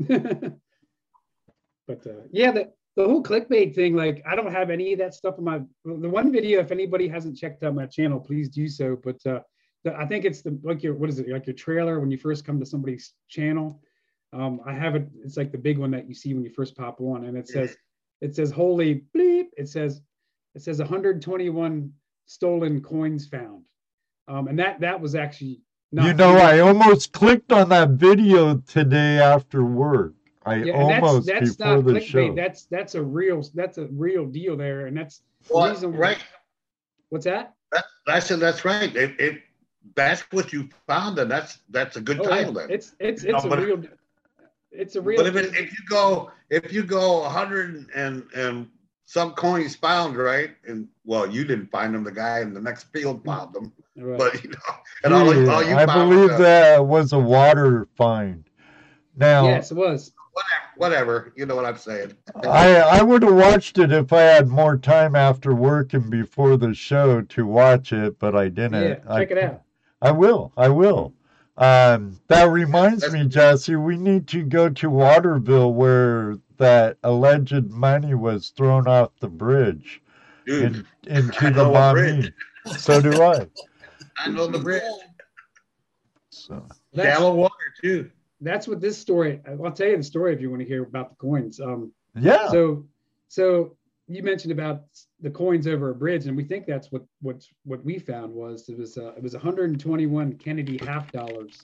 but 1.88 2.06
uh, 2.08 2.24
yeah, 2.32 2.52
the, 2.52 2.72
the 2.96 3.06
whole 3.06 3.24
clickbait 3.24 3.74
thing, 3.76 3.96
like 3.96 4.24
I 4.26 4.36
don't 4.36 4.52
have 4.52 4.70
any 4.70 4.94
of 4.94 5.00
that 5.00 5.14
stuff 5.14 5.38
in 5.38 5.44
my 5.44 5.62
the 5.86 6.10
one 6.10 6.32
video. 6.32 6.60
If 6.60 6.72
anybody 6.72 7.08
hasn't 7.08 7.38
checked 7.38 7.64
out 7.64 7.76
my 7.76 7.86
channel, 7.86 8.20
please 8.20 8.50
do 8.50 8.68
so. 8.68 8.98
But 9.02 9.24
uh, 9.26 9.32
the, 9.32 9.44
I 9.86 10.06
think 10.06 10.26
it's 10.26 10.42
the 10.42 10.58
like 10.64 10.84
your 10.84 10.94
what 10.94 11.10
is 11.10 11.20
it 11.20 11.28
like 11.30 11.48
your 11.48 11.56
trailer 11.56 12.00
when 12.00 12.12
you 12.12 12.18
first 12.18 12.46
come 12.46 12.60
to 12.60 12.66
somebody's 12.66 13.14
channel. 13.28 13.82
Um, 14.34 14.62
I 14.66 14.74
have 14.74 14.96
it. 14.96 15.08
It's 15.24 15.38
like 15.38 15.52
the 15.52 15.58
big 15.58 15.78
one 15.78 15.92
that 15.92 16.08
you 16.08 16.14
see 16.14 16.34
when 16.34 16.44
you 16.44 16.52
first 16.52 16.78
pop 16.78 17.02
on, 17.02 17.26
and 17.26 17.38
it 17.38 17.48
says 17.48 17.76
it 18.22 18.36
says 18.36 18.52
holy 18.52 19.04
bleep. 19.16 19.48
It 19.58 19.70
says 19.70 20.02
it 20.56 20.62
says 20.62 20.80
121 20.80 21.92
stolen 22.26 22.82
coins 22.82 23.28
found. 23.28 23.64
Um, 24.28 24.48
and 24.48 24.60
that 24.60 24.80
that 24.82 25.02
was 25.02 25.16
actually 25.16 25.62
not 25.92 26.06
you 26.06 26.14
know. 26.14 26.38
I 26.38 26.60
almost 26.60 27.12
clicked 27.12 27.52
on 27.52 27.70
that 27.70 27.90
video 27.90 28.58
today 28.58 29.20
after 29.20 29.64
work. 29.64 30.14
I 30.46 30.56
Yeah, 30.58 30.74
and 30.78 30.90
that's 30.90 31.06
almost 31.06 31.28
that's 31.28 31.56
before 31.56 31.76
not 31.78 31.86
the 31.86 31.94
clickbait. 31.94 32.04
show. 32.04 32.36
That's 32.36 32.66
that's 32.66 32.96
a 32.96 33.04
real 33.04 33.44
that's 33.54 33.78
a 33.78 33.86
real 33.88 34.26
deal 34.26 34.56
there, 34.56 34.86
and 34.86 34.96
that's 34.96 35.24
the 35.48 35.54
Well, 35.54 35.70
reason. 35.70 35.92
right. 35.94 36.24
What's 37.10 37.26
that? 37.26 37.56
That, 37.72 37.86
I 38.08 38.20
said 38.20 38.40
that's 38.40 38.64
right. 38.64 38.96
If, 38.96 39.20
if 39.20 39.38
that's 39.96 40.22
what 40.32 40.54
you 40.54 40.70
found, 40.88 41.20
and 41.20 41.30
that's 41.30 41.60
that's 41.70 41.96
a 41.96 42.02
good 42.02 42.20
Oh, 42.20 42.30
title. 42.30 42.54
Then. 42.54 42.70
It's 42.70 42.94
it's 43.00 43.24
it's 43.24 43.44
know, 43.44 43.52
a 43.52 43.62
real. 43.62 43.84
It's 44.72 44.96
a 44.96 45.02
real. 45.02 45.18
But 45.18 45.28
if, 45.28 45.36
it, 45.36 45.56
if 45.56 45.72
you 45.72 45.86
go 45.90 46.32
if 46.50 46.72
you 46.72 46.84
go 46.84 47.22
100 47.22 47.90
and 47.96 48.26
and 48.36 48.70
some 49.06 49.34
coins 49.34 49.76
found, 49.76 50.16
right? 50.16 50.52
And 50.66 50.88
well, 51.04 51.30
you 51.30 51.44
didn't 51.44 51.70
find 51.72 51.94
them. 51.94 52.04
The 52.04 52.12
guy 52.12 52.40
in 52.40 52.54
the 52.54 52.62
next 52.62 52.84
field 52.94 53.26
found 53.26 53.54
them. 53.54 53.74
Right. 53.98 54.18
But 54.18 54.44
you 54.44 54.52
know, 54.52 54.58
and 55.04 55.14
all, 55.14 55.34
Gee, 55.34 55.48
all 55.48 55.64
you 55.64 55.76
I 55.76 55.86
found 55.86 56.10
believe 56.10 56.30
was, 56.30 56.40
uh, 56.40 56.44
that 56.44 56.86
was 56.86 57.12
a 57.14 57.20
water 57.20 57.88
find. 57.98 58.46
Now, 59.18 59.46
yes, 59.46 59.72
it 59.72 59.76
was. 59.76 60.14
whatever, 60.32 60.54
whatever. 60.78 61.34
You 61.36 61.46
know 61.46 61.58
what 61.58 61.66
I'm 61.66 61.78
saying? 61.78 62.14
I 62.44 62.76
I 62.78 63.02
would 63.02 63.24
have 63.24 63.34
watched 63.34 63.78
it 63.78 63.92
if 63.92 64.14
I 64.14 64.22
had 64.22 64.48
more 64.48 64.78
time 64.78 65.18
after 65.18 65.54
work 65.54 65.94
and 65.94 66.10
before 66.10 66.56
the 66.56 66.74
show 66.74 67.22
to 67.22 67.46
watch 67.46 67.92
it, 67.92 68.18
but 68.18 68.34
I 68.36 68.48
didn't. 68.48 68.82
Yeah, 68.82 69.00
I, 69.10 69.20
check 69.20 69.32
it 69.32 69.38
out. 69.40 69.62
I 70.02 70.12
will. 70.12 70.52
I 70.58 70.70
will. 70.70 71.14
Um, 71.58 72.20
that 72.28 72.50
reminds 72.50 73.02
That's- 73.02 73.22
me, 73.24 73.30
Jesse, 73.30 73.76
we 73.76 73.98
need 73.98 74.28
to 74.30 74.44
go 74.44 74.70
to 74.70 74.90
Waterville 74.90 75.74
where 75.74 76.38
that 76.58 76.98
alleged 77.04 77.70
money 77.70 78.14
was 78.16 78.50
thrown 78.50 78.88
off 78.88 79.12
the 79.20 79.28
bridge 79.28 80.02
Dude, 80.46 80.64
in, 81.08 81.16
into 81.16 81.46
I 81.46 81.50
the 81.50 81.64
know 81.64 81.70
what 81.72 81.96
Maumee. 81.96 82.22
bridge. 82.22 82.34
So 82.80 83.02
do 83.02 83.22
I. 83.22 83.48
I 84.20 84.30
know 84.30 84.48
the 84.48 84.60
bridge. 84.60 84.84
So 86.30 86.66
That's, 86.94 87.18
Shallow 87.18 87.34
water 87.36 87.54
too. 87.82 88.10
that's 88.42 88.68
what 88.68 88.80
this 88.82 88.98
story. 88.98 89.42
I'll 89.48 89.72
tell 89.72 89.88
you 89.88 89.98
the 89.98 90.04
story 90.04 90.34
if 90.34 90.42
you 90.42 90.50
want 90.50 90.62
to 90.62 90.68
hear 90.68 90.84
about 90.84 91.10
the 91.10 91.16
coins. 91.16 91.60
Um, 91.60 91.92
Yeah. 92.16 92.48
So, 92.50 92.86
so 93.28 93.76
you 94.12 94.24
mentioned 94.24 94.52
about 94.52 94.84
the 95.22 95.30
coins 95.30 95.68
over 95.68 95.90
a 95.90 95.96
bridge, 95.96 96.26
and 96.28 96.36
we 96.36 96.44
think 96.44 96.66
that's 96.66 96.92
what 96.92 97.04
what 97.22 97.44
what 97.64 97.84
we 97.84 97.98
found 98.00 98.34
was 98.34 98.68
it 98.70 98.78
was 98.78 98.98
uh, 98.98 99.14
it 99.16 99.24
was 99.24 99.34
121 99.34 100.34
Kennedy 100.38 100.78
half 100.86 101.12
dollars. 101.12 101.58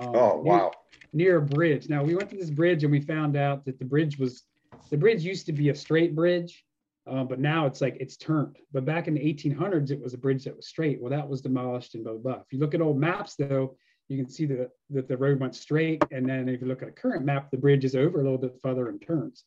um, 0.00 0.14
Oh 0.14 0.42
near- 0.42 0.52
wow. 0.52 0.72
Near 1.12 1.36
a 1.38 1.42
bridge. 1.42 1.88
Now 1.88 2.02
we 2.04 2.14
went 2.14 2.28
to 2.30 2.36
this 2.36 2.50
bridge 2.50 2.82
and 2.84 2.92
we 2.92 3.00
found 3.00 3.36
out 3.36 3.64
that 3.64 3.78
the 3.78 3.84
bridge 3.84 4.18
was 4.18 4.42
the 4.90 4.96
bridge 4.98 5.22
used 5.22 5.46
to 5.46 5.52
be 5.52 5.70
a 5.70 5.74
straight 5.74 6.14
bridge, 6.14 6.64
uh, 7.06 7.24
but 7.24 7.38
now 7.38 7.64
it's 7.66 7.80
like 7.80 7.96
it's 8.00 8.16
turned. 8.16 8.56
But 8.72 8.84
back 8.84 9.08
in 9.08 9.14
the 9.14 9.20
1800s, 9.20 9.90
it 9.90 10.00
was 10.02 10.12
a 10.14 10.18
bridge 10.18 10.44
that 10.44 10.56
was 10.56 10.66
straight. 10.66 11.00
Well, 11.00 11.10
that 11.10 11.26
was 11.28 11.40
demolished 11.40 11.94
and 11.94 12.04
blah 12.04 12.14
blah. 12.14 12.20
blah. 12.34 12.40
If 12.42 12.52
you 12.52 12.58
look 12.58 12.74
at 12.74 12.82
old 12.82 12.98
maps, 12.98 13.34
though, 13.36 13.76
you 14.08 14.16
can 14.18 14.28
see 14.28 14.44
that 14.46 14.70
that 14.90 15.08
the 15.08 15.16
road 15.16 15.40
went 15.40 15.54
straight, 15.54 16.02
and 16.10 16.28
then 16.28 16.48
if 16.48 16.60
you 16.60 16.66
look 16.66 16.82
at 16.82 16.88
a 16.88 16.92
current 16.92 17.24
map, 17.24 17.50
the 17.50 17.56
bridge 17.56 17.84
is 17.84 17.94
over 17.94 18.20
a 18.20 18.22
little 18.24 18.38
bit 18.38 18.58
further 18.60 18.88
and 18.88 19.00
turns. 19.00 19.44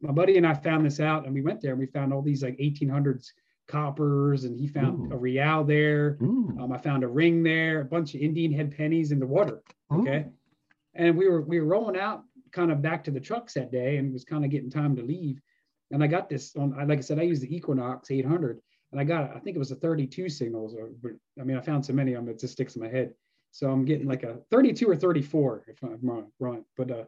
My 0.00 0.12
buddy 0.12 0.36
and 0.36 0.46
I 0.46 0.54
found 0.54 0.84
this 0.86 1.00
out, 1.00 1.24
and 1.24 1.34
we 1.34 1.42
went 1.42 1.60
there 1.60 1.72
and 1.72 1.80
we 1.80 1.86
found 1.86 2.12
all 2.12 2.22
these 2.22 2.42
like 2.42 2.56
1800s 2.58 3.32
coppers, 3.68 4.44
and 4.44 4.58
he 4.58 4.66
found 4.66 5.12
Ooh. 5.12 5.14
a 5.14 5.18
real 5.18 5.64
there. 5.64 6.18
Um, 6.60 6.72
I 6.72 6.78
found 6.78 7.04
a 7.04 7.08
ring 7.08 7.42
there, 7.42 7.80
a 7.80 7.84
bunch 7.84 8.14
of 8.14 8.20
Indian 8.20 8.52
head 8.52 8.76
pennies 8.76 9.12
in 9.12 9.18
the 9.18 9.26
water. 9.26 9.62
Okay. 9.92 10.26
Ooh. 10.26 10.32
And 10.94 11.16
we 11.16 11.28
were 11.28 11.40
we 11.42 11.60
were 11.60 11.66
rolling 11.66 11.98
out 11.98 12.22
kind 12.52 12.70
of 12.70 12.80
back 12.80 13.02
to 13.04 13.10
the 13.10 13.20
trucks 13.20 13.54
that 13.54 13.72
day, 13.72 13.96
and 13.96 14.08
it 14.08 14.12
was 14.12 14.24
kind 14.24 14.44
of 14.44 14.50
getting 14.50 14.70
time 14.70 14.94
to 14.96 15.02
leave. 15.02 15.40
And 15.90 16.02
I 16.02 16.06
got 16.06 16.28
this 16.28 16.54
on. 16.56 16.70
Like 16.86 16.98
I 16.98 17.02
said, 17.02 17.18
I 17.18 17.22
used 17.22 17.42
the 17.42 17.54
Equinox 17.54 18.10
800, 18.10 18.60
and 18.92 19.00
I 19.00 19.04
got 19.04 19.34
I 19.34 19.40
think 19.40 19.56
it 19.56 19.58
was 19.58 19.72
a 19.72 19.76
32 19.76 20.28
signals, 20.28 20.74
or 20.74 20.90
I 21.40 21.44
mean 21.44 21.56
I 21.56 21.60
found 21.60 21.84
so 21.84 21.92
many 21.92 22.14
of 22.14 22.24
them 22.24 22.32
it 22.32 22.40
just 22.40 22.52
sticks 22.54 22.76
in 22.76 22.82
my 22.82 22.88
head. 22.88 23.12
So 23.50 23.70
I'm 23.70 23.84
getting 23.84 24.08
like 24.08 24.24
a 24.24 24.38
32 24.50 24.88
or 24.88 24.96
34 24.96 25.64
if 25.68 25.82
I'm 25.82 25.98
wrong. 26.02 26.32
wrong. 26.40 26.64
But 26.76 26.90
uh, 26.90 27.04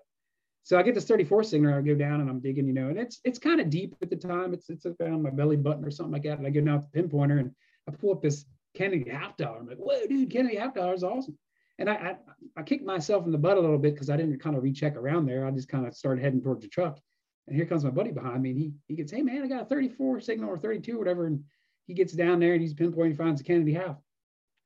so 0.66 0.76
I 0.76 0.82
get 0.82 0.96
this 0.96 1.04
34 1.04 1.44
signal, 1.44 1.78
I 1.78 1.80
go 1.80 1.94
down 1.94 2.20
and 2.20 2.28
I'm 2.28 2.40
digging, 2.40 2.66
you 2.66 2.72
know, 2.72 2.88
and 2.88 2.98
it's 2.98 3.20
it's 3.22 3.38
kind 3.38 3.60
of 3.60 3.70
deep 3.70 3.94
at 4.02 4.10
the 4.10 4.16
time. 4.16 4.52
It's 4.52 4.68
it's 4.68 4.84
around 4.84 5.22
my 5.22 5.30
belly 5.30 5.54
button 5.54 5.84
or 5.84 5.92
something 5.92 6.12
like 6.12 6.24
that. 6.24 6.38
And 6.38 6.46
I 6.46 6.50
go 6.50 6.60
down 6.60 6.78
with 6.78 6.90
the 6.90 7.02
pinpointer 7.02 7.38
and 7.38 7.52
I 7.88 7.92
pull 7.92 8.10
up 8.10 8.20
this 8.20 8.44
Kennedy 8.74 9.08
half 9.08 9.36
dollar. 9.36 9.58
I'm 9.58 9.68
like, 9.68 9.76
whoa, 9.76 10.08
dude, 10.08 10.28
Kennedy 10.28 10.56
half 10.56 10.74
dollar 10.74 10.94
is 10.94 11.04
awesome. 11.04 11.38
And 11.78 11.88
I, 11.88 11.94
I 11.94 12.16
I 12.56 12.62
kicked 12.64 12.84
myself 12.84 13.26
in 13.26 13.30
the 13.30 13.38
butt 13.38 13.58
a 13.58 13.60
little 13.60 13.78
bit 13.78 13.94
because 13.94 14.10
I 14.10 14.16
didn't 14.16 14.40
kind 14.40 14.56
of 14.56 14.64
recheck 14.64 14.96
around 14.96 15.26
there. 15.26 15.46
I 15.46 15.52
just 15.52 15.68
kind 15.68 15.86
of 15.86 15.94
started 15.94 16.24
heading 16.24 16.42
towards 16.42 16.62
the 16.62 16.68
truck. 16.68 16.98
And 17.46 17.54
here 17.54 17.66
comes 17.66 17.84
my 17.84 17.90
buddy 17.90 18.10
behind 18.10 18.42
me. 18.42 18.50
And 18.50 18.58
he 18.58 18.72
he 18.88 18.96
gets, 18.96 19.12
hey 19.12 19.22
man, 19.22 19.44
I 19.44 19.46
got 19.46 19.62
a 19.62 19.66
34 19.66 20.20
signal 20.20 20.50
or 20.50 20.58
32 20.58 20.96
or 20.96 20.98
whatever. 20.98 21.26
And 21.26 21.44
he 21.86 21.94
gets 21.94 22.12
down 22.12 22.40
there 22.40 22.54
and 22.54 22.60
he's 22.60 22.74
pinpointing, 22.74 23.16
finds 23.16 23.40
the 23.40 23.46
Kennedy 23.46 23.74
half. 23.74 23.98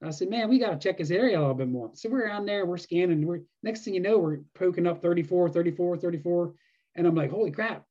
I 0.03 0.11
said, 0.11 0.31
man, 0.31 0.49
we 0.49 0.59
got 0.59 0.71
to 0.71 0.79
check 0.79 0.99
this 0.99 1.11
area 1.11 1.39
a 1.39 1.41
little 1.41 1.55
bit 1.55 1.69
more. 1.69 1.91
So 1.95 2.09
we're 2.09 2.31
on 2.31 2.47
there, 2.47 2.65
we're 2.65 2.79
scanning. 2.79 3.27
We're 3.27 3.43
next 3.63 3.85
thing 3.85 3.95
you 3.95 4.01
know, 4.01 4.19
we're 4.19 4.41
poking 4.55 4.87
up 4.87 5.03
34, 5.03 5.51
34, 5.51 5.97
34. 5.99 6.55
And 6.97 7.07
I'm 7.07 7.15
like, 7.15 7.31
holy 7.31 7.51
crap. 7.51 7.85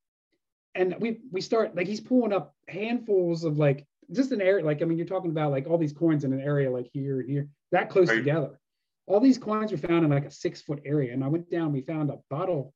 And 0.76 0.96
we 1.00 1.20
we 1.32 1.42
start 1.42 1.76
like 1.76 1.88
he's 1.88 2.00
pulling 2.02 2.34
up 2.34 2.56
handfuls 2.68 3.44
of 3.44 3.58
like 3.58 3.86
just 4.12 4.32
an 4.32 4.42
area, 4.42 4.66
like 4.66 4.82
I 4.82 4.86
mean, 4.86 4.98
you're 4.98 5.08
talking 5.08 5.30
about 5.32 5.52
like 5.52 5.68
all 5.68 5.78
these 5.78 5.94
coins 5.94 6.24
in 6.24 6.34
an 6.34 6.42
area 6.42 6.72
like 6.72 6.90
here 6.94 7.20
and 7.20 7.30
here, 7.30 7.48
that 7.72 7.90
close 7.90 8.08
Right. 8.10 8.18
together. 8.18 8.60
All 9.06 9.20
these 9.20 9.38
coins 9.38 9.72
were 9.72 9.78
found 9.78 10.04
in 10.06 10.12
like 10.12 10.26
a 10.26 10.32
six 10.32 10.62
foot 10.62 10.82
area. 10.86 11.14
And 11.14 11.24
I 11.24 11.28
went 11.28 11.50
down, 11.50 11.74
we 11.74 11.82
found 11.82 12.10
a 12.10 12.20
bottle, 12.30 12.74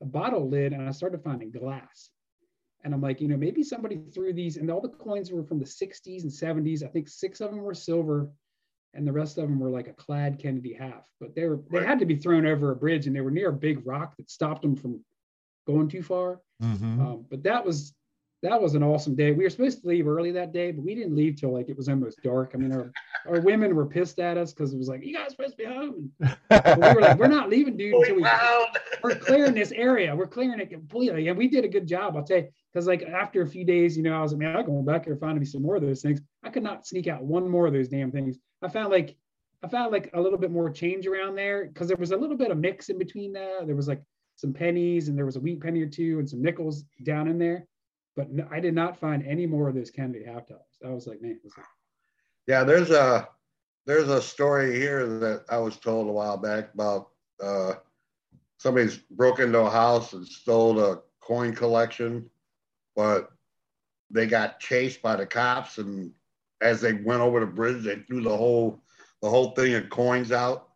a 0.00 0.06
bottle 0.06 0.48
lid, 0.48 0.72
and 0.72 0.88
I 0.88 0.92
started 0.92 1.22
finding 1.22 1.50
glass. 1.50 2.10
And 2.84 2.92
I'm 2.92 3.00
like, 3.00 3.20
you 3.20 3.28
know, 3.28 3.36
maybe 3.36 3.62
somebody 3.62 4.00
threw 4.12 4.32
these, 4.32 4.56
and 4.56 4.68
all 4.70 4.80
the 4.80 4.88
coins 4.88 5.30
were 5.30 5.44
from 5.44 5.60
the 5.60 5.64
60s 5.64 6.22
and 6.24 6.32
70s. 6.32 6.82
I 6.82 6.88
think 6.88 7.08
six 7.08 7.40
of 7.40 7.50
them 7.50 7.60
were 7.60 7.74
silver, 7.74 8.28
and 8.94 9.06
the 9.06 9.12
rest 9.12 9.38
of 9.38 9.48
them 9.48 9.58
were 9.58 9.70
like 9.70 9.88
a 9.88 9.92
clad 9.92 10.38
Kennedy 10.38 10.72
half. 10.72 11.08
But 11.20 11.34
they 11.34 11.46
were 11.46 11.60
they 11.70 11.84
had 11.84 11.98
to 12.00 12.06
be 12.06 12.16
thrown 12.16 12.46
over 12.46 12.70
a 12.70 12.76
bridge, 12.76 13.06
and 13.06 13.14
they 13.14 13.20
were 13.20 13.30
near 13.30 13.48
a 13.48 13.52
big 13.54 13.86
rock 13.86 14.16
that 14.16 14.30
stopped 14.30 14.62
them 14.62 14.76
from 14.76 15.04
going 15.66 15.88
too 15.88 16.02
far. 16.02 16.40
Mhm. 16.62 17.00
Um, 17.00 17.26
but 17.30 17.42
that 17.44 17.64
was 17.64 17.94
that 18.42 18.60
was 18.60 18.74
an 18.74 18.82
awesome 18.82 19.14
day. 19.14 19.30
We 19.30 19.44
were 19.44 19.50
supposed 19.50 19.82
to 19.82 19.88
leave 19.88 20.08
early 20.08 20.32
that 20.32 20.52
day, 20.52 20.72
but 20.72 20.84
we 20.84 20.96
didn't 20.96 21.14
leave 21.14 21.36
till 21.36 21.52
like 21.52 21.68
it 21.68 21.76
was 21.76 21.88
almost 21.88 22.22
dark. 22.24 22.52
I 22.54 22.58
mean, 22.58 22.72
our, 22.72 22.92
our 23.26 23.40
women 23.40 23.74
were 23.76 23.86
pissed 23.86 24.18
at 24.18 24.36
us 24.36 24.52
because 24.52 24.74
it 24.74 24.78
was 24.78 24.88
like, 24.88 25.04
you 25.04 25.14
guys 25.14 25.30
supposed 25.30 25.56
to 25.56 25.56
be 25.56 25.64
home. 25.64 26.10
And, 26.20 26.36
but 26.48 26.76
we 26.76 26.94
were 26.94 27.00
like, 27.00 27.18
we're 27.18 27.28
not 27.28 27.48
leaving, 27.48 27.76
dude, 27.76 27.94
until 27.94 28.16
We 28.16 28.26
we're 29.02 29.14
clearing 29.14 29.54
this 29.54 29.70
area. 29.70 30.14
We're 30.14 30.26
clearing 30.26 30.58
it 30.58 30.70
completely. 30.70 31.28
And 31.28 31.38
we 31.38 31.46
did 31.46 31.64
a 31.64 31.68
good 31.68 31.86
job, 31.86 32.16
I'll 32.16 32.24
tell 32.24 32.38
you. 32.38 32.48
Because 32.72 32.86
like 32.86 33.02
after 33.02 33.42
a 33.42 33.46
few 33.46 33.64
days, 33.64 33.96
you 33.96 34.02
know, 34.02 34.16
I 34.16 34.22
was 34.22 34.32
like, 34.32 34.40
man, 34.40 34.56
I'm 34.56 34.64
going 34.64 34.84
back 34.84 35.04
here 35.04 35.16
finding 35.16 35.40
me 35.40 35.46
some 35.46 35.62
more 35.62 35.76
of 35.76 35.82
those 35.82 36.00
things. 36.00 36.20
I 36.42 36.48
could 36.48 36.62
not 36.62 36.86
sneak 36.86 37.06
out 37.06 37.22
one 37.22 37.48
more 37.48 37.66
of 37.66 37.72
those 37.72 37.88
damn 37.88 38.10
things. 38.10 38.38
I 38.62 38.68
found 38.68 38.90
like 38.90 39.16
I 39.62 39.68
found 39.68 39.92
like 39.92 40.10
a 40.14 40.20
little 40.20 40.38
bit 40.38 40.50
more 40.50 40.70
change 40.70 41.06
around 41.06 41.34
there 41.34 41.66
because 41.66 41.88
there 41.88 41.96
was 41.96 42.12
a 42.12 42.16
little 42.16 42.36
bit 42.36 42.50
of 42.50 42.58
mix 42.58 42.88
in 42.88 42.98
between 42.98 43.32
there. 43.32 43.64
There 43.66 43.76
was 43.76 43.88
like 43.88 44.02
some 44.36 44.52
pennies 44.52 45.08
and 45.08 45.16
there 45.16 45.26
was 45.26 45.36
a 45.36 45.40
wheat 45.40 45.60
penny 45.60 45.82
or 45.82 45.86
two 45.86 46.18
and 46.18 46.28
some 46.28 46.42
nickels 46.42 46.84
down 47.04 47.28
in 47.28 47.38
there. 47.38 47.66
But 48.16 48.30
no, 48.30 48.46
I 48.50 48.60
did 48.60 48.74
not 48.74 48.98
find 48.98 49.24
any 49.26 49.46
more 49.46 49.68
of 49.68 49.74
those 49.74 49.90
Kennedy 49.90 50.24
half 50.24 50.46
dollars. 50.46 50.62
I 50.84 50.88
was 50.90 51.06
like, 51.06 51.20
man, 51.22 51.38
is- 51.44 51.52
Yeah, 52.48 52.64
there's 52.64 52.90
a 52.90 53.28
there's 53.86 54.08
a 54.08 54.20
story 54.20 54.74
here 54.74 55.06
that 55.20 55.44
I 55.48 55.58
was 55.58 55.76
told 55.76 56.08
a 56.08 56.12
while 56.12 56.36
back 56.36 56.72
about 56.74 57.10
uh, 57.42 57.74
somebody's 58.58 58.96
broke 58.96 59.40
into 59.40 59.58
a 59.60 59.70
house 59.70 60.12
and 60.12 60.26
stole 60.26 60.78
a 60.80 61.00
coin 61.20 61.54
collection, 61.54 62.28
but 62.96 63.30
they 64.10 64.26
got 64.26 64.60
chased 64.60 65.02
by 65.02 65.16
the 65.16 65.26
cops, 65.26 65.78
and 65.78 66.12
as 66.60 66.80
they 66.80 66.92
went 66.92 67.20
over 67.20 67.40
the 67.40 67.46
bridge, 67.46 67.84
they 67.84 67.96
threw 67.96 68.22
the 68.22 68.36
whole 68.36 68.82
the 69.22 69.30
whole 69.30 69.50
thing 69.52 69.74
of 69.74 69.88
coins 69.88 70.32
out 70.32 70.68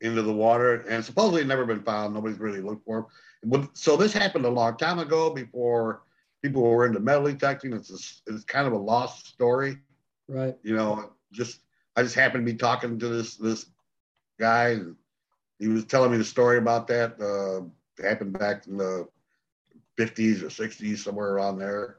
into 0.00 0.22
the 0.22 0.32
water, 0.32 0.86
and 0.88 1.04
supposedly 1.04 1.44
never 1.44 1.66
been 1.66 1.82
found. 1.82 2.14
Nobody's 2.14 2.38
really 2.38 2.60
looked 2.60 2.84
for 2.84 3.06
them. 3.42 3.68
So 3.74 3.96
this 3.96 4.12
happened 4.12 4.46
a 4.46 4.50
long 4.50 4.76
time 4.76 4.98
ago, 4.98 5.30
before 5.30 6.02
people 6.42 6.62
were 6.62 6.86
into 6.86 7.00
metal 7.00 7.24
detecting. 7.24 7.72
It's 7.74 7.90
a, 7.90 8.32
it's 8.32 8.44
kind 8.44 8.66
of 8.66 8.72
a 8.72 8.78
lost 8.78 9.26
story 9.26 9.78
right. 10.30 10.56
you 10.62 10.74
know, 10.74 11.12
just 11.32 11.60
I 11.96 12.02
just 12.02 12.14
happened 12.14 12.46
to 12.46 12.52
be 12.52 12.58
talking 12.58 12.98
to 12.98 13.08
this 13.08 13.36
this 13.36 13.66
guy, 14.38 14.70
and 14.70 14.96
he 15.58 15.68
was 15.68 15.84
telling 15.84 16.12
me 16.12 16.18
the 16.18 16.24
story 16.24 16.58
about 16.58 16.86
that. 16.88 17.20
Uh, 17.20 17.66
happened 18.02 18.38
back 18.38 18.66
in 18.66 18.78
the 18.78 19.06
fifties 20.00 20.42
or 20.42 20.48
sixties, 20.50 21.04
somewhere 21.04 21.32
around 21.32 21.58
there. 21.58 21.98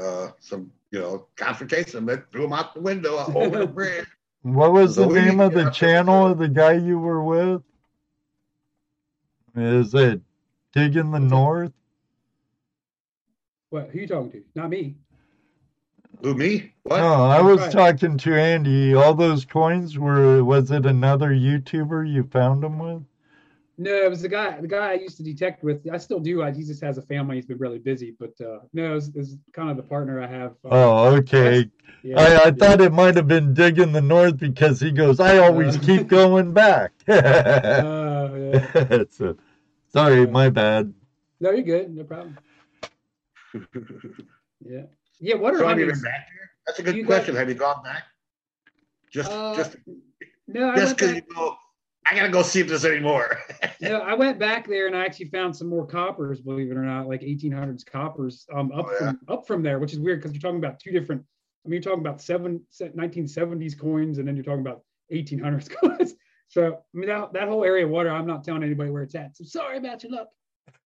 Uh, 0.00 0.28
some 0.38 0.70
you 0.92 1.00
know 1.00 1.26
confrontation 1.36 2.06
that 2.06 2.30
threw 2.30 2.44
him 2.44 2.52
out 2.52 2.72
the 2.74 2.80
window 2.80 3.16
over 3.34 3.58
the 3.58 3.66
bridge. 3.66 4.06
What 4.42 4.72
was 4.72 4.94
the 4.96 5.02
So 5.04 5.08
we- 5.08 5.14
name 5.20 5.40
of 5.40 5.52
the 5.52 5.64
yeah. 5.64 5.70
channel 5.70 6.26
of 6.26 6.38
the 6.38 6.48
guy 6.48 6.72
you 6.74 6.98
were 6.98 7.22
with? 7.22 7.62
Is 9.56 9.92
it 9.94 10.20
Digging 10.72 11.10
the 11.10 11.20
North? 11.20 11.72
What 13.70 13.90
who 13.90 13.98
you 14.00 14.06
talking 14.06 14.30
to? 14.32 14.42
Not 14.54 14.70
me. 14.70 14.94
Who 16.22 16.34
me? 16.34 16.72
What? 16.84 16.98
No, 16.98 17.24
I 17.24 17.40
was 17.42 17.58
Right. 17.60 17.72
talking 17.72 18.16
to 18.18 18.34
Andy. 18.40 18.94
All 18.94 19.14
those 19.14 19.44
coins 19.44 19.98
were, 19.98 20.42
was 20.44 20.70
it 20.70 20.86
another 20.86 21.30
YouTuber 21.30 22.08
you 22.10 22.22
found 22.24 22.62
them 22.62 22.78
with? 22.78 23.02
No, 23.82 23.90
it 24.04 24.08
was 24.10 24.22
the 24.22 24.28
guy. 24.28 24.60
The 24.60 24.68
guy 24.68 24.90
I 24.90 24.94
used 24.94 25.16
to 25.16 25.24
detect 25.24 25.64
with. 25.64 25.78
I 25.92 25.96
still 25.96 26.20
do. 26.20 26.42
I, 26.42 26.52
he 26.52 26.62
just 26.62 26.80
has 26.82 26.98
a 26.98 27.02
family. 27.02 27.34
He's 27.36 27.46
been 27.46 27.58
really 27.58 27.78
busy. 27.80 28.14
But 28.18 28.32
uh, 28.40 28.60
no, 28.72 28.92
it 28.92 28.94
was, 28.94 29.08
it 29.08 29.16
was 29.16 29.36
kind 29.52 29.70
of 29.70 29.76
the 29.76 29.82
partner 29.82 30.22
I 30.22 30.26
have. 30.28 30.52
uh, 30.64 30.68
Oh, 30.70 31.04
okay. 31.16 31.68
yeah, 32.04 32.20
I, 32.20 32.24
I 32.24 32.28
yeah. 32.46 32.50
thought 32.52 32.80
it 32.80 32.92
might 32.92 33.16
have 33.16 33.26
been 33.26 33.54
Digging 33.54 33.90
the 33.92 34.00
North 34.00 34.36
because 34.38 34.78
he 34.78 34.92
goes, 34.92 35.18
I 35.20 35.38
always 35.38 35.76
Uh. 35.76 35.80
keep 35.80 36.06
going 36.20 36.52
back. 36.52 36.92
Uh, 37.08 38.30
yeah. 38.36 39.02
So, 39.10 39.36
sorry, 39.88 40.26
my 40.26 40.48
bad. 40.48 40.92
No, 41.40 41.50
you're 41.50 41.62
good. 41.62 41.92
No 41.94 42.04
problem. 42.04 42.38
Yeah. 44.64 44.82
Yeah. 45.20 45.34
What 45.36 45.54
are 45.54 45.58
So 45.58 45.68
have 45.68 45.78
you 45.78 45.86
hunting? 45.86 46.02
been 46.02 46.02
back 46.02 46.26
there? 46.28 46.50
That's 46.66 46.78
a 46.78 46.82
good 46.82 46.94
You 46.96 47.02
got- 47.02 47.08
question. 47.08 47.36
have 47.36 47.48
you 47.48 47.54
gone 47.56 47.82
back? 47.82 48.04
Just 49.10 49.30
Uh, 49.30 49.54
just 49.56 49.76
No, 50.46 50.70
I 50.70 50.76
just 50.76 50.96
because 50.96 51.14
you 51.16 51.22
back, 51.22 51.34
go. 51.34 51.56
I 52.06 52.16
gotta 52.16 52.30
go 52.30 52.42
see 52.42 52.60
if 52.60 52.68
there's 52.68 52.84
any 52.84 53.00
more. 53.00 53.38
no, 53.80 53.98
I 54.00 54.14
went 54.14 54.38
back 54.38 54.66
there 54.66 54.86
and 54.86 54.96
I 54.96 55.04
actually 55.04 55.28
found 55.28 55.54
some 55.56 55.68
more 55.68 55.86
coppers, 55.86 56.40
believe 56.40 56.70
it 56.70 56.76
or 56.76 56.82
not, 56.82 57.08
like 57.08 57.20
1800s 57.22 57.86
coppers 57.86 58.44
um, 58.54 58.72
up 58.72 58.86
Oh, 58.88 58.92
yeah. 58.92 58.98
from 58.98 59.20
up 59.28 59.46
from 59.46 59.62
there, 59.62 59.78
which 59.78 59.92
is 59.92 60.00
weird 60.00 60.20
because 60.20 60.32
you're 60.32 60.40
talking 60.40 60.58
about 60.58 60.80
two 60.80 60.90
different. 60.90 61.22
I 61.64 61.68
mean, 61.68 61.80
you're 61.80 61.92
talking 61.92 62.04
about 62.04 62.20
seven 62.20 62.60
1970s 62.80 63.78
coins, 63.78 64.18
and 64.18 64.26
then 64.26 64.34
you're 64.34 64.44
talking 64.44 64.60
about 64.60 64.82
1800s 65.12 65.70
coins. 65.80 66.14
So 66.48 66.74
I 66.74 66.98
mean, 66.98 67.08
that, 67.08 67.32
that 67.32 67.48
whole 67.48 67.64
area 67.64 67.84
of 67.84 67.90
water, 67.90 68.10
I'm 68.10 68.26
not 68.26 68.44
telling 68.44 68.62
anybody 68.62 68.90
where 68.90 69.02
it's 69.04 69.14
at. 69.14 69.36
So 69.36 69.44
sorry 69.44 69.78
about 69.78 70.02
your 70.02 70.12
luck. 70.12 70.28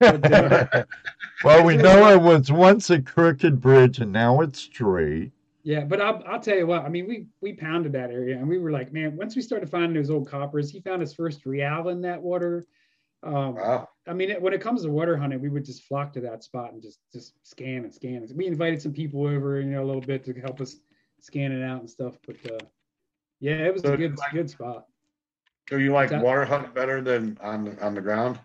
But, 0.01 0.33
uh, 0.33 0.85
well, 1.45 1.65
we 1.65 1.77
know 1.77 2.13
it 2.13 2.21
was 2.23 2.53
once 2.53 2.91
a 2.91 3.03
crooked 3.03 3.61
bridge 3.61 3.99
and 3.99 4.13
now 4.13 4.41
it's 4.43 4.61
straight. 4.61 5.33
Yeah, 5.69 5.85
but 5.85 6.01
I'll, 6.01 6.23
I'll 6.27 6.41
tell 6.41 6.57
you 6.57 6.67
what. 6.67 6.87
I 6.87 6.89
mean, 6.89 7.07
we 7.07 7.27
we 7.43 7.53
pounded 7.53 7.93
that 7.93 8.11
area, 8.11 8.39
and 8.39 8.49
we 8.49 8.57
were 8.57 8.71
like, 8.71 8.91
man. 8.91 9.19
Once 9.19 9.37
we 9.37 9.43
started 9.43 9.69
finding 9.69 9.93
those 9.93 10.09
old 10.09 10.27
coppers, 10.27 10.71
he 10.71 10.81
found 10.81 11.03
his 11.03 11.13
first 11.13 11.45
real 11.45 11.91
in 11.91 12.01
that 12.01 12.23
water. 12.23 12.67
Um, 13.23 13.55
wow. 13.57 13.87
I 14.07 14.15
mean, 14.15 14.31
when 14.41 14.55
it 14.55 14.63
comes 14.63 14.83
to 14.85 14.89
water 14.89 15.15
hunting, 15.15 15.43
we 15.43 15.51
would 15.51 15.67
just 15.67 15.83
flock 15.83 16.15
to 16.15 16.23
that 16.23 16.43
spot 16.43 16.73
and 16.73 16.81
just 16.81 17.01
just 17.13 17.35
scan 17.43 17.85
and 17.85 17.93
scan. 17.93 18.27
We 18.35 18.47
invited 18.47 18.81
some 18.81 18.95
people 18.95 19.27
over, 19.27 19.61
you 19.61 19.67
know, 19.67 19.83
a 19.83 19.85
little 19.85 20.01
bit 20.01 20.25
to 20.25 20.33
help 20.41 20.59
us 20.63 20.75
scan 21.21 21.53
it 21.53 21.63
out 21.63 21.81
and 21.81 21.91
stuff. 21.91 22.17
But 22.27 22.37
uh, 22.51 22.65
yeah, 23.39 23.67
it 23.67 23.75
was 23.75 23.83
So 23.83 23.93
a 23.93 23.97
good 23.99 24.17
like- 24.17 24.33
good 24.33 24.49
spot. 24.49 24.87
So 25.69 25.77
you 25.77 25.93
like 25.93 26.11
water 26.13 26.47
hunt 26.47 26.75
better 26.75 27.03
than 27.03 27.37
on 27.43 27.79
on 27.83 27.95
the 27.95 28.01
ground? 28.01 28.39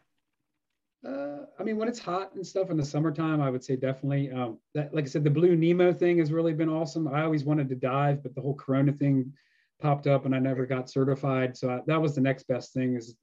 Uh, 1.05 1.45
I 1.59 1.63
mean, 1.63 1.77
when 1.77 1.87
it's 1.89 1.99
hot 1.99 2.33
and 2.35 2.45
stuff 2.45 2.69
in 2.69 2.77
the 2.77 2.85
summertime, 2.85 3.41
I 3.41 3.49
would 3.49 3.63
say 3.63 3.75
definitely. 3.75 4.31
Um, 4.31 4.59
that, 4.73 4.93
like 4.93 5.03
I 5.05 5.07
said, 5.07 5.23
the 5.23 5.29
Blue 5.29 5.55
Nemo 5.55 5.91
thing 5.91 6.17
has 6.19 6.31
really 6.31 6.53
been 6.53 6.69
awesome. 6.69 7.07
I 7.07 7.23
always 7.23 7.43
wanted 7.43 7.67
to 7.69 7.75
dive, 7.75 8.23
but 8.23 8.33
the 8.35 8.41
whole 8.41 8.55
Corona 8.55 8.93
thing 8.93 9.33
popped 9.81 10.07
up, 10.07 10.25
and 10.25 10.33
I 10.33 10.39
never 10.39 10.65
got 10.65 10.89
certified. 10.89 11.57
So 11.57 11.69
I, 11.69 11.79
that 11.87 12.01
was 12.01 12.15
the 12.15 12.21
next 12.21 12.47
best 12.47 12.73
thing 12.73 12.95
is 12.95 13.15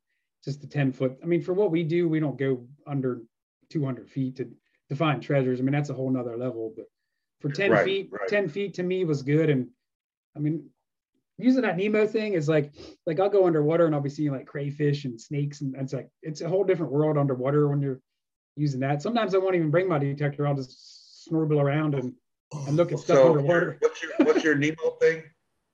just 0.44 0.61
the 0.61 0.66
10 0.66 0.93
foot. 0.93 1.16
I 1.23 1.27
mean, 1.27 1.40
for 1.40 1.55
what 1.55 1.70
we 1.70 1.82
do, 1.82 2.09
we 2.09 2.20
don't 2.20 2.39
go 2.39 2.66
under 2.86 3.23
200 3.70 4.11
feet 4.11 4.36
to 4.36 4.51
to 4.90 4.97
find 4.97 5.23
treasures. 5.23 5.61
I 5.61 5.62
mean, 5.62 5.73
that's 5.73 5.90
a 5.90 5.94
whole 5.94 6.11
nother 6.11 6.36
level. 6.36 6.74
But 6.77 6.86
for 7.40 7.48
10 7.48 7.70
Right, 7.70 7.85
feet, 7.85 8.09
right. 8.11 8.28
10 8.28 8.48
feet 8.48 8.74
to 8.74 8.82
me 8.82 9.05
was 9.05 9.23
good. 9.23 9.48
And 9.48 9.69
I 10.36 10.40
mean, 10.40 10.69
using 11.40 11.62
that 11.62 11.76
Nemo 11.76 12.06
thing 12.06 12.34
is 12.34 12.48
like 12.48 12.72
like 13.06 13.18
I'll 13.20 13.28
go 13.30 13.46
underwater 13.46 13.86
and 13.86 13.94
I'll 13.94 14.00
be 14.00 14.10
seeing 14.10 14.32
like 14.32 14.46
crayfish 14.46 15.04
and 15.04 15.20
snakes 15.20 15.60
and 15.60 15.74
it's 15.76 15.92
like 15.92 16.08
it's 16.22 16.40
a 16.40 16.48
whole 16.48 16.64
different 16.64 16.92
world 16.92 17.16
underwater 17.18 17.68
when 17.68 17.80
you're 17.80 18.00
using 18.56 18.80
that. 18.80 19.02
Sometimes 19.02 19.34
I 19.34 19.38
won't 19.38 19.54
even 19.56 19.70
bring 19.70 19.88
my 19.88 19.98
detector. 19.98 20.46
I'll 20.46 20.54
just 20.54 21.24
snorkel 21.24 21.60
around 21.60 21.94
and, 21.94 22.12
and 22.66 22.76
look 22.76 22.92
at 22.92 22.98
stuff 22.98 23.16
So 23.16 23.28
underwater. 23.36 23.76
what's 23.80 24.02
your 24.02 24.10
what's 24.18 24.44
your 24.44 24.54
Nemo 24.56 24.90
thing? 25.00 25.22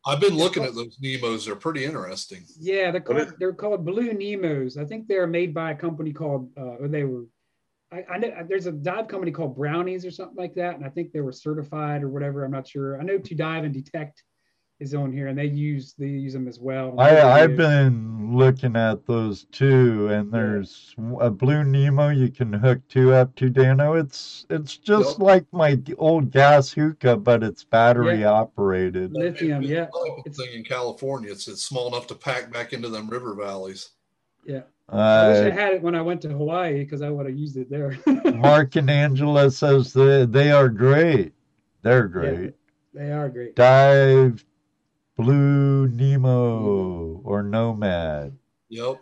I've 0.09 0.21
been 0.21 0.37
looking 0.37 0.63
at 0.63 0.75
those 0.77 0.97
Nemos. 1.01 1.47
They're 1.47 1.57
pretty 1.57 1.85
interesting. 1.85 2.45
Yeah, 2.61 2.93
they're 2.93 3.01
What 3.01 3.17
is- 3.17 3.25
called 3.27 3.37
they're 3.41 3.53
called 3.53 3.85
Blue 3.85 4.13
Nemos. 4.13 4.77
I 4.77 4.85
think 4.85 5.09
they're 5.09 5.27
made 5.27 5.53
by 5.53 5.73
a 5.73 5.75
company 5.75 6.13
called 6.13 6.51
uh, 6.57 6.77
or 6.81 6.89
they 6.89 7.05
were. 7.05 7.25
I, 7.93 8.05
I 8.11 8.19
know 8.19 8.33
there's 8.49 8.67
a 8.67 8.73
dive 8.73 9.07
company 9.07 9.31
called 9.31 9.55
Brownies 9.57 10.05
or 10.05 10.11
something 10.11 10.37
like 10.37 10.55
that, 10.55 10.75
and 10.75 10.85
I 10.85 10.89
think 10.89 11.13
they 11.13 11.21
were 11.21 11.31
certified 11.33 12.03
or 12.03 12.09
whatever. 12.09 12.45
I'm 12.45 12.51
not 12.51 12.67
sure. 12.67 13.01
I 13.01 13.05
know 13.05 13.17
To 13.19 13.35
Dive 13.35 13.63
and 13.65 13.73
Detect 13.73 14.23
is 14.79 14.95
on 14.95 15.13
here, 15.13 15.29
and 15.29 15.39
they 15.39 15.47
use 15.47 15.95
they 15.99 16.07
use 16.07 16.33
them 16.33 16.47
as 16.49 16.59
well. 16.61 16.99
I 17.01 17.21
I've 17.23 17.57
been 17.57 18.37
looking 18.37 18.77
at 18.77 19.07
those 19.07 19.45
too, 19.45 20.09
and 20.09 20.31
there's 20.31 20.95
a 21.21 21.31
blue 21.31 21.65
Nemo 21.65 22.09
you 22.11 22.29
can 22.31 22.53
hook 22.53 22.81
two 22.89 23.15
up 23.15 23.35
to 23.37 23.49
Dano. 23.49 23.95
It's 23.95 24.45
it's 24.51 24.77
just 24.77 25.19
Yep. 25.19 25.19
like 25.19 25.47
my 25.53 25.81
old 25.97 26.31
gas 26.31 26.71
hookah, 26.73 27.17
but 27.17 27.43
it's 27.43 27.65
battery 27.65 28.21
Yeah. 28.21 28.33
operated. 28.33 29.13
Lithium, 29.13 29.63
It's 29.63 29.71
yeah. 29.71 29.83
a 29.85 29.85
type 30.17 30.27
of 30.27 30.37
thing 30.37 30.53
in 30.55 30.65
California. 30.65 31.31
It's 31.33 31.49
it's 31.49 31.63
small 31.63 31.89
enough 31.89 32.07
to 32.09 32.15
pack 32.15 32.53
back 32.53 32.73
into 32.75 32.89
them 32.91 33.09
river 33.09 33.35
valleys. 33.35 33.91
Yeah, 34.45 34.63
I 34.91 35.29
wish 35.29 35.39
I 35.39 35.49
Uh, 35.49 35.53
had 35.53 35.73
it 35.75 35.83
when 35.83 35.95
I 35.95 36.03
went 36.03 36.21
to 36.23 36.29
Hawaii 36.29 36.81
because 36.85 37.01
I 37.03 37.09
would 37.09 37.27
have 37.27 37.37
used 37.37 37.57
it 37.57 37.71
there. 37.71 37.97
Mark 38.35 38.77
and 38.77 38.91
Angela 38.91 39.51
says 39.51 39.93
they 39.95 40.27
they 40.27 40.51
are 40.53 40.69
great. 40.69 41.33
They're 41.83 42.09
great. 42.09 42.55
they 42.93 43.11
are 43.13 43.29
great. 43.31 43.57
Dive 43.57 44.45
Blue 45.17 45.89
Nemo 45.89 47.21
or 47.25 47.43
Nomad. 47.43 48.37
Yep. 48.69 49.01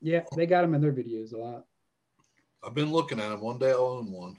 Yeah, 0.00 0.22
they 0.36 0.46
got 0.46 0.62
them 0.62 0.74
in 0.74 0.80
their 0.80 0.92
videos 0.92 1.32
a 1.32 1.36
lot. 1.38 1.64
I've 2.66 2.74
been 2.74 2.90
looking 2.92 3.20
at 3.20 3.28
them. 3.30 3.40
One 3.40 3.58
day 3.58 3.70
I'll 3.70 3.98
own 3.98 4.10
one. 4.10 4.36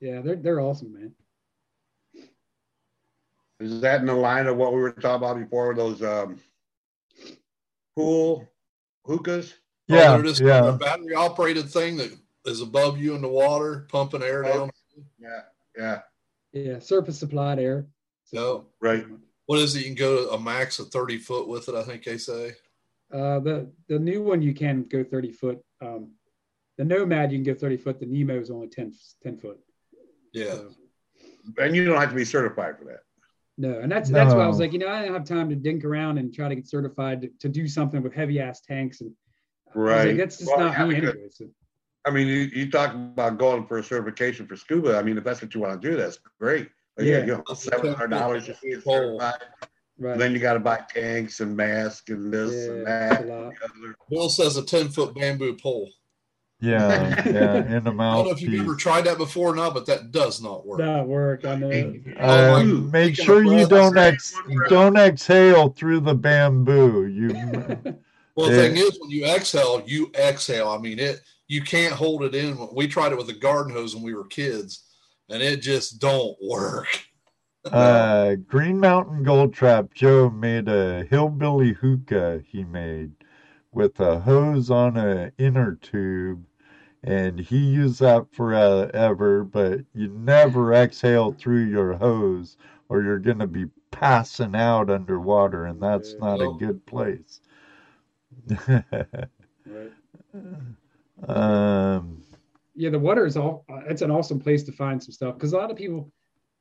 Yeah, 0.00 0.20
they're 0.20 0.36
they're 0.36 0.60
awesome, 0.60 0.92
man. 0.92 1.12
Is 3.60 3.80
that 3.80 4.00
in 4.00 4.06
the 4.06 4.14
line 4.14 4.46
of 4.48 4.56
what 4.56 4.74
we 4.74 4.80
were 4.80 4.92
talking 4.92 5.24
about 5.24 5.38
before? 5.38 5.74
Those 5.74 6.02
um, 6.02 6.40
pool 7.96 8.48
hookahs? 9.06 9.54
Oh, 9.90 9.94
Yeah, 9.94 10.16
they're 10.16 10.22
just 10.24 10.40
yeah. 10.40 10.66
a 10.68 10.72
battery 10.72 11.14
operated 11.14 11.68
thing 11.70 11.96
that 11.98 12.10
is 12.44 12.60
above 12.60 12.98
you 12.98 13.14
in 13.14 13.22
the 13.22 13.28
water, 13.28 13.86
pumping 13.90 14.22
air 14.22 14.44
Oh. 14.44 14.52
down. 14.52 14.70
Yeah, 15.18 15.40
yeah, 15.78 16.00
Yeah, 16.52 16.78
surface 16.80 17.18
supplied 17.18 17.58
air. 17.60 17.86
Yep. 18.32 18.64
right. 18.80 19.06
What 19.46 19.58
is 19.58 19.74
it? 19.74 19.80
You 19.80 19.86
can 19.86 19.94
go 19.94 20.24
to 20.26 20.30
a 20.32 20.40
max 20.40 20.78
of 20.78 20.88
30 20.88 21.18
foot 21.18 21.48
with 21.48 21.68
it, 21.68 21.74
I 21.74 21.82
think 21.82 22.04
they 22.04 22.18
say. 22.18 22.52
Uh, 23.12 23.40
the 23.40 23.70
the 23.88 23.98
new 23.98 24.22
one 24.22 24.40
you 24.40 24.54
can 24.54 24.84
go 24.84 25.04
30 25.04 25.32
foot. 25.32 25.58
Um, 25.82 26.12
the 26.78 26.84
Nomad 26.84 27.30
you 27.32 27.38
can 27.42 27.52
go 27.52 27.58
30 27.58 27.76
foot. 27.76 28.00
The 28.00 28.06
Nemo 28.06 28.40
is 28.40 28.50
only 28.50 28.68
10, 28.68 28.94
10 29.22 29.36
foot. 29.38 29.58
Yeah. 30.32 30.54
So, 30.54 30.70
And 31.58 31.76
you 31.76 31.84
don't 31.84 32.00
have 32.00 32.08
to 32.10 32.14
be 32.14 32.24
certified 32.24 32.78
for 32.78 32.84
that. 32.86 33.00
no, 33.58 33.80
and 33.80 33.92
that's 33.92 34.08
that's 34.08 34.32
why 34.32 34.40
I 34.44 34.46
was 34.46 34.58
like, 34.60 34.72
you 34.72 34.78
know, 34.78 34.88
I 34.88 35.04
don't 35.04 35.12
have 35.12 35.24
time 35.24 35.50
to 35.50 35.56
dink 35.56 35.84
around 35.84 36.16
and 36.18 36.32
try 36.32 36.48
to 36.48 36.54
get 36.54 36.66
certified 36.66 37.20
to, 37.22 37.28
to 37.40 37.48
do 37.48 37.68
something 37.68 38.02
with 38.02 38.14
heavy 38.14 38.40
ass 38.40 38.60
tanks 38.62 39.00
and 39.02 39.10
I 39.74 39.78
was 39.78 39.88
Right. 39.90 40.08
Like, 40.08 40.16
that's 40.16 40.38
just 40.38 40.50
Well, 40.50 40.60
not 40.60 40.72
yeah, 40.78 40.86
me 40.86 40.94
because- 40.94 41.10
anyway. 41.14 41.28
So, 41.30 41.46
I 42.06 42.10
mean, 42.10 42.26
you, 42.26 42.50
you 42.52 42.70
talk 42.70 42.94
about 42.94 43.38
going 43.38 43.64
for 43.66 43.78
a 43.78 43.84
certification 43.84 44.46
for 44.46 44.56
scuba. 44.56 44.96
I 44.96 45.02
mean, 45.02 45.16
if 45.18 45.22
that's 45.24 45.40
what 45.40 45.54
you 45.54 45.60
want 45.60 45.80
to 45.80 45.90
do, 45.90 45.96
that's 45.96 46.18
great. 46.40 46.68
But 46.96 47.06
yeah, 47.06 47.18
Yeah. 47.18 47.26
you 47.26 47.44
know, 47.48 47.54
seven 47.54 47.94
hundred 47.94 48.10
dollars 48.10 48.46
just 48.46 48.60
to 48.62 48.68
get 48.68 48.84
certified. 48.84 49.34
right. 49.98 50.18
Then 50.18 50.32
you 50.32 50.38
got 50.38 50.54
to 50.54 50.60
buy 50.60 50.80
tanks 50.92 51.40
and 51.40 51.56
masks 51.56 52.08
and 52.10 52.32
this 52.32 52.52
yeah, 52.66 52.72
and 52.72 52.86
that. 52.86 53.24
a 53.24 53.26
lot. 53.26 53.52
the 53.60 53.64
other. 53.86 53.94
Bill 54.10 54.28
says 54.28 54.56
a 54.56 54.62
10 54.64 54.88
foot 54.88 55.14
bamboo 55.14 55.56
pole. 55.56 55.90
Yeah, 56.60 57.24
yeah, 57.26 57.76
in 57.76 57.82
the 57.82 57.92
mouth. 57.92 58.14
I 58.14 58.18
don't 58.18 58.26
know 58.26 58.32
if 58.34 58.40
you've 58.40 58.60
ever 58.60 58.76
tried 58.76 59.06
that 59.06 59.18
before 59.18 59.50
or 59.52 59.56
not, 59.56 59.74
but 59.74 59.84
that 59.86 60.12
does 60.12 60.40
not 60.40 60.64
work. 60.64 60.78
That 60.78 61.04
work. 61.08 61.44
I 61.44 61.56
know. 61.56 61.94
Uh, 62.20 62.62
like, 62.62 62.92
make 62.92 63.16
sure 63.16 63.42
you 63.42 63.66
don't 63.66 63.98
ex 63.98 64.32
don't 64.68 64.96
exhale 64.96 65.70
through 65.70 66.00
the 66.00 66.14
bamboo. 66.14 67.06
You 67.06 67.28
Well, 68.36 68.48
the 68.48 68.54
Yeah. 68.56 68.62
thing 68.62 68.76
is, 68.76 68.96
when 69.00 69.10
you 69.10 69.24
exhale, 69.26 69.82
you 69.86 70.10
exhale. 70.16 70.68
I 70.68 70.78
mean, 70.78 70.98
it 71.00 71.20
you 71.48 71.62
can't 71.62 71.92
hold 71.92 72.22
it 72.22 72.34
in. 72.34 72.56
We 72.72 72.86
tried 72.86 73.10
it 73.12 73.18
with 73.18 73.28
a 73.28 73.34
garden 73.34 73.72
hose 73.74 73.94
when 73.96 74.04
we 74.04 74.14
were 74.14 74.26
kids, 74.26 74.84
and 75.28 75.42
it 75.42 75.60
just 75.62 76.00
don't 76.00 76.36
work. 76.42 76.86
uh, 77.64 78.34
Green 78.34 78.78
Mountain 78.80 79.22
Gold 79.22 79.54
Trap 79.54 79.94
Joe 79.94 80.30
made 80.30 80.68
a 80.68 81.04
hillbilly 81.04 81.72
hookah 81.72 82.42
he 82.46 82.64
made 82.64 83.12
with 83.72 84.00
a 84.00 84.20
hose 84.20 84.70
on 84.70 84.96
a 84.96 85.32
inner 85.38 85.76
tube, 85.76 86.44
and 87.02 87.38
he 87.40 87.58
used 87.58 88.00
that 88.00 88.26
forever. 88.32 89.44
But 89.44 89.80
you 89.94 90.08
never 90.08 90.72
exhale 90.72 91.32
through 91.32 91.64
your 91.64 91.94
hose, 91.94 92.56
or 92.88 93.02
you're 93.02 93.18
gonna 93.18 93.46
be 93.46 93.66
passing 93.90 94.54
out 94.54 94.90
underwater, 94.90 95.64
and 95.66 95.80
that's 95.80 96.16
not 96.18 96.40
a 96.40 96.48
good 96.58 96.84
place. 96.86 97.40
Right. 99.64 99.92
um, 101.28 102.21
yeah, 102.74 102.90
the 102.90 102.98
water 102.98 103.26
is 103.26 103.36
all. 103.36 103.64
uh, 103.70 103.82
It's 103.88 104.02
an 104.02 104.10
awesome 104.10 104.40
place 104.40 104.64
to 104.64 104.72
find 104.72 105.02
some 105.02 105.12
stuff 105.12 105.34
because 105.34 105.52
a 105.52 105.56
lot 105.56 105.70
of 105.70 105.76
people, 105.76 106.10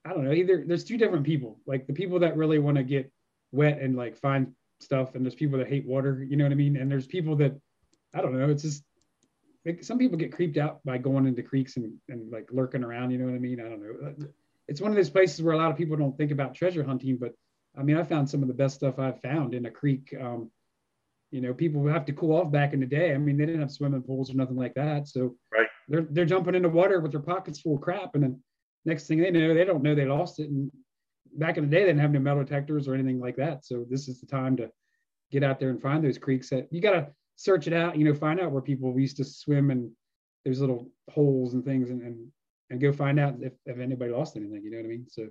I 0.06 0.14
don't 0.14 0.26
know, 0.26 0.34
either 0.34 0.64
there's 0.66 0.84
two 0.84 0.98
different 0.98 1.26
people. 1.26 1.60
Like 1.66 1.88
the 1.88 1.94
people 1.94 2.20
that 2.20 2.38
really 2.38 2.60
want 2.60 2.78
to 2.78 2.84
get 2.84 3.12
wet 3.52 3.80
and 3.80 3.96
like 3.96 4.18
find 4.18 4.54
stuff, 4.80 5.16
and 5.16 5.26
there's 5.26 5.36
people 5.36 5.60
that 5.60 5.68
hate 5.70 5.86
water. 5.86 6.24
You 6.24 6.38
know 6.38 6.46
what 6.46 6.52
I 6.52 6.56
mean? 6.56 6.78
And 6.78 6.92
there's 6.92 7.08
people 7.08 7.36
that, 7.38 7.56
I 8.14 8.22
don't 8.22 8.38
know. 8.38 8.50
It's 8.50 8.64
just 8.64 8.84
like 9.66 9.84
some 9.84 9.98
people 9.98 10.18
get 10.18 10.34
creeped 10.34 10.58
out 10.58 10.84
by 10.84 10.98
going 10.98 11.28
into 11.28 11.44
creeks 11.44 11.78
and 11.78 11.94
and 12.10 12.32
like 12.32 12.50
lurking 12.52 12.84
around. 12.84 13.12
You 13.12 13.20
know 13.20 13.26
what 13.26 13.36
I 13.36 13.40
mean? 13.40 13.60
I 13.62 13.70
don't 13.70 13.82
know. 13.82 14.28
It's 14.68 14.82
one 14.82 14.92
of 14.92 14.98
those 14.98 15.10
places 15.10 15.42
where 15.42 15.54
a 15.54 15.58
lot 15.58 15.72
of 15.72 15.78
people 15.78 15.98
don't 15.98 16.18
think 16.18 16.32
about 16.32 16.56
treasure 16.56 16.84
hunting, 16.84 17.18
but 17.18 17.34
I 17.78 17.84
mean, 17.84 17.98
I 17.98 18.04
found 18.04 18.30
some 18.30 18.42
of 18.42 18.48
the 18.48 18.54
best 18.54 18.76
stuff 18.76 19.00
I've 19.00 19.22
found 19.22 19.54
in 19.54 19.66
a 19.66 19.72
creek. 19.72 20.14
Um, 20.20 20.52
you 21.32 21.40
know, 21.42 21.54
people 21.54 21.88
have 21.88 22.06
to 22.06 22.14
cool 22.14 22.36
off 22.36 22.52
back 22.52 22.74
in 22.74 22.82
the 22.82 22.86
day. 22.86 23.14
I 23.14 23.18
mean, 23.18 23.38
they 23.38 23.46
didn't 23.46 23.62
have 23.62 23.72
swimming 23.72 24.02
pools 24.02 24.30
or 24.30 24.36
nothing 24.36 24.58
like 24.58 24.74
that. 24.74 25.08
So 25.08 25.36
Right. 25.52 25.68
They're 25.92 26.08
they're 26.10 26.26
jumping 26.26 26.56
into 26.56 26.70
water 26.70 27.02
with 27.02 27.12
their 27.12 27.22
pockets 27.22 27.60
full 27.60 27.76
of 27.76 27.82
crap, 27.82 28.16
and 28.16 28.24
then 28.24 28.42
next 28.86 29.08
thing 29.08 29.20
they 29.20 29.30
know, 29.30 29.54
they 29.54 29.66
don't 29.66 29.84
know 29.84 29.94
they 29.94 30.06
lost 30.06 30.40
it. 30.40 30.50
And 30.50 30.72
back 31.38 31.58
in 31.58 31.66
the 31.66 31.70
day, 31.70 31.82
they 31.82 31.88
didn't 31.88 32.02
have 32.02 32.12
no 32.12 32.20
metal 32.20 32.44
detectors 32.44 32.88
or 32.88 32.94
anything 32.94 33.20
like 33.20 33.36
that. 33.36 33.66
So 33.66 33.86
this 33.90 34.08
is 34.08 34.22
the 34.22 34.28
time 34.28 34.56
to 34.58 34.70
get 35.32 35.44
out 35.44 35.60
there 35.60 35.70
and 35.70 35.82
find 35.82 36.04
those 36.04 36.18
creeks 36.18 36.50
that 36.50 36.68
you 36.72 36.82
got 36.82 36.92
to 36.92 37.08
search 37.36 37.68
it 37.68 37.74
out. 37.74 37.98
You 37.98 38.06
know, 38.06 38.14
find 38.14 38.40
out 38.40 38.52
where 38.52 38.62
people 38.62 38.98
used 38.98 39.18
to 39.18 39.26
swim 39.26 39.70
and 39.70 39.92
there's 40.46 40.62
little 40.62 40.90
holes 41.10 41.54
and 41.54 41.64
things, 41.64 41.90
and 41.90 42.02
and, 42.02 42.28
and 42.70 42.82
go 42.82 42.94
find 42.94 43.20
out 43.20 43.36
if, 43.42 43.54
if 43.66 43.80
anybody 43.80 44.12
lost 44.12 44.38
anything. 44.38 44.64
You 44.64 44.72
know 44.72 44.78
what 44.78 44.86
I 44.86 44.90
mean? 44.90 45.06
So 45.10 45.28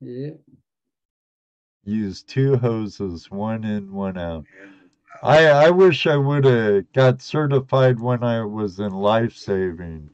yeah. 0.00 0.30
use 1.84 2.22
two 2.22 2.56
hoses, 2.56 3.30
one 3.30 3.64
in, 3.64 3.92
one 3.92 4.16
out. 4.16 4.46
I 5.22 5.46
I 5.46 5.70
wish 5.70 6.06
I 6.06 6.16
would 6.16 6.44
have 6.44 6.92
got 6.92 7.20
certified 7.22 8.00
when 8.00 8.22
I 8.22 8.44
was 8.44 8.80
in 8.80 8.92
life 8.92 9.34
saving 9.34 10.10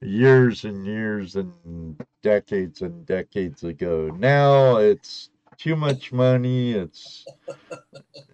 years 0.00 0.64
and 0.64 0.86
years 0.86 1.36
and 1.36 1.96
decades 2.22 2.82
and 2.82 3.06
decades 3.06 3.64
ago. 3.64 4.10
Now 4.18 4.76
it's 4.76 5.30
too 5.56 5.76
much 5.76 6.12
money. 6.12 6.72
It's 6.72 7.26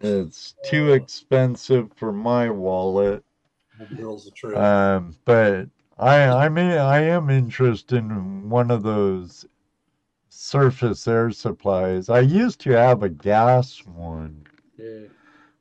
it's 0.01 0.55
too 0.65 0.93
expensive 0.93 1.93
for 1.97 2.13
my 2.13 2.51
wallet. 2.51 3.25
Girls 3.97 4.27
a 4.27 4.31
trip. 4.31 4.59
Um, 4.59 5.15
but 5.25 5.69
I 5.99 6.23
I'm 6.29 6.59
I 6.59 7.01
am 7.01 7.31
interested 7.31 7.99
in 7.99 8.51
one 8.51 8.71
of 8.71 8.83
those 8.83 9.47
surface 10.29 11.07
air 11.09 11.31
supplies. 11.31 12.09
I 12.09 12.21
used 12.21 12.61
to 12.61 12.71
have 12.71 13.03
a 13.03 13.09
gas 13.09 13.85
one, 13.87 14.45
Yeah. 14.79 15.07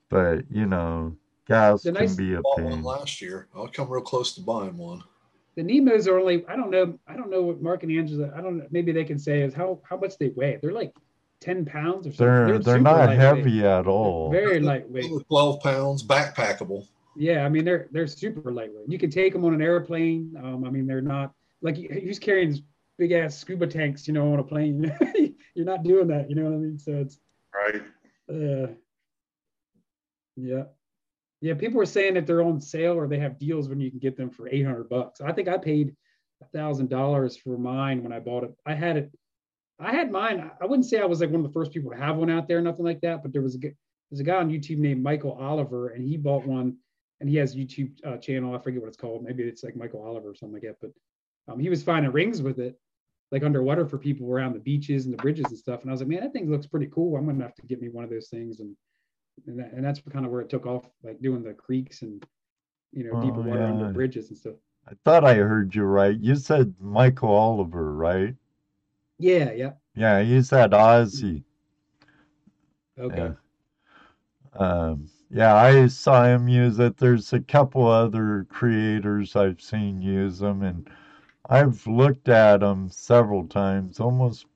But 0.09 0.43
you 0.51 0.65
know, 0.65 1.15
guys 1.47 1.83
The 1.83 1.91
can 1.91 2.01
nice- 2.01 2.15
be 2.15 2.33
a 2.33 2.41
bought 2.41 2.61
one 2.61 2.73
pain. 2.73 2.83
last 2.83 3.21
year. 3.21 3.47
I'll 3.55 3.67
come 3.67 3.89
real 3.89 4.01
close 4.01 4.33
to 4.35 4.41
buying 4.41 4.77
one. 4.77 5.01
The 5.55 5.63
Nemos 5.63 6.07
are 6.07 6.17
only 6.19 6.45
I 6.47 6.55
don't 6.55 6.69
know 6.69 6.97
I 7.07 7.15
don't 7.15 7.29
know 7.29 7.41
what 7.41 7.61
Mark 7.61 7.83
and 7.83 7.91
Angela 7.91 8.31
I 8.35 8.41
don't 8.41 8.57
know 8.57 8.67
maybe 8.71 8.91
they 8.91 9.03
can 9.03 9.19
say 9.19 9.41
is 9.41 9.53
how 9.53 9.79
how 9.83 9.97
much 9.97 10.17
they 10.17 10.29
weigh. 10.29 10.57
They're 10.61 10.71
like 10.71 10.93
10 11.41 11.65
pounds 11.65 12.05
or 12.07 12.11
something. 12.11 12.25
They're 12.25 12.47
they're 12.59 12.61
super 12.75 12.79
not 12.79 13.13
heavy 13.15 13.65
at 13.65 13.87
all. 13.87 14.31
Very 14.31 14.59
lightweight. 14.59 15.09
Twelve 15.27 15.61
pounds, 15.61 16.03
backpackable. 16.05 16.87
Yeah, 17.17 17.45
I 17.45 17.49
mean 17.49 17.65
they're 17.65 17.87
they're 17.91 18.07
super 18.07 18.51
lightweight. 18.51 18.89
You 18.89 18.97
can 18.99 19.09
take 19.09 19.33
them 19.33 19.43
on 19.43 19.53
an 19.53 19.61
airplane. 19.61 20.33
Um, 20.41 20.63
I 20.63 20.69
mean 20.69 20.85
they're 20.87 21.01
not 21.01 21.33
like 21.61 21.75
who's 21.77 22.19
carrying 22.19 22.63
big 22.97 23.11
ass 23.11 23.37
scuba 23.37 23.67
tanks, 23.67 24.07
you 24.07 24.13
know, 24.13 24.31
on 24.33 24.39
a 24.39 24.43
plane. 24.43 24.95
You're 25.55 25.65
not 25.65 25.83
doing 25.83 26.07
that, 26.07 26.29
you 26.29 26.35
know 26.35 26.43
what 26.43 26.53
I 26.53 26.57
mean? 26.57 26.77
So 26.79 26.91
it's 26.93 27.19
Right. 27.53 27.81
uh, 28.29 28.67
yeah, 30.39 30.63
yeah. 31.41 31.53
People 31.53 31.77
were 31.77 31.85
saying 31.85 32.15
that 32.15 32.27
they're 32.27 32.43
on 32.43 32.59
sale 32.59 32.93
or 32.93 33.07
they 33.07 33.19
have 33.19 33.39
deals 33.39 33.69
when 33.69 33.79
you 33.79 33.89
can 33.89 33.99
get 33.99 34.17
them 34.17 34.29
for 34.29 34.47
800 34.47 34.89
bucks. 34.89 35.21
I 35.21 35.31
think 35.31 35.47
I 35.47 35.57
paid 35.57 35.95
a 36.41 36.45
thousand 36.57 36.89
dollars 36.89 37.37
for 37.37 37.57
mine 37.57 38.03
when 38.03 38.13
I 38.13 38.19
bought 38.19 38.43
it. 38.43 38.53
I 38.65 38.73
had 38.73 38.97
it. 38.97 39.11
I 39.79 39.93
had 39.93 40.11
mine. 40.11 40.51
I 40.61 40.65
wouldn't 40.65 40.87
say 40.87 40.99
I 40.99 41.05
was 41.05 41.21
like 41.21 41.29
one 41.29 41.41
of 41.41 41.47
the 41.47 41.53
first 41.53 41.71
people 41.71 41.91
to 41.91 41.97
have 41.97 42.17
one 42.17 42.29
out 42.29 42.47
there, 42.47 42.61
nothing 42.61 42.85
like 42.85 43.01
that. 43.01 43.23
But 43.23 43.31
there 43.31 43.41
was 43.41 43.55
a 43.55 43.59
there's 43.59 44.19
a 44.19 44.23
guy 44.23 44.37
on 44.37 44.49
YouTube 44.49 44.77
named 44.77 45.03
Michael 45.03 45.37
Oliver, 45.39 45.89
and 45.89 46.03
he 46.03 46.17
bought 46.17 46.45
one, 46.45 46.77
and 47.19 47.29
he 47.29 47.35
has 47.37 47.55
YouTube 47.55 47.91
uh, 48.05 48.17
channel. 48.17 48.55
I 48.55 48.59
forget 48.59 48.81
what 48.81 48.87
it's 48.87 48.97
called. 48.97 49.23
Maybe 49.23 49.43
it's 49.43 49.63
like 49.63 49.75
Michael 49.75 50.03
Oliver 50.03 50.29
or 50.29 50.35
something 50.35 50.53
like 50.53 50.63
that. 50.63 50.77
But 50.81 50.91
um, 51.51 51.59
he 51.59 51.69
was 51.69 51.83
finding 51.83 52.11
rings 52.11 52.41
with 52.41 52.59
it, 52.59 52.77
like 53.31 53.43
underwater 53.43 53.85
for 53.85 53.97
people 53.97 54.29
around 54.31 54.53
the 54.53 54.59
beaches 54.59 55.05
and 55.05 55.13
the 55.13 55.21
bridges 55.21 55.45
and 55.49 55.57
stuff. 55.57 55.81
And 55.81 55.89
I 55.89 55.93
was 55.93 56.01
like, 56.01 56.09
man, 56.09 56.21
that 56.21 56.33
thing 56.33 56.49
looks 56.49 56.67
pretty 56.67 56.87
cool. 56.87 57.15
I'm 57.15 57.25
gonna 57.25 57.43
have 57.43 57.55
to 57.55 57.67
get 57.67 57.81
me 57.81 57.89
one 57.89 58.03
of 58.03 58.09
those 58.09 58.29
things. 58.29 58.59
And 58.59 58.75
and, 59.47 59.59
that, 59.59 59.71
and 59.73 59.83
that's 59.83 60.01
kind 60.01 60.25
of 60.25 60.31
where 60.31 60.41
it 60.41 60.49
took 60.49 60.65
off, 60.65 60.89
like 61.03 61.21
doing 61.21 61.43
the 61.43 61.53
creeks 61.53 62.01
and 62.01 62.25
you 62.91 63.03
know 63.05 63.15
deeper 63.15 63.41
Oh, 63.41 63.43
water 63.43 63.67
under 63.67 63.85
yeah. 63.85 63.93
bridges 63.93 64.29
and 64.29 64.37
stuff. 64.37 64.55
I 64.85 64.93
thought 65.05 65.23
I 65.23 65.35
heard 65.35 65.73
you 65.73 65.83
right. 65.83 66.19
You 66.19 66.35
said 66.35 66.75
Michael 66.81 67.29
Oliver, 67.31 67.93
right? 67.95 68.35
Yeah, 69.19 69.51
yeah. 69.53 69.73
Yeah, 69.93 70.23
he's 70.23 70.51
at 70.51 70.71
Aussie. 70.71 71.43
Okay. 72.97 73.19
Yeah. 73.19 73.35
Um, 74.53 75.09
yeah, 75.31 75.55
I 75.55 75.87
saw 75.87 76.25
him 76.25 76.47
use 76.47 76.79
it. 76.79 76.97
There's 76.97 77.33
a 77.33 77.39
couple 77.39 77.87
other 77.87 78.45
creators 78.49 79.35
I've 79.35 79.61
seen 79.61 80.01
use 80.01 80.39
them, 80.39 80.61
and 80.63 80.87
I've 81.49 81.87
looked 81.87 82.29
at 82.29 82.61
them 82.61 82.89
several 82.89 83.47
times. 83.47 83.99
Almost, 84.01 84.47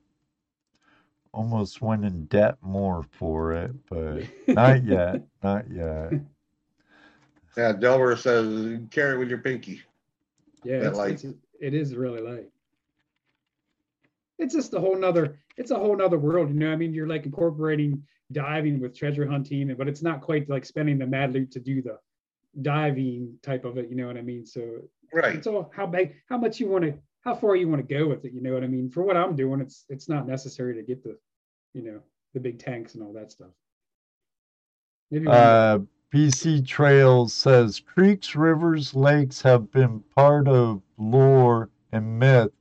almost 1.34 1.81
went 1.81 2.05
in 2.05 2.26
debt 2.26 2.57
more 2.61 3.03
for 3.11 3.53
it, 3.53 3.72
but 3.89 4.23
not 4.47 4.85
yet. 4.85 5.23
Not 5.43 5.69
yet. 5.69 6.14
Yeah, 7.57 7.73
Delaware 7.73 8.15
says 8.15 8.80
carry 8.91 9.15
it 9.15 9.19
with 9.19 9.30
your 9.30 9.39
pinky. 9.39 9.81
Yeah, 10.64 10.80
that 10.80 10.89
it's, 10.89 10.97
light. 10.97 11.23
it's 11.23 11.26
it 11.60 11.73
is 11.73 11.95
really 11.95 12.22
light. 12.22 12.49
It's 14.39 14.53
just 14.53 14.73
a 14.73 14.80
whole 14.80 14.97
nother 14.97 15.39
it's 15.57 15.72
a 15.72 15.76
whole 15.76 15.95
nother 15.95 16.18
world, 16.18 16.49
you 16.49 16.55
know. 16.55 16.72
I 16.72 16.76
mean, 16.76 16.93
you're 16.93 17.07
like 17.07 17.26
incorporating 17.26 18.03
diving 18.31 18.80
with 18.80 18.97
treasure 18.97 19.27
hunting, 19.27 19.76
but 19.77 19.88
it's 19.88 20.01
not 20.01 20.22
quite 20.22 20.49
like 20.49 20.65
spending 20.65 20.97
the 20.97 21.05
mad 21.05 21.34
loot 21.34 21.51
to 21.51 21.60
do 21.60 21.81
the 21.81 21.97
diving 22.61 23.38
type 23.41 23.65
of 23.65 23.77
it, 23.77 23.89
you 23.89 23.95
know 23.95 24.07
what 24.07 24.18
I 24.18 24.22
mean? 24.22 24.45
So 24.45 24.81
Right. 25.11 25.35
it's 25.35 25.45
all 25.45 25.72
how 25.76 25.85
big 25.85 26.15
how 26.27 26.38
much 26.38 26.60
you 26.60 26.68
want 26.68 26.85
to 26.85 26.93
how 27.23 27.35
far 27.35 27.55
you 27.55 27.67
want 27.69 27.87
to 27.87 27.95
go 27.95 28.07
with 28.07 28.25
it, 28.25 28.33
you 28.33 28.41
know 28.41 28.53
what 28.53 28.63
I 28.63 28.67
mean? 28.67 28.89
For 28.89 29.03
what 29.03 29.17
I'm 29.17 29.35
doing, 29.35 29.61
it's 29.61 29.85
it's 29.89 30.09
not 30.09 30.27
necessary 30.27 30.75
to 30.75 30.83
get 30.83 31.03
the, 31.03 31.17
you 31.73 31.83
know, 31.83 32.01
the 32.33 32.39
big 32.39 32.59
tanks 32.59 32.95
and 32.95 33.03
all 33.03 33.13
that 33.13 33.31
stuff. 33.31 33.51
Maybe. 35.11 35.27
Uh, 35.27 35.79
BC 36.09 36.61
Trails 36.61 37.33
says 37.33 37.79
creeks, 37.79 38.35
rivers, 38.35 38.93
lakes 38.95 39.41
have 39.41 39.71
been 39.71 40.01
part 40.15 40.47
of 40.47 40.81
lore 40.97 41.69
and 41.91 42.19
myth 42.19 42.51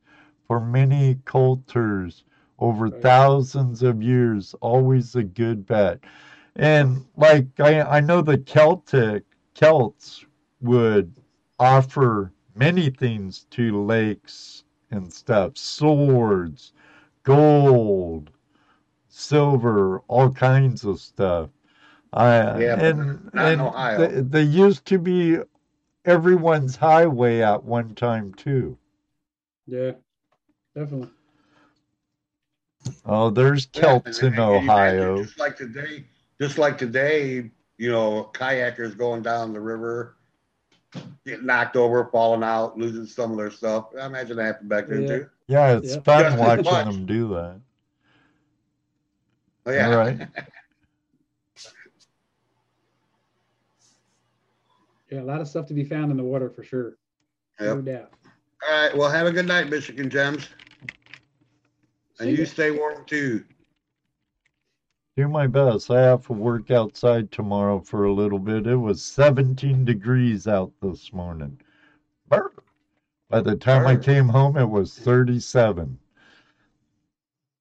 for 0.46 0.60
many 0.60 1.16
cultures 1.24 2.24
over 2.58 2.88
Right. 2.88 3.02
thousands 3.02 3.82
of 3.82 4.02
years. 4.02 4.54
Always 4.60 5.14
a 5.16 5.22
good 5.24 5.66
bet. 5.66 6.00
And 6.56 7.06
like 7.16 7.48
I, 7.60 7.80
I 7.82 8.00
know 8.00 8.22
the 8.22 8.38
Celtic 8.38 9.24
Celts 9.54 10.24
would 10.60 11.14
offer 11.58 12.32
many 12.54 12.90
things 12.90 13.44
to 13.50 13.82
lakes 13.84 14.64
and 14.90 15.12
stuff, 15.12 15.56
swords, 15.56 16.72
gold, 17.22 18.30
silver, 19.08 20.00
all 20.08 20.30
kinds 20.32 20.84
of 20.84 21.00
stuff. 21.00 21.50
I 22.12 22.28
Yeah, 22.52 22.76
and 22.76 23.30
not 23.32 23.52
in 23.52 23.60
and 23.60 23.60
Ohio. 23.60 24.08
They, 24.08 24.20
they 24.20 24.42
used 24.42 24.84
to 24.86 24.98
be 24.98 25.38
everyone's 26.04 26.76
highway 26.76 27.40
at 27.42 27.64
one 27.64 27.94
time 27.94 28.34
too. 28.34 28.78
yeah, 29.66 29.92
definitely. 30.74 31.10
Oh, 33.04 33.30
there's 33.30 33.66
Yeah, 33.74 33.96
Celts 33.96 34.22
and- 34.22 34.34
in 34.34 34.38
and 34.38 34.52
you 34.52 34.68
imagine 34.68 35.10
Ohio. 35.10 35.16
Just 35.16 35.38
like 35.38 35.56
today, 35.56 36.06
just 36.40 36.58
like 36.58 36.78
today, 36.78 37.50
you 37.78 37.90
know, 37.90 38.30
kayakers 38.34 38.96
going 38.96 39.22
down 39.22 39.52
the 39.52 39.60
river, 39.60 40.16
getting 41.26 41.46
knocked 41.46 41.76
over, 41.76 42.06
falling 42.06 42.42
out, 42.42 42.78
losing 42.78 43.06
some 43.06 43.30
of 43.32 43.36
their 43.38 43.50
stuff. 43.50 43.86
I 44.00 44.06
imagine 44.06 44.36
that 44.36 44.44
happened 44.44 44.68
back 44.68 44.88
then 44.88 45.02
Yeah. 45.02 45.08
too. 45.08 45.30
Yeah, 45.48 45.76
it's 45.76 45.94
Yeah. 45.94 46.00
fun 46.00 46.24
Just 46.24 46.38
watching 46.38 46.64
much. 46.64 46.86
them 46.86 47.06
do 47.06 47.28
that. 47.28 47.60
Oh, 49.66 49.70
yeah. 49.72 49.88
All 49.90 49.96
right. 49.96 50.28
Yeah, 55.10 55.20
a 55.20 55.24
lot 55.24 55.42
of 55.42 55.48
stuff 55.48 55.66
to 55.66 55.74
be 55.74 55.84
found 55.84 56.10
in 56.10 56.16
the 56.16 56.22
water 56.22 56.48
for 56.48 56.62
sure. 56.62 56.96
No 57.60 57.82
doubt. 57.82 58.12
All 58.66 58.82
right. 58.82 58.96
Well, 58.96 59.10
have 59.10 59.26
a 59.26 59.30
good 59.30 59.46
night, 59.46 59.68
Michigan 59.68 60.08
Gems. 60.08 60.48
And 62.18 62.28
See 62.28 62.30
you 62.30 62.36
ya. 62.38 62.44
stay 62.46 62.70
warm 62.70 63.04
too. 63.04 63.44
Do 65.16 65.28
my 65.28 65.46
best. 65.46 65.90
I 65.90 66.00
have 66.00 66.26
to 66.26 66.32
work 66.32 66.70
outside 66.70 67.30
tomorrow 67.30 67.80
for 67.80 68.04
a 68.04 68.12
little 68.12 68.38
bit. 68.38 68.66
It 68.66 68.76
was 68.76 69.04
17 69.04 69.84
degrees 69.84 70.48
out 70.48 70.72
this 70.80 71.12
morning. 71.12 71.60
Brr. 72.28 72.50
By 73.28 73.40
the 73.40 73.56
time 73.56 73.86
I 73.86 73.96
came 73.96 74.28
home, 74.28 74.56
it 74.56 74.68
was 74.68 74.98
37. 74.98 75.98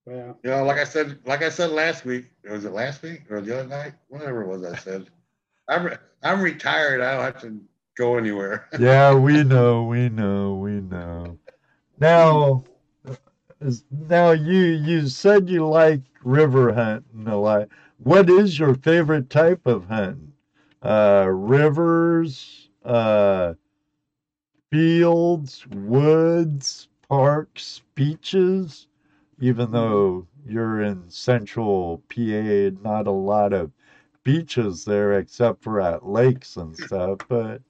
Yeah. 0.06 0.34
You 0.44 0.50
know, 0.50 0.64
like 0.64 0.80
I 0.80 0.84
said, 0.86 1.20
like 1.26 1.44
I 1.44 1.50
said 1.50 1.72
last 1.72 2.06
week, 2.06 2.26
was 2.50 2.66
it 2.66 2.72
last 2.72 3.02
week 3.04 3.24
or 3.30 3.42
the 3.42 3.60
other 3.60 3.70
night? 3.70 3.94
Whatever 4.08 4.44
it 4.44 4.48
was, 4.48 4.64
I 4.64 4.76
said. 4.78 5.10
I'm 5.68 5.86
re- 5.86 5.98
I'm 6.24 6.42
retired. 6.42 7.02
I 7.02 7.16
don't 7.16 7.24
have 7.24 7.42
to 7.42 7.62
go 7.98 8.18
anywhere. 8.18 8.68
Yeah, 8.80 9.14
we 9.14 9.44
know, 9.44 9.84
we 9.84 10.10
know, 10.10 10.56
we 10.56 10.82
know. 10.82 11.38
Now, 12.00 12.64
now 13.92 14.32
you 14.32 14.60
you 14.60 15.08
said 15.08 15.50
you 15.50 15.68
like 15.68 16.02
river 16.24 16.74
hunting 16.74 17.28
a 17.28 17.38
lot. 17.40 17.70
What 17.98 18.30
is 18.30 18.58
your 18.58 18.76
favorite 18.76 19.30
type 19.30 19.66
of 19.66 19.86
hunting? 19.86 20.34
Uh, 20.82 21.28
rivers, 21.30 22.70
uh, 22.84 23.54
fields, 24.72 25.68
woods, 25.68 26.88
parks, 27.08 27.82
beaches. 27.96 28.88
Even 29.40 29.72
though 29.72 30.28
you're 30.46 30.82
in 30.82 31.10
central 31.10 32.04
PA, 32.10 32.70
not 32.82 33.08
a 33.08 33.12
lot 33.12 33.54
of 33.54 33.72
beaches 34.24 34.86
there 34.86 35.14
except 35.18 35.64
for 35.64 35.82
at 35.82 36.06
lakes 36.06 36.58
and 36.58 36.76
stuff. 36.78 37.20
But 37.28 37.62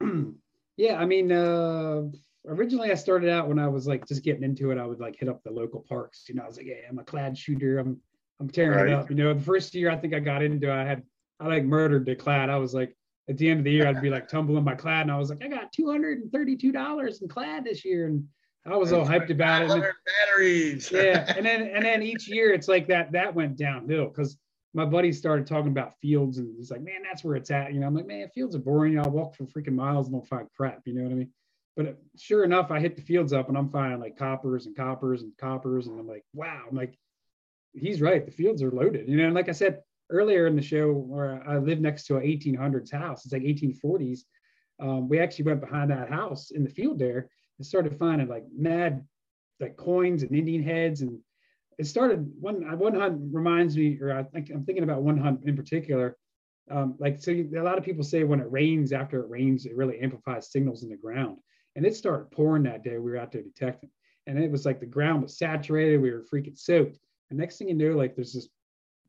yeah, 0.76 0.96
I 0.96 1.04
mean, 1.04 1.30
uh, 1.32 2.02
originally 2.46 2.90
I 2.90 2.94
started 2.94 3.30
out 3.30 3.48
when 3.48 3.58
I 3.58 3.68
was 3.68 3.86
like 3.86 4.06
just 4.06 4.22
getting 4.24 4.42
into 4.42 4.70
it. 4.70 4.78
I 4.78 4.86
would 4.86 5.00
like 5.00 5.16
hit 5.18 5.28
up 5.28 5.42
the 5.42 5.50
local 5.50 5.84
parks. 5.88 6.24
You 6.28 6.34
know, 6.34 6.42
I 6.42 6.46
was 6.46 6.56
like, 6.56 6.66
yeah, 6.66 6.76
I'm 6.88 6.98
a 6.98 7.04
clad 7.04 7.36
shooter. 7.36 7.78
I'm 7.78 8.00
I'm 8.40 8.48
tearing 8.50 8.76
Right. 8.78 8.88
it 8.88 8.92
up. 8.94 9.08
You 9.10 9.16
know, 9.16 9.32
the 9.34 9.40
first 9.40 9.74
year 9.74 9.90
I 9.90 9.96
think 9.96 10.14
I 10.14 10.18
got 10.20 10.42
into, 10.42 10.68
it, 10.68 10.72
I 10.74 10.84
had 10.84 11.02
I 11.40 11.46
like 11.46 11.64
murdered 11.64 12.06
the 12.06 12.14
clad. 12.16 12.50
I 12.50 12.56
was 12.56 12.74
like, 12.74 12.96
at 13.28 13.38
the 13.38 13.48
end 13.48 13.60
of 13.60 13.64
the 13.64 13.70
year, 13.70 13.86
I'd 13.86 14.02
be 14.02 14.10
like 14.10 14.28
tumbling 14.28 14.64
my 14.64 14.74
clad, 14.74 15.02
and 15.02 15.12
I 15.12 15.18
was 15.18 15.30
like, 15.30 15.44
I 15.44 15.48
got 15.48 15.72
two 15.72 15.88
hundred 15.90 16.18
and 16.18 16.32
thirty-two 16.32 16.72
dollars 16.72 17.22
in 17.22 17.28
clad 17.28 17.64
this 17.64 17.84
year, 17.84 18.06
and 18.06 18.26
I 18.66 18.76
was 18.76 18.92
all 18.92 19.04
hyped 19.06 19.30
about 19.30 19.62
it. 19.62 19.70
And 19.70 19.82
then- 19.82 19.92
batteries. 20.26 20.90
yeah 20.90 21.32
and 21.36 21.44
then 21.46 21.62
and 21.62 21.84
then 21.84 22.02
each 22.02 22.28
year 22.28 22.52
it's 22.52 22.68
like 22.68 22.86
that 22.88 23.12
that 23.12 23.34
went 23.34 23.56
downhill 23.56 24.06
because 24.06 24.38
my 24.74 24.84
buddy 24.84 25.12
started 25.12 25.46
talking 25.46 25.70
about 25.70 25.98
fields 26.00 26.38
and 26.38 26.54
he's 26.56 26.70
like 26.70 26.80
man 26.80 27.02
that's 27.04 27.22
where 27.22 27.36
it's 27.36 27.50
at 27.50 27.72
you 27.74 27.80
know 27.80 27.86
i'm 27.86 27.94
like 27.94 28.06
man 28.06 28.28
fields 28.34 28.54
are 28.56 28.60
boring 28.60 28.98
i'll 28.98 29.10
walk 29.10 29.34
for 29.36 29.44
freaking 29.44 29.74
miles 29.74 30.06
and 30.06 30.14
don't 30.14 30.26
find 30.26 30.46
crap 30.56 30.80
you 30.86 30.94
know 30.94 31.02
what 31.02 31.12
i 31.12 31.14
mean 31.14 31.30
but 31.76 31.96
sure 32.16 32.44
enough 32.44 32.70
i 32.70 32.80
hit 32.80 32.96
the 32.96 33.02
fields 33.02 33.32
up 33.32 33.48
and 33.48 33.56
i'm 33.56 33.70
finding 33.70 34.00
like 34.00 34.16
coppers 34.16 34.66
and 34.66 34.76
coppers 34.76 35.22
and 35.22 35.32
coppers 35.38 35.86
and 35.86 35.98
i'm 35.98 36.08
like 36.08 36.24
wow 36.34 36.62
i'm 36.68 36.76
like 36.76 36.98
he's 37.72 38.00
right 38.00 38.26
the 38.26 38.32
fields 38.32 38.62
are 38.62 38.70
loaded 38.70 39.08
you 39.08 39.16
know 39.16 39.24
and 39.24 39.34
like 39.34 39.48
i 39.48 39.52
said 39.52 39.80
earlier 40.10 40.46
in 40.46 40.56
the 40.56 40.62
show 40.62 40.92
where 40.92 41.42
i 41.48 41.56
live 41.56 41.80
next 41.80 42.06
to 42.06 42.16
an 42.16 42.22
1800s 42.22 42.92
house 42.92 43.24
it's 43.24 43.32
like 43.32 43.42
1840s 43.42 44.20
um, 44.80 45.08
we 45.08 45.20
actually 45.20 45.44
went 45.44 45.60
behind 45.60 45.90
that 45.90 46.10
house 46.10 46.50
in 46.50 46.64
the 46.64 46.70
field 46.70 46.98
there 46.98 47.28
and 47.58 47.66
started 47.66 47.96
finding 47.98 48.28
like 48.28 48.44
mad 48.56 49.04
like 49.60 49.76
coins 49.76 50.22
and 50.22 50.36
Indian 50.36 50.62
heads. 50.62 51.00
And 51.00 51.18
it 51.78 51.86
started 51.86 52.30
one 52.38 52.78
one 52.78 52.94
hunt 52.94 53.20
reminds 53.32 53.76
me, 53.76 53.98
or 54.00 54.12
I 54.12 54.24
think 54.24 54.50
I'm 54.50 54.64
thinking 54.64 54.84
about 54.84 55.02
one 55.02 55.16
hunt 55.16 55.44
in 55.44 55.56
particular. 55.56 56.16
Um, 56.70 56.96
like 56.98 57.20
so, 57.20 57.30
you, 57.30 57.50
a 57.56 57.62
lot 57.62 57.78
of 57.78 57.84
people 57.84 58.04
say 58.04 58.24
when 58.24 58.40
it 58.40 58.50
rains, 58.50 58.92
after 58.92 59.20
it 59.20 59.30
rains, 59.30 59.66
it 59.66 59.76
really 59.76 60.00
amplifies 60.00 60.50
signals 60.50 60.82
in 60.82 60.90
the 60.90 60.96
ground. 60.96 61.38
And 61.76 61.86
it 61.86 61.96
started 61.96 62.30
pouring 62.30 62.64
that 62.64 62.84
day. 62.84 62.98
We 62.98 63.10
were 63.10 63.16
out 63.16 63.32
there 63.32 63.42
detecting, 63.42 63.90
and 64.26 64.38
it 64.38 64.50
was 64.50 64.66
like 64.66 64.80
the 64.80 64.86
ground 64.86 65.22
was 65.22 65.38
saturated. 65.38 65.98
We 65.98 66.10
were 66.10 66.24
freaking 66.32 66.58
soaked. 66.58 66.98
And 67.30 67.38
next 67.38 67.56
thing 67.56 67.68
you 67.68 67.74
know, 67.74 67.96
like 67.96 68.14
there's 68.14 68.34
this 68.34 68.48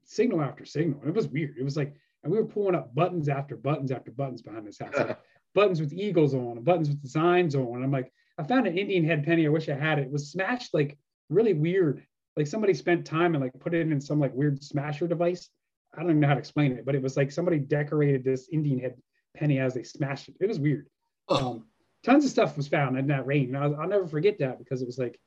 signal 0.06 0.41
after 0.41 0.65
signal. 0.65 0.99
And 1.02 1.10
it 1.10 1.15
was 1.15 1.27
weird. 1.27 1.57
It 1.57 1.64
was 1.64 1.77
like, 1.77 1.94
and 2.23 2.31
we 2.31 2.38
were 2.38 2.45
pulling 2.45 2.76
up 2.76 2.95
buttons 2.95 3.27
after 3.27 3.57
buttons 3.57 3.91
after 3.91 4.11
buttons 4.11 4.41
behind 4.41 4.65
this 4.65 4.80
house. 4.80 4.94
Like 4.95 5.19
buttons 5.56 5.81
with 5.81 5.94
eagles 5.94 6.34
on, 6.34 6.57
and 6.57 6.65
buttons 6.65 6.90
with 6.90 7.02
designs 7.02 7.56
on. 7.56 7.76
And 7.76 7.84
I'm 7.84 7.91
like, 7.91 8.11
I 8.38 8.44
found 8.44 8.65
an 8.65 8.77
Indian 8.77 9.06
head 9.06 9.23
penny. 9.23 9.45
I 9.45 9.49
wish 9.49 9.69
I 9.69 9.76
had 9.76 9.99
it. 9.99 10.07
It 10.07 10.11
was 10.11 10.31
smashed 10.31 10.73
like 10.73 10.98
really 11.30 11.53
weird. 11.53 12.06
Like 12.35 12.48
somebody 12.48 12.73
spent 12.73 13.06
time 13.06 13.35
and 13.35 13.44
like 13.44 13.60
put 13.60 13.73
it 13.73 13.91
in 13.91 14.02
some 14.02 14.19
like 14.19 14.34
weird 14.34 14.64
smasher 14.64 15.07
device. 15.07 15.49
I 15.94 16.02
don't 16.02 16.10
even 16.10 16.19
know 16.22 16.27
how 16.27 16.34
to 16.34 16.40
explain 16.40 16.72
it, 16.72 16.85
but 16.85 16.95
it 16.95 17.02
was 17.02 17.15
like 17.15 17.31
somebody 17.31 17.60
decorated 17.60 18.23
this 18.23 18.49
Indian 18.52 18.80
head 18.80 18.95
penny 19.35 19.60
as 19.60 19.76
they 19.76 19.84
smashed 19.84 20.30
it. 20.30 20.35
It 20.40 20.48
was 20.48 20.60
weird. 20.60 20.88
Um, 21.30 21.65
tons 22.04 22.26
of 22.26 22.32
stuff 22.32 22.58
was 22.58 22.68
found 22.68 22.98
in 22.98 23.08
that 23.08 23.26
rain. 23.26 23.56
And 23.56 23.58
I'll, 23.58 23.82
I'll 23.82 23.88
never 23.88 24.08
forget 24.08 24.40
that 24.40 24.60
because 24.60 24.82
it 24.82 24.86
was 24.86 24.98
like, 24.98 25.20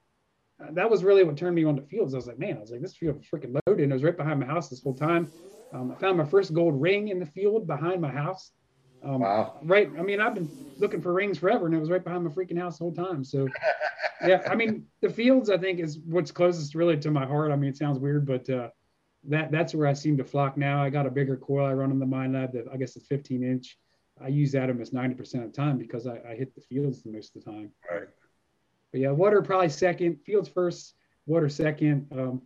uh, 0.62 0.72
that 0.72 0.90
was 0.90 1.04
really 1.04 1.24
what 1.24 1.36
turned 1.36 1.54
me 1.54 1.64
on 1.64 1.76
to 1.76 1.82
fields. 1.82 2.14
I 2.14 2.18
was 2.18 2.26
like, 2.26 2.38
man, 2.38 2.56
I 2.56 2.60
was 2.60 2.70
like, 2.70 2.80
this 2.80 2.96
field 2.96 3.16
is 3.16 3.26
freaking 3.26 3.58
loaded. 3.66 3.82
And 3.82 3.92
it 3.92 3.94
was 3.94 4.02
right 4.02 4.16
behind 4.16 4.40
my 4.40 4.46
house 4.46 4.68
this 4.68 4.82
whole 4.82 4.94
time. 4.94 5.30
Um, 5.72 5.90
I 5.90 5.94
found 5.96 6.16
my 6.16 6.24
first 6.24 6.54
gold 6.54 6.80
ring 6.80 7.08
in 7.08 7.18
the 7.18 7.26
field 7.26 7.66
behind 7.66 8.00
my 8.00 8.10
house. 8.10 8.52
Um, 9.02 9.20
Wow. 9.20 9.58
Right. 9.62 9.90
I 9.98 10.02
mean, 10.02 10.20
I've 10.20 10.34
been 10.34 10.50
looking 10.78 11.00
for 11.00 11.12
rings 11.12 11.38
forever, 11.38 11.66
and 11.66 11.74
it 11.74 11.78
was 11.78 11.90
right 11.90 12.02
behind 12.02 12.24
my 12.24 12.30
freaking 12.30 12.58
house 12.58 12.78
the 12.78 12.84
whole 12.84 12.94
time. 12.94 13.24
So, 13.24 13.46
yeah. 14.26 14.42
I 14.48 14.54
mean, 14.54 14.86
the 15.02 15.10
fields, 15.10 15.50
I 15.50 15.58
think, 15.58 15.80
is 15.80 15.98
what's 15.98 16.30
closest 16.30 16.74
really 16.74 16.96
to 16.98 17.10
my 17.10 17.26
heart. 17.26 17.52
I 17.52 17.56
mean, 17.56 17.70
it 17.70 17.76
sounds 17.76 17.98
weird, 17.98 18.26
but 18.26 18.48
uh, 18.48 18.70
that 19.28 19.50
that's 19.50 19.74
where 19.74 19.86
I 19.86 19.92
seem 19.92 20.16
to 20.16 20.24
flock 20.24 20.56
now. 20.56 20.82
I 20.82 20.90
got 20.90 21.06
a 21.06 21.10
bigger 21.10 21.36
coil 21.36 21.66
I 21.66 21.74
run 21.74 21.90
in 21.90 21.98
the 21.98 22.06
Minelab 22.06 22.52
that 22.52 22.66
I 22.72 22.76
guess 22.76 22.96
it's 22.96 23.06
15 23.06 23.42
inch. 23.42 23.78
I 24.22 24.28
use 24.28 24.52
that 24.52 24.68
almost 24.70 24.94
90% 24.94 25.20
of 25.44 25.52
the 25.52 25.56
time 25.56 25.76
because 25.78 26.06
I, 26.06 26.20
I 26.30 26.34
hit 26.36 26.54
the 26.54 26.60
fields 26.62 27.02
the 27.02 27.10
most 27.10 27.36
of 27.36 27.44
the 27.44 27.50
time. 27.50 27.70
Right. 27.90 28.08
But 28.92 29.00
yeah, 29.00 29.10
water 29.10 29.42
probably 29.42 29.68
second, 29.68 30.18
fields 30.24 30.48
first, 30.48 30.94
water 31.26 31.48
second. 31.48 32.06
Um, 32.12 32.42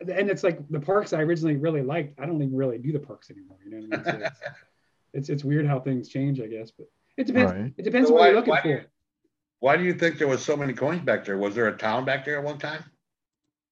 and 0.00 0.30
it's 0.30 0.44
like 0.44 0.58
the 0.68 0.80
parks 0.80 1.12
I 1.12 1.22
originally 1.22 1.56
really 1.56 1.82
liked. 1.82 2.18
I 2.20 2.26
don't 2.26 2.40
even 2.42 2.54
really 2.54 2.78
do 2.78 2.92
the 2.92 3.00
parks 3.00 3.30
anymore. 3.30 3.58
You 3.64 3.70
know 3.72 3.86
what 3.88 4.08
I 4.08 4.12
mean? 4.12 4.20
So 4.20 4.26
it's, 4.26 4.40
it's 5.14 5.28
it's 5.30 5.44
weird 5.44 5.66
how 5.66 5.80
things 5.80 6.08
change, 6.08 6.40
I 6.40 6.46
guess. 6.46 6.70
But 6.70 6.86
it 7.16 7.26
depends. 7.26 7.52
Right. 7.52 7.72
It 7.76 7.82
depends 7.82 8.08
So 8.08 8.14
what 8.14 8.20
why- 8.20 8.26
you're 8.28 8.36
looking 8.36 8.50
why 8.52 8.62
do 8.62 8.62
for. 8.62 8.68
you- 8.80 8.84
Why 9.58 9.76
do 9.76 9.82
you 9.84 9.92
think 9.94 10.16
there 10.18 10.28
was 10.28 10.44
so 10.44 10.56
many 10.56 10.72
coins 10.72 11.02
back 11.02 11.24
there? 11.24 11.36
Was 11.38 11.54
there 11.54 11.68
a 11.68 11.76
town 11.76 12.04
back 12.04 12.24
there 12.24 12.38
at 12.38 12.44
one 12.44 12.58
time? 12.58 12.84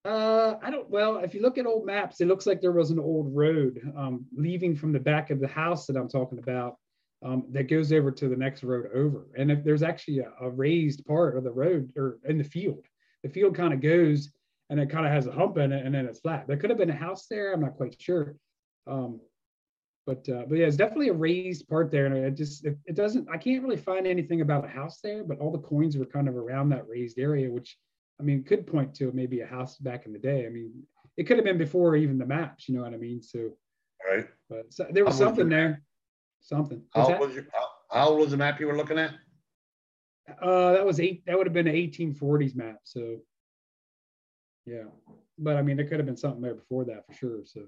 Uh, 0.04 0.56
I 0.62 0.70
don't. 0.70 0.88
Well, 0.90 1.18
if 1.18 1.34
you 1.34 1.42
look 1.42 1.56
at 1.58 1.66
old 1.66 1.84
maps, 1.86 2.20
it 2.20 2.26
looks 2.28 2.46
like 2.46 2.60
there 2.60 2.72
was 2.72 2.90
an 2.90 2.98
old 2.98 3.34
road 3.34 3.80
um, 3.96 4.24
leaving 4.36 4.74
from 4.76 4.92
the 4.92 5.00
back 5.00 5.30
of 5.30 5.40
the 5.40 5.48
house 5.48 5.86
that 5.86 5.96
I'm 5.96 6.08
talking 6.08 6.38
about 6.38 6.76
um, 7.24 7.44
that 7.50 7.68
goes 7.68 7.92
over 7.92 8.10
to 8.10 8.28
the 8.28 8.36
next 8.36 8.62
road 8.62 8.86
over. 8.94 9.26
And 9.36 9.50
if 9.50 9.64
there's 9.64 9.82
actually 9.82 10.20
a, 10.20 10.32
a 10.40 10.50
raised 10.50 11.04
part 11.06 11.36
of 11.36 11.44
the 11.44 11.50
road 11.50 11.90
or 11.96 12.18
in 12.28 12.38
the 12.38 12.44
field, 12.44 12.86
the 13.22 13.28
field 13.28 13.56
kind 13.56 13.72
of 13.72 13.80
goes 13.80 14.30
and 14.70 14.78
it 14.78 14.90
kind 14.90 15.06
of 15.06 15.12
has 15.12 15.26
a 15.26 15.32
hump 15.32 15.56
in 15.56 15.72
it, 15.72 15.86
and 15.86 15.94
then 15.94 16.04
it's 16.04 16.20
flat. 16.20 16.46
There 16.46 16.56
could 16.56 16.70
have 16.70 16.78
been 16.78 16.90
a 16.90 16.96
house 16.96 17.26
there. 17.30 17.52
I'm 17.52 17.62
not 17.62 17.76
quite 17.76 17.96
sure. 18.00 18.36
Um, 18.86 19.20
but 20.06 20.28
uh, 20.28 20.44
but 20.48 20.58
yeah, 20.58 20.66
it's 20.66 20.76
definitely 20.76 21.08
a 21.08 21.14
raised 21.14 21.68
part 21.68 21.90
there, 21.90 22.06
and 22.06 22.16
it 22.16 22.34
just 22.34 22.64
it, 22.64 22.78
it 22.84 22.94
doesn't. 22.94 23.28
I 23.30 23.38
can't 23.38 23.62
really 23.62 23.76
find 23.76 24.06
anything 24.06 24.42
about 24.42 24.64
a 24.64 24.68
house 24.68 25.00
there, 25.02 25.24
but 25.24 25.38
all 25.38 25.50
the 25.50 25.58
coins 25.58 25.96
were 25.96 26.06
kind 26.06 26.28
of 26.28 26.36
around 26.36 26.68
that 26.70 26.88
raised 26.88 27.18
area, 27.18 27.50
which 27.50 27.76
I 28.20 28.22
mean, 28.22 28.42
could 28.42 28.66
point 28.66 28.94
to 28.96 29.12
maybe 29.12 29.40
a 29.40 29.46
house 29.46 29.76
back 29.78 30.06
in 30.06 30.12
the 30.12 30.18
day. 30.18 30.46
I 30.46 30.48
mean, 30.48 30.72
it 31.16 31.24
could 31.24 31.36
have 31.36 31.44
been 31.44 31.58
before 31.58 31.96
even 31.96 32.18
the 32.18 32.26
maps, 32.26 32.68
you 32.68 32.74
know 32.74 32.82
what 32.82 32.94
I 32.94 32.96
mean? 32.96 33.22
So, 33.22 33.50
Right. 34.08 34.26
but 34.48 34.72
so, 34.72 34.86
there 34.90 35.04
was 35.04 35.16
something 35.16 35.48
there. 35.48 35.82
Something. 36.40 36.82
How 36.94 37.02
old 37.02 37.10
that? 37.12 37.20
was 37.20 37.34
your, 37.34 37.46
how, 37.90 38.08
old 38.08 38.20
was 38.20 38.30
the 38.30 38.36
map 38.36 38.60
you 38.60 38.66
were 38.66 38.76
looking 38.76 38.98
at? 38.98 39.12
Uh, 40.42 40.72
that 40.72 40.84
was 40.84 41.00
eight. 41.00 41.24
That 41.26 41.36
would 41.36 41.46
have 41.46 41.54
been 41.54 41.66
an 41.66 41.74
1840s 41.74 42.54
map. 42.54 42.80
So, 42.84 43.18
yeah. 44.66 44.84
But 45.38 45.56
I 45.56 45.62
mean, 45.62 45.76
there 45.76 45.86
could 45.86 45.98
have 45.98 46.06
been 46.06 46.16
something 46.16 46.42
there 46.42 46.54
before 46.54 46.84
that 46.86 47.06
for 47.06 47.12
sure. 47.14 47.40
So, 47.44 47.62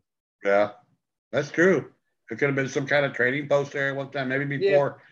Yeah, 0.45 0.71
that's 1.33 1.51
true. 1.51 1.91
It 2.31 2.39
could 2.39 2.49
have 2.49 2.57
been 2.57 2.69
some 2.69 2.87
kind 2.87 3.05
of 3.05 3.13
trading 3.13 3.49
post 3.49 3.73
there 3.73 3.91
at 3.91 3.97
one 3.97 4.11
time, 4.11 4.29
maybe 4.29 4.57
Yeah. 4.57 4.71
before, 4.71 5.03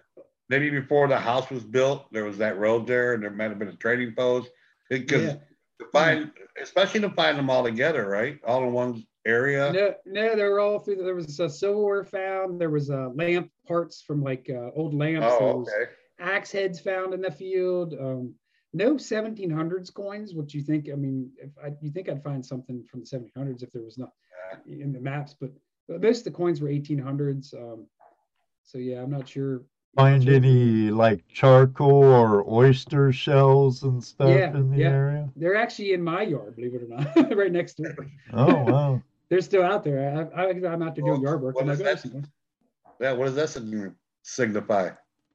maybe 0.48 0.70
before 0.70 1.08
the 1.08 1.18
house 1.18 1.50
was 1.50 1.64
built, 1.64 2.12
there 2.12 2.24
was 2.24 2.38
that 2.38 2.58
road 2.58 2.86
there 2.86 3.14
and 3.14 3.22
there 3.22 3.30
might 3.30 3.50
have 3.50 3.58
been 3.58 3.68
a 3.68 3.76
trading 3.76 4.14
post. 4.14 4.50
Because 4.88 5.34
yeah. 5.34 5.36
to 5.80 5.86
find, 5.92 6.30
especially 6.60 7.00
to 7.00 7.10
find 7.10 7.38
them 7.38 7.50
all 7.50 7.64
together, 7.64 8.08
right? 8.08 8.38
All 8.46 8.64
in 8.64 8.72
one 8.72 9.06
area. 9.28 9.72
No, 9.72 9.94
no, 10.06 10.34
they 10.36 10.42
were 10.42 10.60
all 10.60 10.78
through. 10.78 10.96
There 10.96 11.14
was 11.14 11.38
a 11.40 11.48
silverware 11.48 12.04
found. 12.04 12.60
There 12.60 12.70
was 12.70 12.90
a 12.90 13.12
lamp 13.14 13.50
parts 13.66 14.02
from 14.02 14.22
like 14.22 14.48
uh, 14.50 14.70
old 14.74 14.94
lamps. 14.94 15.26
Oh, 15.28 15.60
okay. 15.62 15.92
axe 16.18 16.50
heads 16.50 16.80
found 16.80 17.14
in 17.14 17.20
the 17.20 17.30
field. 17.30 17.94
Um, 17.94 18.34
no 18.72 18.94
1700s 18.94 19.92
coins, 19.92 20.34
which 20.34 20.54
you 20.54 20.62
think, 20.62 20.88
I 20.92 20.94
mean, 20.96 21.30
if 21.38 21.50
I, 21.62 21.72
you 21.80 21.90
think 21.90 22.08
I'd 22.08 22.22
find 22.22 22.44
something 22.44 22.84
from 22.90 23.00
the 23.00 23.06
1700s 23.06 23.62
if 23.62 23.70
there 23.72 23.82
was 23.82 23.98
not 23.98 24.12
in 24.66 24.92
the 24.92 25.00
maps, 25.00 25.34
but, 25.38 25.50
but 25.88 26.02
most 26.02 26.18
of 26.18 26.24
the 26.24 26.30
coins 26.36 26.60
were 26.60 26.68
1800s. 26.68 27.54
Um, 27.54 27.86
so 28.64 28.78
yeah, 28.78 29.02
I'm 29.02 29.10
not 29.10 29.28
sure. 29.28 29.62
Find 29.96 30.22
Sure. 30.22 30.34
any 30.34 30.90
like 30.90 31.26
charcoal 31.28 32.04
or 32.04 32.44
oyster 32.48 33.10
shells 33.10 33.82
and 33.84 34.04
stuff 34.04 34.28
Yeah, 34.30 34.54
in 34.54 34.70
the 34.70 34.78
yeah. 34.78 34.90
area? 34.90 35.28
They're 35.34 35.56
actually 35.56 35.92
in 35.94 36.02
my 36.02 36.22
yard, 36.22 36.56
believe 36.56 36.74
it 36.74 36.82
or 36.82 36.88
not, 36.88 37.36
right 37.36 37.50
next 37.50 37.78
door. 37.78 37.96
Oh 38.32 38.46
wow. 38.64 39.02
They're 39.30 39.40
still 39.42 39.62
out 39.62 39.84
there. 39.84 40.30
I, 40.34 40.42
I, 40.42 40.48
I'm 40.50 40.82
out 40.82 40.94
there 40.94 41.04
doing 41.04 41.20
Well, 41.20 41.22
yard 41.22 41.42
work. 41.42 41.54
what 41.56 41.64
I'm 41.64 41.70
is 41.70 41.80
like, 41.80 41.98
"Oh, 42.04 42.08
that? 42.08 42.28
Yeah, 43.00 43.12
what 43.12 43.26
does 43.26 43.34
that 43.34 43.48
sign- 43.50 43.94
signify? 44.22 44.90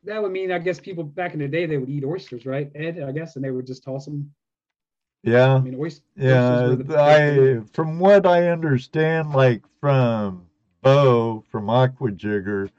that 0.06 0.22
would 0.22 0.32
mean, 0.34 0.52
I 0.52 0.60
guess 0.60 0.80
people 0.82 1.04
back 1.06 1.34
in 1.34 1.40
the 1.40 1.48
day, 1.48 1.66
they 1.66 1.78
would 1.78 1.90
eat 1.90 2.04
oysters, 2.04 2.46
right, 2.46 2.70
Ed? 2.76 3.02
I 3.02 3.12
guess, 3.14 3.36
and 3.38 3.46
they 3.46 3.52
would 3.52 3.66
just 3.66 3.84
toss 3.84 4.04
them. 4.06 4.34
Yeah. 5.24 5.56
I 5.56 5.60
mean, 5.62 5.76
oysters. 5.80 6.04
Yeah, 6.18 6.68
were 6.68 6.76
the- 6.76 7.00
I 7.00 7.62
from 7.72 8.00
what 8.00 8.26
I 8.26 8.50
understand, 8.50 9.32
like 9.32 9.64
from 9.80 10.48
Bo 10.82 11.46
from 11.50 11.68
Aquachigger, 11.68 12.70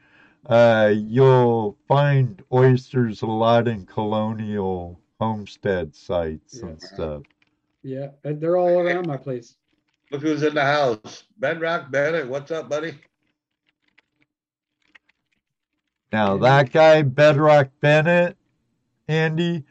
uh, 0.47 0.93
you'll 0.95 1.79
find 1.89 2.43
oysters 2.53 3.23
a 3.23 3.27
lot 3.27 3.69
in 3.69 3.87
colonial 3.87 5.01
homestead 5.19 5.95
sites 5.95 6.61
and 6.61 6.79
stuff. 6.83 7.23
Yeah, 7.83 8.09
they're 8.23 8.59
all 8.59 8.79
around 8.81 9.07
my 9.07 9.17
place. 9.17 9.57
Look 10.11 10.23
who's 10.23 10.43
in 10.43 10.55
the 10.55 10.63
house. 10.63 11.25
Bedrock 11.39 11.91
Bennett, 11.91 12.29
what's 12.29 12.51
up, 12.51 12.69
buddy? 12.69 12.95
Now 16.13 16.37
that 16.39 16.73
guy, 16.73 17.03
Bedrock 17.03 17.71
Bennett, 17.81 18.37
Andy, 19.09 19.65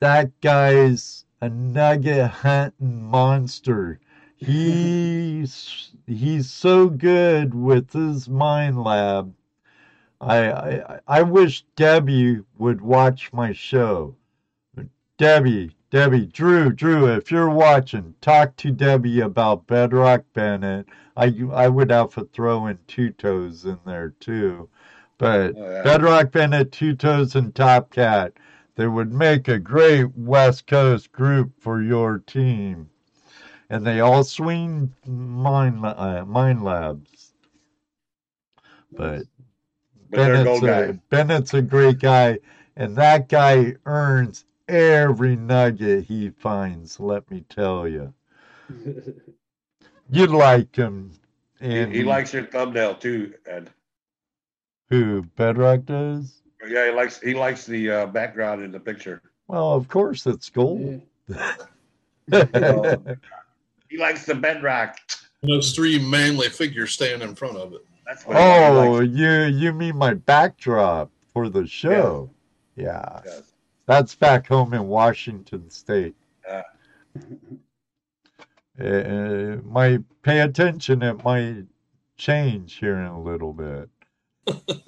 that 0.00 0.40
guy's 0.40 1.26
a 1.42 1.48
nugget 1.48 2.30
hunting 2.30 3.02
monster. 3.02 4.00
He's 4.36 5.90
he's 6.06 6.50
so 6.50 6.88
good 6.88 7.54
with 7.54 7.92
his 7.92 8.28
Minelab. 8.28 9.32
I, 10.20 10.50
I 10.52 11.00
I 11.06 11.22
wish 11.22 11.64
Debbie 11.76 12.40
would 12.58 12.80
watch 12.80 13.32
my 13.32 13.52
show. 13.52 14.16
Debbie, 15.18 15.76
Debbie, 15.96 16.26
Drew, 16.26 16.74
Drew, 16.74 17.06
if 17.06 17.30
you're 17.30 17.48
watching, 17.48 18.14
talk 18.20 18.54
to 18.56 18.70
Debbie 18.70 19.20
about 19.20 19.66
Bedrock 19.66 20.26
Bennett. 20.34 20.86
I 21.16 21.32
I 21.50 21.68
would 21.68 21.90
have 21.90 22.14
to 22.16 22.28
throw 22.34 22.66
in 22.66 22.78
two 22.86 23.12
toes 23.12 23.64
in 23.64 23.78
there 23.86 24.10
too. 24.20 24.68
But 25.16 25.54
Oh, 25.56 25.70
yeah. 25.70 25.82
Bedrock 25.82 26.32
Bennett, 26.32 26.70
Two 26.70 26.94
Toes, 26.94 27.34
and 27.34 27.54
Top 27.54 27.90
Cat, 27.90 28.34
they 28.74 28.86
would 28.86 29.10
make 29.10 29.48
a 29.48 29.58
great 29.58 30.14
West 30.14 30.66
Coast 30.66 31.12
group 31.12 31.52
for 31.58 31.80
your 31.80 32.18
team. 32.18 32.90
And 33.70 33.86
they 33.86 34.00
all 34.00 34.22
swing 34.22 34.92
mine, 35.06 35.82
uh, 35.82 36.26
Minelabs. 36.26 37.32
But 38.92 39.22
But 40.10 40.18
Bennett's 40.18 40.62
a. 40.62 41.00
Bennett's 41.08 41.54
a 41.54 41.62
great 41.62 42.00
guy, 42.00 42.40
and 42.76 42.94
that 42.96 43.30
guy 43.30 43.76
earns 43.86 44.44
every 44.68 45.36
nugget 45.36 46.04
he 46.04 46.30
finds, 46.30 46.98
let 47.00 47.30
me 47.30 47.44
tell 47.48 47.86
you. 47.86 48.12
You'd 50.10 50.30
like 50.30 50.74
him. 50.74 51.12
He, 51.60 51.78
And 51.78 51.92
he 51.92 52.04
likes 52.04 52.32
your 52.32 52.44
thumbnail 52.44 52.94
too, 52.94 53.34
Ed. 53.46 53.70
who 54.90 55.22
Bedrock 55.36 55.84
does? 55.86 56.42
Yeah, 56.66 56.86
he 56.86 56.92
likes 56.92 57.20
he 57.20 57.34
likes 57.34 57.64
the 57.64 57.90
uh, 57.90 58.06
background 58.06 58.62
in 58.62 58.72
the 58.72 58.80
picture. 58.80 59.22
Well, 59.46 59.72
of 59.72 59.88
course, 59.88 60.26
it's 60.26 60.50
gold. 60.50 61.00
Oh. 62.32 62.96
He 63.88 63.98
likes 63.98 64.26
the 64.26 64.34
bedrock. 64.34 64.98
Those 65.42 65.72
three 65.72 65.98
manly 65.98 66.48
figures 66.48 66.92
stand 66.92 67.22
in 67.22 67.34
front 67.34 67.56
of 67.56 67.72
it. 67.72 67.84
That's 68.04 68.26
what 68.26 68.36
oh, 68.36 69.00
you 69.00 69.44
you 69.44 69.72
mean 69.72 69.96
my 69.96 70.14
backdrop 70.14 71.10
for 71.32 71.48
the 71.48 71.66
show? 71.66 72.30
Yeah, 72.74 73.20
Yes. 73.24 73.52
That's 73.86 74.14
back 74.14 74.46
home 74.48 74.74
in 74.74 74.86
Washington 74.86 75.70
State. 75.70 76.14
Yeah. 76.46 76.62
Uh, 78.78 79.56
might 79.64 80.02
pay 80.22 80.40
attention. 80.40 81.02
It 81.02 81.24
might 81.24 81.64
change 82.16 82.74
here 82.74 82.98
in 82.98 83.06
a 83.06 83.22
little 83.22 83.52
bit. 83.52 83.88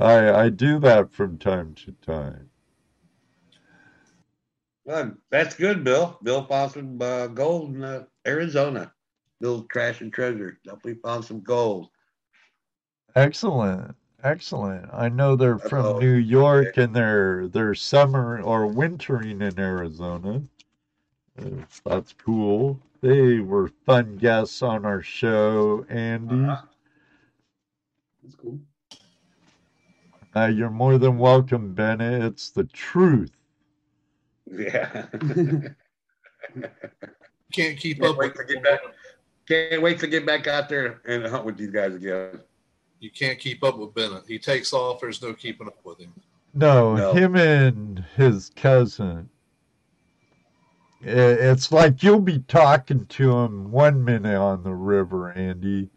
I 0.00 0.44
I 0.44 0.48
do 0.50 0.78
that 0.80 1.10
from 1.12 1.38
time 1.38 1.74
to 1.86 1.92
time. 2.04 2.50
Well, 4.84 5.14
that's 5.30 5.56
good, 5.56 5.82
Bill. 5.82 6.18
Bill 6.22 6.44
found 6.44 6.72
some 6.72 7.02
uh, 7.02 7.26
gold 7.28 7.74
in 7.74 7.82
uh, 7.82 8.04
Arizona. 8.26 8.92
Bill's 9.40 9.66
trash 9.68 10.00
and 10.00 10.12
treasure. 10.12 10.58
Definitely 10.64 11.00
found 11.02 11.24
some 11.24 11.40
gold. 11.40 11.88
Excellent. 13.16 13.96
Excellent. 14.26 14.88
I 14.92 15.08
know 15.08 15.36
they're 15.36 15.56
from 15.56 15.86
Uh-oh. 15.86 15.98
New 16.00 16.14
York 16.14 16.78
and 16.78 16.92
they're 16.92 17.46
they're 17.46 17.76
summer 17.76 18.42
or 18.42 18.66
wintering 18.66 19.40
in 19.40 19.56
Arizona. 19.56 20.42
That's 21.84 22.12
cool. 22.14 22.80
They 23.02 23.38
were 23.38 23.68
fun 23.84 24.16
guests 24.16 24.62
on 24.62 24.84
our 24.84 25.00
show, 25.00 25.86
Andy. 25.88 26.44
Uh-huh. 26.44 26.62
That's 28.24 28.34
cool. 28.34 28.58
Uh, 30.34 30.46
you're 30.46 30.70
more 30.70 30.98
than 30.98 31.18
welcome, 31.18 31.72
Bennett. 31.72 32.24
It's 32.24 32.50
the 32.50 32.64
truth. 32.64 33.30
Yeah. 34.50 35.06
Can't 37.52 37.78
keep 37.78 38.00
Can't 38.00 38.10
up 38.10 38.16
wait 38.16 38.36
with 38.36 38.48
to 38.48 38.54
get 38.54 38.64
back. 38.64 38.80
Can't 39.46 39.82
wait 39.82 40.00
to 40.00 40.08
get 40.08 40.26
back 40.26 40.48
out 40.48 40.68
there 40.68 41.00
and 41.06 41.24
hunt 41.24 41.44
with 41.44 41.56
these 41.56 41.70
guys 41.70 41.94
again. 41.94 42.40
You 43.00 43.10
can't 43.10 43.38
keep 43.38 43.62
up 43.62 43.78
with 43.78 43.94
Bennett. 43.94 44.24
He 44.26 44.38
takes 44.38 44.72
off. 44.72 45.00
There's 45.00 45.22
no 45.22 45.34
keeping 45.34 45.66
up 45.66 45.78
with 45.84 45.98
him. 45.98 46.12
No, 46.54 46.96
No. 46.96 47.12
him 47.12 47.36
and 47.36 48.04
his 48.16 48.50
cousin. 48.56 49.28
It's 51.02 51.70
like 51.70 52.02
you'll 52.02 52.20
be 52.20 52.38
talking 52.48 53.06
to 53.06 53.38
him 53.38 53.70
one 53.70 54.02
minute 54.02 54.38
on 54.38 54.62
the 54.62 54.74
river, 54.74 55.30
Andy, 55.32 55.90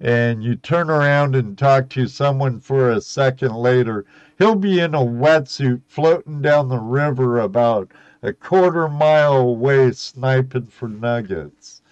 and 0.00 0.42
you 0.42 0.56
turn 0.56 0.90
around 0.90 1.36
and 1.36 1.56
talk 1.56 1.90
to 1.90 2.06
someone 2.06 2.60
for 2.60 2.90
a 2.90 3.00
second 3.00 3.54
later. 3.54 4.06
He'll 4.38 4.56
be 4.56 4.80
in 4.80 4.94
a 4.94 5.00
wetsuit 5.00 5.82
floating 5.86 6.40
down 6.40 6.68
the 6.68 6.78
river 6.78 7.40
about 7.40 7.92
a 8.22 8.32
quarter 8.32 8.88
mile 8.88 9.36
away 9.36 9.92
sniping 9.92 10.66
for 10.66 10.88
nuggets. 10.88 11.82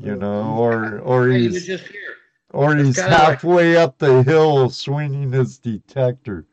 You 0.00 0.12
mm-hmm. 0.12 0.20
know, 0.20 0.56
or 0.56 0.98
or 1.00 1.28
he's 1.28 1.66
you're 1.66 1.78
just 1.78 1.90
here. 1.90 2.16
Or 2.52 2.76
It's 2.76 2.86
he's 2.86 2.96
kinda 2.96 3.10
like- 3.10 3.22
halfway 3.28 3.76
up 3.76 3.98
the 3.98 4.22
hill 4.22 4.70
swinging 4.70 5.32
his 5.32 5.58
detector. 5.58 6.46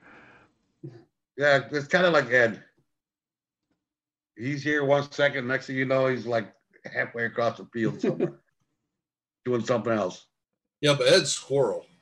Yeah, 1.38 1.68
it's 1.72 1.88
kind 1.88 2.06
of 2.06 2.14
like 2.14 2.30
Ed. 2.32 2.64
He's 4.36 4.64
here 4.64 4.84
one 4.84 5.12
second. 5.12 5.48
Next 5.48 5.68
thing 5.68 5.76
you 5.76 5.86
know, 5.86 6.08
he's 6.08 6.26
like 6.26 6.54
halfway 6.92 7.26
across 7.26 7.58
the 7.58 7.66
field 7.74 8.02
somewhere, 8.02 8.34
doing 9.46 9.64
something 9.66 9.94
else. 9.94 10.26
Yeah, 10.82 10.96
but 10.98 11.08
Ed's 11.08 11.32
squirrel. 11.32 11.86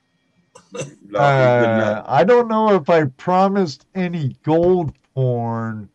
No, 1.08 1.20
Uh. 1.20 2.04
I 2.06 2.24
don't 2.24 2.48
know 2.48 2.74
if 2.76 2.90
I 2.90 3.06
promised 3.06 3.86
any 3.96 4.38
gold 4.44 4.94
porn, 5.14 5.90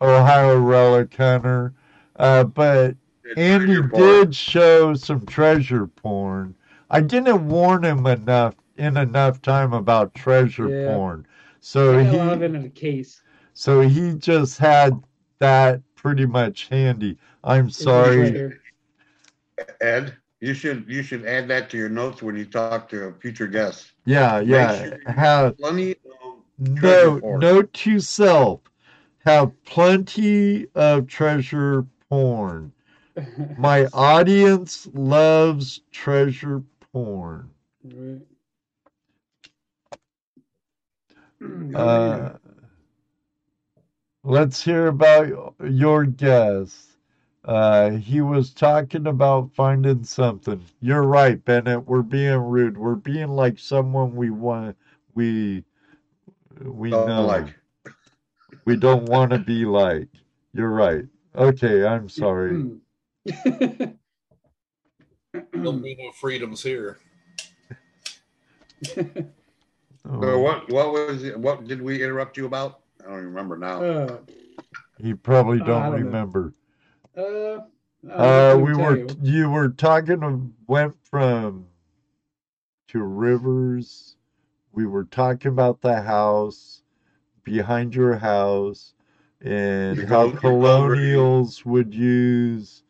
Ohio 0.00 0.58
Relic 0.60 1.14
Hunter, 1.16 1.74
uh, 2.16 2.44
but 2.44 2.94
It's 3.24 3.38
Andy 3.38 3.80
did 3.94 4.34
show 4.34 4.94
some 4.94 5.26
treasure 5.26 5.86
porn. 5.88 6.54
I 6.92 7.00
didn't 7.02 7.48
warn 7.48 7.84
him 7.84 8.06
enough 8.06 8.56
in 8.76 8.96
enough 8.96 9.42
time 9.42 9.72
about 9.74 10.14
treasure 10.14 10.68
Yeah. 10.68 10.86
porn, 10.86 11.26
so 11.60 11.98
I 11.98 12.04
got 12.04 12.38
a 12.40 12.44
he 12.44 12.44
it 12.44 12.54
in 12.54 12.64
a 12.64 12.70
case. 12.70 13.22
so 13.54 13.80
he 13.82 14.14
just 14.14 14.58
had 14.58 15.02
that 15.40 15.82
pretty 15.96 16.26
much 16.26 16.68
handy. 16.68 17.18
I'm 17.44 17.70
It's 17.70 17.84
sorry. 17.84 18.52
Ed, 19.80 20.16
you 20.40 20.54
should 20.54 20.86
you 20.88 21.02
should 21.02 21.24
add 21.26 21.48
that 21.48 21.70
to 21.70 21.78
your 21.78 21.88
notes 21.88 22.22
when 22.22 22.36
you 22.36 22.46
talk 22.46 22.80
to 22.80 22.96
a 22.96 23.04
future 23.06 23.38
guests. 23.38 23.84
Yeah, 24.04 24.40
yeah. 24.40 24.88
sure 24.88 24.98
Have 25.06 25.56
Plenty 25.58 25.92
of 25.92 25.98
treasure 26.74 27.20
porn. 27.20 27.40
note 27.40 27.72
to 27.74 28.00
self. 28.00 28.60
Have 29.24 29.52
plenty 29.64 30.66
of 30.74 31.06
treasure 31.06 31.86
porn. 32.08 32.72
My 33.56 33.86
audience 33.92 34.88
loves 34.92 35.82
treasure 35.90 36.62
porn. 36.92 37.50
Right. 37.84 38.22
Uh, 41.74 42.38
let's 44.24 44.62
hear 44.64 44.86
about 44.88 45.54
your 45.64 46.04
guest. 46.04 46.88
Uh, 47.44 47.90
he 47.90 48.20
was 48.20 48.52
talking 48.52 49.06
about 49.06 49.52
finding 49.54 50.04
something. 50.04 50.62
You're 50.80 51.02
right, 51.02 51.42
Bennett. 51.44 51.86
We're 51.86 52.02
being 52.02 52.38
rude. 52.38 52.76
We're 52.78 52.94
being 52.96 53.30
like 53.30 53.58
someone 53.58 54.14
we 54.14 54.30
want. 54.30 54.76
We 55.14 55.64
we 56.64 56.90
Don't 56.90 57.06
know. 57.06 57.22
like. 57.26 57.54
We 58.64 58.76
don't 58.76 59.04
want 59.06 59.32
to 59.32 59.38
be 59.38 59.64
like. 59.64 60.08
You're 60.52 60.70
right. 60.70 61.06
Okay, 61.36 61.84
I'm 61.86 62.08
sorry. 62.08 62.66
No 65.54 65.72
more 65.72 66.12
freedoms 66.20 66.62
here. 66.62 66.98
So 70.20 70.38
Oh, 70.38 70.38
what 70.40 70.68
what 70.70 70.92
was 70.92 71.24
it, 71.24 71.38
what 71.38 71.66
did 71.66 71.80
we 71.82 72.02
interrupt 72.02 72.36
you 72.36 72.46
about? 72.46 72.80
I 73.00 73.04
don't 73.04 73.14
even 73.14 73.26
remember 73.26 73.56
now. 73.56 73.80
uh, 73.82 74.18
you 74.98 75.16
probably 75.16 75.58
don't 75.58 75.66
don't 75.82 75.90
know. 75.90 75.98
remember. 75.98 76.52
uh, 77.16 77.60
Uh, 78.08 78.58
we 78.60 78.74
were 78.74 78.96
you. 78.98 79.16
you 79.22 79.50
were 79.50 79.68
talking 79.68 80.22
of 80.22 80.50
went 80.66 80.94
from 81.04 81.66
to 82.88 83.02
rivers. 83.02 84.16
We 84.72 84.86
were 84.86 85.04
talking 85.04 85.50
about 85.52 85.80
the 85.80 86.02
house 86.02 86.82
behind 87.44 87.94
your 87.94 88.16
house 88.18 88.94
and 89.42 89.98
how 90.08 90.24
gold- 90.24 90.32
your 90.32 90.40
gold 90.40 90.98
colonials 91.00 91.66
would 91.66 91.94
use 91.94 92.84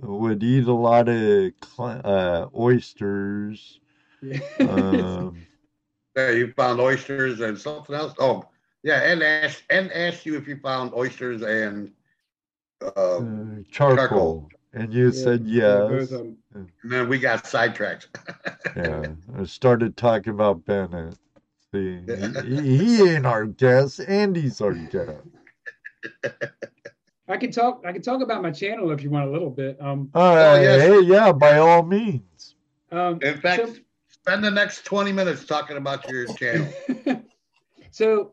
would 0.00 0.42
eat 0.42 0.66
a 0.66 0.72
lot 0.72 1.08
of 1.08 1.52
cl- 1.64 2.00
uh, 2.04 2.48
oysters. 2.56 3.80
Yeah. 4.22 4.38
Um, 4.62 5.46
Yeah, 6.16 6.30
you 6.30 6.52
found 6.52 6.80
oysters 6.80 7.40
and 7.40 7.58
something 7.58 7.94
else. 7.94 8.14
Oh, 8.18 8.48
yeah, 8.82 9.02
and 9.02 9.22
asked 9.22 9.64
and 9.70 9.90
asked 9.92 10.24
you 10.26 10.36
if 10.36 10.46
you 10.48 10.56
found 10.56 10.92
oysters 10.94 11.42
and 11.42 11.92
uh, 12.82 13.20
uh, 13.20 13.62
charcoal. 13.70 14.48
Charcoal. 14.50 14.50
and 14.72 14.92
you 14.92 15.10
Yeah, 15.10 15.12
said 15.12 15.46
yeah, 15.64 15.80
both 15.82 16.10
yes. 16.10 16.10
of 16.12 16.20
'em. 16.20 16.38
and 16.54 16.92
then 16.92 17.08
we 17.08 17.18
got 17.18 17.46
sidetracked. 17.46 18.08
Yeah, 18.74 19.14
I 19.34 19.44
started 19.44 19.96
talking 19.96 20.32
about 20.32 20.64
Bennett. 20.64 21.18
See, 21.72 22.00
he, 22.42 22.78
he 22.78 23.02
ain't 23.10 23.26
our 23.26 23.46
guest. 23.46 24.00
Andy's 24.00 24.60
our 24.60 24.74
guest. 24.74 25.26
I 27.28 27.36
can 27.36 27.50
talk. 27.50 27.82
I 27.84 27.92
can 27.92 28.02
talk 28.02 28.22
about 28.22 28.42
my 28.42 28.50
channel 28.50 28.90
if 28.92 29.02
you 29.02 29.10
want 29.10 29.28
a 29.28 29.30
little 29.32 29.50
bit. 29.50 29.76
Um, 29.80 30.10
Uh, 30.14 30.58
yes. 30.60 30.82
Hey, 30.82 31.00
yeah, 31.00 31.32
by 31.32 31.58
all 31.58 31.82
means. 31.82 32.54
um, 32.92 33.18
In 33.22 33.38
fact, 33.40 33.66
so- 33.66 33.74
spend 34.08 34.44
the 34.44 34.50
next 34.50 34.84
20 34.84 35.12
minutes 35.12 35.44
talking 35.44 35.76
about 35.76 36.08
your 36.08 36.26
channel. 36.34 36.72
so, 37.90 38.32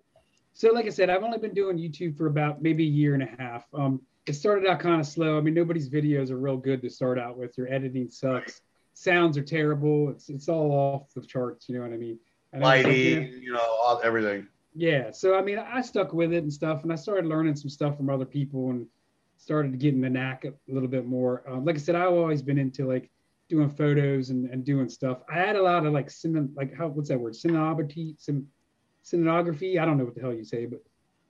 so 0.54 0.72
like 0.72 0.86
I 0.86 0.90
said, 0.90 1.10
I've 1.10 1.24
only 1.24 1.38
been 1.40 1.54
doing 1.54 1.78
YouTube 1.78 2.18
for 2.18 2.28
about 2.28 2.62
maybe 2.62 2.84
a 2.84 2.90
year 2.90 3.14
and 3.14 3.24
a 3.24 3.30
half. 3.42 3.66
Um, 3.74 4.02
it 4.26 4.34
started 4.34 4.68
out 4.68 4.80
kind 4.80 5.02
of 5.02 5.08
slow. 5.08 5.38
I 5.38 5.42
mean, 5.42 5.54
nobody's 5.54 5.90
videos 5.90 6.30
are 6.32 6.38
real 6.38 6.58
good 6.58 6.82
to 6.84 6.90
start 6.90 7.20
out 7.20 7.38
with. 7.38 7.58
Your 7.58 7.72
editing 7.72 8.10
sucks. 8.10 8.62
Sounds 8.94 9.38
are 9.38 9.44
terrible. 9.44 10.10
It's 10.10 10.30
it's 10.30 10.48
all 10.48 10.72
off 10.72 11.14
the 11.16 11.22
charts. 11.26 11.68
You 11.68 11.76
know 11.76 11.82
what 11.82 11.94
I 11.94 11.98
mean? 11.98 12.20
And 12.54 12.64
I 12.64 12.78
was 12.78 12.86
like, 12.86 12.96
you 12.96 13.16
know, 13.16 13.22
Lighting, 13.22 13.42
you 13.44 13.54
know, 13.54 13.60
all, 13.60 14.00
everything. 14.04 14.48
Yeah. 14.76 15.12
So 15.12 15.38
I 15.38 15.42
mean, 15.42 15.60
I 15.60 15.82
stuck 15.82 16.14
with 16.14 16.34
it 16.34 16.44
and 16.44 16.52
stuff, 16.52 16.84
and 16.84 16.92
I 16.92 16.96
started 16.96 17.26
learning 17.26 17.56
some 17.56 17.70
stuff 17.70 17.98
from 17.98 18.10
other 18.10 18.26
people 18.26 18.70
and 18.70 18.88
started 19.38 19.78
getting 19.80 20.02
the 20.02 20.10
knack 20.10 20.46
a 20.46 20.54
little 20.68 20.88
bit 20.88 21.06
more. 21.06 21.44
Um, 21.48 21.66
like 21.66 21.76
I 21.76 21.80
said, 21.80 21.96
I've 21.96 22.14
always 22.14 22.42
been 22.42 22.58
into 22.58 22.88
like 22.88 23.10
doing 23.50 23.70
photos 23.70 24.30
and, 24.30 24.50
and 24.50 24.64
doing 24.64 24.90
stuff. 24.90 25.20
I 25.30 25.38
had 25.38 25.56
a 25.56 25.62
lot 25.62 25.86
of 25.86 25.94
like 25.94 26.08
cine, 26.08 26.50
like 26.56 26.76
how 26.76 26.88
what's 26.88 27.10
that 27.10 27.20
word? 27.20 27.34
Cinematography, 27.34 28.16
sim, 28.20 28.48
cinematography. 29.04 29.80
I 29.80 29.86
don't 29.86 29.98
know 29.98 30.06
what 30.06 30.16
the 30.16 30.22
hell 30.22 30.34
you 30.34 30.46
say, 30.46 30.66
but 30.66 30.80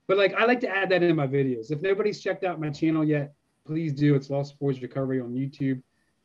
but 0.08 0.18
like 0.18 0.34
I 0.36 0.46
like 0.46 0.60
to 0.62 0.70
add 0.70 0.90
that 0.90 1.04
in 1.04 1.16
my 1.16 1.28
videos. 1.28 1.72
If 1.72 1.82
nobody's 1.82 2.22
checked 2.22 2.44
out 2.44 2.60
my 2.60 2.70
channel 2.70 3.04
yet, 3.04 3.34
please 3.66 3.94
do. 3.94 4.16
It's 4.16 4.30
Lost 4.30 4.60
Boys 4.60 4.82
Recovery 4.82 5.20
on 5.20 5.34
YouTube. 5.34 5.82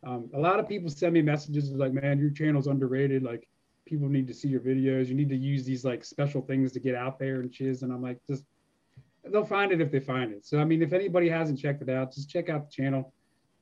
Um, 0.07 0.31
a 0.35 0.39
lot 0.39 0.61
of 0.61 0.69
people 0.69 0.91
send 0.91 1.15
me 1.15 1.23
messages 1.23 1.73
like, 1.73 1.93
"Man, 1.93 2.19
your 2.19 2.31
channel's 2.31 2.67
underrated. 2.67 3.23
Like, 3.23 3.49
people 3.89 4.09
need 4.09 4.27
to 4.29 4.35
see 4.35 4.49
your 4.49 4.61
videos. 4.61 5.07
You 5.07 5.15
need 5.15 5.29
to 5.31 5.37
use 5.37 5.65
these 5.65 5.85
like 5.85 6.05
special 6.05 6.43
things 6.43 6.73
to 6.73 6.81
get 6.81 6.95
out 6.95 7.19
there 7.19 7.41
and 7.41 7.53
chiz. 7.53 7.83
And 7.83 7.93
I'm 7.93 8.03
like, 8.03 8.19
just 8.27 8.45
they'll 9.25 9.45
find 9.45 9.73
it 9.73 9.81
if 9.81 9.91
they 9.91 10.01
find 10.01 10.33
it. 10.33 10.47
So 10.47 10.59
I 10.59 10.65
mean, 10.65 10.83
if 10.83 10.93
anybody 10.93 11.29
hasn't 11.29 11.59
checked 11.59 11.83
it 11.83 11.91
out, 11.91 12.13
just 12.13 12.31
check 12.31 12.49
out 12.49 12.71
the 12.71 12.83
channel. 12.83 13.13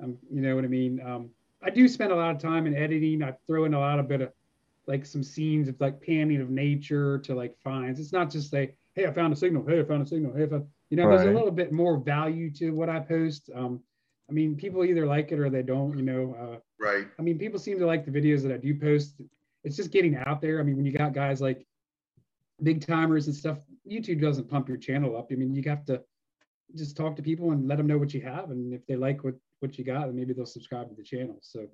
Um, 0.02 0.18
you 0.30 0.42
know 0.42 0.54
what 0.54 0.64
I 0.64 0.68
mean? 0.68 1.00
Um, 1.00 1.30
I 1.62 1.70
do 1.70 1.88
spend 1.88 2.12
a 2.12 2.16
lot 2.16 2.34
of 2.34 2.40
time 2.40 2.66
in 2.66 2.74
editing. 2.74 3.22
I 3.22 3.34
throw 3.46 3.64
in 3.64 3.74
a 3.74 3.80
lot 3.80 3.98
of 3.98 4.08
bit 4.08 4.20
of 4.20 4.32
like 4.86 5.06
some 5.06 5.22
scenes 5.22 5.68
of 5.68 5.80
like 5.80 6.00
panning 6.00 6.40
of 6.40 6.50
nature 6.50 7.18
to 7.20 7.34
like 7.34 7.56
finds. 7.64 7.98
It's 7.98 8.12
not 8.12 8.30
just 8.30 8.52
like, 8.52 8.76
hey, 8.94 9.06
I 9.06 9.12
found 9.12 9.32
a 9.32 9.36
signal. 9.36 9.64
Hey, 9.66 9.80
I 9.80 9.84
found 9.84 10.02
a 10.02 10.06
signal. 10.06 10.32
Hey, 10.36 10.44
I 10.44 10.46
found, 10.48 10.66
you 10.90 10.96
know, 10.96 11.08
there's 11.08 11.22
a 11.22 11.32
little 11.32 11.50
bit 11.50 11.72
more 11.72 11.98
value 11.98 12.50
to 12.52 12.70
what 12.70 12.88
I 12.88 13.00
post. 13.00 13.50
Um, 13.54 13.80
I 14.28 14.32
mean, 14.32 14.56
people 14.56 14.84
either 14.84 15.06
like 15.06 15.32
it 15.32 15.40
or 15.40 15.50
they 15.50 15.62
don't. 15.62 15.96
You 15.96 16.04
know, 16.04 16.36
uh, 16.38 16.58
Right. 16.78 17.06
I 17.18 17.22
mean, 17.22 17.38
people 17.38 17.58
seem 17.58 17.78
to 17.78 17.86
like 17.86 18.04
the 18.04 18.10
videos 18.10 18.42
that 18.42 18.52
I 18.52 18.58
do 18.58 18.74
post. 18.78 19.20
It's 19.66 19.76
just 19.76 19.90
getting 19.90 20.16
out 20.16 20.40
there. 20.40 20.60
I 20.60 20.62
mean, 20.62 20.76
when 20.76 20.86
you 20.86 20.92
got 20.92 21.12
guys 21.12 21.40
like 21.40 21.66
big 22.62 22.86
timers 22.86 23.26
and 23.26 23.34
stuff, 23.34 23.58
YouTube 23.90 24.20
doesn't 24.20 24.48
pump 24.48 24.68
your 24.68 24.76
channel 24.78 25.16
up. 25.18 25.28
I 25.32 25.34
mean, 25.34 25.56
you 25.56 25.62
have 25.68 25.84
to 25.86 26.02
just 26.76 26.96
talk 26.96 27.16
to 27.16 27.22
people 27.22 27.50
and 27.50 27.66
let 27.66 27.76
them 27.76 27.88
know 27.88 27.98
what 27.98 28.14
you 28.14 28.20
have, 28.20 28.50
and 28.50 28.72
if 28.72 28.86
they 28.86 28.94
like 28.94 29.24
what 29.24 29.34
what 29.60 29.76
you 29.76 29.84
got, 29.84 30.06
then 30.06 30.14
maybe 30.14 30.32
they'll 30.34 30.46
subscribe 30.46 30.88
to 30.88 30.94
the 30.94 31.02
channel. 31.02 31.38
So, 31.42 31.66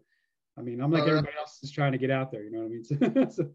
I 0.57 0.63
mean, 0.63 0.81
I'm 0.81 0.91
like 0.91 1.05
that- 1.05 1.11
everybody 1.11 1.37
else, 1.39 1.59
just 1.61 1.75
trying 1.75 1.93
to 1.93 1.99
get 1.99 2.11
out 2.11 2.33
there. 2.33 2.45
You 2.45 2.51
know 2.51 2.61
what 2.61 2.67
I 2.67 3.19
mean? 3.21 3.31
So, 3.31 3.51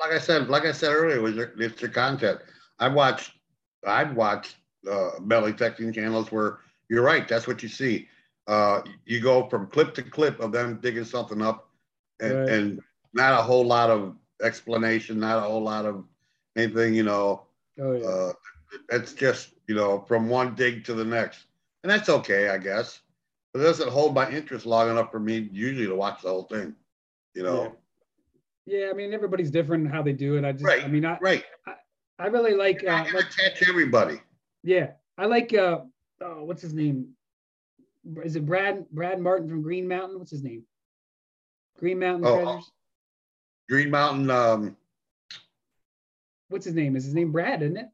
like 0.00 0.12
I 0.12 0.18
said, 0.18 0.48
like 0.48 0.64
I 0.64 0.72
said 0.72 0.92
earlier, 0.92 1.20
was 1.20 1.34
your, 1.34 1.52
it's 1.58 1.82
your 1.82 1.90
content. 1.90 2.38
I 2.78 2.88
watched, 2.88 3.32
I've 3.84 4.14
watched 4.14 4.56
uh, 4.90 5.18
belly 5.20 5.52
texting 5.52 5.92
channels 5.92 6.30
where 6.32 6.60
you're 6.88 7.02
right. 7.02 7.26
That's 7.28 7.46
what 7.48 7.62
you 7.64 7.68
see. 7.68 8.08
Uh, 8.46 8.82
you 9.04 9.20
go 9.20 9.48
from 9.48 9.66
clip 9.66 9.92
to 9.96 10.02
clip 10.02 10.38
of 10.40 10.52
them 10.52 10.78
digging 10.80 11.04
something 11.04 11.42
up, 11.42 11.68
and, 12.20 12.38
Right. 12.38 12.48
and 12.48 12.80
not 13.14 13.38
a 13.38 13.42
whole 13.42 13.64
lot 13.64 13.90
of 13.90 14.16
explanation, 14.42 15.20
not 15.20 15.38
a 15.38 15.40
whole 15.42 15.62
lot 15.62 15.84
of 15.86 16.04
anything. 16.56 16.94
You 16.94 17.02
know, 17.04 17.46
oh 17.80 17.92
yeah, 17.92 18.06
uh, 18.06 18.32
it's 18.90 19.12
just 19.12 19.54
you 19.68 19.74
know 19.74 20.00
from 20.00 20.28
one 20.28 20.54
dig 20.54 20.84
to 20.86 20.94
the 20.94 21.04
next, 21.04 21.46
and 21.82 21.90
that's 21.90 22.08
okay, 22.08 22.48
I 22.48 22.58
guess. 22.58 23.00
But 23.52 23.60
it 23.60 23.64
doesn't 23.64 23.90
hold 23.90 24.14
my 24.14 24.30
interest 24.30 24.64
long 24.64 24.90
enough 24.90 25.10
for 25.10 25.20
me 25.20 25.48
usually 25.52 25.86
to 25.86 25.94
watch 25.94 26.22
the 26.22 26.28
whole 26.30 26.44
thing. 26.44 26.74
You 27.34 27.42
know, 27.42 27.76
yeah. 28.66 28.88
I 28.90 28.94
mean, 28.94 29.12
everybody's 29.12 29.50
different 29.50 29.86
in 29.86 29.90
how 29.92 30.02
they 30.02 30.12
do 30.12 30.36
it. 30.36 30.44
I 30.44 30.52
just, 30.52 30.64
Right, 30.64 30.84
I 30.84 30.88
mean, 30.88 31.04
I 31.04 31.18
right? 31.20 31.44
I 32.18 32.26
really 32.26 32.54
like, 32.54 32.84
uh, 32.86 33.04
like 33.12 33.30
catch 33.30 33.68
everybody. 33.68 34.20
yeah, 34.62 34.92
I 35.18 35.26
like 35.26 35.52
uh, 35.54 35.80
oh, 36.22 36.44
what's 36.44 36.62
his 36.62 36.72
name? 36.74 37.08
Is 38.24 38.36
it 38.36 38.44
Brad 38.46 38.88
Brad 38.90 39.20
Martin 39.20 39.48
from 39.48 39.62
Green 39.62 39.86
Mountain? 39.88 40.18
What's 40.18 40.30
his 40.30 40.42
name? 40.42 40.64
Green 41.78 41.98
Mountain 41.98 42.26
Oh, 42.26 42.42
Treasures. 42.42 42.70
Green 43.72 43.90
Mountain, 43.90 44.28
um, 44.28 44.76
What's 46.50 46.66
his 46.66 46.74
name? 46.74 46.94
Is 46.94 47.06
his 47.06 47.14
name 47.14 47.32
Brad? 47.32 47.62
Isn't 47.62 47.78
it? 47.78 47.86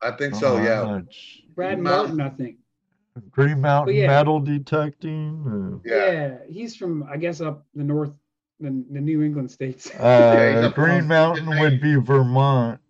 I 0.00 0.12
think 0.12 0.34
so. 0.34 0.56
Uh, 0.56 0.62
Yeah, 0.62 0.82
much. 0.84 1.42
Brad 1.54 1.74
Green 1.74 1.82
Martin, 1.82 2.16
Mountain. 2.16 2.20
I 2.20 2.42
think. 2.42 2.56
Green 3.30 3.60
Mountain 3.60 3.96
yeah. 3.96 4.06
metal 4.06 4.40
detecting. 4.40 5.82
yeah. 5.84 6.38
he's 6.48 6.74
from 6.74 7.02
I 7.02 7.18
guess 7.18 7.42
up 7.42 7.66
the 7.74 7.84
north, 7.84 8.12
the, 8.60 8.82
the 8.90 8.98
New 8.98 9.20
England 9.20 9.50
states. 9.50 9.90
Uh, 9.90 10.54
he's 10.54 10.64
uh, 10.64 10.72
Green 10.74 11.06
Mountain 11.06 11.50
would 11.50 11.82
be 11.82 11.96
Vermont. 11.96 12.80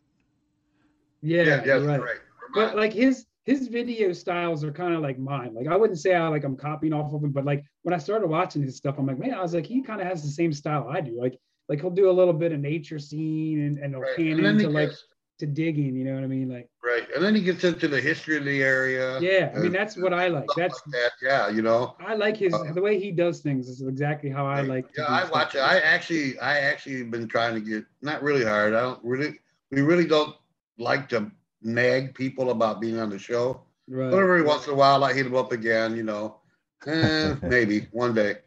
yeah, 1.22 1.42
Yeah, 1.42 1.62
yes, 1.66 1.82
right. 1.82 2.00
right. 2.00 2.18
But 2.54 2.76
like 2.76 2.92
his 2.92 3.26
his 3.44 3.66
video 3.66 4.12
styles 4.12 4.62
are 4.62 4.70
kind 4.70 4.94
of 4.94 5.00
like 5.00 5.18
mine. 5.18 5.52
Like 5.52 5.66
I 5.66 5.74
wouldn't 5.74 5.98
say 5.98 6.14
I 6.14 6.28
like 6.28 6.44
I'm 6.44 6.56
copying 6.56 6.92
off 6.92 7.12
of 7.12 7.24
him, 7.24 7.32
but 7.32 7.44
like 7.44 7.64
when 7.82 7.92
I 7.92 7.98
started 7.98 8.28
watching 8.28 8.62
his 8.62 8.76
stuff, 8.76 8.98
I'm 8.98 9.06
like, 9.06 9.18
man, 9.18 9.34
I 9.34 9.42
was 9.42 9.52
like, 9.52 9.66
he 9.66 9.82
kind 9.82 10.00
of 10.00 10.06
has 10.06 10.22
the 10.22 10.30
same 10.30 10.52
style 10.52 10.88
I 10.88 11.00
do. 11.00 11.20
Like 11.20 11.36
like 11.70 11.82
he'll 11.82 11.90
do 11.92 12.10
a 12.10 12.18
little 12.18 12.34
bit 12.34 12.52
of 12.52 12.60
nature 12.60 13.00
scene 13.00 13.62
and, 13.62 13.78
and 13.78 13.94
he'll 13.94 14.04
Right. 14.04 14.16
pan 14.16 14.40
And 14.40 14.60
he 14.60 14.66
into 14.66 14.68
like 14.68 14.90
gets, 14.90 15.04
to 15.40 15.46
digging, 15.46 15.96
you 15.96 16.04
know 16.04 16.16
what 16.16 16.24
I 16.24 16.28
mean? 16.28 16.50
Like 16.50 16.70
right, 16.84 17.08
and 17.14 17.24
then 17.24 17.36
he 17.36 17.42
gets 17.42 17.64
into 17.64 17.88
the 17.88 18.00
history 18.00 18.36
of 18.38 18.44
the 18.44 18.62
area. 18.62 19.20
yeah, 19.20 19.52
I 19.54 19.58
mean 19.60 19.72
that's 19.72 19.96
what 19.96 20.14
I 20.14 20.28
like. 20.28 20.54
That's 20.56 20.82
like 20.86 20.92
that. 20.92 21.12
Yeah, 21.22 21.48
you 21.50 21.62
know. 21.62 21.96
I 22.00 22.14
like 22.16 22.36
his 22.38 22.62
Uh, 22.68 22.74
the 22.74 22.82
way 22.82 23.00
he 23.00 23.12
does 23.12 23.40
things 23.40 23.68
is 23.68 23.82
exactly 23.82 24.30
how 24.30 24.46
I 24.46 24.62
like. 24.62 24.92
to 24.94 25.02
Yeah, 25.02 25.08
I 25.08 25.30
watch 25.30 25.54
it. 25.54 25.60
I 25.60 25.78
actually, 25.80 26.38
I 26.40 26.58
actually 26.60 27.04
been 27.04 27.28
trying 27.28 27.54
to 27.54 27.60
get 27.60 27.84
not 28.02 28.22
really 28.22 28.44
hard. 28.44 28.74
I 28.74 28.80
don't 28.80 29.04
really, 29.04 29.38
we 29.70 29.82
really 29.82 30.06
don't 30.06 30.34
like 30.78 31.08
to 31.10 31.30
nag 31.62 32.14
people 32.14 32.50
about 32.50 32.80
being 32.80 32.98
on 32.98 33.10
the 33.10 33.18
show. 33.18 33.62
right. 33.88 34.10
But 34.10 34.20
every 34.20 34.42
once 34.42 34.66
in 34.66 34.72
a 34.74 34.76
while, 34.76 35.04
I 35.04 35.12
hit 35.14 35.26
him 35.26 35.36
up 35.36 35.52
again. 35.52 35.96
You 35.96 36.04
know, 36.04 36.40
eh, 36.86 37.36
maybe 37.46 37.88
one 37.92 38.14
day. 38.14 38.38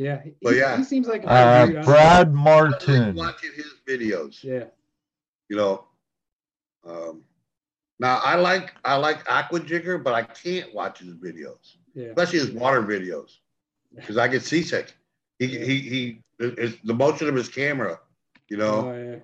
Yeah, 0.00 0.22
he, 0.22 0.32
But 0.42 0.56
yeah. 0.56 0.76
he 0.78 0.84
seems 0.84 1.06
like 1.06 1.24
a 1.24 1.28
Uh, 1.30 1.66
dude. 1.66 1.76
I- 1.76 1.84
Brad 1.84 2.28
I 2.28 2.30
like 2.30 2.32
Martin. 2.32 3.14
watching 3.16 3.52
his 3.54 3.72
videos. 3.86 4.42
Yeah, 4.42 4.64
you 5.48 5.56
know. 5.56 5.84
Um, 6.84 7.24
now 7.98 8.20
I 8.24 8.36
like 8.36 8.74
I 8.84 8.96
like 8.96 9.24
Aquachigger, 9.26 10.02
but 10.02 10.14
I 10.14 10.22
can't 10.22 10.74
watch 10.74 11.00
his 11.00 11.14
videos, 11.14 11.76
yeah, 11.94 12.06
especially 12.08 12.38
his 12.38 12.50
water 12.52 12.82
videos, 12.82 13.38
because 13.94 14.16
I 14.16 14.26
get 14.28 14.42
seasick. 14.42 14.94
He 15.38 15.46
he 15.48 15.76
he. 15.92 16.22
It's 16.38 16.76
the 16.84 16.94
motion 16.94 17.28
of 17.28 17.34
his 17.34 17.48
camera, 17.50 18.00
you 18.48 18.56
know. 18.56 18.88
Oh, 18.88 18.96
yeah. 19.10 19.16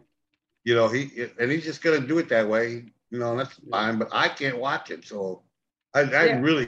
You 0.64 0.74
know 0.74 0.88
he 0.88 1.00
and 1.40 1.50
he's 1.50 1.64
just 1.64 1.82
gonna 1.82 2.00
do 2.00 2.18
it 2.18 2.28
that 2.28 2.46
way. 2.46 2.84
You 3.10 3.18
know, 3.18 3.34
that's 3.36 3.58
Yeah. 3.62 3.70
fine. 3.70 3.98
But 3.98 4.08
I 4.12 4.28
can't 4.28 4.58
watch 4.58 4.90
it, 4.90 5.04
so 5.04 5.42
I, 5.94 6.00
I 6.00 6.24
Yeah. 6.26 6.40
really 6.40 6.66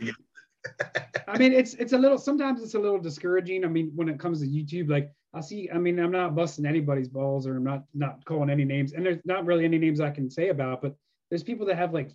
I 1.28 1.38
mean, 1.38 1.52
it's 1.52 1.74
it's 1.74 1.92
a 1.92 1.98
little 1.98 2.18
sometimes 2.18 2.62
it's 2.62 2.74
a 2.74 2.78
little 2.78 2.98
discouraging. 2.98 3.64
I 3.64 3.68
mean, 3.68 3.92
when 3.94 4.08
it 4.08 4.18
comes 4.18 4.40
to 4.40 4.46
YouTube, 4.46 4.90
like 4.90 5.12
I 5.34 5.40
see, 5.40 5.68
I 5.72 5.78
mean, 5.78 5.98
I'm 5.98 6.10
not 6.10 6.34
busting 6.34 6.66
anybody's 6.66 7.08
balls 7.08 7.46
or 7.46 7.56
I'm 7.56 7.64
not 7.64 7.84
not 7.94 8.24
calling 8.24 8.50
any 8.50 8.64
names, 8.64 8.92
and 8.92 9.04
there's 9.04 9.20
not 9.24 9.44
really 9.44 9.64
any 9.64 9.78
names 9.78 10.00
I 10.00 10.10
can 10.10 10.30
say 10.30 10.48
about, 10.48 10.80
but 10.82 10.96
there's 11.30 11.42
people 11.42 11.66
that 11.66 11.76
have 11.76 11.92
like 11.92 12.10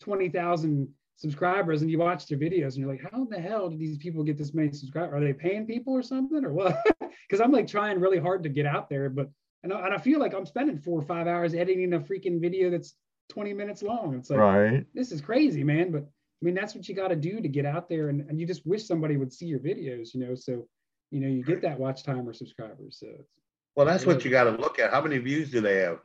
twenty 0.00 0.28
thousand 0.28 0.88
subscribers, 1.16 1.82
and 1.82 1.90
you 1.90 1.98
watch 1.98 2.26
their 2.26 2.38
videos, 2.38 2.74
and 2.74 2.78
you're 2.78 2.90
like, 2.90 3.02
how 3.10 3.22
in 3.22 3.28
the 3.28 3.40
hell 3.40 3.68
did 3.68 3.78
these 3.78 3.98
people 3.98 4.24
get 4.24 4.38
this 4.38 4.54
many 4.54 4.72
subscribers? 4.72 5.14
Are 5.14 5.24
they 5.24 5.32
paying 5.32 5.66
people 5.66 5.92
or 5.92 6.02
something, 6.02 6.44
or 6.44 6.52
what? 6.52 6.76
Because 7.28 7.42
I'm 7.42 7.52
like 7.52 7.66
trying 7.66 8.00
really 8.00 8.18
hard 8.18 8.42
to 8.42 8.48
get 8.48 8.66
out 8.66 8.88
there, 8.90 9.08
but 9.08 9.30
and 9.62 9.72
I, 9.72 9.86
and 9.86 9.94
I 9.94 9.98
feel 9.98 10.18
like 10.18 10.34
I'm 10.34 10.46
spending 10.46 10.78
four 10.78 10.98
or 10.98 11.04
five 11.04 11.26
hours 11.26 11.54
editing 11.54 11.92
a 11.94 12.00
freaking 12.00 12.40
video 12.40 12.70
that's 12.70 12.94
20 13.30 13.54
minutes 13.54 13.82
long. 13.82 14.14
It's 14.14 14.30
like 14.30 14.40
Right. 14.40 14.84
this 14.94 15.12
is 15.12 15.20
crazy, 15.20 15.62
man. 15.62 15.92
But 15.92 16.08
I 16.42 16.44
mean, 16.44 16.54
that's 16.54 16.74
what 16.74 16.88
you 16.88 16.94
got 16.96 17.08
to 17.08 17.16
do 17.16 17.40
to 17.40 17.48
get 17.48 17.64
out 17.64 17.88
there, 17.88 18.08
and, 18.08 18.28
and 18.28 18.40
you 18.40 18.46
just 18.46 18.66
wish 18.66 18.84
somebody 18.84 19.16
would 19.16 19.32
see 19.32 19.46
your 19.46 19.60
videos, 19.60 20.12
you 20.12 20.20
know. 20.26 20.34
So, 20.34 20.66
you 21.12 21.20
know, 21.20 21.28
you 21.28 21.44
get 21.44 21.62
that 21.62 21.78
watch 21.78 22.02
time 22.02 22.28
or 22.28 22.32
subscribers. 22.32 22.98
So, 22.98 23.06
it's, 23.20 23.28
well, 23.76 23.86
that's 23.86 24.04
what 24.04 24.24
you 24.24 24.30
got 24.30 24.44
to 24.44 24.50
look 24.50 24.80
at. 24.80 24.90
How 24.90 25.00
many 25.00 25.18
views 25.18 25.50
do 25.52 25.60
they 25.60 25.76
have? 25.76 26.00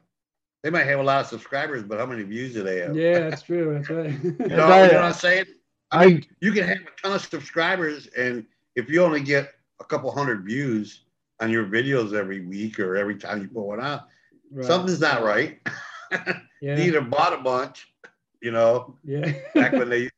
They 0.63 0.69
might 0.69 0.85
have 0.85 0.99
a 0.99 1.03
lot 1.03 1.21
of 1.21 1.27
subscribers, 1.27 1.83
but 1.83 1.97
how 1.99 2.05
many 2.05 2.21
views 2.23 2.53
do 2.53 2.61
they 2.63 2.79
have? 2.81 2.95
yeah, 2.95 3.29
that's 3.29 3.41
true. 3.41 3.73
That's 3.73 3.89
right. 3.89 4.11
You 4.23 4.47
know, 4.55 4.71
And 4.71 4.87
you 4.87 4.93
know 4.93 5.01
what 5.01 5.03
I'm 5.05 5.13
saying? 5.13 5.45
I 5.91 6.03
I 6.03 6.07
mean, 6.07 6.25
you 6.39 6.51
can 6.51 6.67
have 6.67 6.77
a 6.77 7.01
ton 7.01 7.13
of 7.15 7.21
subscribers, 7.21 8.07
and 8.07 8.45
if 8.75 8.89
you 8.89 9.01
only 9.01 9.21
get 9.21 9.53
a 9.79 9.85
couple 9.85 10.11
hundred 10.11 10.43
views 10.45 11.05
on 11.39 11.49
your 11.49 11.65
videos 11.65 12.13
every 12.13 12.41
week 12.45 12.79
or 12.79 12.95
every 12.95 13.15
time 13.15 13.41
you 13.41 13.47
put 13.47 13.63
one 13.63 13.81
out, 13.81 14.07
Right. 14.51 14.65
something's 14.65 14.99
not 15.01 15.23
right. 15.23 15.59
Yeah. 16.61 16.77
you 16.77 16.83
either 16.85 17.01
bought 17.01 17.33
a 17.33 17.37
bunch, 17.37 17.87
you 18.41 18.51
know, 18.51 18.97
Yeah. 19.03 19.33
back 19.53 19.73
when 19.73 19.89
they, 19.89 20.09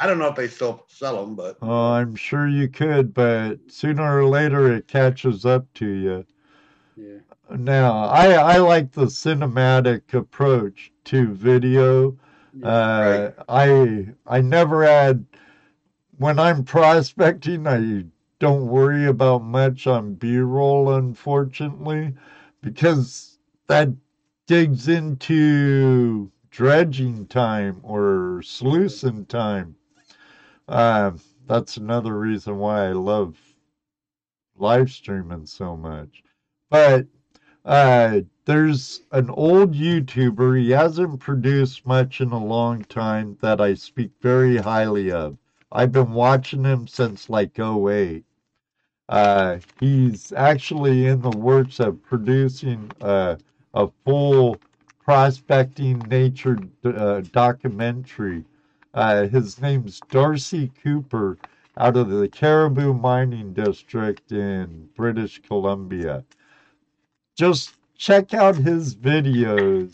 I 0.00 0.06
don't 0.06 0.18
know 0.18 0.28
if 0.28 0.36
they 0.36 0.48
still 0.48 0.84
sell 0.88 1.24
them, 1.24 1.34
but 1.36 1.58
oh, 1.62 1.92
I'm 1.92 2.14
sure 2.16 2.48
you 2.48 2.68
could, 2.68 3.14
but 3.14 3.58
sooner 3.68 4.18
or 4.18 4.26
later 4.26 4.72
it 4.72 4.86
catches 4.88 5.44
up 5.46 5.72
to 5.74 5.86
you. 5.86 6.26
yeah. 6.96 7.18
Now, 7.50 8.06
I 8.06 8.32
I 8.34 8.58
like 8.58 8.92
the 8.92 9.06
cinematic 9.06 10.12
approach 10.14 10.92
to 11.04 11.32
video. 11.34 12.16
Yeah. 12.52 12.68
Uh, 12.68 13.32
I 13.48 14.08
I 14.26 14.40
never 14.40 14.84
had 14.84 15.24
when 16.18 16.38
I'm 16.38 16.64
prospecting. 16.64 17.66
I 17.66 18.04
don't 18.38 18.66
worry 18.68 19.06
about 19.06 19.42
much 19.44 19.86
on 19.86 20.14
B-roll, 20.14 20.92
unfortunately, 20.94 22.14
because 22.62 23.38
that 23.68 23.90
digs 24.46 24.88
into 24.88 26.30
dredging 26.50 27.26
time 27.26 27.80
or 27.82 28.42
sluicing 28.44 29.26
time. 29.26 29.76
Uh, 30.68 31.12
that's 31.46 31.76
another 31.76 32.18
reason 32.18 32.58
why 32.58 32.86
I 32.86 32.92
love 32.92 33.36
live 34.56 34.90
streaming 34.90 35.46
so 35.46 35.76
much. 35.76 36.22
But 36.70 37.06
uh, 37.64 38.20
there's 38.44 39.02
an 39.12 39.30
old 39.30 39.74
YouTuber. 39.74 40.60
He 40.60 40.70
hasn't 40.70 41.20
produced 41.20 41.86
much 41.86 42.20
in 42.20 42.30
a 42.30 42.44
long 42.44 42.84
time 42.84 43.36
that 43.40 43.60
I 43.60 43.74
speak 43.74 44.10
very 44.20 44.56
highly 44.58 45.10
of. 45.10 45.36
I've 45.72 45.92
been 45.92 46.12
watching 46.12 46.64
him 46.64 46.86
since 46.86 47.28
like 47.28 47.58
08. 47.58 48.24
Uh, 49.08 49.58
he's 49.80 50.32
actually 50.32 51.06
in 51.06 51.20
the 51.20 51.30
works 51.30 51.80
of 51.80 52.02
producing 52.02 52.90
uh, 53.00 53.36
a 53.74 53.88
full 54.04 54.56
prospecting 55.04 55.98
nature 56.00 56.58
uh, 56.84 57.20
documentary. 57.32 58.44
Uh, 58.94 59.26
his 59.26 59.60
name's 59.60 60.00
Darcy 60.08 60.70
Cooper 60.82 61.36
out 61.76 61.96
of 61.96 62.10
the 62.10 62.28
Cariboo 62.28 62.94
Mining 62.94 63.52
District 63.52 64.30
in 64.30 64.88
British 64.94 65.42
Columbia. 65.42 66.24
Just 67.36 67.74
check 67.96 68.32
out 68.34 68.54
his 68.54 68.94
videos 68.94 69.92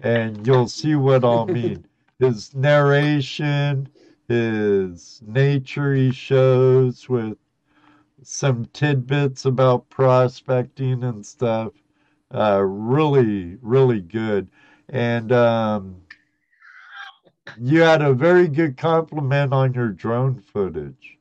and 0.00 0.46
you'll 0.46 0.68
see 0.68 0.94
what 0.94 1.24
I'll 1.24 1.46
mean. 1.60 1.84
His 2.20 2.54
narration, 2.54 3.88
his 4.28 5.20
nature 5.26 5.94
he 5.94 6.12
shows 6.12 7.08
with 7.08 7.36
some 8.22 8.66
tidbits 8.66 9.44
about 9.44 9.88
prospecting 9.90 11.02
and 11.02 11.26
stuff. 11.26 11.72
Uh, 12.32 12.62
really, 12.62 13.58
really 13.60 14.00
good. 14.00 14.48
And 14.88 15.32
um, 15.32 15.96
you 17.58 17.80
had 17.80 18.02
a 18.02 18.12
very 18.12 18.48
good 18.48 18.76
compliment 18.76 19.52
on 19.52 19.72
your 19.72 19.88
drone 19.88 20.40
footage. 20.40 21.18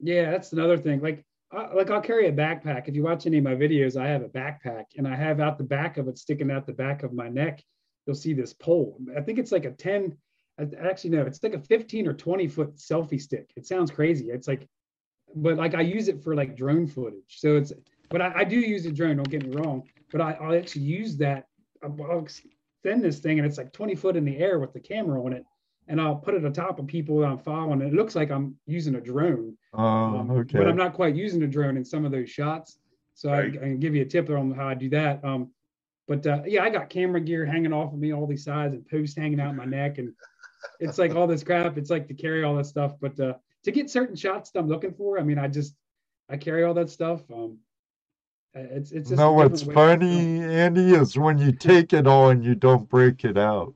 Yeah, 0.00 0.30
that's 0.30 0.52
another 0.52 0.76
thing. 0.76 1.00
Like, 1.00 1.24
I, 1.52 1.72
like 1.72 1.90
I'll 1.90 2.00
carry 2.00 2.26
a 2.28 2.32
backpack. 2.32 2.88
If 2.88 2.94
you 2.94 3.02
watch 3.02 3.26
any 3.26 3.38
of 3.38 3.44
my 3.44 3.54
videos, 3.54 4.00
I 4.00 4.08
have 4.08 4.22
a 4.22 4.28
backpack, 4.28 4.84
and 4.96 5.06
I 5.06 5.14
have 5.14 5.40
out 5.40 5.58
the 5.58 5.64
back 5.64 5.96
of 5.96 6.08
it, 6.08 6.18
sticking 6.18 6.50
out 6.50 6.66
the 6.66 6.72
back 6.72 7.02
of 7.02 7.12
my 7.12 7.28
neck. 7.28 7.62
You'll 8.06 8.16
see 8.16 8.34
this 8.34 8.52
pole. 8.52 8.98
I 9.16 9.20
think 9.20 9.38
it's 9.38 9.52
like 9.52 9.64
a 9.64 9.72
ten. 9.72 10.16
actually 10.58 11.10
no, 11.10 11.22
it's 11.22 11.42
like 11.42 11.54
a 11.54 11.60
15 11.60 12.06
or 12.06 12.14
20 12.14 12.48
foot 12.48 12.76
selfie 12.76 13.20
stick. 13.20 13.50
It 13.56 13.66
sounds 13.66 13.90
crazy. 13.90 14.26
It's 14.26 14.48
like, 14.48 14.68
but 15.34 15.56
like 15.56 15.74
I 15.74 15.80
use 15.80 16.08
it 16.08 16.22
for 16.22 16.34
like 16.34 16.56
drone 16.56 16.86
footage. 16.86 17.38
So 17.38 17.56
it's, 17.56 17.72
but 18.08 18.20
I, 18.20 18.32
I 18.36 18.44
do 18.44 18.58
use 18.60 18.86
a 18.86 18.92
drone. 18.92 19.16
Don't 19.16 19.28
get 19.28 19.46
me 19.46 19.56
wrong. 19.56 19.82
But 20.12 20.20
I, 20.20 20.32
I'll 20.40 20.54
actually 20.54 20.82
use 20.82 21.16
that. 21.18 21.46
I'll 21.82 22.26
extend 22.86 23.04
this 23.04 23.18
thing, 23.18 23.38
and 23.38 23.46
it's 23.46 23.58
like 23.58 23.72
20 23.72 23.94
foot 23.94 24.16
in 24.16 24.24
the 24.24 24.38
air 24.38 24.58
with 24.58 24.72
the 24.72 24.80
camera 24.80 25.22
on 25.22 25.32
it, 25.32 25.44
and 25.88 26.00
I'll 26.00 26.16
put 26.16 26.34
it 26.34 26.44
atop 26.44 26.78
of 26.78 26.86
people 26.86 27.20
that 27.20 27.26
I'm 27.26 27.38
following. 27.38 27.80
It 27.80 27.92
looks 27.92 28.14
like 28.14 28.30
I'm 28.30 28.56
using 28.66 28.94
a 28.94 29.00
drone. 29.00 29.56
Oh, 29.74 29.82
um, 29.84 30.30
okay. 30.30 30.58
But 30.58 30.68
I'm 30.68 30.76
not 30.76 30.94
quite 30.94 31.16
using 31.16 31.42
a 31.42 31.48
drone 31.48 31.76
in 31.76 31.84
some 31.84 32.04
of 32.04 32.12
those 32.12 32.30
shots. 32.30 32.78
So 33.14 33.30
right. 33.30 33.44
I, 33.54 33.56
I, 33.56 33.58
can 33.58 33.80
give 33.80 33.94
you 33.94 34.02
a 34.02 34.06
tip 34.06 34.30
on 34.30 34.52
how 34.52 34.68
I 34.68 34.74
do 34.74 34.88
that. 34.90 35.24
Um, 35.24 35.50
but 36.06 36.26
uh, 36.26 36.42
yeah, 36.46 36.62
I 36.62 36.70
got 36.70 36.90
camera 36.90 37.20
gear 37.20 37.44
hanging 37.44 37.72
off 37.72 37.92
of 37.92 37.98
me 37.98 38.12
all 38.12 38.26
these 38.26 38.44
sides 38.44 38.74
and 38.74 38.86
posts 38.86 39.16
hanging 39.16 39.40
out 39.40 39.56
my 39.56 39.64
neck, 39.64 39.98
and 39.98 40.12
it's 40.78 40.98
like 40.98 41.14
all 41.16 41.26
this 41.26 41.42
crap. 41.42 41.78
It's 41.78 41.90
like 41.90 42.06
to 42.08 42.14
carry 42.14 42.44
all 42.44 42.54
that 42.56 42.66
stuff, 42.66 42.92
but 43.00 43.18
uh, 43.18 43.34
to 43.64 43.72
get 43.72 43.90
certain 43.90 44.14
shots 44.14 44.50
that 44.50 44.60
I'm 44.60 44.68
looking 44.68 44.92
for, 44.92 45.18
I 45.18 45.24
mean, 45.24 45.38
I 45.38 45.48
just 45.48 45.74
I 46.28 46.36
carry 46.36 46.62
all 46.62 46.74
that 46.74 46.90
stuff. 46.90 47.22
Um, 47.32 47.58
it's 48.56 48.92
it's. 48.92 49.10
no, 49.10 49.32
what's 49.32 49.62
funny, 49.62 50.42
Andy, 50.42 50.94
is 50.94 51.18
when 51.18 51.38
you 51.38 51.52
take 51.52 51.92
it 51.92 52.06
all 52.06 52.30
and 52.30 52.44
you 52.44 52.54
don't 52.54 52.88
break 52.88 53.24
it 53.24 53.36
out. 53.36 53.74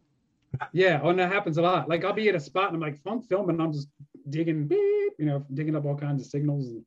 Yeah, 0.73 1.01
oh, 1.02 1.11
and 1.11 1.19
that 1.19 1.32
happens 1.32 1.59
a 1.59 1.62
lot. 1.62 1.89
Like 1.89 2.05
I'll 2.05 2.12
be 2.12 2.28
at 2.28 2.35
a 2.35 2.40
spot 2.40 2.69
and 2.69 2.77
I'm 2.77 2.81
like, 2.81 2.98
I'm 3.07 3.20
filming, 3.20 3.57
and 3.57 3.62
I'm 3.62 3.73
just 3.73 3.89
digging, 4.31 4.66
beep, 4.66 5.12
you 5.19 5.27
know, 5.27 5.44
digging 5.55 5.77
up 5.77 5.85
all 5.85 5.97
kinds 5.97 6.23
of 6.23 6.28
signals. 6.28 6.69
And 6.69 6.85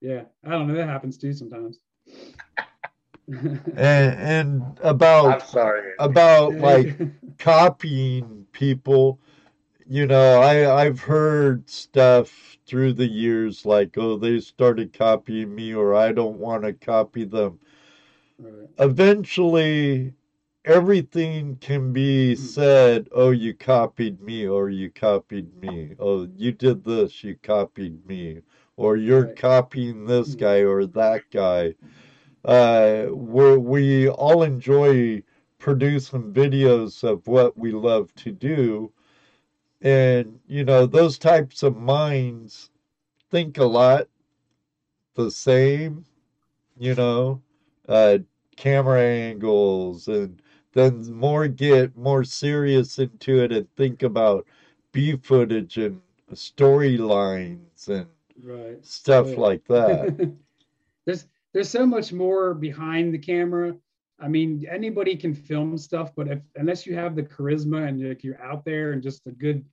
yeah, 0.00 0.22
I 0.44 0.50
don't 0.50 0.68
know. 0.68 0.74
That 0.74 0.88
happens 0.88 1.16
too 1.18 1.32
sometimes. 1.32 1.78
and, 3.28 3.70
and 3.76 4.80
about 4.82 5.42
I'm 5.42 5.48
sorry 5.48 5.92
about 5.98 6.54
like 6.56 6.98
copying 7.38 8.46
people 8.52 9.20
you 9.90 10.06
know 10.06 10.40
i 10.40 10.82
i've 10.82 11.00
heard 11.00 11.68
stuff 11.68 12.56
through 12.64 12.92
the 12.92 13.08
years 13.08 13.66
like 13.66 13.98
oh 13.98 14.16
they 14.16 14.38
started 14.38 14.96
copying 14.96 15.52
me 15.52 15.74
or 15.74 15.96
i 15.96 16.12
don't 16.12 16.38
want 16.38 16.62
to 16.62 16.72
copy 16.72 17.24
them 17.24 17.58
right. 18.38 18.68
eventually 18.78 20.14
everything 20.64 21.56
can 21.56 21.92
be 21.92 22.36
hmm. 22.36 22.40
said 22.40 23.08
oh 23.10 23.30
you 23.30 23.52
copied 23.52 24.20
me 24.22 24.46
or 24.46 24.70
you 24.70 24.88
copied 24.88 25.52
me 25.60 25.92
oh 25.98 26.28
you 26.36 26.52
did 26.52 26.84
this 26.84 27.24
you 27.24 27.34
copied 27.42 28.06
me 28.06 28.38
or 28.76 28.96
you're 28.96 29.26
right. 29.26 29.36
copying 29.36 30.06
this 30.06 30.34
hmm. 30.34 30.38
guy 30.38 30.58
or 30.60 30.86
that 30.86 31.22
guy 31.32 31.74
uh, 32.44 33.06
we 33.10 33.56
we 33.58 34.08
all 34.08 34.44
enjoy 34.44 35.22
producing 35.58 36.32
videos 36.32 37.04
of 37.04 37.26
what 37.26 37.56
we 37.56 37.70
love 37.70 38.12
to 38.14 38.32
do. 38.32 38.90
And, 39.82 40.38
you 40.46 40.64
know, 40.64 40.86
those 40.86 41.18
types 41.18 41.62
of 41.62 41.76
minds 41.76 42.70
think 43.30 43.58
a 43.58 43.64
lot 43.64 44.08
the 45.14 45.30
same, 45.30 46.04
you 46.78 46.94
know, 46.94 47.42
uh, 47.88 48.18
camera 48.56 49.02
angles, 49.02 50.08
and 50.08 50.40
then 50.72 51.12
more 51.12 51.48
get 51.48 51.96
more 51.96 52.24
serious 52.24 52.98
into 52.98 53.42
it 53.42 53.52
and 53.52 53.74
think 53.76 54.02
about 54.02 54.46
B 54.92 55.16
footage 55.16 55.78
and 55.78 56.00
storylines 56.32 57.88
and 57.88 58.06
right. 58.42 58.84
stuff 58.84 59.28
yeah. 59.30 59.36
like 59.36 59.64
that. 59.66 60.32
there's 61.04 61.26
there's 61.52 61.68
so 61.70 61.86
much 61.86 62.12
more 62.12 62.54
behind 62.54 63.12
the 63.12 63.18
camera. 63.18 63.74
I 64.20 64.28
mean, 64.28 64.66
anybody 64.70 65.16
can 65.16 65.34
film 65.34 65.78
stuff, 65.78 66.12
but 66.14 66.28
if 66.28 66.40
unless 66.56 66.86
you 66.86 66.94
have 66.94 67.16
the 67.16 67.22
charisma 67.22 67.88
and 67.88 68.06
like 68.06 68.22
you're 68.22 68.42
out 68.42 68.64
there 68.64 68.92
and 68.92 69.02
just 69.02 69.26
a 69.26 69.30
good 69.30 69.64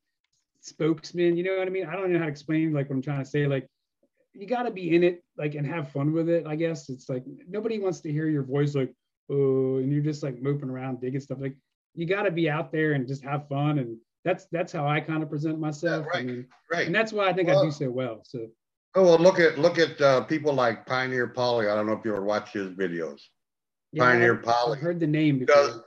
spokesman, 0.61 1.35
you 1.35 1.43
know 1.43 1.57
what 1.57 1.67
I 1.67 1.71
mean? 1.71 1.85
I 1.85 1.93
don't 1.93 2.11
know 2.11 2.19
how 2.19 2.25
to 2.25 2.31
explain 2.31 2.73
like 2.73 2.89
what 2.89 2.95
I'm 2.95 3.01
trying 3.01 3.23
to 3.23 3.29
say. 3.29 3.45
Like 3.45 3.67
you 4.33 4.47
got 4.47 4.63
to 4.63 4.71
be 4.71 4.95
in 4.95 5.03
it, 5.03 5.23
like 5.37 5.55
and 5.55 5.67
have 5.67 5.91
fun 5.91 6.13
with 6.13 6.29
it. 6.29 6.45
I 6.47 6.55
guess 6.55 6.89
it's 6.89 7.09
like 7.09 7.23
nobody 7.47 7.79
wants 7.79 7.99
to 8.01 8.11
hear 8.11 8.29
your 8.29 8.43
voice 8.43 8.75
like 8.75 8.93
oh, 9.29 9.77
and 9.77 9.91
you're 9.91 10.01
just 10.01 10.23
like 10.23 10.41
moping 10.41 10.69
around 10.69 11.01
digging 11.01 11.19
stuff. 11.19 11.39
Like 11.41 11.55
you 11.93 12.05
got 12.05 12.23
to 12.23 12.31
be 12.31 12.49
out 12.49 12.71
there 12.71 12.93
and 12.93 13.07
just 13.07 13.23
have 13.23 13.47
fun, 13.47 13.79
and 13.79 13.97
that's 14.23 14.45
that's 14.51 14.71
how 14.71 14.87
I 14.87 15.01
kind 15.01 15.23
of 15.23 15.29
present 15.29 15.59
myself. 15.59 16.05
Yeah, 16.05 16.09
right, 16.09 16.19
I 16.19 16.23
mean, 16.23 16.47
right. 16.71 16.85
And 16.85 16.95
that's 16.95 17.11
why 17.11 17.27
I 17.27 17.33
think 17.33 17.49
well, 17.49 17.61
I 17.61 17.65
do 17.65 17.71
so 17.71 17.89
well. 17.89 18.21
So 18.23 18.47
Oh 18.97 19.03
well, 19.03 19.19
look 19.19 19.39
at 19.39 19.59
look 19.59 19.77
at 19.77 20.01
uh, 20.01 20.21
people 20.21 20.53
like 20.53 20.85
Pioneer 20.87 21.27
Polly. 21.27 21.67
I 21.67 21.75
don't 21.75 21.85
know 21.85 21.93
if 21.93 22.03
you 22.03 22.13
ever 22.13 22.23
watch 22.23 22.53
his 22.53 22.71
videos. 22.71 23.21
Yeah, 23.91 24.03
Pioneer 24.03 24.35
Polly. 24.35 24.77
I've 24.77 24.83
heard 24.83 24.99
the 24.99 25.07
name. 25.07 25.45
Does, 25.45 25.81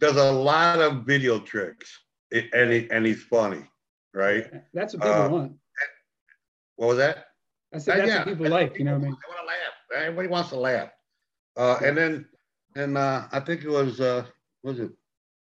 does 0.00 0.16
a 0.16 0.32
lot 0.32 0.80
of 0.80 1.04
video 1.04 1.38
tricks, 1.38 2.00
and 2.32 2.72
he, 2.72 2.88
and 2.90 3.04
he's 3.04 3.22
funny, 3.22 3.64
right? 4.12 4.50
That's 4.72 4.94
what 4.94 5.02
people 5.02 5.22
uh, 5.22 5.28
want. 5.28 5.52
What 6.76 6.88
was 6.88 6.96
that? 6.98 7.26
I 7.72 7.78
said 7.78 8.00
that's 8.00 8.08
yeah, 8.08 8.18
what 8.18 8.28
people 8.28 8.48
like. 8.48 8.74
People, 8.74 8.78
you 8.78 8.84
know 8.84 8.92
what 8.92 9.02
I 9.02 9.04
mean? 9.04 9.16
They 9.20 9.34
want 9.34 9.40
to 9.40 9.46
laugh. 9.46 10.04
Everybody 10.06 10.28
wants 10.28 10.50
to 10.50 10.56
laugh. 10.56 10.88
Uh, 11.56 11.78
and 11.84 11.96
then, 11.96 12.26
and 12.76 12.98
uh, 12.98 13.26
I 13.30 13.40
think 13.40 13.62
it 13.62 13.70
was 13.70 14.00
uh, 14.00 14.24
was 14.62 14.80
it 14.80 14.90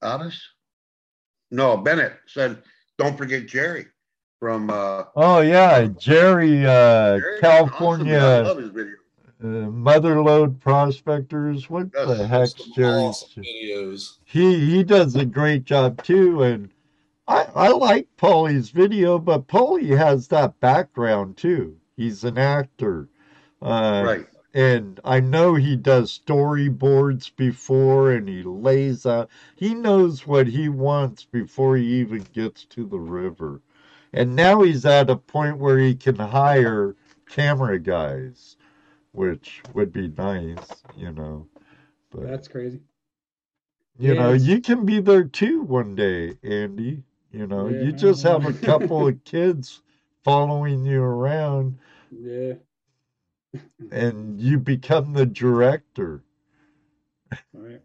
Otis? 0.02 0.40
No, 1.50 1.76
Bennett 1.76 2.14
said, 2.26 2.62
"Don't 2.98 3.16
forget 3.16 3.46
Jerry." 3.46 3.86
from 4.38 4.70
uh 4.70 5.04
oh 5.16 5.40
yeah 5.40 5.86
jerry 5.98 6.64
uh 6.64 7.18
Jerry 7.18 7.40
california 7.40 8.44
awesome. 8.46 8.96
Uh, 9.42 9.46
mother 9.46 10.20
lode 10.20 10.60
prospectors 10.60 11.70
what 11.70 11.92
That's 11.92 12.08
the 12.08 12.26
heck 12.26 12.48
jerry? 12.74 13.02
Awesome 13.02 13.44
he 14.24 14.60
he 14.70 14.82
does 14.84 15.16
a 15.16 15.24
great 15.24 15.64
job 15.64 16.02
too 16.02 16.42
and 16.42 16.70
i 17.26 17.46
i 17.54 17.68
like 17.68 18.08
Paulie's 18.18 18.70
video 18.70 19.18
but 19.18 19.48
Paulie 19.48 19.96
has 19.96 20.28
that 20.28 20.60
background 20.60 21.36
too. 21.36 21.76
He's 21.96 22.24
an 22.24 22.36
actor. 22.36 23.08
Uh 23.62 24.02
right. 24.06 24.26
and 24.54 25.00
I 25.04 25.20
know 25.20 25.54
he 25.54 25.76
does 25.76 26.20
storyboards 26.24 27.30
before 27.34 28.12
and 28.12 28.28
he 28.28 28.42
lays 28.42 29.06
out 29.06 29.30
he 29.56 29.74
knows 29.74 30.26
what 30.26 30.46
he 30.48 30.68
wants 30.68 31.24
before 31.24 31.76
he 31.76 31.86
even 32.00 32.26
gets 32.34 32.64
to 32.66 32.86
the 32.86 32.98
river. 32.98 33.62
And 34.12 34.36
now 34.36 34.62
he's 34.62 34.84
at 34.84 35.10
a 35.10 35.16
point 35.16 35.58
where 35.58 35.78
he 35.78 35.94
can 35.94 36.16
hire 36.16 36.96
camera 37.28 37.78
guys, 37.78 38.56
which 39.18 39.66
would 39.74 39.92
be 39.92 40.08
nice, 40.08 40.84
you 40.96 41.12
know. 41.12 41.48
But 42.10 42.30
that's 42.30 42.48
crazy. 42.48 42.80
You 43.98 44.14
yeah, 44.14 44.22
know, 44.22 44.32
you 44.32 44.60
can 44.60 44.86
be 44.86 45.00
there 45.00 45.24
too 45.24 45.62
one 45.62 45.94
day, 45.94 46.38
Andy. 46.42 47.04
You 47.30 47.46
know, 47.46 47.68
yeah, 47.68 47.82
you 47.82 47.92
just 47.92 48.22
have 48.22 48.46
a 48.46 48.54
couple 48.54 49.06
of 49.06 49.24
kids 49.24 49.82
following 50.24 50.84
you 50.84 51.02
around. 51.02 51.78
Yeah. 52.10 52.54
and 53.90 54.40
you 54.40 54.58
become 54.58 55.12
the 55.12 55.26
director. 55.26 56.24
Right. 57.52 57.82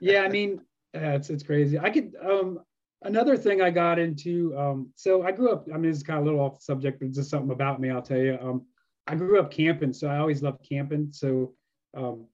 yeah, 0.00 0.22
I 0.22 0.28
mean, 0.28 0.60
it's 0.94 1.30
it's 1.30 1.42
crazy. 1.42 1.78
I 1.78 1.90
could 1.90 2.14
um 2.22 2.60
another 3.02 3.36
thing 3.36 3.62
I 3.62 3.70
got 3.70 3.98
into, 3.98 4.56
um, 4.58 4.90
so 4.96 5.22
I 5.22 5.32
grew 5.32 5.50
up, 5.52 5.68
I 5.72 5.78
mean, 5.78 5.90
it's 5.90 6.02
kind 6.02 6.18
of 6.18 6.24
a 6.24 6.26
little 6.30 6.40
off 6.44 6.58
the 6.58 6.64
subject, 6.64 7.00
but 7.00 7.12
just 7.12 7.30
something 7.30 7.50
about 7.52 7.80
me, 7.80 7.90
I'll 7.90 8.02
tell 8.02 8.18
you. 8.18 8.38
Um, 8.40 8.66
I 9.08 9.14
grew 9.14 9.40
up 9.40 9.50
camping, 9.50 9.92
so 9.92 10.08
I 10.08 10.18
always 10.18 10.42
loved 10.42 10.66
camping. 10.68 11.08
So 11.12 11.54
um, 11.96 12.26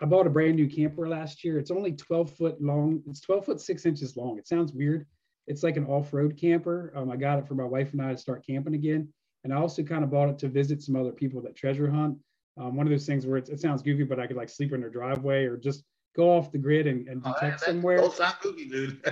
I 0.00 0.04
bought 0.04 0.26
a 0.26 0.30
brand 0.30 0.56
new 0.56 0.68
camper 0.68 1.08
last 1.08 1.42
year. 1.42 1.58
It's 1.58 1.70
only 1.70 1.92
12 1.92 2.30
foot 2.36 2.62
long. 2.62 3.02
It's 3.08 3.20
12 3.20 3.46
foot 3.46 3.60
six 3.60 3.86
inches 3.86 4.16
long. 4.16 4.38
It 4.38 4.46
sounds 4.46 4.72
weird. 4.72 5.06
It's 5.46 5.62
like 5.62 5.78
an 5.78 5.86
off-road 5.86 6.36
camper. 6.38 6.92
Um, 6.94 7.10
I 7.10 7.16
got 7.16 7.38
it 7.38 7.48
for 7.48 7.54
my 7.54 7.64
wife 7.64 7.94
and 7.94 8.02
I 8.02 8.12
to 8.12 8.18
start 8.18 8.46
camping 8.46 8.74
again. 8.74 9.08
And 9.44 9.54
I 9.54 9.56
also 9.56 9.82
kind 9.82 10.04
of 10.04 10.10
bought 10.10 10.28
it 10.28 10.38
to 10.40 10.48
visit 10.48 10.82
some 10.82 10.96
other 10.96 11.12
people 11.12 11.40
that 11.42 11.56
treasure 11.56 11.90
hunt. 11.90 12.18
Um, 12.60 12.76
one 12.76 12.86
of 12.86 12.90
those 12.90 13.06
things 13.06 13.24
where 13.24 13.38
it 13.38 13.60
sounds 13.60 13.82
goofy, 13.82 14.02
but 14.04 14.20
I 14.20 14.26
could 14.26 14.36
like 14.36 14.50
sleep 14.50 14.74
in 14.74 14.80
their 14.80 14.90
driveway 14.90 15.44
or 15.44 15.56
just 15.56 15.84
go 16.14 16.36
off 16.36 16.52
the 16.52 16.58
grid 16.58 16.86
and, 16.86 17.08
and 17.08 17.22
detect 17.22 17.62
oh, 17.62 17.66
somewhere. 17.66 17.98
Don't 17.98 18.12
sound 18.12 18.34
kooky, 18.42 18.70
dude. 18.70 19.00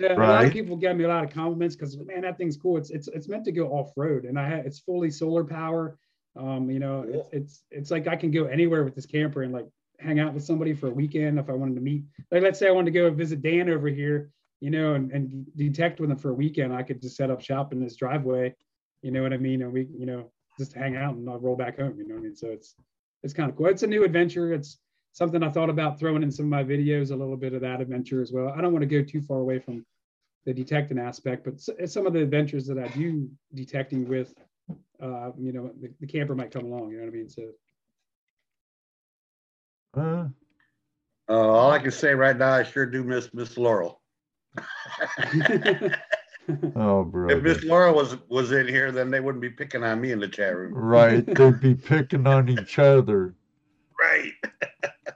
yeah, 0.00 0.12
right. 0.12 0.18
a 0.18 0.32
lot 0.32 0.44
of 0.46 0.52
people 0.52 0.76
give 0.76 0.96
me 0.96 1.04
a 1.04 1.08
lot 1.08 1.24
of 1.24 1.30
compliments 1.30 1.74
because 1.74 1.98
man, 1.98 2.22
that 2.22 2.38
thing's 2.38 2.56
cool. 2.56 2.78
It's 2.78 2.90
it's 2.90 3.08
it's 3.08 3.28
meant 3.28 3.44
to 3.46 3.52
go 3.52 3.68
off 3.68 3.92
road, 3.96 4.24
and 4.24 4.38
I 4.38 4.48
have 4.48 4.64
it's 4.64 4.78
fully 4.78 5.10
solar 5.10 5.44
power. 5.44 5.98
Um, 6.38 6.70
you 6.70 6.78
know, 6.78 7.04
it's, 7.06 7.28
it's 7.32 7.62
it's 7.70 7.90
like 7.90 8.08
I 8.08 8.16
can 8.16 8.30
go 8.30 8.44
anywhere 8.44 8.84
with 8.84 8.94
this 8.94 9.06
camper 9.06 9.42
and 9.42 9.52
like 9.52 9.66
hang 9.98 10.20
out 10.20 10.34
with 10.34 10.44
somebody 10.44 10.74
for 10.74 10.88
a 10.88 10.90
weekend 10.94 11.38
if 11.38 11.48
I 11.48 11.52
wanted 11.52 11.74
to 11.76 11.80
meet. 11.80 12.04
Like 12.30 12.42
let's 12.42 12.58
say 12.58 12.68
I 12.68 12.72
wanted 12.72 12.92
to 12.92 12.98
go 12.98 13.10
visit 13.10 13.42
Dan 13.42 13.70
over 13.70 13.88
here, 13.88 14.30
you 14.60 14.70
know, 14.70 14.94
and, 14.94 15.10
and 15.12 15.46
detect 15.56 16.00
with 16.00 16.10
him 16.10 16.18
for 16.18 16.30
a 16.30 16.34
weekend. 16.34 16.72
I 16.74 16.82
could 16.82 17.00
just 17.00 17.16
set 17.16 17.30
up 17.30 17.40
shop 17.40 17.72
in 17.72 17.82
this 17.82 17.96
driveway. 17.96 18.54
You 19.02 19.10
know 19.10 19.22
what 19.22 19.32
I 19.32 19.38
mean? 19.38 19.62
And 19.62 19.72
we, 19.72 19.88
you 19.96 20.06
know, 20.06 20.30
just 20.58 20.74
hang 20.74 20.96
out 20.96 21.14
and 21.14 21.28
I'll 21.28 21.38
roll 21.38 21.56
back 21.56 21.78
home. 21.78 21.96
You 21.98 22.06
know 22.06 22.14
what 22.14 22.20
I 22.20 22.24
mean? 22.24 22.36
So 22.36 22.48
it's 22.48 22.74
it's 23.22 23.32
kind 23.34 23.50
of 23.50 23.56
cool. 23.56 23.66
It's 23.66 23.82
a 23.82 23.86
new 23.86 24.04
adventure. 24.04 24.52
It's 24.52 24.78
something 25.12 25.42
I 25.42 25.50
thought 25.50 25.70
about 25.70 25.98
throwing 25.98 26.22
in 26.22 26.30
some 26.30 26.46
of 26.46 26.50
my 26.50 26.62
videos, 26.62 27.10
a 27.10 27.16
little 27.16 27.38
bit 27.38 27.54
of 27.54 27.62
that 27.62 27.80
adventure 27.80 28.20
as 28.20 28.32
well. 28.32 28.52
I 28.56 28.60
don't 28.60 28.72
want 28.72 28.82
to 28.82 28.86
go 28.86 29.02
too 29.02 29.22
far 29.22 29.38
away 29.38 29.58
from 29.58 29.84
the 30.44 30.52
detecting 30.52 30.98
aspect, 30.98 31.44
but 31.44 31.88
some 31.88 32.06
of 32.06 32.12
the 32.12 32.22
adventures 32.22 32.66
that 32.66 32.78
I 32.78 32.86
do 32.88 33.28
detecting 33.54 34.06
with, 34.06 34.32
uh, 35.02 35.30
you 35.38 35.52
know, 35.52 35.70
the, 35.80 35.92
the, 36.00 36.06
camper 36.06 36.34
might 36.34 36.50
come 36.50 36.64
along. 36.64 36.90
You 36.90 36.98
know 36.98 37.04
what 37.04 37.12
I 37.12 37.16
mean? 37.16 37.28
So. 37.28 37.42
Uh, 39.96 40.28
uh, 41.28 41.48
all 41.48 41.70
I 41.70 41.78
can 41.78 41.90
say 41.90 42.14
right 42.14 42.36
now, 42.36 42.52
I 42.52 42.62
sure 42.62 42.86
do 42.86 43.02
miss 43.02 43.32
Miss 43.32 43.56
Laurel. 43.56 44.00
Oh, 46.76 47.04
bro! 47.04 47.28
If. 47.30 47.42
Miss 47.42 47.64
Laura 47.64 47.92
was 47.92 48.16
was 48.28 48.52
in 48.52 48.68
here, 48.68 48.92
then 48.92 49.10
they 49.10 49.20
wouldn't 49.20 49.42
be 49.42 49.50
picking 49.50 49.82
on 49.82 50.00
me 50.00 50.12
in 50.12 50.20
the 50.20 50.28
chat 50.28 50.56
room. 50.56 50.74
Right. 50.74 51.26
They'd 51.34 51.60
be 51.60 51.74
picking 51.74 52.26
on 52.26 52.48
each 52.48 52.78
other. 52.78 53.34
Right. 53.98 54.32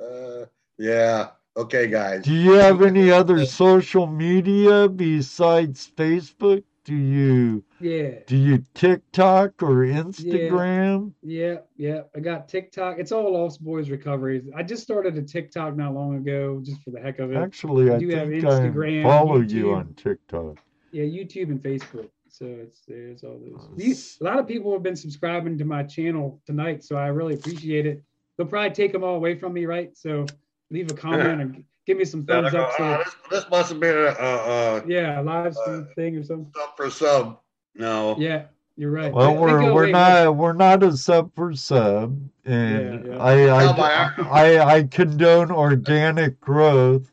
uh, 0.00 0.46
yeah. 0.78 1.30
Okay, 1.56 1.88
guys. 1.88 2.24
Do 2.24 2.32
you 2.32 2.52
have 2.52 2.82
any 2.82 3.10
other 3.10 3.44
social 3.44 4.06
media 4.06 4.88
besides 4.88 5.90
Facebook? 5.96 6.62
Do 6.84 6.96
you 6.96 7.62
yeah, 7.80 8.10
do 8.26 8.36
you 8.36 8.64
TikTok 8.74 9.62
or 9.62 9.86
Instagram? 9.86 11.12
yeah, 11.22 11.58
yeah. 11.76 12.02
I 12.16 12.18
got 12.18 12.48
TikTok. 12.48 12.96
It's 12.98 13.12
all 13.12 13.32
Lost 13.32 13.62
Boys 13.62 13.88
Recoveries. 13.88 14.48
I 14.56 14.64
just 14.64 14.82
started 14.82 15.16
a 15.16 15.22
TikTok 15.22 15.76
not 15.76 15.94
long 15.94 16.16
ago, 16.16 16.60
just 16.64 16.82
for 16.82 16.90
the 16.90 16.98
heck 16.98 17.20
of 17.20 17.30
it. 17.30 17.36
Actually, 17.36 17.92
I 17.92 17.98
do 17.98 18.08
have 18.08 18.28
think 18.28 18.44
I 18.44 18.48
Instagram, 18.48 19.02
follow 19.04 19.40
you 19.40 19.74
on 19.74 19.94
TikTok. 19.94 20.58
Yeah, 20.90 21.04
YouTube 21.04 21.50
and 21.50 21.62
Facebook. 21.62 22.10
So 22.28 22.46
it's 22.46 22.80
there's 22.88 23.22
all 23.22 23.38
those. 23.38 23.68
These, 23.76 24.18
a 24.20 24.24
lot 24.24 24.40
of 24.40 24.48
people 24.48 24.72
have 24.72 24.82
been 24.82 24.96
subscribing 24.96 25.58
to 25.58 25.64
my 25.64 25.84
channel 25.84 26.40
tonight, 26.46 26.82
so 26.82 26.96
I 26.96 27.08
really 27.08 27.34
appreciate 27.34 27.86
it. 27.86 28.02
They'll 28.36 28.48
probably 28.48 28.70
take 28.70 28.92
them 28.92 29.04
all 29.04 29.14
away 29.14 29.38
from 29.38 29.52
me, 29.52 29.66
right? 29.66 29.96
So 29.96 30.26
leave 30.70 30.90
a 30.90 30.94
comment 30.94 31.40
and 31.42 31.64
give 31.86 31.96
me 31.98 32.04
some 32.04 32.24
thumbs 32.24 32.52
go, 32.52 32.62
up. 32.62 32.72
So 32.76 32.84
"Oh, 32.84 32.92
ah, 32.92 32.98
this, 33.04 33.14
this 33.30 33.50
must 33.50 33.70
have 33.70 33.80
been 33.80 33.96
a, 33.96 34.00
a, 34.00 34.76
a 34.78 34.86
yeah, 34.86 35.20
a 35.20 35.22
live 35.22 35.54
stream 35.54 35.88
thing 35.96 36.16
or 36.16 36.22
something. 36.24 36.52
sub 36.56 36.76
for 36.76 36.90
sub. 36.90 37.38
No. 37.74 38.16
Yeah, 38.18 38.44
you're 38.76 38.90
right. 38.90 39.12
Well, 39.12 39.28
They- 39.28 39.34
they 39.34 39.40
we're 39.40 39.60
go 39.60 39.74
we're 39.74 39.82
away 39.84 39.92
not 39.92 40.36
we're 40.36 40.52
not 40.52 40.82
a 40.82 40.96
sub 40.96 41.34
for 41.34 41.54
sub, 41.54 42.18
and 42.44 43.06
Yeah, 43.06 43.12
yeah. 43.12 43.18
I 43.18 43.48
I, 43.48 44.58
I 44.58 44.74
I 44.76 44.82
condone 44.84 45.50
organic 45.50 46.40
growth, 46.40 47.10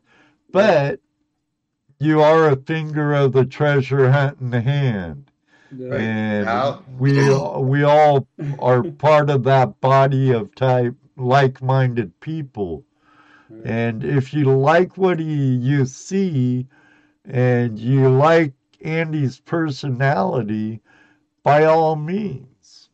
but 0.51 0.99
you 1.99 2.21
are 2.21 2.49
a 2.49 2.55
finger 2.55 3.13
of 3.13 3.33
the 3.33 3.45
treasure 3.45 4.09
hunt 4.11 4.39
in 4.39 4.51
the 4.51 4.61
hand, 4.61 5.31
Yeah. 5.75 5.95
and 5.95 6.45
Now- 6.45 6.83
we 6.97 7.13
we 7.59 7.83
all 7.83 8.27
are 8.59 8.83
part 8.83 9.29
of 9.29 9.43
that 9.45 9.79
body 9.81 10.31
of 10.31 10.53
type 10.55 10.93
like-minded 11.17 12.17
people. 12.21 12.83
And 13.65 14.03
if 14.03 14.33
you 14.33 14.45
like 14.45 14.97
what 14.97 15.19
he, 15.19 15.55
you 15.55 15.85
see 15.85 16.67
and 17.25 17.77
you 17.77 18.09
like 18.09 18.53
Andy's 18.81 19.39
personality, 19.39 20.81
by 21.43 21.65
all 21.65 21.95
means, 21.95 22.89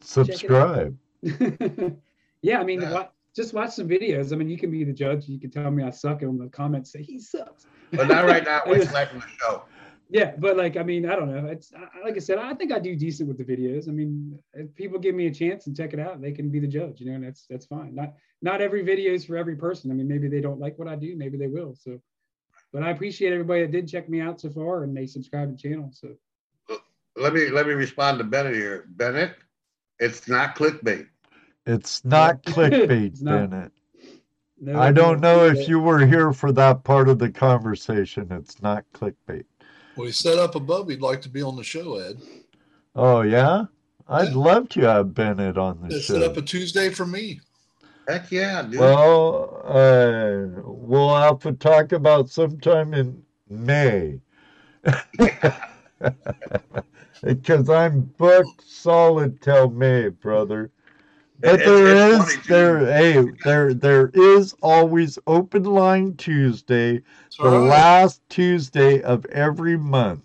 subscribe. 0.00 0.96
yeah, 2.42 2.60
I 2.60 2.64
mean, 2.64 2.80
Yeah. 2.82 3.06
just 3.34 3.54
watch 3.54 3.70
some 3.70 3.88
videos. 3.88 4.32
I 4.32 4.36
mean, 4.36 4.48
you 4.48 4.58
can 4.58 4.70
be 4.70 4.84
the 4.84 4.92
judge. 4.92 5.28
You 5.28 5.38
can 5.38 5.50
tell 5.50 5.70
me 5.70 5.82
I 5.82 5.90
suck, 5.90 6.22
and 6.22 6.32
in 6.32 6.38
the 6.38 6.50
comments 6.50 6.92
say 6.92 7.02
he 7.02 7.18
sucks. 7.18 7.66
But 7.92 8.08
not 8.08 8.24
right 8.26 8.44
now. 8.44 8.62
Wait 8.66 8.86
till 8.86 8.96
after 8.96 9.16
the 9.16 9.24
show. 9.40 9.62
Yeah, 10.10 10.34
but 10.38 10.56
like, 10.56 10.76
I 10.78 10.82
mean, 10.82 11.08
I 11.08 11.16
don't 11.16 11.30
know. 11.30 11.46
It's 11.50 11.70
I- 11.74 12.04
like 12.04 12.16
I 12.16 12.20
said, 12.20 12.38
I 12.38 12.54
think 12.54 12.72
I 12.72 12.78
do 12.78 12.96
decent 12.96 13.28
with 13.28 13.36
the 13.36 13.44
videos. 13.44 13.88
I 13.88 13.92
mean, 13.92 14.38
if 14.54 14.74
people 14.74 14.98
give 14.98 15.14
me 15.14 15.26
a 15.26 15.34
chance 15.34 15.66
and 15.66 15.76
check 15.76 15.92
it 15.92 16.00
out, 16.00 16.20
they 16.20 16.32
can 16.32 16.50
be 16.50 16.60
the 16.60 16.66
judge, 16.66 17.00
you 17.00 17.06
know, 17.08 17.14
and 17.16 17.24
that's 17.24 17.46
that's 17.48 17.66
fine. 17.66 17.94
Not 17.94 18.14
not 18.40 18.60
every 18.62 18.82
video 18.82 19.12
is 19.12 19.24
for 19.26 19.36
every 19.36 19.56
person. 19.56 19.90
I 19.90 19.94
mean, 19.94 20.08
maybe 20.08 20.28
they 20.28 20.40
don't 20.40 20.60
like 20.60 20.78
what 20.78 20.88
I 20.88 20.96
do, 20.96 21.14
maybe 21.16 21.36
they 21.36 21.46
will. 21.46 21.74
So, 21.74 22.00
but 22.72 22.82
I 22.82 22.90
appreciate 22.90 23.32
everybody 23.32 23.62
that 23.62 23.72
did 23.72 23.86
check 23.88 24.08
me 24.08 24.20
out 24.20 24.40
so 24.40 24.48
far 24.50 24.84
and 24.84 24.96
they 24.96 25.06
subscribe 25.06 25.48
to 25.48 25.52
the 25.62 25.68
channel. 25.68 25.90
So, 25.92 26.14
Let 27.16 27.34
me 27.34 27.50
let 27.50 27.66
me 27.66 27.74
respond 27.74 28.18
to 28.18 28.24
Bennett 28.24 28.54
here. 28.54 28.86
Bennett, 28.88 29.34
it's 29.98 30.26
not 30.26 30.56
clickbait. 30.56 31.06
It's 31.66 32.02
not 32.06 32.42
clickbait, 32.44 32.90
It's 33.12 33.20
not. 33.20 33.50
Bennett. 33.50 33.72
no, 34.58 34.80
I 34.80 34.90
don't 34.90 35.20
know 35.20 35.46
no. 35.46 35.52
if 35.52 35.68
you 35.68 35.80
were 35.80 36.06
here 36.06 36.32
for 36.32 36.50
that 36.52 36.82
part 36.82 37.10
of 37.10 37.18
the 37.18 37.30
conversation. 37.30 38.28
It's 38.30 38.62
not 38.62 38.84
clickbait. 38.94 39.44
Well, 39.98 40.06
he 40.06 40.12
set 40.12 40.38
up 40.38 40.54
above. 40.54 40.88
He'd 40.88 41.00
like 41.02 41.20
to 41.22 41.28
be 41.28 41.42
on 41.42 41.56
the 41.56 41.64
show, 41.64 41.96
Ed. 41.96 42.20
Oh, 42.94 43.22
yeah? 43.22 43.64
I'd 44.06 44.30
Yeah. 44.30 44.38
love 44.38 44.68
to 44.70 44.80
have 44.82 45.12
Bennett 45.12 45.58
on 45.58 45.80
the 45.80 45.94
Yeah, 45.96 46.00
set 46.00 46.22
up 46.22 46.36
a 46.36 46.42
Tuesday 46.42 46.90
for 46.90 47.04
me. 47.04 47.40
Heck 48.06 48.30
yeah, 48.30 48.62
dude. 48.62 48.78
Well, 48.78 49.60
uh, 49.64 50.62
we'll 50.64 51.16
have 51.16 51.40
to 51.40 51.52
talk 51.52 51.90
about 51.90 52.30
sometime 52.30 52.94
in 52.94 53.24
May. 53.50 54.20
Because 57.20 57.68
I'm 57.68 58.02
booked 58.02 58.62
solid 58.64 59.42
till 59.42 59.70
May, 59.70 60.08
brother. 60.08 60.70
But 61.38 61.62
It- 61.62 61.64
there 61.64 61.92
is 61.92 62.38
there 62.46 62.86
hey 62.86 63.26
there 63.42 63.72
there 63.74 64.10
is 64.14 64.54
always 64.62 65.18
open 65.26 65.64
line 65.64 66.16
Tuesday, 66.16 67.02
It's 67.26 67.38
the 67.40 67.50
right. 67.50 67.60
last 67.60 68.22
Tuesday 68.28 69.00
of 69.02 69.24
every 69.26 69.76
month. 69.76 70.24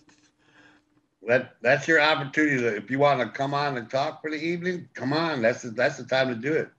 that 1.27 1.55
that's 1.61 1.87
your 1.87 2.01
opportunity. 2.01 2.57
To, 2.57 2.75
if 2.75 2.89
you 2.89 2.99
want 2.99 3.19
to 3.21 3.29
come 3.29 3.53
on 3.53 3.77
and 3.77 3.89
talk 3.89 4.21
for 4.21 4.29
the 4.31 4.37
evening, 4.37 4.89
come 4.93 5.13
on. 5.13 5.41
That's 5.41 5.61
the, 5.63 5.69
that's 5.71 5.97
the 5.97 6.05
time 6.05 6.29
to 6.29 6.35
do 6.35 6.53
it. 6.53 6.69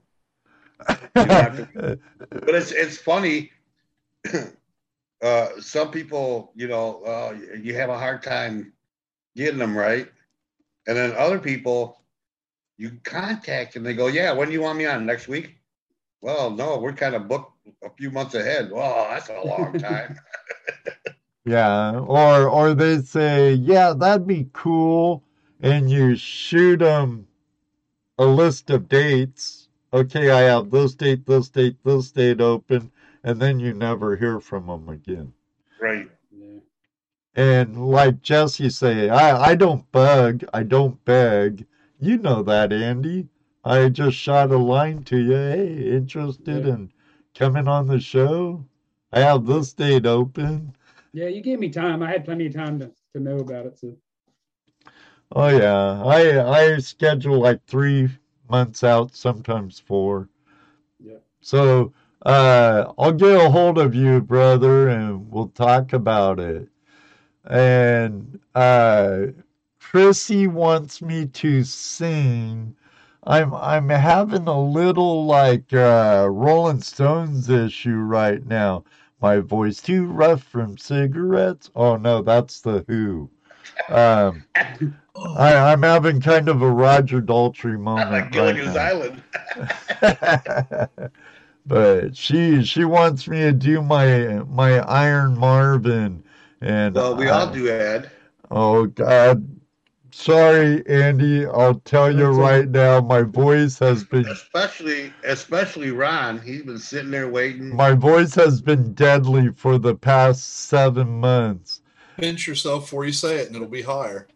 have 1.24 1.66
But 2.44 2.55
it's 2.55 2.73
it's 2.73 2.98
funny. 2.98 3.51
uh, 5.23 5.48
some 5.61 5.90
people, 5.90 6.52
you 6.55 6.69
know, 6.69 7.02
uh, 7.05 7.36
you 7.61 7.74
have 7.74 7.90
a 7.90 7.98
hard 7.98 8.23
time 8.23 8.73
getting 9.36 9.59
them 9.59 9.77
right, 9.77 10.09
and 10.86 10.97
then 10.97 11.12
other 11.16 11.39
people, 11.39 12.03
you 12.76 12.92
contact 13.05 13.76
and 13.76 13.84
they 13.86 13.94
go, 13.94 14.06
"Yeah, 14.09 14.32
when 14.32 14.48
do 14.48 14.55
you 14.55 14.62
want 14.62 14.78
me 14.78 14.86
on 14.86 15.06
next 15.06 15.28
week?" 15.28 15.56
Well, 16.20 16.51
no, 16.51 16.78
we're 16.78 16.92
kind 16.94 17.14
of 17.14 17.28
booked 17.28 17.52
a 17.82 17.90
few 17.90 18.10
months 18.10 18.34
ahead. 18.34 18.70
Well, 18.72 19.09
that's 19.10 19.28
a 19.28 19.40
long 19.40 19.76
time. 19.78 20.18
Yeah, 21.44 21.98
or 22.01 22.48
or 22.48 22.74
they 22.74 22.98
say, 23.01 23.55
yeah, 23.55 23.92
that'd 23.94 24.26
be 24.26 24.48
cool, 24.52 25.24
and 25.60 25.90
you 25.90 26.16
shoot 26.16 26.78
them 26.78 27.28
a 28.18 28.26
list 28.26 28.70
of 28.70 28.88
dates. 28.88 29.68
Okay, 29.92 30.30
I 30.30 30.40
have 30.42 30.70
this 30.70 30.94
date, 30.94 31.26
this 31.26 31.48
date, 31.51 31.76
this 31.84 32.10
date 32.12 32.40
open, 32.40 32.92
and 33.22 33.40
then 33.40 33.60
you 33.60 33.72
never 33.74 34.16
hear 34.16 34.40
from 34.40 34.66
them 34.66 34.88
again. 34.88 35.34
right. 35.80 36.09
Yeah. 36.30 36.60
And 37.36 37.90
like 37.90 38.22
Jesse 38.22 38.70
say, 38.70 39.09
I 39.09 39.51
I 39.51 39.55
don't 39.55 39.90
bug, 39.92 40.44
I 40.52 40.62
don't 40.64 41.05
beg. 41.05 41.66
You 41.99 42.19
know 42.19 42.43
that, 42.43 42.73
Andy. 42.73 43.29
I 43.65 43.89
just 43.89 44.16
shot 44.16 44.51
a 44.51 44.59
line 44.59 45.03
to 45.05 45.16
you. 45.19 45.33
Hey, 45.35 45.91
interested 45.93 46.65
Yeah. 46.65 46.66
in 46.66 46.93
coming 47.35 47.69
on 47.69 47.87
the 47.87 47.99
show? 48.01 48.66
I 49.12 49.21
have 49.21 49.47
this 49.47 49.73
date 49.73 50.07
open. 50.07 50.75
Yeah, 51.12 51.29
you 51.29 51.41
gave 51.41 51.59
me 51.61 51.71
time. 51.71 52.03
I 52.03 52.11
had 52.11 52.25
plenty 52.25 52.47
of 52.47 52.55
time 52.55 52.79
to, 52.81 52.93
to 53.15 53.21
know 53.21 53.39
about 53.39 53.66
it. 53.66 53.79
So 53.79 53.97
Oh 55.33 55.49
yeah, 55.49 56.03
I 56.05 56.73
I 56.75 56.79
schedule 56.79 57.39
like 57.41 57.65
three 57.66 58.09
months 58.49 58.83
out, 58.83 59.15
sometimes 59.15 59.79
four. 59.79 60.29
Yeah. 60.99 61.19
So 61.41 61.93
uh, 62.25 62.93
I'll 62.99 63.12
get 63.12 63.41
a 63.41 63.51
hold 63.51 63.79
of 63.79 63.95
you, 63.95 64.21
brother, 64.21 64.89
and 64.89 65.31
we'll 65.31 65.49
talk 65.49 65.93
about 65.93 66.41
it. 66.41 66.69
And 67.45 68.41
uh, 68.55 69.27
Chrissy 69.95 70.49
wants 70.49 71.01
me 71.01 71.25
to 71.27 71.62
sing. 71.62 72.75
I'm 73.23 73.55
I'm 73.55 73.89
having 73.91 74.49
a 74.49 74.61
little 74.61 75.25
like 75.25 75.73
uh, 75.73 76.27
Rolling 76.29 76.81
Stones 76.81 77.49
issue 77.49 77.95
right 77.99 78.45
now. 78.45 78.83
My 79.23 79.39
voice 79.39 79.81
too 79.81 80.07
rough 80.07 80.43
from 80.43 80.77
cigarettes. 80.79 81.71
Oh 81.77 81.95
no, 81.95 82.23
that's 82.23 82.61
the 82.61 82.85
Who. 82.89 83.31
Um, 83.89 84.43
I, 85.37 85.55
I'm 85.55 85.85
having 85.85 86.21
kind 86.21 86.49
of 86.49 86.61
a 86.62 86.71
Roger 86.73 87.23
Daltrey 87.23 87.79
like 87.79 87.79
moment 87.79 88.11
right 88.11 88.33
Gilligan's 88.33 88.75
now. 88.75 88.81
Island. 88.81 89.23
but 91.66 92.16
she 92.16 92.65
she 92.65 92.85
wants 92.85 93.29
me 93.29 93.39
to 93.43 93.53
do 93.53 93.81
my 93.81 94.43
my 94.49 94.81
Iron 94.81 95.39
Marvin 95.39 96.25
and 96.61 96.97
Well, 96.97 97.15
we 97.15 97.29
all 97.29 97.49
I- 97.49 97.53
do, 97.55 97.69
Ed. 97.69 98.11
Oh 98.51 98.87
God, 98.87 99.53
sorry, 100.15 100.86
Andy. 100.86 101.47
I'll 101.47 101.81
tell 101.81 102.11
you 102.11 102.19
That's 102.19 102.36
all 102.36 102.41
right 102.41 102.69
now, 102.69 103.01
my 103.01 103.23
voice 103.23 103.78
has 103.81 104.05
been 104.05 104.27
Especially, 104.27 105.12
especially 105.24 105.91
Ron. 105.91 106.41
He's 106.41 106.62
been 106.62 106.78
sitting 106.78 107.11
there 107.11 107.28
waiting. 107.28 107.74
my 107.74 107.93
voice 107.93 108.35
has 108.36 108.61
been 108.62 108.95
deadly 108.95 109.51
for 109.53 109.78
the 109.78 109.95
past 109.95 110.66
seven 110.69 111.09
months. 111.09 111.81
Pinch 112.16 112.47
yourself 112.47 112.85
before 112.85 113.05
you 113.05 113.12
say 113.12 113.39
it, 113.39 113.49
and 113.49 113.57
it'll 113.57 113.69
be 113.69 113.82
higher. 113.82 114.28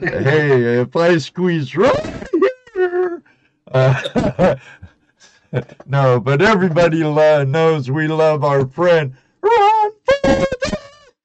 hey, 0.00 0.80
if 0.80 0.94
I 0.94 1.16
squeeze 1.18 1.74
right 1.76 2.28
here. 2.74 3.22
Uh, 3.72 4.54
no, 5.86 6.20
but 6.20 6.42
everybody 6.42 7.02
lo- 7.04 7.44
knows 7.44 7.90
we 7.90 8.06
love 8.06 8.44
our 8.44 8.66
friend 8.66 9.14
Ron 9.40 9.90
for 10.04 10.14
the 10.22 10.46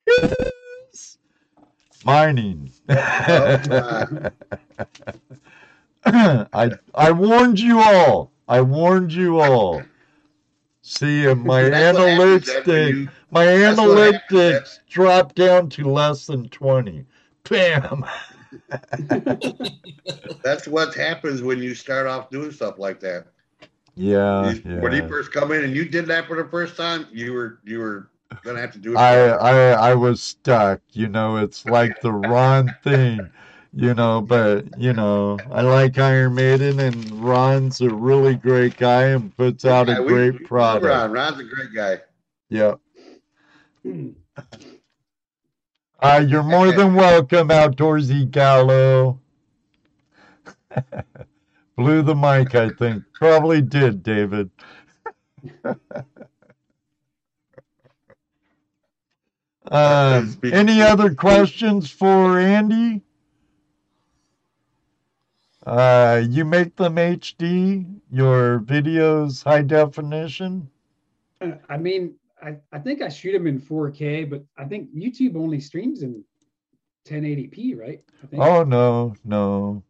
Hills. 0.08 0.51
Mining. 2.06 2.72
Oh, 2.90 4.30
I 6.06 6.72
I 6.96 7.12
warned 7.12 7.60
you 7.60 7.80
all. 7.80 8.32
I 8.48 8.62
warned 8.62 9.14
you 9.14 9.40
all. 9.40 9.84
See, 10.82 11.32
my 11.34 11.64
That's 11.64 11.94
what 11.94 12.08
happens, 12.08 12.50
Ed, 12.50 12.66
when 12.68 13.08
analytics, 13.08 13.12
my 13.32 13.46
that's 13.46 13.80
what 13.82 14.14
happens, 14.14 14.20
analytics 14.30 14.80
dropped 14.90 15.36
down 15.36 15.70
to 15.70 15.90
less 15.90 16.26
than 16.26 16.50
20. 16.50 17.06
Bam. 17.50 18.06
That's 20.44 20.68
what 20.68 20.94
happens 20.94 21.42
when 21.42 21.60
you 21.60 21.74
start 21.76 22.08
off 22.08 22.30
doing 22.30 22.52
stuff 22.52 22.78
like 22.80 23.00
that. 23.02 23.28
Yeah, 23.96 24.52
You- 24.54 24.62
When 24.82 24.92
you 24.94 25.08
first 25.08 25.32
come 25.32 25.52
in 25.52 25.64
and 25.64 25.76
you 25.76 25.86
did 25.86 26.08
that 26.08 26.28
for 26.28 26.36
the 26.42 26.50
first 26.50 26.76
time, 26.76 27.08
you 27.12 27.34
were 27.34 27.60
you 27.64 27.80
were 27.80 28.10
gonna 28.44 28.60
have 28.62 28.72
to 28.74 28.80
do 28.80 28.94
it. 28.94 28.98
I. 28.98 29.28
I 29.30 29.92
I 29.92 29.96
was 29.96 30.22
stuck. 30.22 30.82
You 30.92 31.08
know, 31.08 31.38
it's 31.38 31.66
like 31.66 32.00
the 32.02 32.12
Ron 32.12 32.74
thing. 32.84 33.30
You 33.74 33.94
know, 33.94 34.20
but 34.22 34.66
you 34.78 34.92
know, 34.94 35.38
I 35.50 35.62
like 35.62 35.98
Iron 35.98 36.36
Maiden, 36.36 36.80
and 36.82 37.12
Ron's 37.24 37.80
a 37.82 37.90
really 37.90 38.36
great 38.36 38.76
guy 38.78 39.04
and 39.08 39.36
puts 39.38 39.64
out 39.64 39.88
Yeah, 39.88 40.00
a 40.00 40.02
we- 40.02 40.08
great 40.10 40.44
product. 40.46 40.86
Ron. 40.86 41.12
Ron's 41.12 41.40
a 41.40 41.44
great 41.46 41.74
guy. 41.74 42.00
Yeah. 42.50 42.74
Hmm. 43.84 44.10
Uh, 46.00 46.26
you're 46.28 46.44
more 46.44 46.72
than 46.72 46.96
welcome, 46.96 47.50
Outdoorsy 47.50 48.30
Gallo. 48.30 49.20
Blew 51.78 52.02
the 52.02 52.16
mic, 52.16 52.56
I 52.56 52.70
think. 52.70 53.04
Probably 53.14 53.62
did, 53.62 54.04
David. 54.04 54.50
um, 59.72 60.38
any 60.44 60.82
other 60.82 61.14
questions 61.16 61.90
for 61.90 62.40
Andy? 62.40 63.02
Uh, 65.66 66.24
you 66.28 66.44
make 66.44 66.76
them 66.76 66.96
HD, 66.96 67.86
your 68.12 68.60
videos 68.62 69.44
high 69.44 69.62
definition? 69.62 70.68
Uh, 71.40 71.52
I 71.70 71.78
mean, 71.78 72.16
I, 72.42 72.56
I 72.72 72.80
think 72.80 73.02
I 73.02 73.10
shoot 73.10 73.34
them 73.34 73.46
in 73.48 73.60
4K, 73.60 74.30
but 74.30 74.44
I 74.58 74.66
think 74.66 74.94
YouTube 74.96 75.36
only 75.36 75.60
streams 75.60 76.02
in 76.02 76.24
1080p, 77.08 77.78
right? 77.78 78.04
I 78.24 78.28
think. 78.28 78.42
Oh, 78.42 78.64
no, 78.64 79.16
no. 79.24 79.84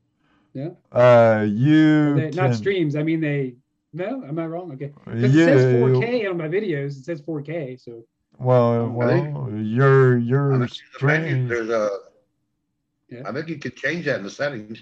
Yeah. 0.53 0.71
Uh, 0.91 1.45
you 1.49 2.15
They- 2.15 2.31
not 2.31 2.53
streams. 2.55 2.95
I 2.97 3.03
mean, 3.03 3.21
they. 3.21 3.55
No, 3.93 4.23
am 4.23 4.39
I 4.39 4.45
wrong? 4.47 4.71
Okay. 4.73 4.89
'Cause 5.05 5.21
It 5.23 5.31
says 5.33 5.65
4K 5.81 6.29
on 6.29 6.37
my 6.37 6.47
videos. 6.47 6.97
It 6.97 7.05
says 7.05 7.21
4K. 7.21 7.77
So 7.79 8.05
well, 8.41 9.01
I 9.01 9.07
think- 9.07 9.35
well, 9.37 9.49
your 9.51 10.17
I 10.17 10.19
your 10.19 10.67
think 10.67 10.71
the 10.99 11.05
menu, 11.05 11.29
stream, 11.29 11.47
there's 11.47 11.69
a. 11.69 11.89
Yeah. 13.09 13.23
I 13.25 13.31
think 13.33 13.49
you 13.49 13.57
could 13.59 13.75
change 13.75 14.05
that 14.05 14.17
in 14.17 14.23
the 14.23 14.29
settings. 14.29 14.81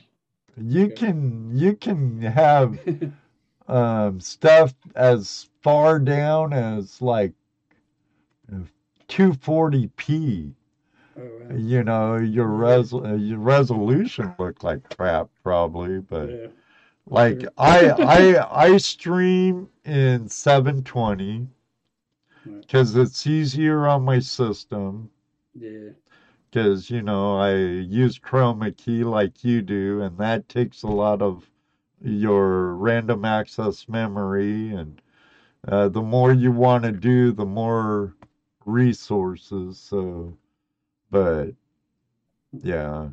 you 0.57 0.85
Okay. 0.85 0.95
can 0.95 1.51
you 1.55 1.75
can 1.75 2.21
have 2.21 2.77
um 3.67 4.19
stuff 4.19 4.73
as 4.95 5.49
far 5.61 5.99
down 5.99 6.53
as 6.53 7.01
like 7.01 7.33
240p. 9.07 10.53
oh, 11.17 11.21
wow. 11.21 11.55
You 11.55 11.83
know, 11.83 12.15
your 12.17 12.47
res 12.47 12.93
uh, 12.93 13.15
your 13.15 13.39
resolution 13.39 14.33
looked 14.39 14.63
like 14.63 14.87
crap 14.95 15.29
probably, 15.43 15.99
but 15.99 16.29
yeah. 16.29 16.47
like 17.07 17.41
Sure. 17.41 17.49
I 17.57 17.89
I 17.97 18.47
I 18.73 18.77
stream 18.77 19.69
in 19.85 20.27
720 20.29 21.47
Right. 22.49 22.61
because 22.61 22.95
it's 22.95 23.27
easier 23.27 23.87
on 23.87 24.03
my 24.03 24.19
system. 24.19 25.09
Yeah. 25.53 25.91
because 26.49 26.89
you 26.89 27.01
know 27.01 27.37
I 27.37 27.55
use 27.55 28.19
chroma 28.19 28.75
key 28.75 29.03
like 29.03 29.43
you 29.43 29.61
do, 29.61 30.01
and 30.01 30.17
that 30.17 30.49
takes 30.49 30.83
a 30.83 30.87
lot 30.87 31.21
of 31.21 31.49
your 32.01 32.75
random 32.75 33.25
access 33.25 33.87
memory, 33.89 34.73
and 34.73 35.01
uh, 35.67 35.89
the 35.89 36.01
more 36.01 36.33
you 36.33 36.51
want 36.51 36.83
to 36.85 36.91
do, 36.91 37.31
the 37.33 37.45
more 37.45 38.15
resources. 38.65 39.79
So, 39.79 40.37
but 41.11 41.53
yeah, 42.63 43.09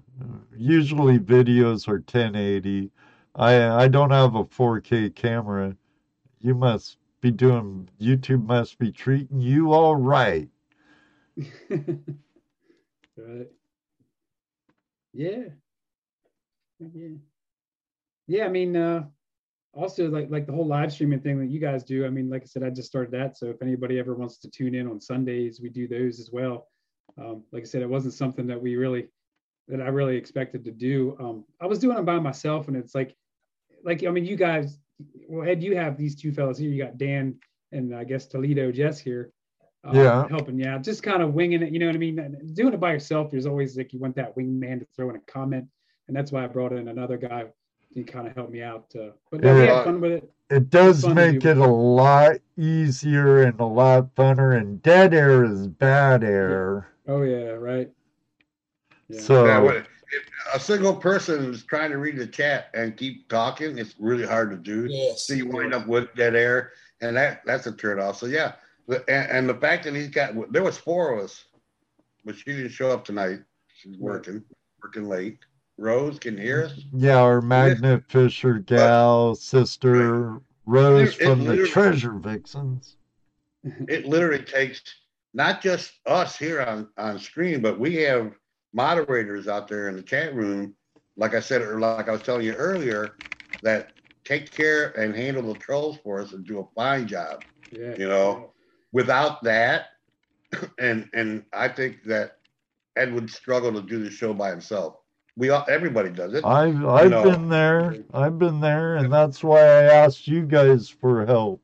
usually 0.57 1.19
videos 1.19 1.89
are 1.89 2.01
1080. 2.01 2.91
I 3.35 3.85
I 3.85 3.89
don't 3.89 4.11
have 4.11 4.35
a 4.35 4.45
4K 4.45 5.11
camera. 5.11 5.77
You 6.41 6.55
must 6.55 6.99
be 7.27 7.37
doing. 7.37 7.89
YouTube 8.01 8.47
must 8.47 8.79
be 8.79 8.93
treating 8.93 9.41
you 9.41 9.73
all 9.73 9.97
right. 9.97 10.49
right. 11.69 13.49
Yeah. 15.13 15.45
Yeah. 16.79 17.09
Yeah, 18.29 18.45
I 18.45 18.49
mean, 18.49 18.77
uh 18.77 19.05
also 19.75 20.09
like 20.09 20.31
like 20.31 20.47
the 20.47 20.53
whole 20.53 20.67
live 20.67 20.93
streaming 20.93 21.21
thing 21.21 21.39
that 21.41 21.51
you 21.51 21.59
guys 21.59 21.83
do. 21.85 22.07
I 22.07 22.11
mean, 22.11 22.31
like 22.31 22.43
I 22.43 22.47
said, 22.47 22.63
I 22.63 22.71
just 22.71 22.89
started 22.89 23.13
that. 23.13 23.37
So 23.37 23.47
if 23.47 23.61
anybody 23.61 23.99
ever 23.99 24.15
wants 24.15 24.39
to 24.39 24.51
tune 24.51 24.75
in 24.75 24.87
on 24.87 25.01
Sundays, 25.01 25.61
we 25.61 25.69
do 25.69 25.89
those 25.89 26.21
as 26.21 26.31
well. 26.33 26.69
Um, 27.19 27.43
like 27.53 27.63
I 27.63 27.67
said, 27.67 27.83
it 27.83 27.91
wasn't 27.91 28.15
something 28.15 28.47
that 28.47 28.61
we 28.61 28.77
really 28.77 29.09
that 29.69 29.81
I 29.81 29.89
really 29.89 30.17
expected 30.17 30.65
to 30.65 30.71
do. 30.71 31.17
Um, 31.19 31.45
I 31.61 31.67
was 31.67 31.81
doing 31.81 31.99
it 31.99 32.05
by 32.05 32.21
myself, 32.21 32.69
and 32.69 32.77
it's 32.77 32.95
like, 32.95 33.17
like 33.85 34.05
I 34.05 34.11
mean, 34.11 34.25
you 34.25 34.37
guys, 34.37 34.79
well, 35.29 35.49
Ed, 35.49 35.63
you 35.63 35.77
have 35.77 35.97
these 35.97 36.15
two 36.17 36.33
fellas 36.33 36.59
here. 36.59 36.71
You 36.71 36.83
got 36.83 36.99
Dan 36.99 37.35
and 37.73 37.95
I 37.95 38.05
guess 38.05 38.27
Toledo 38.27 38.71
Jess 38.73 38.99
here. 38.99 39.33
uh, 39.85 39.93
Yeah. 39.95 40.27
helping 40.29 40.59
you 40.59 40.67
out, 40.69 40.83
just 40.83 41.03
kind 41.05 41.23
of 41.23 41.33
winging 41.35 41.63
it. 41.63 41.73
You 41.73 41.79
know 41.79 41.87
what 41.87 41.95
I 41.95 41.99
mean? 41.99 42.17
Doing 42.55 42.75
it 42.75 42.81
by 42.81 42.93
yourself, 42.93 43.31
there's 43.31 43.47
always 43.47 43.77
like 43.77 43.93
you 43.93 44.01
want 44.01 44.17
that 44.17 44.37
wingman 44.37 44.81
to 44.81 44.87
throw 44.97 45.11
in 45.11 45.17
a 45.17 45.21
comment, 45.21 45.67
and 46.09 46.17
that's 46.17 46.33
why 46.33 46.43
I 46.43 46.49
brought 46.49 46.73
in 46.73 46.89
another 46.89 47.17
guy 47.17 47.45
to 47.95 48.03
kind 48.03 48.27
of 48.27 48.35
help 48.35 48.51
me 48.51 48.63
out. 48.63 48.87
Uh, 48.99 49.11
but 49.31 49.43
no, 49.43 49.55
we 49.55 49.61
had 49.61 49.85
fun 49.85 50.01
with 50.01 50.11
it. 50.13 50.31
It 50.51 50.71
does 50.71 51.03
fun 51.03 51.15
make 51.15 51.39
do. 51.41 51.51
it 51.51 51.59
a 51.59 51.67
lot 51.67 52.37
easier 52.57 53.43
and 53.45 53.61
a 53.61 53.65
lot 53.65 54.13
funner, 54.17 54.57
and 54.57 54.83
dead 54.83 55.15
air 55.15 55.45
is 55.45 55.69
bad 55.69 56.25
air. 56.25 56.89
Oh 57.07 57.23
yeah, 57.23 57.51
right. 57.51 57.89
Yeah. 59.09 59.21
So, 59.21 59.47
Yeah, 59.47 59.61
when- 59.61 59.87
if 60.13 60.25
a 60.55 60.61
single 60.61 60.95
person 60.95 61.53
is 61.53 61.65
trying 61.65 61.91
to 61.91 61.99
read 61.99 62.17
the 62.17 62.27
chat 62.27 62.71
and 62.75 62.97
keep 62.97 63.29
talking, 63.29 63.79
it's 63.79 63.95
really 63.99 64.27
hard 64.27 64.51
to 64.51 64.57
do. 64.57 64.87
Yes. 64.91 65.27
So 65.27 65.35
you 65.35 65.47
wind 65.47 65.75
up 65.75 65.87
with 65.87 66.15
dead 66.15 66.35
air, 66.37 66.73
and 67.01 67.17
that 67.17 67.43
that's 67.45 67.67
a 67.67 67.73
turn 67.73 67.99
off. 68.01 68.19
So 68.19 68.27
yeah, 68.27 68.53
and, 68.89 69.31
and 69.31 69.49
the 69.49 69.55
fact 69.55 69.85
that 69.85 69.95
he's 69.95 70.09
got 70.09 70.35
there 70.53 70.63
was 70.63 70.79
four 70.79 71.13
of 71.17 71.25
us, 71.25 71.45
but 72.25 72.37
she 72.37 72.45
didn't 72.45 72.71
show 72.71 72.91
up 72.91 73.05
tonight. 73.05 73.41
She's 73.75 73.99
working, 73.99 74.43
working 74.83 75.09
late. 75.09 75.39
Rose 75.79 76.19
can 76.19 76.39
hear 76.39 76.65
us. 76.65 76.81
yeah, 76.95 77.17
our 77.17 77.43
Magnet 77.43 78.05
Fisher 78.09 78.55
gal 78.55 79.35
sister 79.35 80.41
Rose 80.65 81.11
It- 81.17 81.21
it 81.21 81.25
from 81.27 81.45
the 81.45 81.67
Treasure 81.67 82.13
Vixens. 82.13 82.97
It 83.89 84.07
literally 84.07 84.43
takes 84.43 84.81
not 85.35 85.61
just 85.61 85.93
us 86.07 86.39
here 86.39 86.63
on 86.63 86.89
on 86.97 87.19
screen, 87.19 87.61
but 87.61 87.79
we 87.79 87.97
have 87.97 88.33
moderators 88.77 89.49
out 89.49 89.67
there 89.67 89.89
in 89.89 89.97
the 89.97 90.03
chat 90.03 90.35
room. 90.35 90.75
Like 91.17 91.35
I 91.35 91.41
said, 91.41 91.63
or 91.63 91.81
like 91.81 92.09
I 92.09 92.13
was 92.13 92.23
telling 92.23 92.45
you 92.45 92.53
earlier, 92.53 93.17
that 93.63 93.95
take 94.25 94.53
care 94.53 94.91
and 95.01 95.17
handle 95.17 95.43
the 95.43 95.59
trolls 95.59 95.97
for 96.05 96.21
us 96.21 96.33
and 96.33 96.47
do 96.47 96.61
a 96.61 96.65
fine 96.75 97.09
job. 97.09 97.43
yeah. 97.73 97.95
you 97.97 98.07
know, 98.07 98.53
without 98.93 99.43
that, 99.45 99.87
and 100.79 101.09
and 101.15 101.45
I 101.55 101.69
think 101.69 102.05
that 102.05 102.37
Ed 102.97 103.15
would 103.15 103.31
struggle 103.31 103.73
to 103.73 103.81
do 103.81 104.05
the 104.05 104.11
show 104.11 104.35
by 104.35 104.51
himself. 104.51 104.99
We 105.39 105.51
all, 105.51 105.65
everybody 105.69 106.11
does 106.11 106.35
it. 106.35 106.45
I've 106.45 106.85
I've 106.85 107.11
know. 107.11 107.25
been 107.25 107.49
there. 107.49 108.05
I've 108.13 108.39
been 108.39 108.61
there, 108.61 108.97
and 108.97 109.11
that's 109.13 109.43
why 109.43 109.61
I 109.61 109.83
asked 109.85 110.29
you 110.29 110.45
guys 110.45 110.89
for 110.89 111.25
help. 111.25 111.63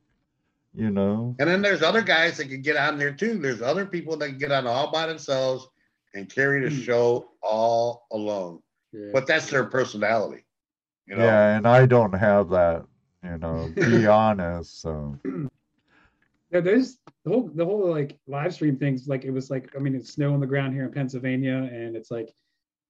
You 0.75 0.89
know. 0.89 1.35
And 1.37 1.47
then 1.47 1.61
there's 1.61 1.83
other 1.83 2.01
guys 2.01 2.37
that 2.37 2.49
can 2.49 2.63
get 2.63 2.75
on 2.75 2.97
there 2.97 3.13
too. 3.13 3.37
There's 3.37 3.61
other 3.61 3.85
people 3.85 4.17
that 4.17 4.29
can 4.29 4.37
get 4.39 4.51
on 4.51 4.65
all 4.65 4.91
by 4.91 5.05
themselves 5.05 5.67
and 6.13 6.29
carry 6.29 6.61
the 6.61 6.69
Hmm. 6.69 6.81
show 6.81 7.31
all 7.41 8.05
alone. 8.11 8.59
yeah. 8.91 9.09
But 9.13 9.27
that's 9.27 9.49
their 9.49 9.65
personality. 9.65 10.43
You 11.07 11.15
know, 11.17 11.23
Yeah, 11.25 11.57
and 11.57 11.67
I 11.67 11.85
don't 11.85 12.13
have 12.13 12.49
that. 12.49 12.85
You 13.23 13.37
know, 13.37 13.71
be 13.75 14.05
honest. 14.07 14.81
So 14.81 15.17
Yeah, 16.51 16.59
there's 16.59 16.99
the 17.25 17.31
whole 17.31 17.49
the 17.53 17.65
whole 17.65 17.89
like 17.89 18.19
live 18.27 18.53
stream 18.53 18.77
things. 18.77 19.07
Like 19.07 19.25
it 19.25 19.31
was 19.31 19.49
like 19.49 19.75
I 19.75 19.79
mean, 19.79 19.95
it's 19.95 20.11
snow 20.13 20.33
on 20.33 20.39
the 20.39 20.47
ground 20.47 20.73
here 20.73 20.83
in 20.85 20.91
Pennsylvania, 20.91 21.55
and 21.71 21.95
it's 21.95 22.11
like 22.11 22.31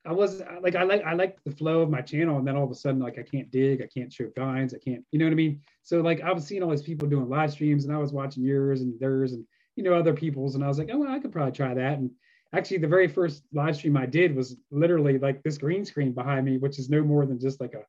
I 0.06 0.12
was 0.12 0.42
like 0.62 0.76
I 0.76 0.84
like 0.84 1.04
I 1.04 1.14
like 1.14 1.38
the 1.46 1.52
flow 1.52 1.82
of 1.82 1.90
my 1.90 2.02
channel, 2.02 2.38
and 2.38 2.46
then 2.48 2.58
all 2.58 2.66
of 2.66 2.72
a 2.72 2.76
sudden 2.76 3.00
like 3.00 3.18
I 3.18 3.24
can't 3.24 3.50
dig, 3.52 3.82
I 3.82 3.88
can't 3.88 4.12
show 4.12 4.30
vines, 4.36 4.74
I 4.74 4.80
can't, 4.80 5.04
you 5.12 5.20
know 5.20 5.26
what 5.26 5.32
I 5.32 5.36
mean? 5.36 5.62
So 5.82 6.02
like 6.02 6.22
I 6.22 6.34
was 6.34 6.46
seeing 6.46 6.62
all 6.62 6.72
these 6.72 6.82
people 6.82 7.08
doing 7.08 7.30
live 7.30 7.52
streams, 7.52 7.86
and 7.86 7.94
I 7.96 7.98
was 8.00 8.12
watching 8.12 8.44
yours 8.44 8.82
and 8.82 9.00
theirs, 9.00 9.32
and 9.34 9.46
you 9.78 9.84
know 9.84 9.94
other 9.94 10.14
people's, 10.14 10.56
and 10.56 10.64
I 10.64 10.68
was 10.68 10.78
like, 10.78 10.90
oh, 10.92 10.98
well, 11.00 11.12
I 11.12 11.20
could 11.20 11.32
probably 11.32 11.54
try 11.54 11.74
that. 11.74 12.00
And 12.00 12.12
actually, 12.54 12.78
the 12.78 12.88
very 12.88 13.08
first 13.08 13.44
live 13.54 13.76
stream 13.76 13.98
I 13.98 14.06
did 14.06 14.36
was 14.36 14.56
literally 14.72 15.18
like 15.20 15.42
this 15.44 15.58
green 15.58 15.84
screen 15.86 16.12
behind 16.14 16.46
me, 16.46 16.58
which 16.58 16.80
is 16.80 16.90
no 16.90 17.02
more 17.04 17.26
than 17.26 17.40
just 17.40 17.60
like 17.60 17.74
a 17.74 17.84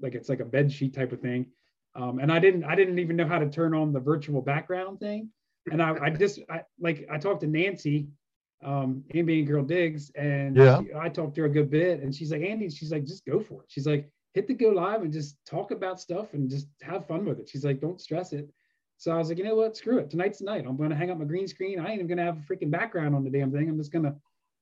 like 0.00 0.14
it's 0.14 0.28
like 0.28 0.40
a 0.40 0.44
bed 0.44 0.70
sheet 0.70 0.94
type 0.94 1.12
of 1.12 1.20
thing. 1.20 1.46
Um, 1.94 2.18
and 2.18 2.30
I 2.30 2.38
didn't 2.38 2.64
I 2.64 2.74
didn't 2.74 2.98
even 2.98 3.16
know 3.16 3.26
how 3.26 3.38
to 3.38 3.48
turn 3.48 3.74
on 3.74 3.92
the 3.92 4.00
virtual 4.00 4.42
background 4.42 5.00
thing. 5.00 5.30
And 5.72 5.82
I, 5.82 5.96
I 6.00 6.10
just 6.10 6.40
I 6.50 6.62
like 6.78 7.06
I 7.10 7.18
talked 7.18 7.40
to 7.40 7.46
Nancy, 7.46 8.08
um, 8.62 9.02
Ambient 9.14 9.48
Girl 9.48 9.64
Digs, 9.64 10.10
and 10.14 10.56
Yeah. 10.56 10.80
she- 10.82 10.94
I 10.94 11.08
talked 11.08 11.34
to 11.36 11.40
her 11.42 11.46
a 11.46 11.50
good 11.50 11.70
bit, 11.70 12.00
and 12.02 12.14
she's 12.14 12.30
like, 12.30 12.42
Andy, 12.42 12.68
she's 12.70 12.92
like, 12.92 13.04
just 13.04 13.24
go 13.26 13.40
for 13.40 13.62
it. 13.62 13.66
She's 13.68 13.86
like, 13.86 14.08
hit 14.34 14.46
the 14.46 14.54
go 14.54 14.68
live 14.68 15.02
and 15.02 15.12
just 15.12 15.38
talk 15.46 15.70
about 15.70 15.98
stuff 15.98 16.34
and 16.34 16.48
just 16.50 16.68
have 16.82 17.06
fun 17.06 17.24
with 17.24 17.40
it. 17.40 17.48
She's 17.48 17.64
like, 17.64 17.80
don't 17.80 18.00
stress 18.00 18.32
it. 18.34 18.48
So 18.98 19.12
I 19.12 19.16
was 19.16 19.28
like, 19.28 19.38
you 19.38 19.44
know 19.44 19.54
what? 19.56 19.76
Screw 19.76 19.98
it. 19.98 20.10
Tonight's 20.10 20.38
the 20.38 20.44
night. 20.46 20.64
I'm 20.66 20.76
going 20.76 20.90
to 20.90 20.96
hang 20.96 21.10
up 21.10 21.18
my 21.18 21.24
green 21.24 21.46
screen. 21.46 21.78
I 21.78 21.84
ain't 21.84 21.94
even 21.94 22.06
going 22.06 22.18
to 22.18 22.24
have 22.24 22.38
a 22.38 22.40
freaking 22.40 22.70
background 22.70 23.14
on 23.14 23.24
the 23.24 23.30
damn 23.30 23.52
thing. 23.52 23.68
I'm 23.68 23.76
just 23.76 23.92
going 23.92 24.04
to 24.04 24.14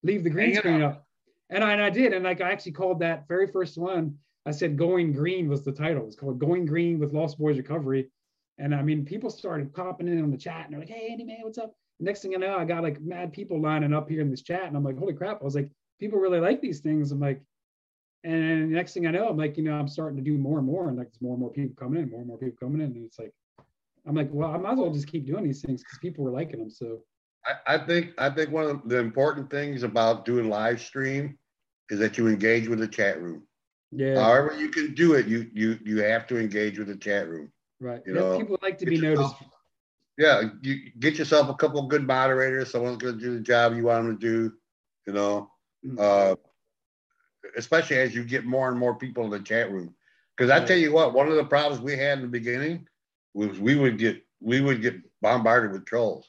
leave 0.03 0.25
the 0.25 0.31
green 0.31 0.51
Hang 0.51 0.59
screen 0.59 0.83
up. 0.83 0.93
up. 0.93 1.07
And 1.51 1.63
I, 1.63 1.73
and 1.73 1.83
I 1.83 1.91
did. 1.91 2.13
And 2.13 2.25
like, 2.25 2.41
I 2.41 2.51
actually 2.51 2.73
called 2.73 3.01
that 3.01 3.29
very 3.29 3.47
first 3.47 3.79
one. 3.79 4.19
I 4.47 4.51
said 4.51 4.77
Going 4.77 5.13
Green 5.13 5.49
was 5.49 5.63
the 5.63 5.73
title. 5.73 6.07
It's 6.07 6.17
called 6.17 6.39
Going 6.39 6.67
Green 6.67 6.99
with 6.99 7.13
Lost 7.13 7.39
Boys 7.39 7.57
Recovery. 7.57 8.11
And 8.59 8.75
I 8.75 8.83
mean, 8.83 9.05
people 9.05 9.31
started 9.31 9.73
popping 9.73 10.09
in 10.09 10.23
on 10.23 10.31
the 10.31 10.37
chat 10.37 10.65
and 10.65 10.73
they're 10.73 10.81
like, 10.81 10.89
hey, 10.89 11.09
Andy, 11.11 11.25
man, 11.25 11.39
what's 11.43 11.59
up? 11.59 11.75
Next 12.01 12.23
thing 12.23 12.35
I 12.35 12.39
know, 12.39 12.59
I 12.59 12.65
got 12.65 12.83
like 12.83 13.01
mad 13.01 13.33
people 13.33 13.61
lining 13.61 13.95
up 13.95 14.09
here 14.09 14.21
in 14.21 14.31
this 14.31 14.43
chat. 14.43 14.65
And 14.65 14.77
I'm 14.77 14.85
like, 14.85 14.99
holy 14.99 15.15
crap. 15.15 15.41
I 15.41 15.45
was 15.45 15.55
like, 15.55 15.71
people 16.01 16.19
really 16.19 16.41
like 16.41 16.61
these 16.61 16.81
things. 16.81 17.13
I'm 17.13 17.21
like, 17.21 17.41
and 18.25 18.71
next 18.71 18.95
thing 18.95 19.07
I 19.07 19.11
know, 19.11 19.29
I'm 19.29 19.37
like, 19.37 19.57
you 19.57 19.63
know, 19.63 19.75
I'm 19.75 19.87
starting 19.87 20.17
to 20.17 20.23
do 20.23 20.39
more 20.39 20.59
and 20.59 20.67
more, 20.67 20.89
and 20.89 20.97
like, 20.97 21.09
there's 21.09 21.21
more 21.21 21.35
and 21.35 21.41
more 21.41 21.53
people 21.53 21.77
coming 21.79 22.03
in, 22.03 22.11
more 22.11 22.21
and 22.21 22.29
more 22.29 22.39
people 22.39 22.57
coming 22.59 22.81
in, 22.81 22.97
and 22.97 23.05
it's 23.05 23.19
like, 23.19 23.35
I'm 24.07 24.15
like, 24.15 24.29
well, 24.33 24.51
I 24.53 24.59
might 24.59 24.73
as 24.73 24.79
well 24.79 24.91
just 24.93 25.07
keep 25.09 25.27
doing 25.27 25.45
these 25.45 25.63
things 25.63 25.83
because 25.83 25.99
people 25.99 26.25
were 26.25 26.31
liking 26.31 26.59
them. 26.59 26.71
So 26.71 27.01
I, 27.47 27.75
I 27.75 27.79
think 27.87 28.13
I 28.19 28.31
think 28.31 28.51
one 28.51 28.65
of 28.67 28.89
the 28.89 28.99
important 28.99 29.51
things 29.51 29.83
about 29.83 30.25
doing 30.25 30.49
live 30.49 30.81
stream 30.81 31.39
is 31.91 31.99
that 31.99 32.19
you 32.19 32.29
engage 32.29 32.69
with 32.69 32.79
the 32.81 32.89
chat 32.89 33.21
room. 33.21 33.47
yeah, 33.93 34.23
However 34.23 34.57
you 34.59 34.69
can 34.69 34.95
do 34.95 35.15
it, 35.15 35.27
you 35.27 35.51
you 35.53 35.79
you 35.85 36.03
have 36.03 36.27
to 36.29 36.39
engage 36.39 36.79
with 36.79 36.89
the 36.89 36.97
chat 36.97 37.29
room. 37.29 37.51
right. 37.81 38.03
you 38.07 38.15
Yeah, 38.15 38.21
know, 38.21 38.39
people 38.39 38.59
like 38.63 38.79
to 38.79 38.87
be 38.87 38.97
yourself- 38.97 39.41
noticed. 39.41 39.51
Yeah, 40.17 40.43
you 40.63 40.77
get 41.01 41.17
yourself 41.19 41.49
a 41.49 41.55
couple 41.55 41.81
of 41.81 41.89
good 41.89 42.07
moderators. 42.07 42.71
Someone's 42.71 42.99
going 42.99 43.19
to 43.19 43.21
do 43.21 43.35
the 43.35 43.41
job 43.41 43.75
you 43.75 43.83
want 43.85 44.07
them 44.07 44.19
to 44.19 44.21
do. 44.21 44.53
You 45.07 45.13
know, 45.13 45.51
Mm-hmm. 45.85 45.99
uh, 45.99 46.35
especially 47.57 47.99
as 47.99 48.15
you 48.15 48.25
get 48.25 48.45
more 48.47 48.69
and 48.71 48.79
more 48.79 48.95
people 48.95 49.25
in 49.25 49.31
the 49.31 49.41
chat 49.41 49.71
room. 49.71 49.95
Because 50.37 50.51
I 50.51 50.59
Right. 50.59 50.67
tell 50.69 50.77
you 50.79 50.93
what, 50.93 51.15
one 51.15 51.29
of 51.29 51.35
the 51.37 51.45
problems 51.45 51.83
we 51.83 51.97
had 51.97 52.19
in 52.19 52.23
the 52.23 52.29
beginning 52.29 52.87
was 53.35 53.59
we 53.59 53.77
would 53.77 53.99
get 53.99 54.23
we 54.41 54.61
would 54.61 54.81
get 54.81 54.97
bombarded 55.21 55.73
with 55.73 55.85
trolls, 55.85 56.29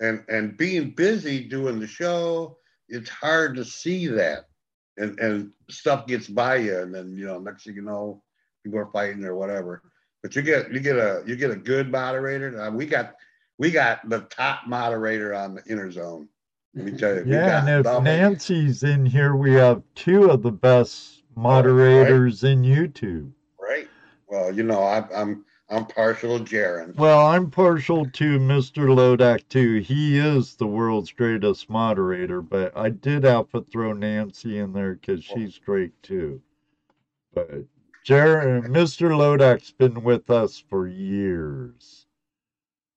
and 0.00 0.24
and 0.28 0.56
being 0.56 0.90
busy 0.90 1.44
doing 1.44 1.80
the 1.80 1.86
show, 1.86 2.58
it's 2.88 3.10
hard 3.10 3.56
to 3.56 3.64
see 3.64 4.06
that, 4.08 4.44
and 4.96 5.18
and 5.18 5.50
stuff 5.70 6.06
gets 6.06 6.28
by 6.28 6.56
you, 6.56 6.78
and 6.78 6.94
then 6.94 7.16
you 7.16 7.26
know 7.26 7.38
next 7.38 7.64
thing 7.64 7.74
you 7.74 7.82
know, 7.82 8.22
people 8.62 8.78
are 8.78 8.90
fighting 8.92 9.24
or 9.24 9.34
whatever. 9.34 9.82
But 10.22 10.36
you 10.36 10.42
get 10.42 10.72
you 10.72 10.80
get 10.80 10.96
a 10.96 11.22
you 11.26 11.36
get 11.36 11.50
a 11.50 11.56
good 11.56 11.90
moderator. 11.90 12.60
Uh, 12.60 12.70
we 12.70 12.86
got 12.86 13.14
we 13.58 13.70
got 13.70 14.08
the 14.08 14.20
top 14.20 14.66
moderator 14.66 15.34
on 15.34 15.54
the 15.54 15.62
inner 15.66 15.90
zone. 15.90 16.28
Let 16.74 16.84
me 16.84 16.92
tell 16.92 17.14
you. 17.14 17.24
Yeah, 17.26 17.60
and 17.60 17.68
if 17.70 17.84
double- 17.84 18.02
Nancy's 18.02 18.82
in 18.82 19.06
here, 19.06 19.34
we 19.34 19.52
have 19.54 19.82
two 19.94 20.30
of 20.30 20.42
the 20.42 20.52
best 20.52 21.22
moderators 21.34 22.44
in 22.44 22.62
YouTube. 22.62 23.30
Right. 23.58 23.88
Well, 24.28 24.52
you 24.52 24.62
know, 24.62 24.82
I, 24.82 25.06
I'm 25.14 25.45
I'm 25.68 25.86
partial 25.86 26.38
to 26.38 26.44
Jaron. 26.44 26.94
Well, 26.94 27.26
I'm 27.26 27.50
partial 27.50 28.06
to 28.06 28.38
Mr. 28.38 28.86
Lodak 28.88 29.48
too. 29.48 29.78
He 29.80 30.16
is 30.18 30.54
the 30.54 30.66
world's 30.66 31.10
greatest 31.10 31.68
moderator, 31.68 32.40
but 32.40 32.76
I 32.76 32.90
did 32.90 33.24
have 33.24 33.50
to 33.50 33.62
throw 33.72 33.92
Nancy 33.92 34.58
in 34.58 34.72
there 34.72 34.94
because 34.94 35.24
she's 35.24 35.58
great 35.58 35.90
too. 36.04 36.40
But 37.34 37.64
Jared, 38.04 38.64
Mr. 38.64 39.10
Lodak's 39.10 39.72
been 39.72 40.04
with 40.04 40.30
us 40.30 40.62
for 40.70 40.86
years. 40.86 42.06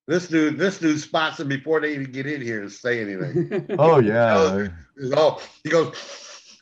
This 0.07 0.27
dude, 0.27 0.57
this 0.59 0.77
dude 0.79 0.99
spots 0.99 1.37
them 1.37 1.47
before 1.47 1.79
they 1.81 1.93
even 1.93 2.11
get 2.11 2.27
in 2.27 2.41
here 2.41 2.61
and 2.61 2.71
say 2.71 3.01
anything. 3.01 3.65
Oh 3.79 3.99
yeah, 3.99 4.67
He's 4.99 5.11
all- 5.11 5.39
oh, 5.39 5.43
he 5.63 5.69
goes, 5.71 5.95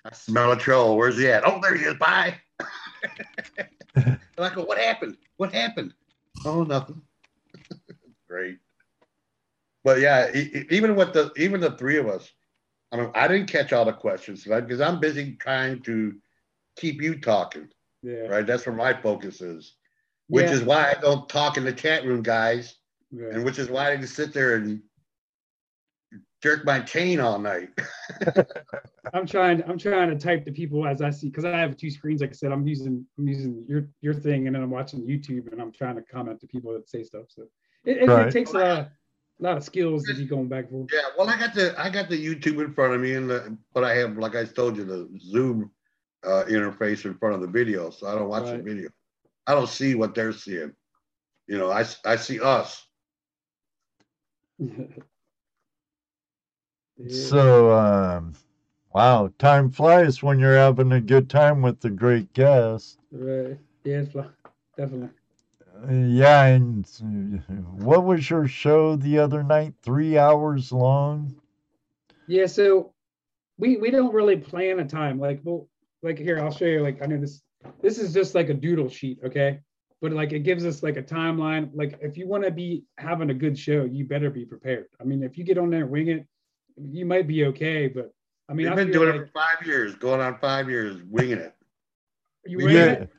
I 0.05 0.13
smell 0.13 0.53
a 0.53 0.57
troll. 0.57 0.95
Where's 0.95 1.17
he 1.17 1.27
at? 1.27 1.45
Oh, 1.45 1.59
there 1.61 1.75
he 1.75 1.83
is. 1.83 1.95
Bye. 1.95 2.35
and 3.95 4.19
I 4.37 4.53
go, 4.53 4.63
what 4.63 4.77
happened? 4.77 5.17
What 5.37 5.53
happened? 5.53 5.93
Oh, 6.45 6.63
nothing. 6.63 7.01
Great. 8.29 8.57
But 9.83 9.99
yeah, 10.01 10.31
even 10.69 10.95
with 10.95 11.13
the 11.13 11.31
even 11.37 11.61
the 11.61 11.71
three 11.77 11.97
of 11.97 12.07
us, 12.07 12.29
I 12.91 12.97
mean, 12.97 13.11
I 13.15 13.27
didn't 13.27 13.49
catch 13.49 13.71
all 13.73 13.85
the 13.85 13.93
questions 13.93 14.43
because 14.43 14.81
I'm 14.81 14.99
busy 14.99 15.35
trying 15.39 15.81
to 15.83 16.15
keep 16.75 17.01
you 17.01 17.19
talking. 17.19 17.69
yeah, 18.03 18.27
Right. 18.27 18.45
That's 18.45 18.65
where 18.65 18.75
my 18.75 18.93
focus 18.93 19.41
is. 19.41 19.75
Which 20.27 20.45
Yeah. 20.45 20.53
is 20.53 20.63
why 20.63 20.91
I 20.91 20.99
don't 20.99 21.29
talk 21.29 21.57
in 21.57 21.63
the 21.63 21.71
chat 21.73 22.03
room, 22.05 22.21
guys. 22.21 22.75
yeah. 23.11 23.27
and 23.31 23.45
which 23.45 23.59
is 23.59 23.69
why 23.69 23.91
I 23.91 23.97
just 23.97 24.15
sit 24.15 24.33
there 24.33 24.55
and 24.55 24.81
jerk 26.41 26.65
my 26.65 26.79
chain 26.79 27.19
all 27.19 27.39
night. 27.39 27.69
I'm 29.13 29.25
trying. 29.25 29.63
I'm 29.63 29.77
trying 29.77 30.09
to 30.09 30.17
type 30.17 30.45
to 30.45 30.51
people 30.51 30.85
as 30.87 31.01
I 31.01 31.09
see 31.09 31.29
because 31.29 31.45
I 31.45 31.57
have 31.57 31.77
two 31.77 31.89
screens. 31.89 32.21
Like 32.21 32.31
I 32.31 32.33
said, 32.33 32.51
I'm 32.51 32.67
using 32.67 33.05
I'm 33.17 33.27
using 33.27 33.65
your 33.67 33.87
your 34.01 34.13
thing, 34.13 34.47
and 34.47 34.55
then 34.55 34.63
I'm 34.63 34.69
watching 34.69 35.01
YouTube, 35.05 35.51
and 35.51 35.61
I'm 35.61 35.71
trying 35.71 35.95
to 35.95 36.01
comment 36.01 36.39
to 36.41 36.47
people 36.47 36.73
that 36.73 36.89
say 36.89 37.03
stuff. 37.03 37.25
So 37.29 37.43
it, 37.85 37.97
it, 37.97 38.07
Right. 38.07 38.27
it 38.27 38.31
takes 38.31 38.51
a 38.51 38.57
lot, 38.57 38.79
of, 38.79 38.87
lot 39.39 39.57
of 39.57 39.63
skills 39.63 40.03
to 40.05 40.13
be 40.13 40.25
going 40.25 40.47
back 40.47 40.65
and 40.65 40.89
forth. 40.89 40.89
yeah, 40.93 41.09
well, 41.17 41.29
I 41.29 41.37
got 41.39 41.53
the 41.53 41.73
I 41.79 41.89
got 41.89 42.09
the 42.09 42.23
YouTube 42.23 42.63
in 42.63 42.73
front 42.73 42.93
of 42.93 43.01
me, 43.01 43.13
and 43.13 43.29
the, 43.29 43.57
but 43.73 43.83
I 43.83 43.95
have, 43.95 44.17
like 44.17 44.35
I 44.35 44.45
told 44.45 44.77
you, 44.77 44.83
the 44.83 45.09
Zoom 45.19 45.71
uh, 46.25 46.43
interface 46.49 47.05
in 47.05 47.17
front 47.17 47.35
of 47.35 47.41
the 47.41 47.47
video, 47.47 47.89
so 47.89 48.07
I 48.07 48.15
don't 48.15 48.29
watch 48.29 48.45
the 48.45 48.57
video. 48.57 48.89
I 49.45 49.53
don't 49.53 49.69
see 49.69 49.95
what 49.95 50.13
they're 50.13 50.33
seeing. 50.33 50.73
You 51.47 51.57
know, 51.57 51.71
I 51.71 51.85
I 52.05 52.17
see 52.17 52.39
us. 52.41 52.85
Yeah. 56.99 57.09
So, 57.09 57.71
um, 57.71 58.33
wow, 58.93 59.31
time 59.37 59.71
flies 59.71 60.23
when 60.23 60.39
you're 60.39 60.57
having 60.57 60.91
a 60.91 61.01
good 61.01 61.29
time 61.29 61.61
with 61.61 61.79
the 61.79 61.89
great 61.89 62.33
guest. 62.33 62.99
Right. 63.11 63.57
Yeah, 63.83 64.03
definitely. 64.75 65.09
Uh, 65.87 65.93
yeah, 65.93 66.45
and 66.45 66.85
what 67.77 68.03
was 68.03 68.29
your 68.29 68.47
show 68.47 68.95
the 68.95 69.19
other 69.19 69.43
night? 69.43 69.73
Three 69.81 70.17
hours 70.17 70.71
long? 70.71 71.35
Yeah, 72.27 72.47
so 72.47 72.93
we 73.57 73.77
we 73.77 73.91
don't 73.91 74.13
really 74.13 74.37
plan 74.37 74.79
a 74.79 74.85
time. 74.87 75.19
Like, 75.19 75.41
well, 75.43 75.67
like 76.01 76.17
here, 76.17 76.39
I'll 76.39 76.51
show 76.51 76.65
you. 76.65 76.81
Like, 76.81 77.01
I 77.03 77.05
know 77.05 77.17
this 77.17 77.41
this 77.81 77.99
is 77.99 78.13
just 78.13 78.35
like 78.35 78.49
a 78.49 78.53
doodle 78.53 78.89
sheet, 78.89 79.19
okay? 79.23 79.59
But 80.01 80.11
like 80.13 80.31
it 80.31 80.39
gives 80.39 80.65
us 80.65 80.83
like 80.83 80.97
a 80.97 81.03
timeline. 81.03 81.69
Like, 81.73 81.99
if 82.01 82.17
you 82.17 82.27
want 82.27 82.43
to 82.43 82.51
be 82.51 82.83
having 82.97 83.29
a 83.29 83.33
good 83.35 83.57
show, 83.57 83.85
you 83.85 84.05
better 84.05 84.29
be 84.29 84.45
prepared. 84.45 84.87
I 84.99 85.03
mean, 85.03 85.23
if 85.23 85.37
you 85.37 85.43
get 85.43 85.57
on 85.57 85.69
there 85.69 85.83
and 85.83 85.91
wing 85.91 86.07
it, 86.07 86.27
you 86.77 87.05
might 87.05 87.27
be 87.27 87.45
okay. 87.45 87.87
But 87.87 88.13
I 88.49 88.53
mean, 88.53 88.67
I've 88.67 88.75
been 88.75 88.91
doing 88.91 89.09
like 89.11 89.21
it 89.21 89.25
for 89.27 89.31
five 89.33 89.65
years, 89.65 89.95
going 89.95 90.21
on 90.21 90.37
five 90.39 90.69
years, 90.69 91.01
winging 91.09 91.39
it. 91.39 91.53
You 92.45 92.69
yeah, 92.69 92.83
it? 92.85 93.09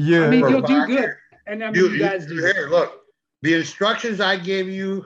yeah. 0.00 0.24
I 0.26 0.30
mean, 0.30 0.40
you'll 0.40 0.60
do 0.62 0.86
good. 0.86 0.88
years. 0.90 1.16
and 1.46 1.62
I 1.62 1.66
mean, 1.70 1.74
You, 1.76 1.86
you, 1.88 1.92
you- 1.94 1.98
guys 2.00 2.26
do. 2.26 2.36
here, 2.36 2.68
look, 2.70 3.02
the 3.42 3.54
instructions 3.54 4.20
I 4.20 4.36
gave 4.36 4.68
you 4.68 5.04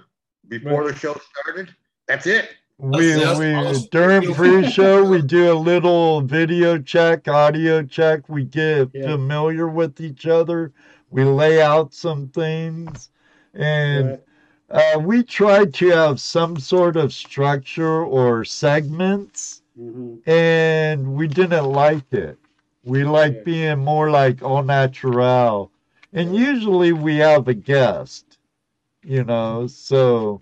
before 0.49 0.83
Right. 0.85 0.95
the 0.95 0.99
show 0.99 1.21
started, 1.41 1.75
that's 2.09 2.27
it. 2.27 2.51
We, 2.79 3.09
That's- 3.13 3.39
we 3.39 3.45
that's- 3.47 3.87
during 3.89 4.35
pre-show 4.35 5.03
we 5.05 5.23
do 5.23 5.51
a 5.53 5.55
little 5.55 6.21
video 6.21 6.79
check, 6.79 7.27
audio 7.27 7.83
check. 7.83 8.29
We 8.29 8.45
get 8.45 8.91
Yeah. 8.93 9.07
familiar 9.09 9.67
with 9.69 10.01
each 10.01 10.27
other. 10.27 10.73
We 11.11 11.25
lay 11.25 11.63
out 11.63 11.95
some 11.95 12.29
things, 12.29 13.11
and 13.55 14.11
Right. 14.11 14.21
Uh, 14.71 14.99
we 15.01 15.23
tried 15.23 15.73
to 15.75 15.89
have 15.91 16.21
some 16.21 16.59
sort 16.59 16.97
of 16.97 17.13
structure 17.13 18.03
or 18.05 18.45
segments. 18.45 19.63
Mhm. 19.79 20.27
And 20.27 21.15
we 21.15 21.29
didn't 21.29 21.67
like 21.67 22.13
it. 22.13 22.39
We 22.85 23.05
like 23.05 23.45
being 23.45 23.79
more 23.81 24.11
like 24.11 24.43
au 24.43 24.63
natural, 24.63 25.71
and 26.13 26.35
usually 26.35 26.93
we 26.93 27.17
have 27.17 27.49
a 27.49 27.55
guest. 27.55 28.39
You 29.05 29.25
know, 29.25 29.67
so 29.67 30.41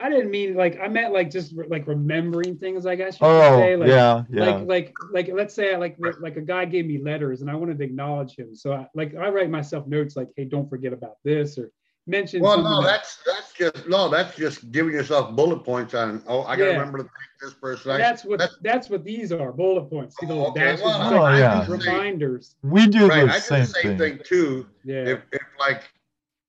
I 0.00 0.10
didn't 0.10 0.30
mean 0.30 0.54
like 0.54 0.78
I 0.80 0.88
meant 0.88 1.12
like 1.12 1.30
just 1.30 1.54
like 1.68 1.86
remembering 1.86 2.56
things. 2.58 2.84
I 2.84 2.94
guess 2.96 3.14
you 3.14 3.26
could 3.26 3.30
oh 3.30 3.58
say. 3.58 3.76
Like, 3.76 3.88
yeah, 3.88 4.24
yeah. 4.28 4.44
like 4.44 4.66
like 4.66 4.94
like 5.12 5.28
let's 5.32 5.54
say 5.54 5.76
like 5.76 5.96
like 6.20 6.36
a 6.36 6.42
guy 6.42 6.64
gave 6.64 6.86
me 6.86 6.98
letters 6.98 7.40
and 7.40 7.50
I 7.50 7.54
wanted 7.54 7.78
to 7.78 7.84
acknowledge 7.84 8.36
him. 8.36 8.54
So 8.54 8.72
I, 8.74 8.86
like 8.94 9.14
I 9.14 9.28
write 9.30 9.50
myself 9.50 9.86
notes 9.86 10.16
like, 10.16 10.30
hey, 10.36 10.44
don't 10.44 10.68
forget 10.68 10.92
about 10.92 11.16
this 11.24 11.56
or 11.58 11.70
mention. 12.06 12.42
Well, 12.42 12.62
no, 12.62 12.82
that's 12.82 13.18
that's 13.26 13.52
just 13.52 13.88
no, 13.88 14.08
that's 14.08 14.36
just 14.36 14.70
giving 14.72 14.92
yourself 14.92 15.34
bullet 15.34 15.60
points 15.64 15.94
on. 15.94 16.22
Oh, 16.26 16.42
I 16.42 16.56
gotta 16.56 16.70
Yeah. 16.70 16.76
remember 16.78 16.98
to 16.98 17.04
thank 17.04 17.12
this 17.40 17.54
person. 17.54 17.92
I, 17.92 17.98
that's 17.98 18.24
what 18.24 18.38
that's- 18.38 18.58
that's 18.62 18.90
what 18.90 19.04
these 19.04 19.32
are 19.32 19.52
bullet 19.52 19.88
points. 19.90 20.16
See 20.18 20.26
the 20.26 20.34
Oh, 20.34 20.46
okay, 20.48 20.76
well, 20.82 21.02
it's 21.02 21.12
Oh, 21.12 21.16
like 21.16 21.38
yeah. 21.38 21.66
reminders. 21.68 22.56
we 22.62 22.86
do 22.86 23.08
right, 23.08 23.26
the 23.26 23.32
I 23.32 23.36
do 23.36 23.40
same, 23.40 23.60
the 23.60 23.66
same 23.66 23.82
thing. 23.98 24.16
thing 24.16 24.20
too. 24.24 24.66
Yeah, 24.84 25.04
If 25.06 25.20
if 25.32 25.42
like 25.58 25.82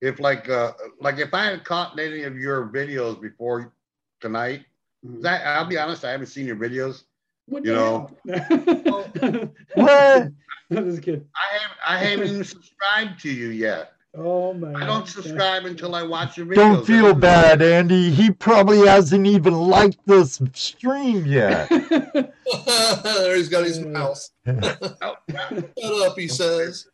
if 0.02 0.19
like 0.19 0.49
uh 0.49 0.73
like 0.99 1.19
if 1.19 1.34
I 1.34 1.45
had 1.45 1.64
caught 1.64 1.98
any 1.99 2.23
of 2.23 2.38
your 2.38 2.68
videos 2.68 3.22
before 3.22 3.73
tonight, 4.22 4.65
Mhm. 5.06 5.22
that 5.22 5.45
I'll 5.45 5.65
be 5.65 5.77
honest, 5.77 6.03
I 6.06 6.11
haven't 6.11 6.27
seen 6.27 6.45
your 6.45 6.57
videos. 6.57 7.03
what 7.48 7.64
you 7.64 7.73
know. 7.73 8.10
What? 9.76 10.30
I'm 10.72 10.90
just 10.90 11.03
kidding. 11.03 11.26
I 11.36 11.57
haven't 11.57 11.77
I 11.88 11.98
haven't 11.99 12.27
even 12.27 12.44
subscribed 12.44 13.19
to 13.22 13.30
you 13.30 13.49
yet. 13.49 13.91
Oh 14.18 14.54
my! 14.54 14.74
I 14.74 14.86
don't 14.86 15.08
subscribe 15.08 15.66
until 15.66 15.94
I 15.96 16.04
watch 16.04 16.38
your 16.38 16.46
videos. 16.46 16.56
Don't 16.56 16.86
feel 16.88 17.14
bad, 17.14 17.62
Andy. 17.62 18.12
He 18.12 18.32
probably 18.32 18.88
hasn't 18.88 19.26
even 19.28 19.54
liked 19.54 19.98
this 20.06 20.42
stream 20.54 21.26
yet. 21.26 21.68
there 21.70 23.36
he's 23.36 23.50
got 23.50 23.66
his 23.66 23.80
Yeah. 23.80 23.86
mouse. 23.86 24.32
Oh. 24.48 25.16
Shut 25.30 26.08
up, 26.10 26.18
he 26.18 26.28
says. 26.28 26.88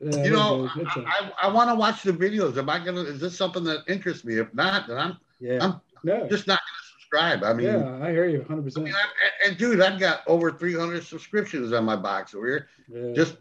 Yeah, 0.00 0.24
you 0.24 0.30
know, 0.30 0.68
I, 0.74 0.78
a- 0.78 0.82
it's 0.82 0.96
a- 0.96 1.00
I, 1.06 1.30
I, 1.42 1.48
I 1.48 1.52
want 1.52 1.70
to 1.70 1.74
watch 1.74 2.02
the 2.02 2.12
videos. 2.12 2.56
Am 2.58 2.68
I 2.68 2.84
gonna? 2.84 3.00
Is 3.02 3.20
this 3.20 3.36
something 3.36 3.64
that 3.64 3.80
interests 3.88 4.24
me? 4.24 4.38
If 4.38 4.52
not, 4.52 4.88
then 4.88 4.98
I'm 4.98 5.16
yeah. 5.40 5.58
I'm 5.62 5.80
no. 6.04 6.28
just 6.28 6.46
not 6.46 6.58
gonna 6.58 6.92
subscribe. 6.92 7.44
I 7.44 7.52
mean, 7.54 7.66
yeah, 7.66 7.98
I 8.04 8.10
hear 8.10 8.26
you 8.26 8.38
100. 8.40 8.60
I 8.60 8.64
percent 8.64 8.84
mean, 8.86 8.94
I, 8.94 9.00
and, 9.44 9.50
and 9.52 9.58
dude, 9.58 9.80
I've 9.80 9.98
got 10.00 10.20
over 10.26 10.50
300 10.52 11.02
subscriptions 11.04 11.72
on 11.72 11.84
my 11.84 11.96
box 11.96 12.34
over 12.34 12.46
here. 12.46 12.68
yeah. 12.92 13.12
Just 13.14 13.36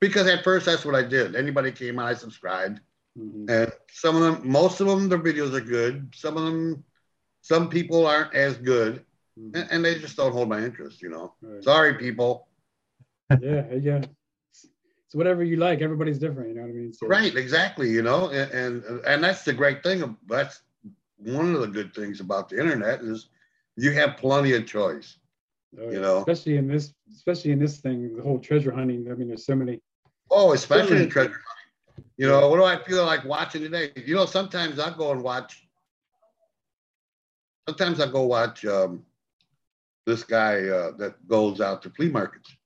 because 0.00 0.26
at 0.26 0.44
first 0.44 0.66
that's 0.66 0.84
what 0.84 0.94
I 0.94 1.02
did. 1.02 1.34
Anybody 1.36 1.72
came 1.72 1.98
on, 1.98 2.06
I 2.06 2.14
subscribed, 2.14 2.80
Mhm. 3.18 3.48
and 3.50 3.72
some 3.90 4.16
of 4.16 4.22
them, 4.22 4.48
most 4.50 4.80
of 4.80 4.86
them, 4.86 5.08
their 5.08 5.18
videos 5.18 5.54
are 5.54 5.60
good. 5.60 6.12
Some 6.14 6.36
of 6.36 6.44
them, 6.44 6.84
some 7.40 7.68
people 7.68 8.06
aren't 8.06 8.34
as 8.34 8.56
good, 8.58 9.04
Mhm. 9.38 9.54
and, 9.56 9.68
and 9.70 9.84
they 9.84 9.98
just 9.98 10.16
don't 10.16 10.32
hold 10.32 10.48
my 10.48 10.62
interest. 10.62 11.02
You 11.02 11.08
know, 11.10 11.34
Right. 11.40 11.62
sorry, 11.64 11.94
people. 11.94 12.48
yeah, 13.40 13.72
yeah. 13.74 14.02
It's, 14.50 14.66
it's 15.06 15.14
whatever 15.14 15.42
you 15.42 15.56
like. 15.56 15.80
Everybody's 15.80 16.18
different. 16.18 16.50
You 16.50 16.54
know 16.56 16.62
what 16.62 16.70
I 16.70 16.74
mean? 16.74 16.92
So, 16.92 17.06
Right, 17.06 17.34
exactly. 17.34 17.90
You 17.90 18.02
know, 18.02 18.28
and, 18.30 18.50
and 18.52 18.84
and 19.06 19.24
that's 19.24 19.44
the 19.44 19.52
great 19.52 19.82
thing. 19.82 20.16
That's 20.26 20.62
one 21.16 21.54
of 21.54 21.60
the 21.62 21.66
good 21.68 21.94
things 21.94 22.20
about 22.20 22.48
the 22.50 22.60
internet 22.60 23.00
is 23.00 23.28
you 23.76 23.92
have 23.92 24.16
plenty 24.18 24.52
of 24.52 24.66
choice. 24.66 25.18
Oh, 25.78 25.90
you 25.90 26.00
know. 26.00 26.18
especially 26.18 26.56
in 26.56 26.68
this, 26.68 26.94
especially 27.12 27.50
in 27.52 27.58
this 27.58 27.78
thing, 27.78 28.16
the 28.16 28.22
whole 28.22 28.38
treasure 28.38 28.70
hunting. 28.70 29.10
I 29.10 29.14
mean, 29.14 29.28
there's 29.28 29.44
so 29.44 29.54
many. 29.56 29.80
Oh, 30.30 30.52
especially 30.52 31.02
in 31.02 31.10
treasure 31.10 31.30
hunting. 31.30 32.10
You 32.16 32.28
know, 32.28 32.48
what 32.48 32.56
do 32.56 32.64
I 32.64 32.82
feel 32.82 33.04
like 33.04 33.24
watching 33.24 33.62
today? 33.62 33.92
You 33.96 34.14
know, 34.14 34.26
sometimes 34.26 34.78
I 34.78 34.96
go 34.96 35.12
and 35.12 35.22
watch. 35.22 35.66
Sometimes 37.68 38.00
I 38.00 38.10
go 38.10 38.22
watch 38.22 38.64
um, 38.64 39.04
this 40.06 40.22
guy 40.24 40.66
uh, 40.68 40.92
that 40.98 41.14
goes 41.28 41.60
out 41.60 41.82
to 41.82 41.90
flea 41.90 42.08
markets 42.08 42.56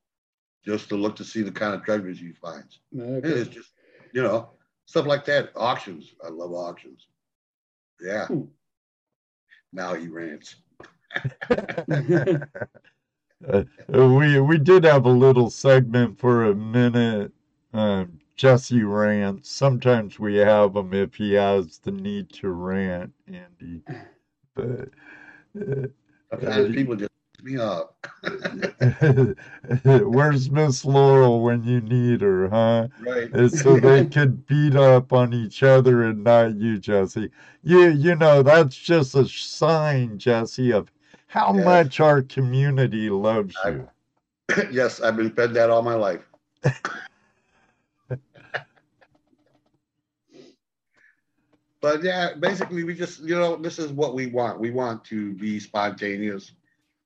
just 0.65 0.89
to 0.91 0.97
look 0.97 1.16
to 1.16 1.24
see 1.24 1.43
the 1.43 1.51
kind 1.51 1.74
of 1.74 1.85
treasures 1.85 2.19
he 2.19 2.32
finds. 2.32 2.81
Okay. 2.97 3.28
It's 3.28 3.51
just, 3.51 3.70
you 4.12 4.23
know, 4.23 4.51
stuff 4.87 5.07
like 5.07 5.24
that. 5.24 5.51
Auctions. 5.57 6.15
I 6.24 6.28
love 6.28 6.53
auctions. 6.53 7.07
Yeah. 8.01 8.27
Hmm. 8.27 8.43
Now 9.73 9.95
he 9.95 10.09
rants. 10.09 10.57
Uh, 13.49 13.65
we 13.89 14.39
we 14.39 14.59
did 14.59 14.85
have 14.85 15.07
a 15.07 15.11
little 15.11 15.49
segment 15.49 16.19
for 16.19 16.45
a 16.45 16.55
minute. 16.55 17.32
Um, 17.72 18.18
Jesse 18.36 18.82
rants. 18.82 19.51
Sometimes 19.51 20.18
we 20.18 20.36
have 20.36 20.74
him 20.76 20.92
if 20.94 21.14
he 21.14 21.32
has 21.34 21.78
the 21.78 21.92
need 21.92 22.30
to 22.34 22.48
rant, 22.51 23.12
Andy. 23.28 23.82
But 24.55 24.88
uh, 25.56 25.86
Sometimes 26.30 26.74
people 26.74 26.97
just 26.97 27.10
me 27.42 27.56
up. 27.59 28.06
where's 29.84 30.51
Miss 30.51 30.84
Laurel 30.84 31.42
when 31.42 31.64
you 31.64 31.80
need 31.80 32.20
her, 32.22 32.48
huh? 32.48 32.88
right. 33.01 33.32
And 33.32 33.52
so 33.52 33.76
they 33.76 34.05
could 34.10 34.47
beat 34.47 34.74
up 34.76 35.12
on 35.12 35.32
each 35.32 35.62
other 35.62 36.02
and 36.05 36.24
not 36.24 36.56
you, 36.56 36.78
Jesse. 36.78 37.30
You 37.62 37.88
you 37.88 38.14
know 38.14 38.42
that's 38.42 38.76
just 38.76 39.14
a 39.14 39.26
sign, 39.26 40.18
Jesse, 40.18 40.72
of 40.72 40.90
how 41.28 41.55
Yes. 41.55 41.64
much 41.64 42.01
our 42.01 42.22
community 42.22 43.10
loves 43.10 43.56
I- 43.64 43.70
you. 43.70 43.88
yes, 44.70 45.01
I've 45.01 45.16
been 45.16 45.30
fed 45.30 45.55
that 45.55 45.70
all 45.70 45.82
my 45.82 45.94
life. 45.94 46.22
but 51.81 52.02
yeah, 52.02 52.35
basically, 52.35 52.85
we 52.85 52.94
just, 52.94 53.20
you 53.20 53.35
know, 53.36 53.57
this 53.57 53.78
is 53.78 53.93
what 53.93 54.15
we 54.15 54.27
want. 54.27 54.61
We 54.61 54.70
want 54.70 55.05
to 55.07 55.32
be 55.35 55.59
spontaneous, 55.59 56.52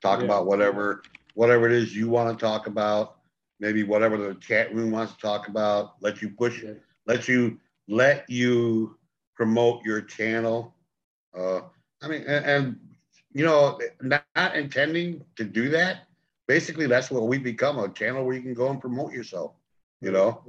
talk 0.03 0.19
Yeah. 0.19 0.27
about 0.27 0.47
whatever, 0.47 1.03
whatever 1.35 1.67
it 1.67 1.73
is 1.73 1.95
you 1.97 2.09
want 2.09 2.37
to 2.37 2.45
talk 2.45 2.67
about. 2.67 3.17
Maybe 3.61 3.85
whatever 3.85 4.17
the 4.17 4.35
chat 4.35 4.75
room 4.75 4.91
wants 4.91 5.13
to 5.15 5.19
talk 5.21 5.49
about. 5.49 5.95
Let 6.01 6.21
you 6.21 6.31
push, 6.31 6.63
Yeah. 6.63 6.75
let 7.07 7.29
you, 7.29 7.61
let 7.89 8.29
you 8.29 8.99
promote 9.37 9.85
your 9.85 10.01
channel. 10.03 10.75
Uh, 11.37 11.63
I 12.03 12.09
mean, 12.09 12.23
and, 12.27 12.45
and 12.45 12.81
you 13.33 13.45
know, 13.45 13.79
not, 14.03 14.25
not 14.37 14.57
intending 14.57 15.25
to 15.37 15.45
do 15.45 15.69
that. 15.71 16.07
Basically, 16.47 16.87
that's 16.87 17.11
what 17.11 17.27
we 17.27 17.39
become 17.39 17.79
a 17.79 17.89
channel 17.89 18.25
where 18.25 18.35
you 18.35 18.43
can 18.43 18.55
go 18.55 18.69
and 18.71 18.81
promote 18.81 19.13
yourself. 19.13 19.53
You 20.01 20.11
know, 20.11 20.43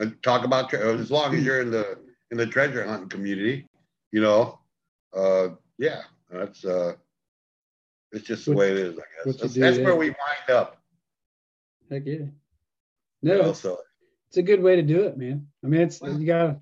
and 0.00 0.20
talk 0.22 0.44
about 0.44 0.72
as 0.72 1.10
long 1.10 1.34
as 1.34 1.44
you're 1.44 1.60
in 1.60 1.70
the 1.70 1.98
in 2.34 2.38
the 2.38 2.46
treasure 2.52 2.84
hunting 2.84 3.08
community. 3.08 3.64
You 4.10 4.20
know, 4.20 4.58
uh, 5.16 5.50
yeah, 5.78 6.02
that's 6.30 6.64
uh, 6.64 6.94
it's 8.12 8.26
just 8.26 8.44
the 8.44 8.50
What- 8.52 8.58
way 8.58 8.70
it 8.72 8.78
is. 8.78 8.98
I 8.98 9.02
guess 9.24 9.36
that's, 9.40 9.54
that's 9.54 9.78
where 9.78 9.94
we 9.96 10.08
wind 10.10 10.50
up. 10.50 10.82
Heck 11.90 12.04
yeah. 12.06 12.12
you 12.12 12.32
No, 13.22 13.42
know, 13.42 13.50
it's, 13.50 13.60
so 13.60 13.78
it's 14.28 14.36
a 14.36 14.42
good 14.42 14.62
way 14.62 14.74
to 14.76 14.82
do 14.82 15.04
it, 15.04 15.16
man. 15.16 15.46
I 15.64 15.68
mean, 15.68 15.80
it's 15.82 16.00
Well- 16.00 16.18
you 16.18 16.26
gotta 16.26 16.60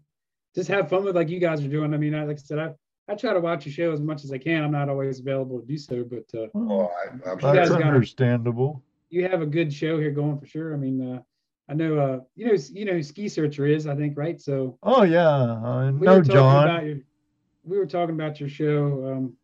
just 0.55 0.69
have 0.69 0.89
fun 0.91 1.05
with 1.05 1.17
like 1.17 1.31
you 1.31 1.41
guys 1.41 1.65
are 1.65 1.69
doing. 1.69 1.95
I 1.95 1.97
mean, 1.97 2.15
I, 2.15 2.25
like 2.25 2.39
I 2.39 2.43
said, 2.43 2.59
I 2.59 2.75
I 3.09 3.15
try 3.15 3.33
to 3.33 3.41
watch 3.41 3.67
your 3.67 3.73
show 3.73 3.93
as 3.93 4.01
much 4.01 4.25
as 4.25 4.33
I 4.33 4.39
can. 4.39 4.63
I'm 4.63 4.73
not 4.73 4.89
always 4.89 5.21
available 5.21 5.59
to 5.61 5.67
do 5.67 5.77
so, 5.79 6.05
but 6.05 6.25
uh, 6.39 6.47
oh, 6.55 6.87
I, 6.87 7.11
I'm 7.11 7.19
That's 7.25 7.41
sure. 7.41 7.55
guys 7.55 7.69
got 7.71 7.83
understandable. 7.83 8.83
you 9.11 9.27
have 9.29 9.41
a 9.43 9.47
good 9.47 9.73
show 9.73 9.99
here 9.99 10.11
going 10.11 10.39
for 10.39 10.47
sure. 10.47 10.73
I 10.75 10.77
mean, 10.77 11.01
uh, 11.17 11.23
I 11.69 11.75
know 11.75 11.99
uh, 11.99 12.21
you 12.35 12.47
know 12.47 12.55
you 12.73 12.85
know 12.85 12.93
who 12.95 13.03
Ski 13.03 13.29
Searcher 13.29 13.67
is, 13.67 13.87
I 13.87 13.95
think, 13.95 14.17
right? 14.19 14.41
So 14.41 14.79
Oh 14.83 15.03
yeah, 15.05 15.29
uh, 15.29 15.93
we 15.93 16.07
no, 16.07 16.17
were 16.19 16.25
talking 16.25 16.33
John. 16.35 16.65
about 16.69 16.85
your 16.85 16.97
we 17.65 17.79
were 17.79 17.87
talking 17.87 18.15
about 18.15 18.41
your 18.41 18.49
show 18.49 19.13
um, 19.13 19.37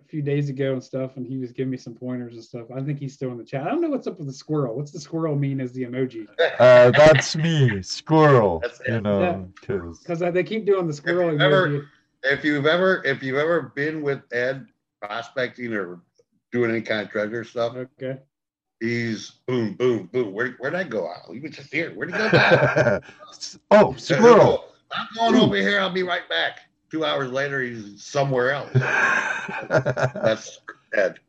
a 0.00 0.04
few 0.04 0.22
days 0.22 0.48
ago 0.48 0.72
and 0.72 0.82
stuff, 0.82 1.16
and 1.16 1.26
he 1.26 1.36
was 1.36 1.52
giving 1.52 1.70
me 1.70 1.76
some 1.76 1.94
pointers 1.94 2.34
and 2.34 2.42
stuff. 2.42 2.66
I 2.74 2.80
think 2.82 2.98
he's 2.98 3.12
still 3.12 3.30
in 3.30 3.36
the 3.38 3.44
chat. 3.44 3.66
I 3.66 3.70
don't 3.70 3.82
know 3.82 3.90
what's 3.90 4.06
up 4.06 4.16
with 4.18 4.26
the 4.26 4.32
squirrel. 4.32 4.74
What's 4.76 4.90
the 4.90 4.98
squirrel 5.00 5.36
mean 5.36 5.60
as 5.60 5.72
the 5.72 5.82
emoji? 5.84 6.26
Uh, 6.58 6.90
that's 6.90 7.36
me, 7.36 7.80
squirrel. 7.82 8.60
That's. 8.60 8.80
You 8.88 9.00
know, 9.02 9.48
because 9.60 9.98
Because 10.00 10.18
they 10.18 10.42
keep 10.44 10.64
doing 10.66 10.86
the 10.86 10.92
squirrel 10.94 11.32
you've 11.32 11.40
ever- 11.40 11.68
emoji. 11.68 11.84
if 12.24 12.44
you've 12.44 12.66
ever 12.66 13.02
if 13.04 13.22
you've 13.22 13.38
ever 13.38 13.72
been 13.76 14.02
with 14.02 14.20
Ed 14.32 14.66
prospecting 15.02 15.72
or 15.74 16.00
doing 16.52 16.70
any 16.70 16.80
kind 16.82 17.02
of 17.02 17.10
treasure 17.10 17.44
stuff, 17.44 17.76
Okay. 17.76 18.18
He's 18.80 19.30
boom, 19.46 19.74
boom, 19.74 20.08
boom. 20.12 20.32
Where 20.32 20.52
where'd 20.52 20.74
I 20.74 20.84
go 20.84 21.08
out? 21.08 21.32
He 21.32 21.40
was 21.40 21.52
just 21.52 21.72
here. 21.72 21.92
Where'd 21.92 22.10
he 22.10 22.18
go? 22.18 22.28
now? 22.30 23.00
oh, 23.70 23.94
squirrel. 23.94 24.64
I'm 24.92 25.06
going 25.14 25.36
over 25.36 25.56
here. 25.56 25.78
I'll 25.80 25.92
be 25.92 26.02
right 26.02 26.28
back. 26.28 26.60
Two 26.90 27.04
hours 27.04 27.30
later, 27.30 27.62
he's 27.62 28.02
somewhere 28.02 28.50
else. 28.50 28.70
That's 28.74 30.60
Ed. 30.92 31.20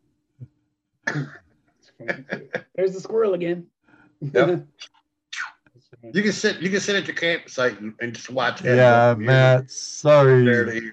There's 2.75 2.93
the 2.93 3.01
squirrel 3.01 3.35
again. 3.35 3.67
Yep. 4.21 4.65
You 6.13 6.23
can 6.23 6.31
sit. 6.31 6.61
You 6.61 6.69
can 6.71 6.79
sit 6.79 6.95
at 6.95 7.05
your 7.05 7.15
campsite 7.15 7.79
and, 7.79 7.93
and 8.01 8.13
just 8.13 8.31
watch. 8.31 8.63
Ed 8.65 8.77
yeah, 8.77 9.11
go 9.11 9.13
from 9.13 9.21
here 9.21 9.27
Matt. 9.27 9.67
to 9.67 9.73
Sorry. 9.73 10.91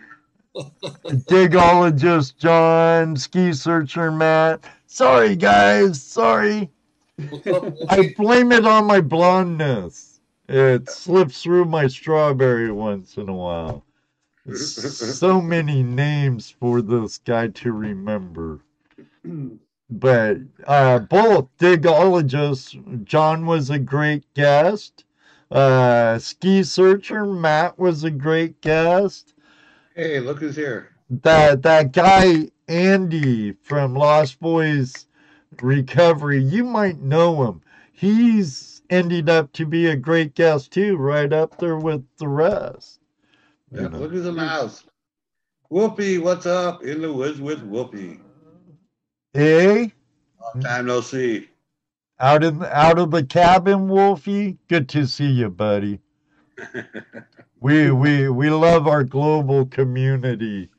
There 0.54 0.64
to 1.04 1.18
here. 1.28 1.48
Digologist 1.48 2.36
John, 2.38 3.16
ski 3.16 3.52
searcher 3.52 4.10
Matt. 4.10 4.64
Sorry, 4.86 5.36
guys. 5.36 6.02
Sorry. 6.02 6.70
I 7.88 8.14
blame 8.16 8.52
it 8.52 8.66
on 8.66 8.86
my 8.86 9.00
blondness. 9.00 10.20
It 10.48 10.88
slips 10.88 11.42
through 11.42 11.66
my 11.66 11.86
strawberry 11.88 12.70
once 12.72 13.16
in 13.16 13.28
a 13.28 13.34
while. 13.34 13.84
So 14.54 15.42
many 15.42 15.82
names 15.82 16.50
for 16.50 16.80
this 16.80 17.18
guy 17.18 17.48
to 17.48 17.72
remember. 17.72 18.60
But 19.90 20.38
uh, 20.66 21.00
both 21.00 21.48
digologists, 21.58 23.04
John 23.04 23.44
was 23.46 23.70
a 23.70 23.78
great 23.78 24.24
guest. 24.34 25.04
Uh, 25.50 26.18
ski 26.18 26.62
searcher 26.62 27.26
Matt 27.26 27.78
was 27.78 28.04
a 28.04 28.10
great 28.10 28.60
guest. 28.62 29.34
Hey, 29.98 30.20
look 30.20 30.38
who's 30.38 30.54
here. 30.54 30.90
That 31.10 31.62
that 31.62 31.90
guy 31.90 32.50
Andy 32.68 33.54
from 33.64 33.94
Lost 33.94 34.38
Boys 34.38 35.08
Recovery, 35.60 36.40
you 36.40 36.62
might 36.62 37.00
know 37.00 37.42
him. 37.42 37.62
He's 37.92 38.80
ended 38.90 39.28
up 39.28 39.52
to 39.54 39.66
be 39.66 39.86
a 39.86 39.96
great 39.96 40.36
guest 40.36 40.70
too, 40.70 40.96
right 40.96 41.32
up 41.32 41.58
there 41.58 41.76
with 41.76 42.04
the 42.18 42.28
rest. 42.28 43.00
You 43.72 43.80
Yeah, 43.82 43.88
know. 43.88 43.98
look 43.98 44.14
at 44.14 44.22
the 44.22 44.30
mouse. 44.30 44.84
Whoopi, 45.68 46.22
what's 46.22 46.46
up? 46.46 46.84
In 46.84 47.02
the 47.02 47.12
woods 47.12 47.40
with 47.40 47.68
Whoopi. 47.68 48.20
Eh? 49.34 49.88
Long 50.40 50.62
time 50.62 50.86
no 50.86 51.00
see. 51.00 51.48
Out 52.20 52.44
in 52.44 52.64
out 52.64 53.00
of 53.00 53.10
the 53.10 53.24
cabin, 53.24 53.88
Wolfie. 53.88 54.58
Good 54.68 54.88
to 54.90 55.08
see 55.08 55.26
you, 55.26 55.50
buddy. 55.50 55.98
We 57.60 57.90
we 57.90 58.28
we 58.28 58.50
love 58.50 58.86
our 58.86 59.02
global 59.04 59.66
community. 59.66 60.70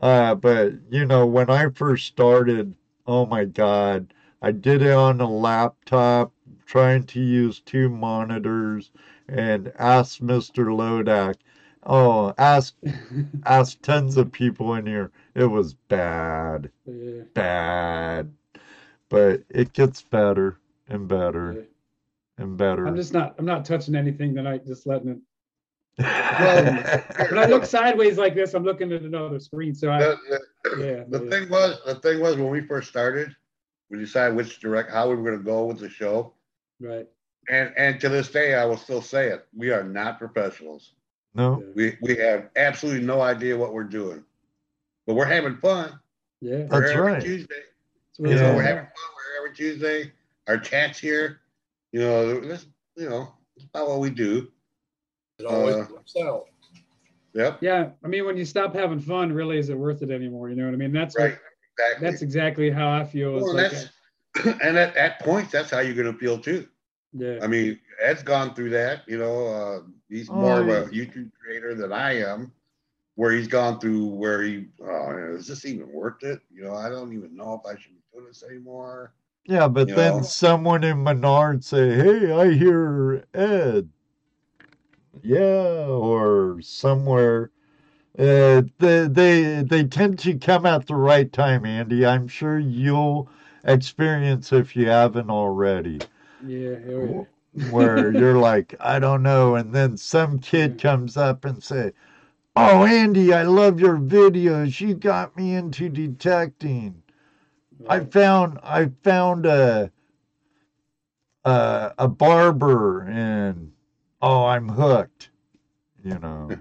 Uh, 0.00 0.34
but 0.34 0.72
you 0.90 1.04
know, 1.04 1.26
when 1.26 1.50
I 1.50 1.68
first 1.68 2.06
started, 2.06 2.74
oh 3.06 3.26
my 3.26 3.44
God, 3.44 4.14
I 4.40 4.52
did 4.52 4.80
it 4.82 4.92
on 4.92 5.20
a 5.20 5.30
laptop, 5.30 6.32
trying 6.64 7.04
to 7.04 7.20
use 7.20 7.60
two 7.60 7.90
monitors, 7.90 8.90
and 9.28 9.72
asked 9.78 10.22
Mr. 10.22 10.66
Lodak. 10.66 11.36
Oh, 11.84 12.32
ask 12.38 12.74
ask 13.44 13.80
tons 13.82 14.16
of 14.16 14.32
people 14.32 14.74
in 14.74 14.86
here. 14.86 15.10
It 15.34 15.44
was 15.46 15.74
bad, 15.74 16.70
Yeah, 16.86 17.22
bad, 17.34 18.32
but 19.10 19.42
it 19.50 19.74
gets 19.74 20.00
better 20.02 20.58
and 20.88 21.06
better 21.06 21.52
yeah. 21.58 22.44
and 22.44 22.56
better. 22.56 22.86
I'm 22.86 22.96
just 22.96 23.12
not. 23.12 23.34
I'm 23.38 23.44
not 23.44 23.66
touching 23.66 23.94
anything 23.94 24.34
tonight. 24.34 24.66
Just 24.66 24.86
letting 24.86 25.08
it. 25.10 25.18
Well, 26.00 27.02
When 27.30 27.38
I 27.38 27.46
look 27.46 27.64
sideways 27.64 28.18
like 28.18 28.34
this, 28.34 28.54
I'm 28.54 28.64
looking 28.64 28.92
at 28.92 29.02
another 29.02 29.38
screen. 29.40 29.74
So 29.74 29.90
I, 29.90 29.98
The, 30.00 30.16
the- 30.28 30.86
yeah. 30.86 31.04
the 31.08 31.24
yeah. 31.24 31.30
thing 31.30 31.48
was, 31.50 31.80
the 31.86 31.94
thing 31.96 32.20
was 32.20 32.36
when 32.36 32.50
we 32.50 32.60
first 32.62 32.88
started, 32.88 33.34
we 33.90 33.98
decided 33.98 34.36
which 34.36 34.60
direct, 34.60 34.90
how 34.90 35.08
we 35.08 35.16
were 35.16 35.30
gonna 35.30 35.42
go 35.42 35.64
with 35.66 35.78
the 35.78 35.88
show. 35.88 36.32
Right. 36.80 37.06
And, 37.48 37.72
and 37.76 38.00
to 38.00 38.08
this 38.08 38.30
day, 38.30 38.54
I 38.54 38.64
will 38.64 38.76
still 38.76 39.02
say 39.02 39.28
it, 39.28 39.46
we 39.56 39.70
are 39.70 39.82
not 39.82 40.18
professionals. 40.18 40.92
no, 41.34 41.62
We, 41.74 41.96
we 42.00 42.16
have 42.16 42.48
absolutely 42.56 43.04
no 43.04 43.20
idea 43.20 43.56
what 43.56 43.72
we're 43.72 43.84
doing. 43.84 44.22
But 45.06 45.14
we're 45.14 45.24
having 45.24 45.56
fun. 45.56 45.98
Yeah. 46.40 46.66
We're 46.70 46.80
That's 46.80 46.90
here 46.92 47.00
every 47.00 47.12
right. 47.14 47.22
Tuesday. 47.22 47.54
That's 47.54 48.18
what 48.18 48.30
You 48.30 48.36
know, 48.36 48.54
we're 48.54 48.62
having 48.62 48.84
fun. 48.84 49.10
We're 49.16 49.44
every 49.44 49.56
Tuesday. 49.56 50.12
Our 50.46 50.58
chat's 50.58 50.98
here. 50.98 51.40
You 51.92 52.00
know, 52.00 52.40
this, 52.40 52.66
you 52.96 53.08
know, 53.08 53.34
it's 53.56 53.64
about 53.64 53.88
what 53.88 53.98
we 54.00 54.10
do. 54.10 54.48
It 55.40 55.46
always 55.46 55.76
Uh, 55.76 55.86
works 55.92 56.14
out. 56.22 56.44
Yep. 57.34 57.58
Yeah. 57.62 57.90
I 58.04 58.08
mean, 58.08 58.26
when 58.26 58.36
you 58.36 58.44
stop 58.44 58.74
having 58.74 58.98
fun, 59.00 59.32
really, 59.32 59.58
is 59.58 59.68
it 59.68 59.78
worth 59.78 60.02
it 60.02 60.10
anymore? 60.10 60.50
You 60.50 60.56
know 60.56 60.64
what 60.66 60.74
I 60.74 60.76
mean? 60.76 60.92
That's 60.92 61.16
Right. 61.16 61.32
what, 61.32 61.40
Exactly. 61.78 62.10
that's 62.10 62.22
exactly 62.22 62.70
how 62.70 62.90
I 62.90 63.04
feel. 63.04 63.34
Well, 63.36 63.54
like, 63.54 63.70
that's, 63.70 63.88
and 64.62 64.76
at, 64.76 64.96
at 64.96 65.20
points, 65.20 65.52
that's 65.52 65.70
how 65.70 65.78
you're 65.80 65.94
gonna 65.94 66.16
feel 66.16 66.38
too. 66.38 66.66
yeah. 67.12 67.38
I 67.42 67.46
mean, 67.46 67.78
Ed's 68.00 68.22
gone 68.22 68.54
through 68.54 68.70
that, 68.70 69.02
you 69.08 69.18
know, 69.18 69.46
uh, 69.46 69.80
he's 70.08 70.28
Oh, 70.30 70.34
more 70.34 70.64
yeah. 70.64 70.72
of 70.80 70.88
a 70.88 70.90
YouTube 70.90 71.30
creator 71.40 71.74
than 71.74 71.92
I 71.92 72.18
am, 72.20 72.52
where 73.14 73.32
he's 73.32 73.48
gone 73.48 73.78
through 73.80 74.06
where 74.06 74.42
he, 74.42 74.66
oh, 74.82 75.34
is 75.36 75.46
this 75.46 75.64
even 75.64 75.88
worth 75.92 76.22
it? 76.22 76.40
You 76.52 76.64
know, 76.64 76.74
I 76.74 76.88
don't 76.88 77.12
even 77.12 77.34
know 77.36 77.54
if 77.54 77.66
I 77.70 77.78
should 77.80 77.92
be 77.94 78.02
doing 78.12 78.26
this 78.26 78.42
anymore. 78.42 79.12
yeah, 79.46 79.66
but 79.68 79.88
You 79.88 79.94
then 79.94 80.16
know? 80.18 80.22
someone 80.22 80.84
in 80.84 81.02
Menard 81.02 81.64
say, 81.64 81.94
"Hey, 81.94 82.30
I 82.32 82.50
hear 82.52 83.24
Ed." 83.34 83.88
Yeah, 85.22 85.86
or 85.88 86.60
somewhere. 86.62 87.50
Uh, 88.18 88.62
they 88.78 89.06
they 89.08 89.62
they 89.62 89.84
tend 89.84 90.18
to 90.20 90.36
come 90.38 90.66
at 90.66 90.86
the 90.86 90.96
right 90.96 91.32
time, 91.32 91.64
Andy. 91.64 92.04
I'm 92.06 92.28
sure 92.28 92.58
you'll 92.58 93.28
experience 93.64 94.52
if 94.52 94.76
you 94.76 94.88
haven't 94.88 95.30
already. 95.30 96.00
Yeah. 96.46 97.22
Where 97.70 98.12
you're 98.12 98.38
like, 98.38 98.74
I 98.80 98.98
don't 98.98 99.22
know, 99.22 99.54
and 99.54 99.72
then 99.74 99.96
some 99.96 100.38
kid 100.38 100.80
comes 100.80 101.16
up 101.16 101.44
and 101.44 101.62
say, 101.62 101.92
"Oh, 102.56 102.84
Andy, 102.84 103.32
I 103.32 103.42
love 103.44 103.80
your 103.80 103.98
videos. 103.98 104.80
You 104.80 104.94
got 104.94 105.36
me 105.36 105.54
into 105.54 105.88
detecting. 105.88 107.02
I 107.88 108.00
found 108.00 108.58
I 108.62 108.90
found 109.02 109.46
a 109.46 109.90
a, 111.44 111.94
a 111.98 112.08
barber, 112.08 113.02
and 113.02 113.72
oh, 114.22 114.46
I'm 114.46 114.68
hooked." 114.68 115.30
You 116.04 116.18
know. 116.18 116.50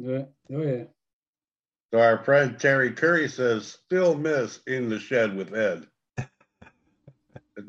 Yeah. 0.00 0.26
Oh 0.52 0.62
yeah. 0.62 0.84
So 1.92 1.98
our 1.98 2.22
friend 2.22 2.58
Terry 2.58 2.92
Curry 2.92 3.28
says, 3.28 3.78
still 3.84 4.14
miss 4.14 4.60
in 4.66 4.88
the 4.88 5.00
shed 5.00 5.36
with 5.36 5.52
Ed. 5.54 5.86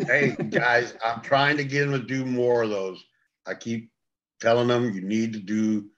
hey 0.05 0.35
guys, 0.49 0.93
I'm 1.03 1.21
trying 1.21 1.57
to 1.57 1.63
get 1.63 1.87
him 1.87 1.93
to 1.93 1.99
do 1.99 2.25
more 2.25 2.61
of 2.61 2.69
those. 2.69 3.03
I 3.47 3.55
keep 3.55 3.89
telling 4.39 4.67
them 4.67 4.93
you 4.93 5.01
need 5.01 5.33
to 5.33 5.39
do 5.39 5.89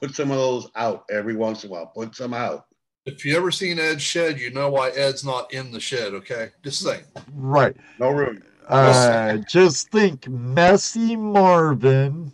put 0.00 0.14
some 0.14 0.30
of 0.30 0.36
those 0.36 0.68
out 0.76 1.04
every 1.10 1.34
once 1.34 1.64
in 1.64 1.70
a 1.70 1.72
while. 1.72 1.86
Put 1.86 2.14
some 2.14 2.34
out. 2.34 2.66
If 3.06 3.24
you 3.24 3.36
ever 3.36 3.50
seen 3.50 3.78
Ed's 3.78 4.02
shed, 4.02 4.38
you 4.38 4.50
know 4.50 4.68
why 4.70 4.90
Ed's 4.90 5.24
not 5.24 5.52
in 5.52 5.72
the 5.72 5.80
shed. 5.80 6.12
Okay, 6.14 6.50
just 6.62 6.80
saying. 6.80 7.04
Right. 7.32 7.76
No 7.98 8.10
room. 8.10 8.42
Uh, 8.68 9.38
just 9.48 9.90
think 9.90 10.28
messy 10.28 11.16
Marvin 11.16 12.32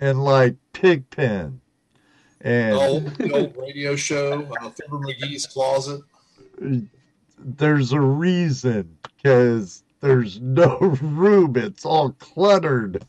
and 0.00 0.24
like 0.24 0.56
Pigpen. 0.72 1.60
And 2.40 2.74
The 2.74 2.80
old, 2.80 3.14
the 3.16 3.32
old 3.32 3.56
radio 3.56 3.96
show, 3.96 4.44
uh, 4.60 4.70
Fibber 4.70 4.98
McGee's 4.98 5.46
closet. 5.46 6.00
there's 7.38 7.92
a 7.92 8.00
reason 8.00 8.96
because 9.02 9.82
there's 10.00 10.40
no 10.40 10.78
room. 11.02 11.56
It's 11.56 11.84
all 11.84 12.12
cluttered. 12.12 13.04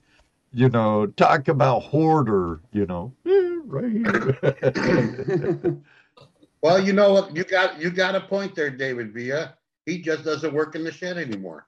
You 0.53 0.68
know, 0.68 1.05
talk 1.07 1.47
about 1.47 1.84
hoarder, 1.84 2.59
you 2.73 2.85
know, 2.85 3.13
eh, 3.26 3.59
right. 3.65 5.77
Well, 6.61 6.80
you 6.80 6.93
know 6.93 7.13
what? 7.13 7.35
You 7.35 7.43
got 7.43 7.81
you 7.81 7.89
got 7.89 8.15
a 8.15 8.22
point 8.22 8.53
there, 8.53 8.69
David 8.69 9.13
Villa. 9.13 9.57
He 9.85 9.99
just 9.99 10.23
doesn't 10.23 10.53
work 10.53 10.76
in 10.76 10.84
the 10.84 10.91
shed 10.91 11.18
anymore. 11.18 11.65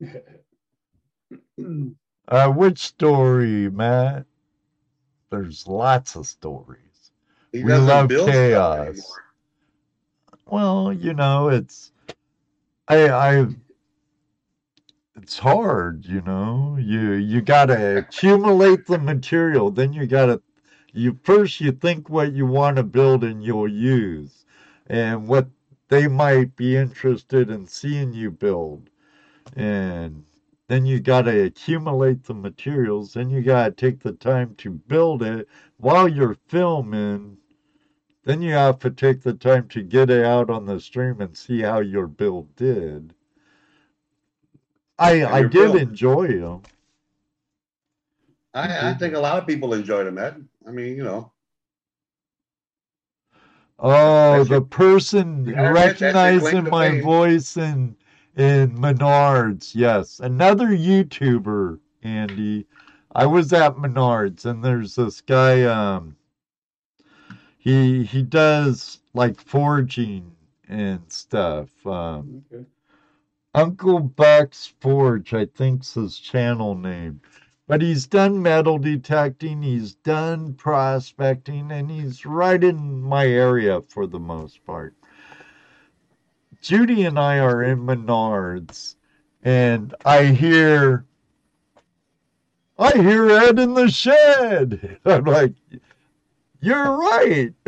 uh, 2.32 2.48
which 2.48 2.78
story, 2.78 3.68
Matt? 3.68 4.24
There's 5.30 5.68
lots 5.68 6.16
of 6.16 6.26
stories. 6.26 7.12
He 7.52 7.62
We 7.62 7.74
love 7.74 8.08
chaos. 8.08 9.18
Well, 10.46 10.94
you 10.94 11.12
know, 11.12 11.50
it's 11.50 11.92
I 12.88 13.10
I 13.10 13.46
it's 15.14 15.38
hard, 15.38 16.06
you 16.06 16.22
know. 16.22 16.78
You 16.80 17.12
you 17.12 17.42
gotta 17.42 17.98
accumulate 17.98 18.86
the 18.86 18.98
material, 18.98 19.70
then 19.70 19.92
you 19.92 20.06
gotta 20.06 20.40
you 20.94 21.18
first 21.22 21.60
you 21.60 21.72
think 21.72 22.08
what 22.08 22.32
you 22.32 22.46
want 22.46 22.78
to 22.78 22.82
build 22.82 23.24
and 23.24 23.44
you'll 23.44 23.68
use 23.68 24.46
and 24.86 25.28
what 25.28 25.48
they 25.88 26.08
might 26.08 26.56
be 26.56 26.76
interested 26.78 27.50
in 27.50 27.66
seeing 27.66 28.14
you 28.14 28.30
build. 28.30 28.88
And 29.54 30.24
then 30.72 30.86
you 30.86 31.00
gotta 31.00 31.44
accumulate 31.44 32.24
the 32.24 32.34
materials, 32.34 33.14
then 33.14 33.30
you 33.30 33.42
gotta 33.42 33.72
take 33.72 34.00
the 34.00 34.12
time 34.12 34.54
to 34.56 34.70
build 34.70 35.22
it 35.22 35.48
while 35.76 36.08
you're 36.08 36.36
filming 36.48 37.36
then 38.24 38.40
you 38.40 38.52
have 38.52 38.78
to 38.78 38.90
take 38.90 39.22
the 39.22 39.34
time 39.34 39.68
to 39.68 39.82
get 39.82 40.10
it 40.10 40.24
out 40.24 40.48
on 40.50 40.66
the 40.66 40.80
stream 40.80 41.20
and 41.20 41.36
see 41.36 41.60
how 41.62 41.80
your 41.80 42.06
build 42.06 42.54
did. 42.56 43.14
I 44.98 45.24
I 45.24 45.42
did 45.42 45.52
build. 45.52 45.76
enjoy 45.76 46.28
them. 46.38 46.62
I, 48.54 48.90
I 48.90 48.94
think 48.94 49.14
a 49.14 49.20
lot 49.20 49.38
of 49.38 49.46
people 49.46 49.74
enjoyed 49.74 50.06
him, 50.06 50.18
Ed. 50.18 50.46
I 50.66 50.70
mean, 50.70 50.96
you 50.96 51.04
know, 51.04 51.32
Oh, 53.78 54.44
the 54.44 54.60
person 54.62 55.46
Yeah, 55.46 55.72
that's- 55.72 55.98
that's 55.98 56.02
your 56.02 56.40
claim 56.40 56.64
recognizing 56.64 56.70
my 56.70 57.00
voice 57.02 57.56
in 57.56 57.96
in 58.36 58.76
Menards. 58.76 59.72
Yes, 59.74 60.20
another 60.20 60.68
YouTuber, 60.68 61.78
Andy. 62.02 62.66
I 63.14 63.26
was 63.26 63.52
at 63.52 63.76
Menards, 63.76 64.44
and 64.46 64.64
there's 64.64 64.94
this 64.94 65.20
guy. 65.20 65.62
Um, 65.64 66.16
he 67.58 68.04
he 68.04 68.22
does 68.22 69.00
like 69.14 69.40
forging 69.40 70.32
and 70.68 71.00
stuff. 71.12 71.68
Um, 71.86 72.44
okay. 72.52 72.64
Uncle 73.54 74.00
Buck's 74.00 74.72
Forge, 74.80 75.34
I 75.34 75.44
think's 75.44 75.92
his 75.92 76.18
channel 76.18 76.74
name. 76.74 77.20
But 77.68 77.82
he's 77.82 78.06
done 78.06 78.42
metal 78.42 78.78
detecting, 78.78 79.62
he's 79.62 79.94
done 79.94 80.54
prospecting, 80.54 81.70
and 81.70 81.90
he's 81.90 82.24
right 82.24 82.62
in 82.62 83.02
my 83.02 83.26
area 83.26 83.82
for 83.82 84.06
the 84.06 84.18
most 84.18 84.64
part. 84.64 84.94
Judy 86.62 87.02
and 87.02 87.18
I 87.18 87.40
are 87.40 87.60
in 87.60 87.80
Menards, 87.80 88.94
and 89.42 89.92
I 90.04 90.26
hear, 90.26 91.04
I 92.78 92.92
hear 92.92 93.28
Ed 93.28 93.58
in 93.58 93.74
the 93.74 93.90
shed. 93.90 94.98
I'm 95.04 95.24
like, 95.24 95.54
you're 96.60 96.96
right. 96.96 97.52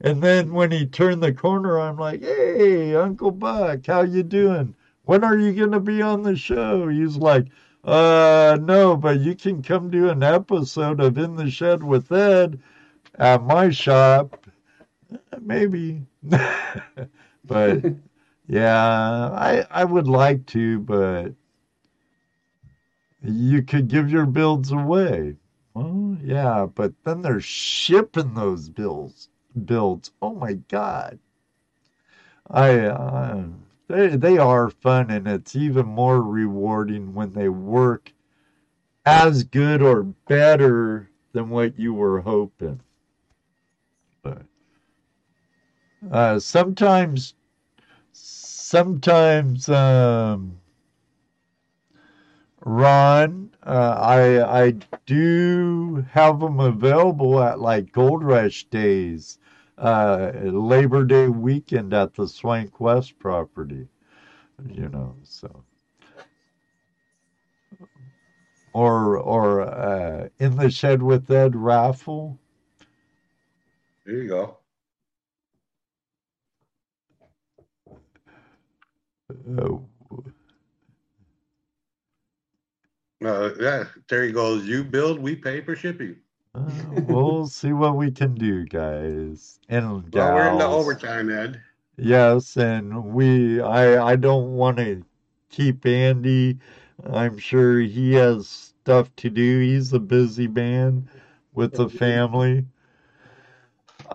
and 0.00 0.22
then 0.22 0.52
when 0.52 0.72
he 0.72 0.86
turned 0.86 1.22
the 1.22 1.32
corner, 1.32 1.78
I'm 1.78 1.98
like, 1.98 2.20
"Hey, 2.20 2.96
Uncle 2.96 3.30
Buck, 3.30 3.86
how 3.86 4.00
you 4.02 4.24
doing? 4.24 4.74
When 5.04 5.22
are 5.22 5.38
you 5.38 5.52
gonna 5.52 5.78
be 5.78 6.02
on 6.02 6.24
the 6.24 6.34
show?" 6.34 6.88
He's 6.88 7.16
like, 7.16 7.46
"Uh, 7.84 8.58
no, 8.60 8.96
but 8.96 9.20
you 9.20 9.36
can 9.36 9.62
come 9.62 9.88
do 9.88 10.08
an 10.08 10.24
episode 10.24 11.00
of 11.00 11.16
In 11.16 11.36
the 11.36 11.48
Shed 11.48 11.84
with 11.84 12.10
Ed 12.10 12.58
at 13.14 13.44
my 13.44 13.70
shop, 13.70 14.47
maybe." 15.40 16.06
but 17.44 17.84
yeah, 18.48 19.30
I 19.32 19.66
I 19.70 19.84
would 19.84 20.08
like 20.08 20.46
to, 20.46 20.80
but 20.80 21.34
you 23.22 23.62
could 23.62 23.88
give 23.88 24.10
your 24.10 24.26
builds 24.26 24.72
away. 24.72 25.36
Well, 25.74 26.16
yeah, 26.22 26.66
but 26.66 26.92
then 27.04 27.22
they're 27.22 27.40
shipping 27.40 28.34
those 28.34 28.68
bills 28.68 29.28
builds. 29.64 30.10
Oh 30.22 30.34
my 30.34 30.54
god. 30.54 31.18
I 32.50 32.80
uh, 32.80 33.46
they 33.88 34.08
they 34.16 34.38
are 34.38 34.70
fun 34.70 35.10
and 35.10 35.26
it's 35.28 35.54
even 35.56 35.86
more 35.86 36.22
rewarding 36.22 37.14
when 37.14 37.32
they 37.32 37.48
work 37.48 38.12
as 39.06 39.44
good 39.44 39.82
or 39.82 40.02
better 40.04 41.10
than 41.32 41.50
what 41.50 41.78
you 41.78 41.94
were 41.94 42.20
hoping. 42.22 42.80
But 44.22 44.42
uh, 46.10 46.38
sometimes 46.38 47.34
sometimes 48.12 49.68
um, 49.68 50.58
Ron, 52.64 53.50
uh, 53.64 53.96
I 54.00 54.64
I 54.66 54.70
do 55.06 56.04
have 56.10 56.40
them 56.40 56.60
available 56.60 57.40
at 57.42 57.60
like 57.60 57.92
Gold 57.92 58.24
Rush 58.24 58.64
days, 58.64 59.38
uh, 59.78 60.32
Labor 60.42 61.04
Day 61.04 61.28
weekend 61.28 61.94
at 61.94 62.14
the 62.14 62.28
Swank 62.28 62.80
West 62.80 63.18
property. 63.18 63.88
You 64.68 64.88
know, 64.88 65.16
so 65.24 65.64
or 68.72 69.16
or 69.18 69.62
uh, 69.62 70.28
in 70.38 70.56
the 70.56 70.70
shed 70.70 71.02
with 71.02 71.30
Ed 71.30 71.56
raffle. 71.56 72.38
There 74.04 74.16
you 74.16 74.28
go. 74.28 74.57
Uh, 79.30 79.78
Uh, 83.24 83.50
yeah, 83.58 83.84
Terry 84.08 84.30
goes, 84.30 84.64
you 84.66 84.84
build, 84.84 85.18
we 85.18 85.34
pay 85.34 85.60
for 85.60 85.74
shipping. 85.74 86.16
uh, 86.54 86.60
we'll 87.08 87.46
see 87.48 87.72
what 87.72 87.96
we 87.96 88.10
can 88.10 88.34
do, 88.34 88.64
guys 88.64 89.58
and 89.68 90.12
Well, 90.14 90.32
we're 90.32 90.50
in 90.52 90.58
the 90.58 90.68
overtime, 90.68 91.30
Ed. 91.30 91.60
Yes, 91.96 92.56
and 92.56 93.12
we 93.12 93.60
I 93.60 94.12
I 94.12 94.16
don't 94.16 94.52
want 94.54 94.78
to 94.78 95.04
keep 95.50 95.84
Andy. 95.84 96.58
I'm 97.04 97.38
sure 97.38 97.80
he 97.80 98.14
has 98.14 98.46
stuff 98.48 99.14
to 99.16 99.30
do. 99.30 99.60
He's 99.60 99.92
a 99.92 99.98
busy 99.98 100.46
man 100.46 101.08
with 101.54 101.74
the 101.74 101.88
family. 101.88 102.66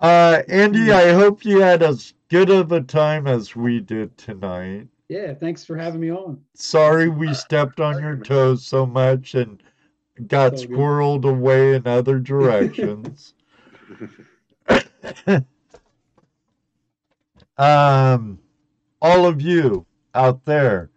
Uh, 0.00 0.42
Andy, 0.48 0.90
I 0.90 1.12
hope 1.12 1.44
you 1.44 1.60
had 1.60 1.82
as 1.82 2.14
good 2.30 2.50
of 2.50 2.72
a 2.72 2.80
time 2.80 3.26
as 3.26 3.54
we 3.54 3.80
did 3.80 4.16
tonight. 4.16 4.88
Yeah, 5.08 5.34
thanks 5.34 5.64
for 5.64 5.76
having 5.76 6.00
me 6.00 6.10
on. 6.10 6.40
Sorry 6.54 7.08
we 7.08 7.34
stepped 7.34 7.80
on 7.80 8.00
your 8.00 8.16
toes 8.16 8.64
so 8.64 8.86
much 8.86 9.34
and 9.34 9.62
got 10.26 10.52
It's 10.52 10.62
all 10.62 10.68
good. 10.68 10.76
squirreled 10.78 11.24
away 11.24 11.74
in 11.74 11.86
other 11.86 12.18
directions. 12.20 13.34
um, 17.58 18.38
all 19.02 19.26
of 19.26 19.40
you 19.42 19.84
out 20.14 20.44
there, 20.44 20.90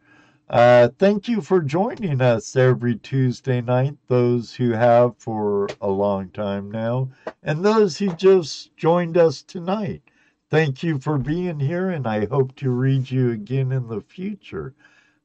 uh, 0.49 0.87
thank 0.97 1.27
you 1.27 1.41
for 1.41 1.61
joining 1.61 2.21
us 2.21 2.55
every 2.55 2.95
Tuesday 2.95 3.59
night. 3.59 3.97
Those 4.07 4.55
who 4.55 4.71
have 4.71 5.17
for 5.17 5.67
a 5.81 5.89
long 5.89 6.29
time 6.29 6.71
now, 6.71 7.09
and 7.43 7.65
those 7.65 7.97
who 7.97 8.13
just 8.13 8.75
joined 8.77 9.17
us 9.17 9.41
tonight. 9.41 10.01
Thank 10.49 10.81
you 10.81 10.97
for 10.99 11.17
being 11.17 11.59
here, 11.59 11.89
and 11.89 12.07
I 12.07 12.25
hope 12.25 12.55
to 12.57 12.69
read 12.69 13.11
you 13.11 13.31
again 13.31 13.71
in 13.73 13.87
the 13.87 14.01
future. 14.01 14.73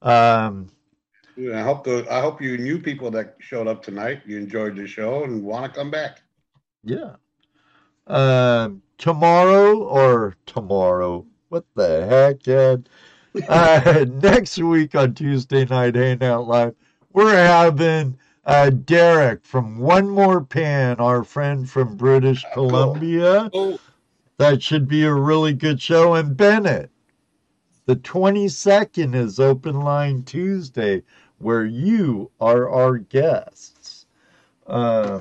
Um, 0.00 0.68
Yeah, 1.36 1.60
I 1.60 1.62
hope 1.62 1.84
the 1.84 2.06
I 2.10 2.20
hope 2.20 2.42
you 2.42 2.58
new 2.58 2.78
people 2.78 3.10
that 3.12 3.36
showed 3.38 3.68
up 3.68 3.82
tonight, 3.82 4.22
you 4.26 4.36
enjoyed 4.36 4.76
the 4.76 4.86
show 4.86 5.24
and 5.24 5.44
want 5.44 5.64
to 5.64 5.78
come 5.78 5.90
back. 5.90 6.22
Yeah. 6.82 7.14
Um, 8.08 8.82
tomorrow 8.98 9.78
or 9.84 10.34
tomorrow. 10.46 11.24
What 11.50 11.64
the 11.74 12.06
heck, 12.06 12.48
Ed? 12.48 12.88
Uh, 13.48 14.04
next 14.22 14.58
week 14.58 14.94
on 14.94 15.14
Tuesday 15.14 15.64
Night 15.64 15.94
Hangout 15.94 16.48
Live, 16.48 16.74
we're 17.12 17.34
having 17.34 18.18
uh, 18.44 18.70
Derek 18.70 19.44
from 19.44 19.78
One 19.78 20.08
More 20.08 20.42
Pan, 20.42 20.96
our 20.98 21.22
friend 21.22 21.68
from 21.68 21.96
British 21.96 22.44
cool. 22.54 22.68
Columbia. 22.68 23.50
Oh, 23.52 23.78
That 24.38 24.62
should 24.62 24.88
be 24.88 25.04
a 25.04 25.12
really 25.12 25.52
good 25.52 25.80
show. 25.80 26.14
And 26.14 26.36
Bennett, 26.36 26.90
the 27.86 27.96
22nd 27.96 29.14
is 29.14 29.38
Open 29.38 29.80
Line 29.80 30.22
Tuesday, 30.22 31.02
where 31.38 31.64
you 31.64 32.30
are 32.40 32.68
our 32.68 32.98
guests. 32.98 34.06
Uh, 34.66 35.20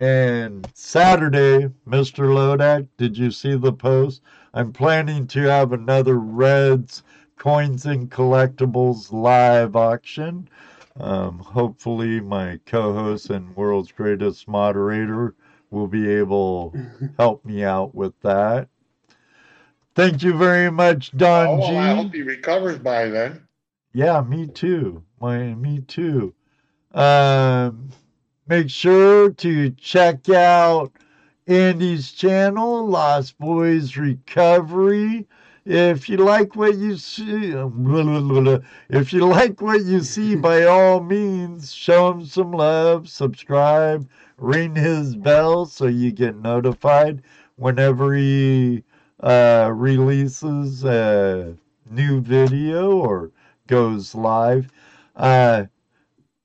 and 0.00 0.68
Saturday, 0.74 1.70
Mr. 1.86 2.28
Lodak, 2.28 2.88
did 2.96 3.16
you 3.18 3.30
see 3.30 3.56
the 3.56 3.72
post? 3.72 4.22
I'm 4.52 4.72
planning 4.72 5.26
to 5.28 5.42
have 5.42 5.72
another 5.72 6.18
Reds 6.18 7.02
Coins 7.36 7.86
and 7.86 8.10
Collectibles 8.10 9.12
live 9.12 9.76
auction. 9.76 10.48
Um, 10.98 11.40
hopefully, 11.40 12.20
my 12.20 12.60
co 12.64 12.92
host 12.92 13.30
and 13.30 13.54
world's 13.56 13.92
greatest 13.92 14.46
moderator 14.46 15.34
will 15.74 15.88
be 15.88 16.08
able 16.10 16.74
help 17.18 17.44
me 17.44 17.64
out 17.64 17.94
with 17.94 18.14
that. 18.22 18.68
Thank 19.94 20.22
you 20.22 20.34
very 20.34 20.70
much, 20.70 21.12
Don 21.16 21.48
Oh, 21.48 21.58
well, 21.58 21.76
I 21.76 21.88
G. 21.88 21.94
hope 21.94 22.14
he 22.14 22.22
recovers 22.22 22.78
by 22.78 23.08
then. 23.08 23.46
Yeah, 23.92 24.22
me 24.22 24.46
too. 24.48 25.04
My, 25.20 25.54
me 25.54 25.80
too. 25.82 26.34
Um, 26.92 27.90
make 28.48 28.70
sure 28.70 29.30
to 29.30 29.70
check 29.70 30.28
out 30.30 30.92
Andy's 31.46 32.12
channel, 32.12 32.86
Lost 32.86 33.38
Boys 33.38 33.96
Recovery. 33.96 35.26
If 35.66 36.08
you 36.08 36.18
like 36.18 36.56
what 36.56 36.76
you 36.76 36.96
see, 36.96 37.52
if 38.90 39.12
you 39.12 39.26
like 39.26 39.60
what 39.62 39.82
you 39.84 40.00
see, 40.02 40.34
by 40.36 40.64
all 40.64 41.00
means, 41.00 41.72
show 41.74 42.10
him 42.12 42.26
some 42.26 42.52
love, 42.52 43.08
subscribe, 43.08 44.08
ring 44.36 44.74
his 44.74 45.14
bell 45.16 45.66
so 45.66 45.86
you 45.86 46.10
get 46.12 46.36
notified 46.36 47.22
whenever 47.56 48.14
he 48.14 48.82
uh, 49.20 49.70
releases 49.72 50.84
a 50.84 51.56
new 51.90 52.20
video 52.20 52.96
or 52.96 53.30
goes 53.66 54.14
live. 54.14 54.70
Uh, 55.16 55.64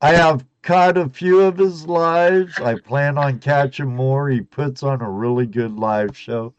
I 0.02 0.14
have 0.14 0.46
caught 0.62 0.98
a 0.98 1.10
few 1.10 1.42
of 1.42 1.58
his 1.58 1.88
lives. 1.88 2.60
I 2.60 2.76
plan 2.76 3.18
on 3.18 3.40
catching 3.40 3.94
more. 3.96 4.30
He 4.30 4.42
puts 4.42 4.84
on 4.84 5.02
a 5.02 5.10
really 5.10 5.48
good 5.48 5.74
live 5.74 6.16
show, 6.16 6.54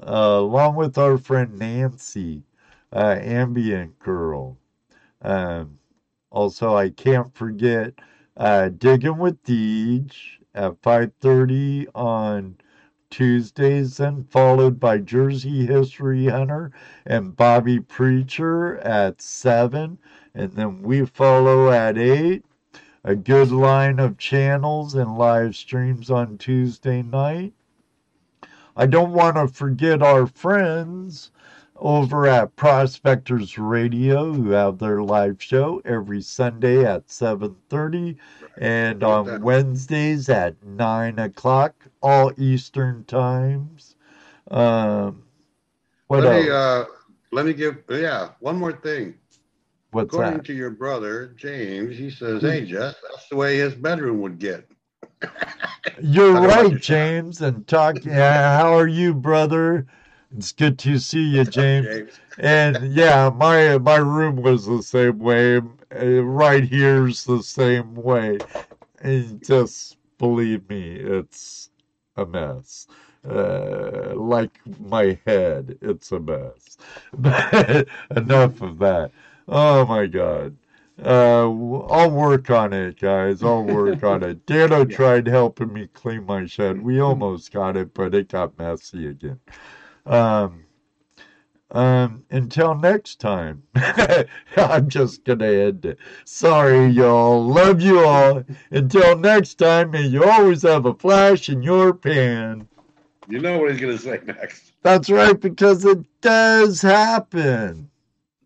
uh, 0.00 0.38
along 0.40 0.74
with 0.76 0.98
our 0.98 1.16
friend 1.16 1.58
Nancy, 1.58 2.42
uh, 2.92 3.16
Ambient 3.20 3.98
Girl. 3.98 4.58
Um, 5.22 5.78
also, 6.30 6.74
I 6.74 6.90
can't 6.90 7.34
forget 7.34 7.94
uh, 8.36 8.68
Digging 8.68 9.18
with 9.18 9.42
Deej 9.44 10.35
at 10.56 10.80
5:30 10.82 11.86
on 11.94 12.56
Tuesdays, 13.10 13.98
then 13.98 14.24
followed 14.24 14.80
by 14.80 14.98
Jersey 14.98 15.66
History 15.66 16.26
Hunter 16.26 16.72
and 17.06 17.36
Bobby 17.36 17.78
Preacher 17.78 18.78
at 18.78 19.22
7. 19.22 19.98
And 20.34 20.52
then 20.52 20.82
we 20.82 21.06
follow 21.06 21.70
at 21.70 21.96
8. 21.96 22.44
A 23.04 23.14
good 23.14 23.52
line 23.52 24.00
of 24.00 24.18
channels 24.18 24.96
and 24.96 25.16
live 25.16 25.54
streams 25.54 26.10
on 26.10 26.38
Tuesday 26.38 27.02
night. 27.02 27.52
I 28.76 28.86
don't 28.86 29.12
want 29.12 29.36
to 29.36 29.46
forget 29.46 30.02
our 30.02 30.26
friends 30.26 31.30
over 31.76 32.26
at 32.26 32.56
Prospectors 32.56 33.58
Radio 33.58 34.32
who 34.32 34.50
have 34.50 34.78
their 34.78 35.02
live 35.02 35.40
show 35.42 35.80
every 35.84 36.20
Sunday 36.20 36.84
at 36.84 37.08
7:30 37.08 38.16
and 38.58 39.02
on 39.02 39.42
Wednesdays 39.42 40.28
at 40.28 40.62
9 40.62 41.18
o'clock, 41.18 41.74
all 42.02 42.32
Eastern 42.36 43.04
times. 43.04 43.96
Um, 44.50 45.24
what 46.06 46.22
let 46.22 46.44
me 46.44 46.50
uh 46.50 46.84
let 47.32 47.46
me 47.46 47.52
give 47.52 47.82
yeah, 47.90 48.30
one 48.40 48.56
more 48.56 48.72
thing. 48.72 49.14
What's 49.90 50.08
According 50.08 50.32
that? 50.34 50.38
Hmm. 50.38 50.44
to 50.44 50.54
your 50.54 50.70
brother, 50.70 51.34
James, 51.36 51.96
he 51.96 52.10
says, 52.10 52.42
Hey 52.42 52.64
Jess, 52.64 52.94
that's 53.10 53.28
the 53.28 53.36
way 53.36 53.58
his 53.58 53.74
bedroom 53.74 54.20
would 54.20 54.38
get. 54.38 54.68
You're 56.02 56.34
right. 56.34 56.78
James. 56.80 57.40
And 57.40 57.66
talk. 57.66 58.04
Yeah, 58.04 58.58
how 58.58 58.76
are 58.76 58.88
you, 58.88 59.14
brother? 59.14 59.86
It's 60.36 60.52
good 60.52 60.78
to 60.80 60.98
see 60.98 61.22
you, 61.22 61.44
James. 61.46 62.20
And 62.38 62.92
yeah, 62.94 63.30
my 63.34 63.78
my 63.78 63.96
room 63.96 64.36
was 64.36 64.66
the 64.66 64.82
same 64.82 65.18
way. 65.18 65.60
Uh, 65.94 66.22
Right 66.22 66.64
here's 66.64 67.24
the 67.24 67.42
same 67.42 67.94
way. 67.94 68.38
And 69.00 69.42
just 69.44 69.96
believe 70.18 70.68
me, 70.68 70.96
it's 70.96 71.70
a 72.16 72.26
mess. 72.26 72.86
Uh, 73.28 74.14
like 74.16 74.58
my 74.80 75.18
head, 75.26 75.78
it's 75.82 76.12
a 76.12 76.20
mess. 76.20 76.78
But 77.18 77.88
enough 78.16 78.60
of 78.62 78.78
that. 78.78 79.12
Oh 79.48 79.86
my 79.86 80.06
God. 80.06 80.56
Uh, 81.02 81.44
I'll 81.88 82.10
work 82.10 82.50
on 82.50 82.72
it, 82.72 82.98
guys. 82.98 83.42
I'll 83.42 83.64
work 83.64 84.02
on 84.02 84.22
it. 84.22 84.46
Dano 84.46 84.84
tried 84.84 85.26
helping 85.26 85.72
me 85.72 85.88
clean 85.88 86.24
my 86.26 86.46
shed. 86.46 86.80
We 86.82 87.00
almost 87.00 87.52
got 87.52 87.76
it, 87.76 87.92
but 87.94 88.14
it 88.14 88.28
got 88.28 88.58
messy 88.58 89.06
again. 89.08 89.40
Um, 90.06 90.65
um, 91.72 92.24
until 92.30 92.74
next 92.74 93.20
time, 93.20 93.62
I'm 94.56 94.88
just 94.88 95.24
gonna 95.24 95.46
end 95.46 95.84
it. 95.84 95.98
Sorry, 96.24 96.86
y'all. 96.86 97.44
Love 97.44 97.80
you 97.80 98.00
all. 98.04 98.44
Until 98.70 99.18
next 99.18 99.54
time, 99.54 99.90
may 99.90 100.06
you 100.06 100.24
always 100.24 100.62
have 100.62 100.86
a 100.86 100.94
flash 100.94 101.48
in 101.48 101.62
your 101.62 101.92
pan. 101.92 102.68
You 103.28 103.40
know 103.40 103.58
what 103.58 103.72
he's 103.72 103.80
gonna 103.80 103.98
say 103.98 104.20
next. 104.24 104.72
That's 104.82 105.10
right, 105.10 105.38
because 105.38 105.84
it 105.84 105.98
does 106.20 106.80
happen. 106.80 107.90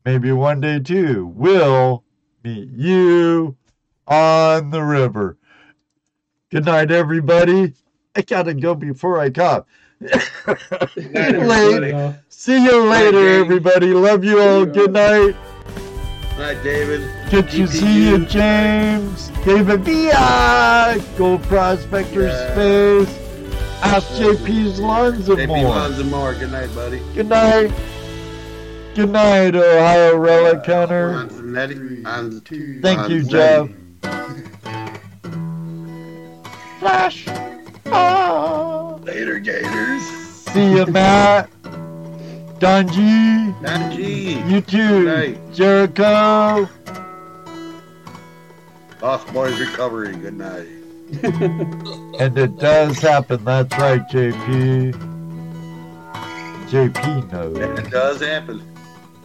maybe 0.07 0.33
one 0.33 0.61
day 0.61 0.81
too, 0.81 1.27
We'll 1.37 2.03
meet 2.43 2.71
you 2.71 3.57
on 4.07 4.71
the 4.71 4.83
river. 4.83 5.37
Good 6.51 6.65
night, 6.65 6.91
everybody. 6.91 7.75
I 8.17 8.23
gotta 8.23 8.55
go 8.55 8.75
before 8.75 9.21
I 9.21 9.31
cough. 9.31 9.67
Late. 10.97 11.93
Uh, 11.95 12.13
See 12.29 12.63
you 12.65 12.85
later, 12.85 13.13
James. 13.13 13.41
everybody. 13.45 13.93
Love 13.93 14.25
you 14.25 14.41
all. 14.41 14.65
Good 14.65 14.93
night. 14.93 15.37
Night, 16.39 16.63
David. 16.63 17.03
Good 17.31 17.51
to 17.51 17.67
see 17.67 18.09
you, 18.09 18.25
James. 18.25 19.29
David 19.45 19.85
Villa. 19.85 20.97
Gold 21.19 21.43
Prospector 21.43 22.23
Yeah. 22.29 22.53
Space. 22.53 23.17
Ask 23.83 24.09
JP's 24.13 24.81
and 25.29 25.39
JP 25.39 25.47
more. 25.49 25.75
More. 26.11 26.35
Good 26.35 26.53
night, 26.53 26.75
buddy. 26.75 27.01
Good 27.15 27.29
night. 27.29 27.71
Good 28.95 29.11
night, 29.11 29.55
Ohio 29.55 30.17
Relic 30.17 30.63
Zanetti. 31.31 32.07
On, 32.07 32.41
Thank 32.83 33.09
you. 33.11 33.23
Jeff. 33.23 33.69
Flash. 36.79 37.27
Ah. 37.87 38.90
Later, 39.11 39.41
Gators. 39.41 40.03
See 40.53 40.71
you, 40.71 40.87
Matt. 40.87 41.51
Don 42.61 42.87
G. 42.87 43.53
Don 43.61 43.91
G. 43.91 44.41
You 44.43 44.61
too. 44.61 45.05
night. 45.05 45.53
Jericho. 45.53 46.69
Lost 49.03 49.27
Boys 49.33 49.59
Recovery. 49.59 50.15
Good 50.15 50.35
night. 50.35 50.69
And 52.21 52.37
it 52.39 52.57
does 52.59 53.01
happen. 53.01 53.45
That's 53.45 53.77
right, 53.79 54.07
JP. 54.11 54.93
JP 56.69 57.33
knows. 57.33 57.57
And 57.57 57.79
it 57.79 57.91
does 57.91 58.21
happen. 58.21 58.63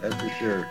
That's 0.00 0.16
for 0.16 0.30
sure. 0.30 0.68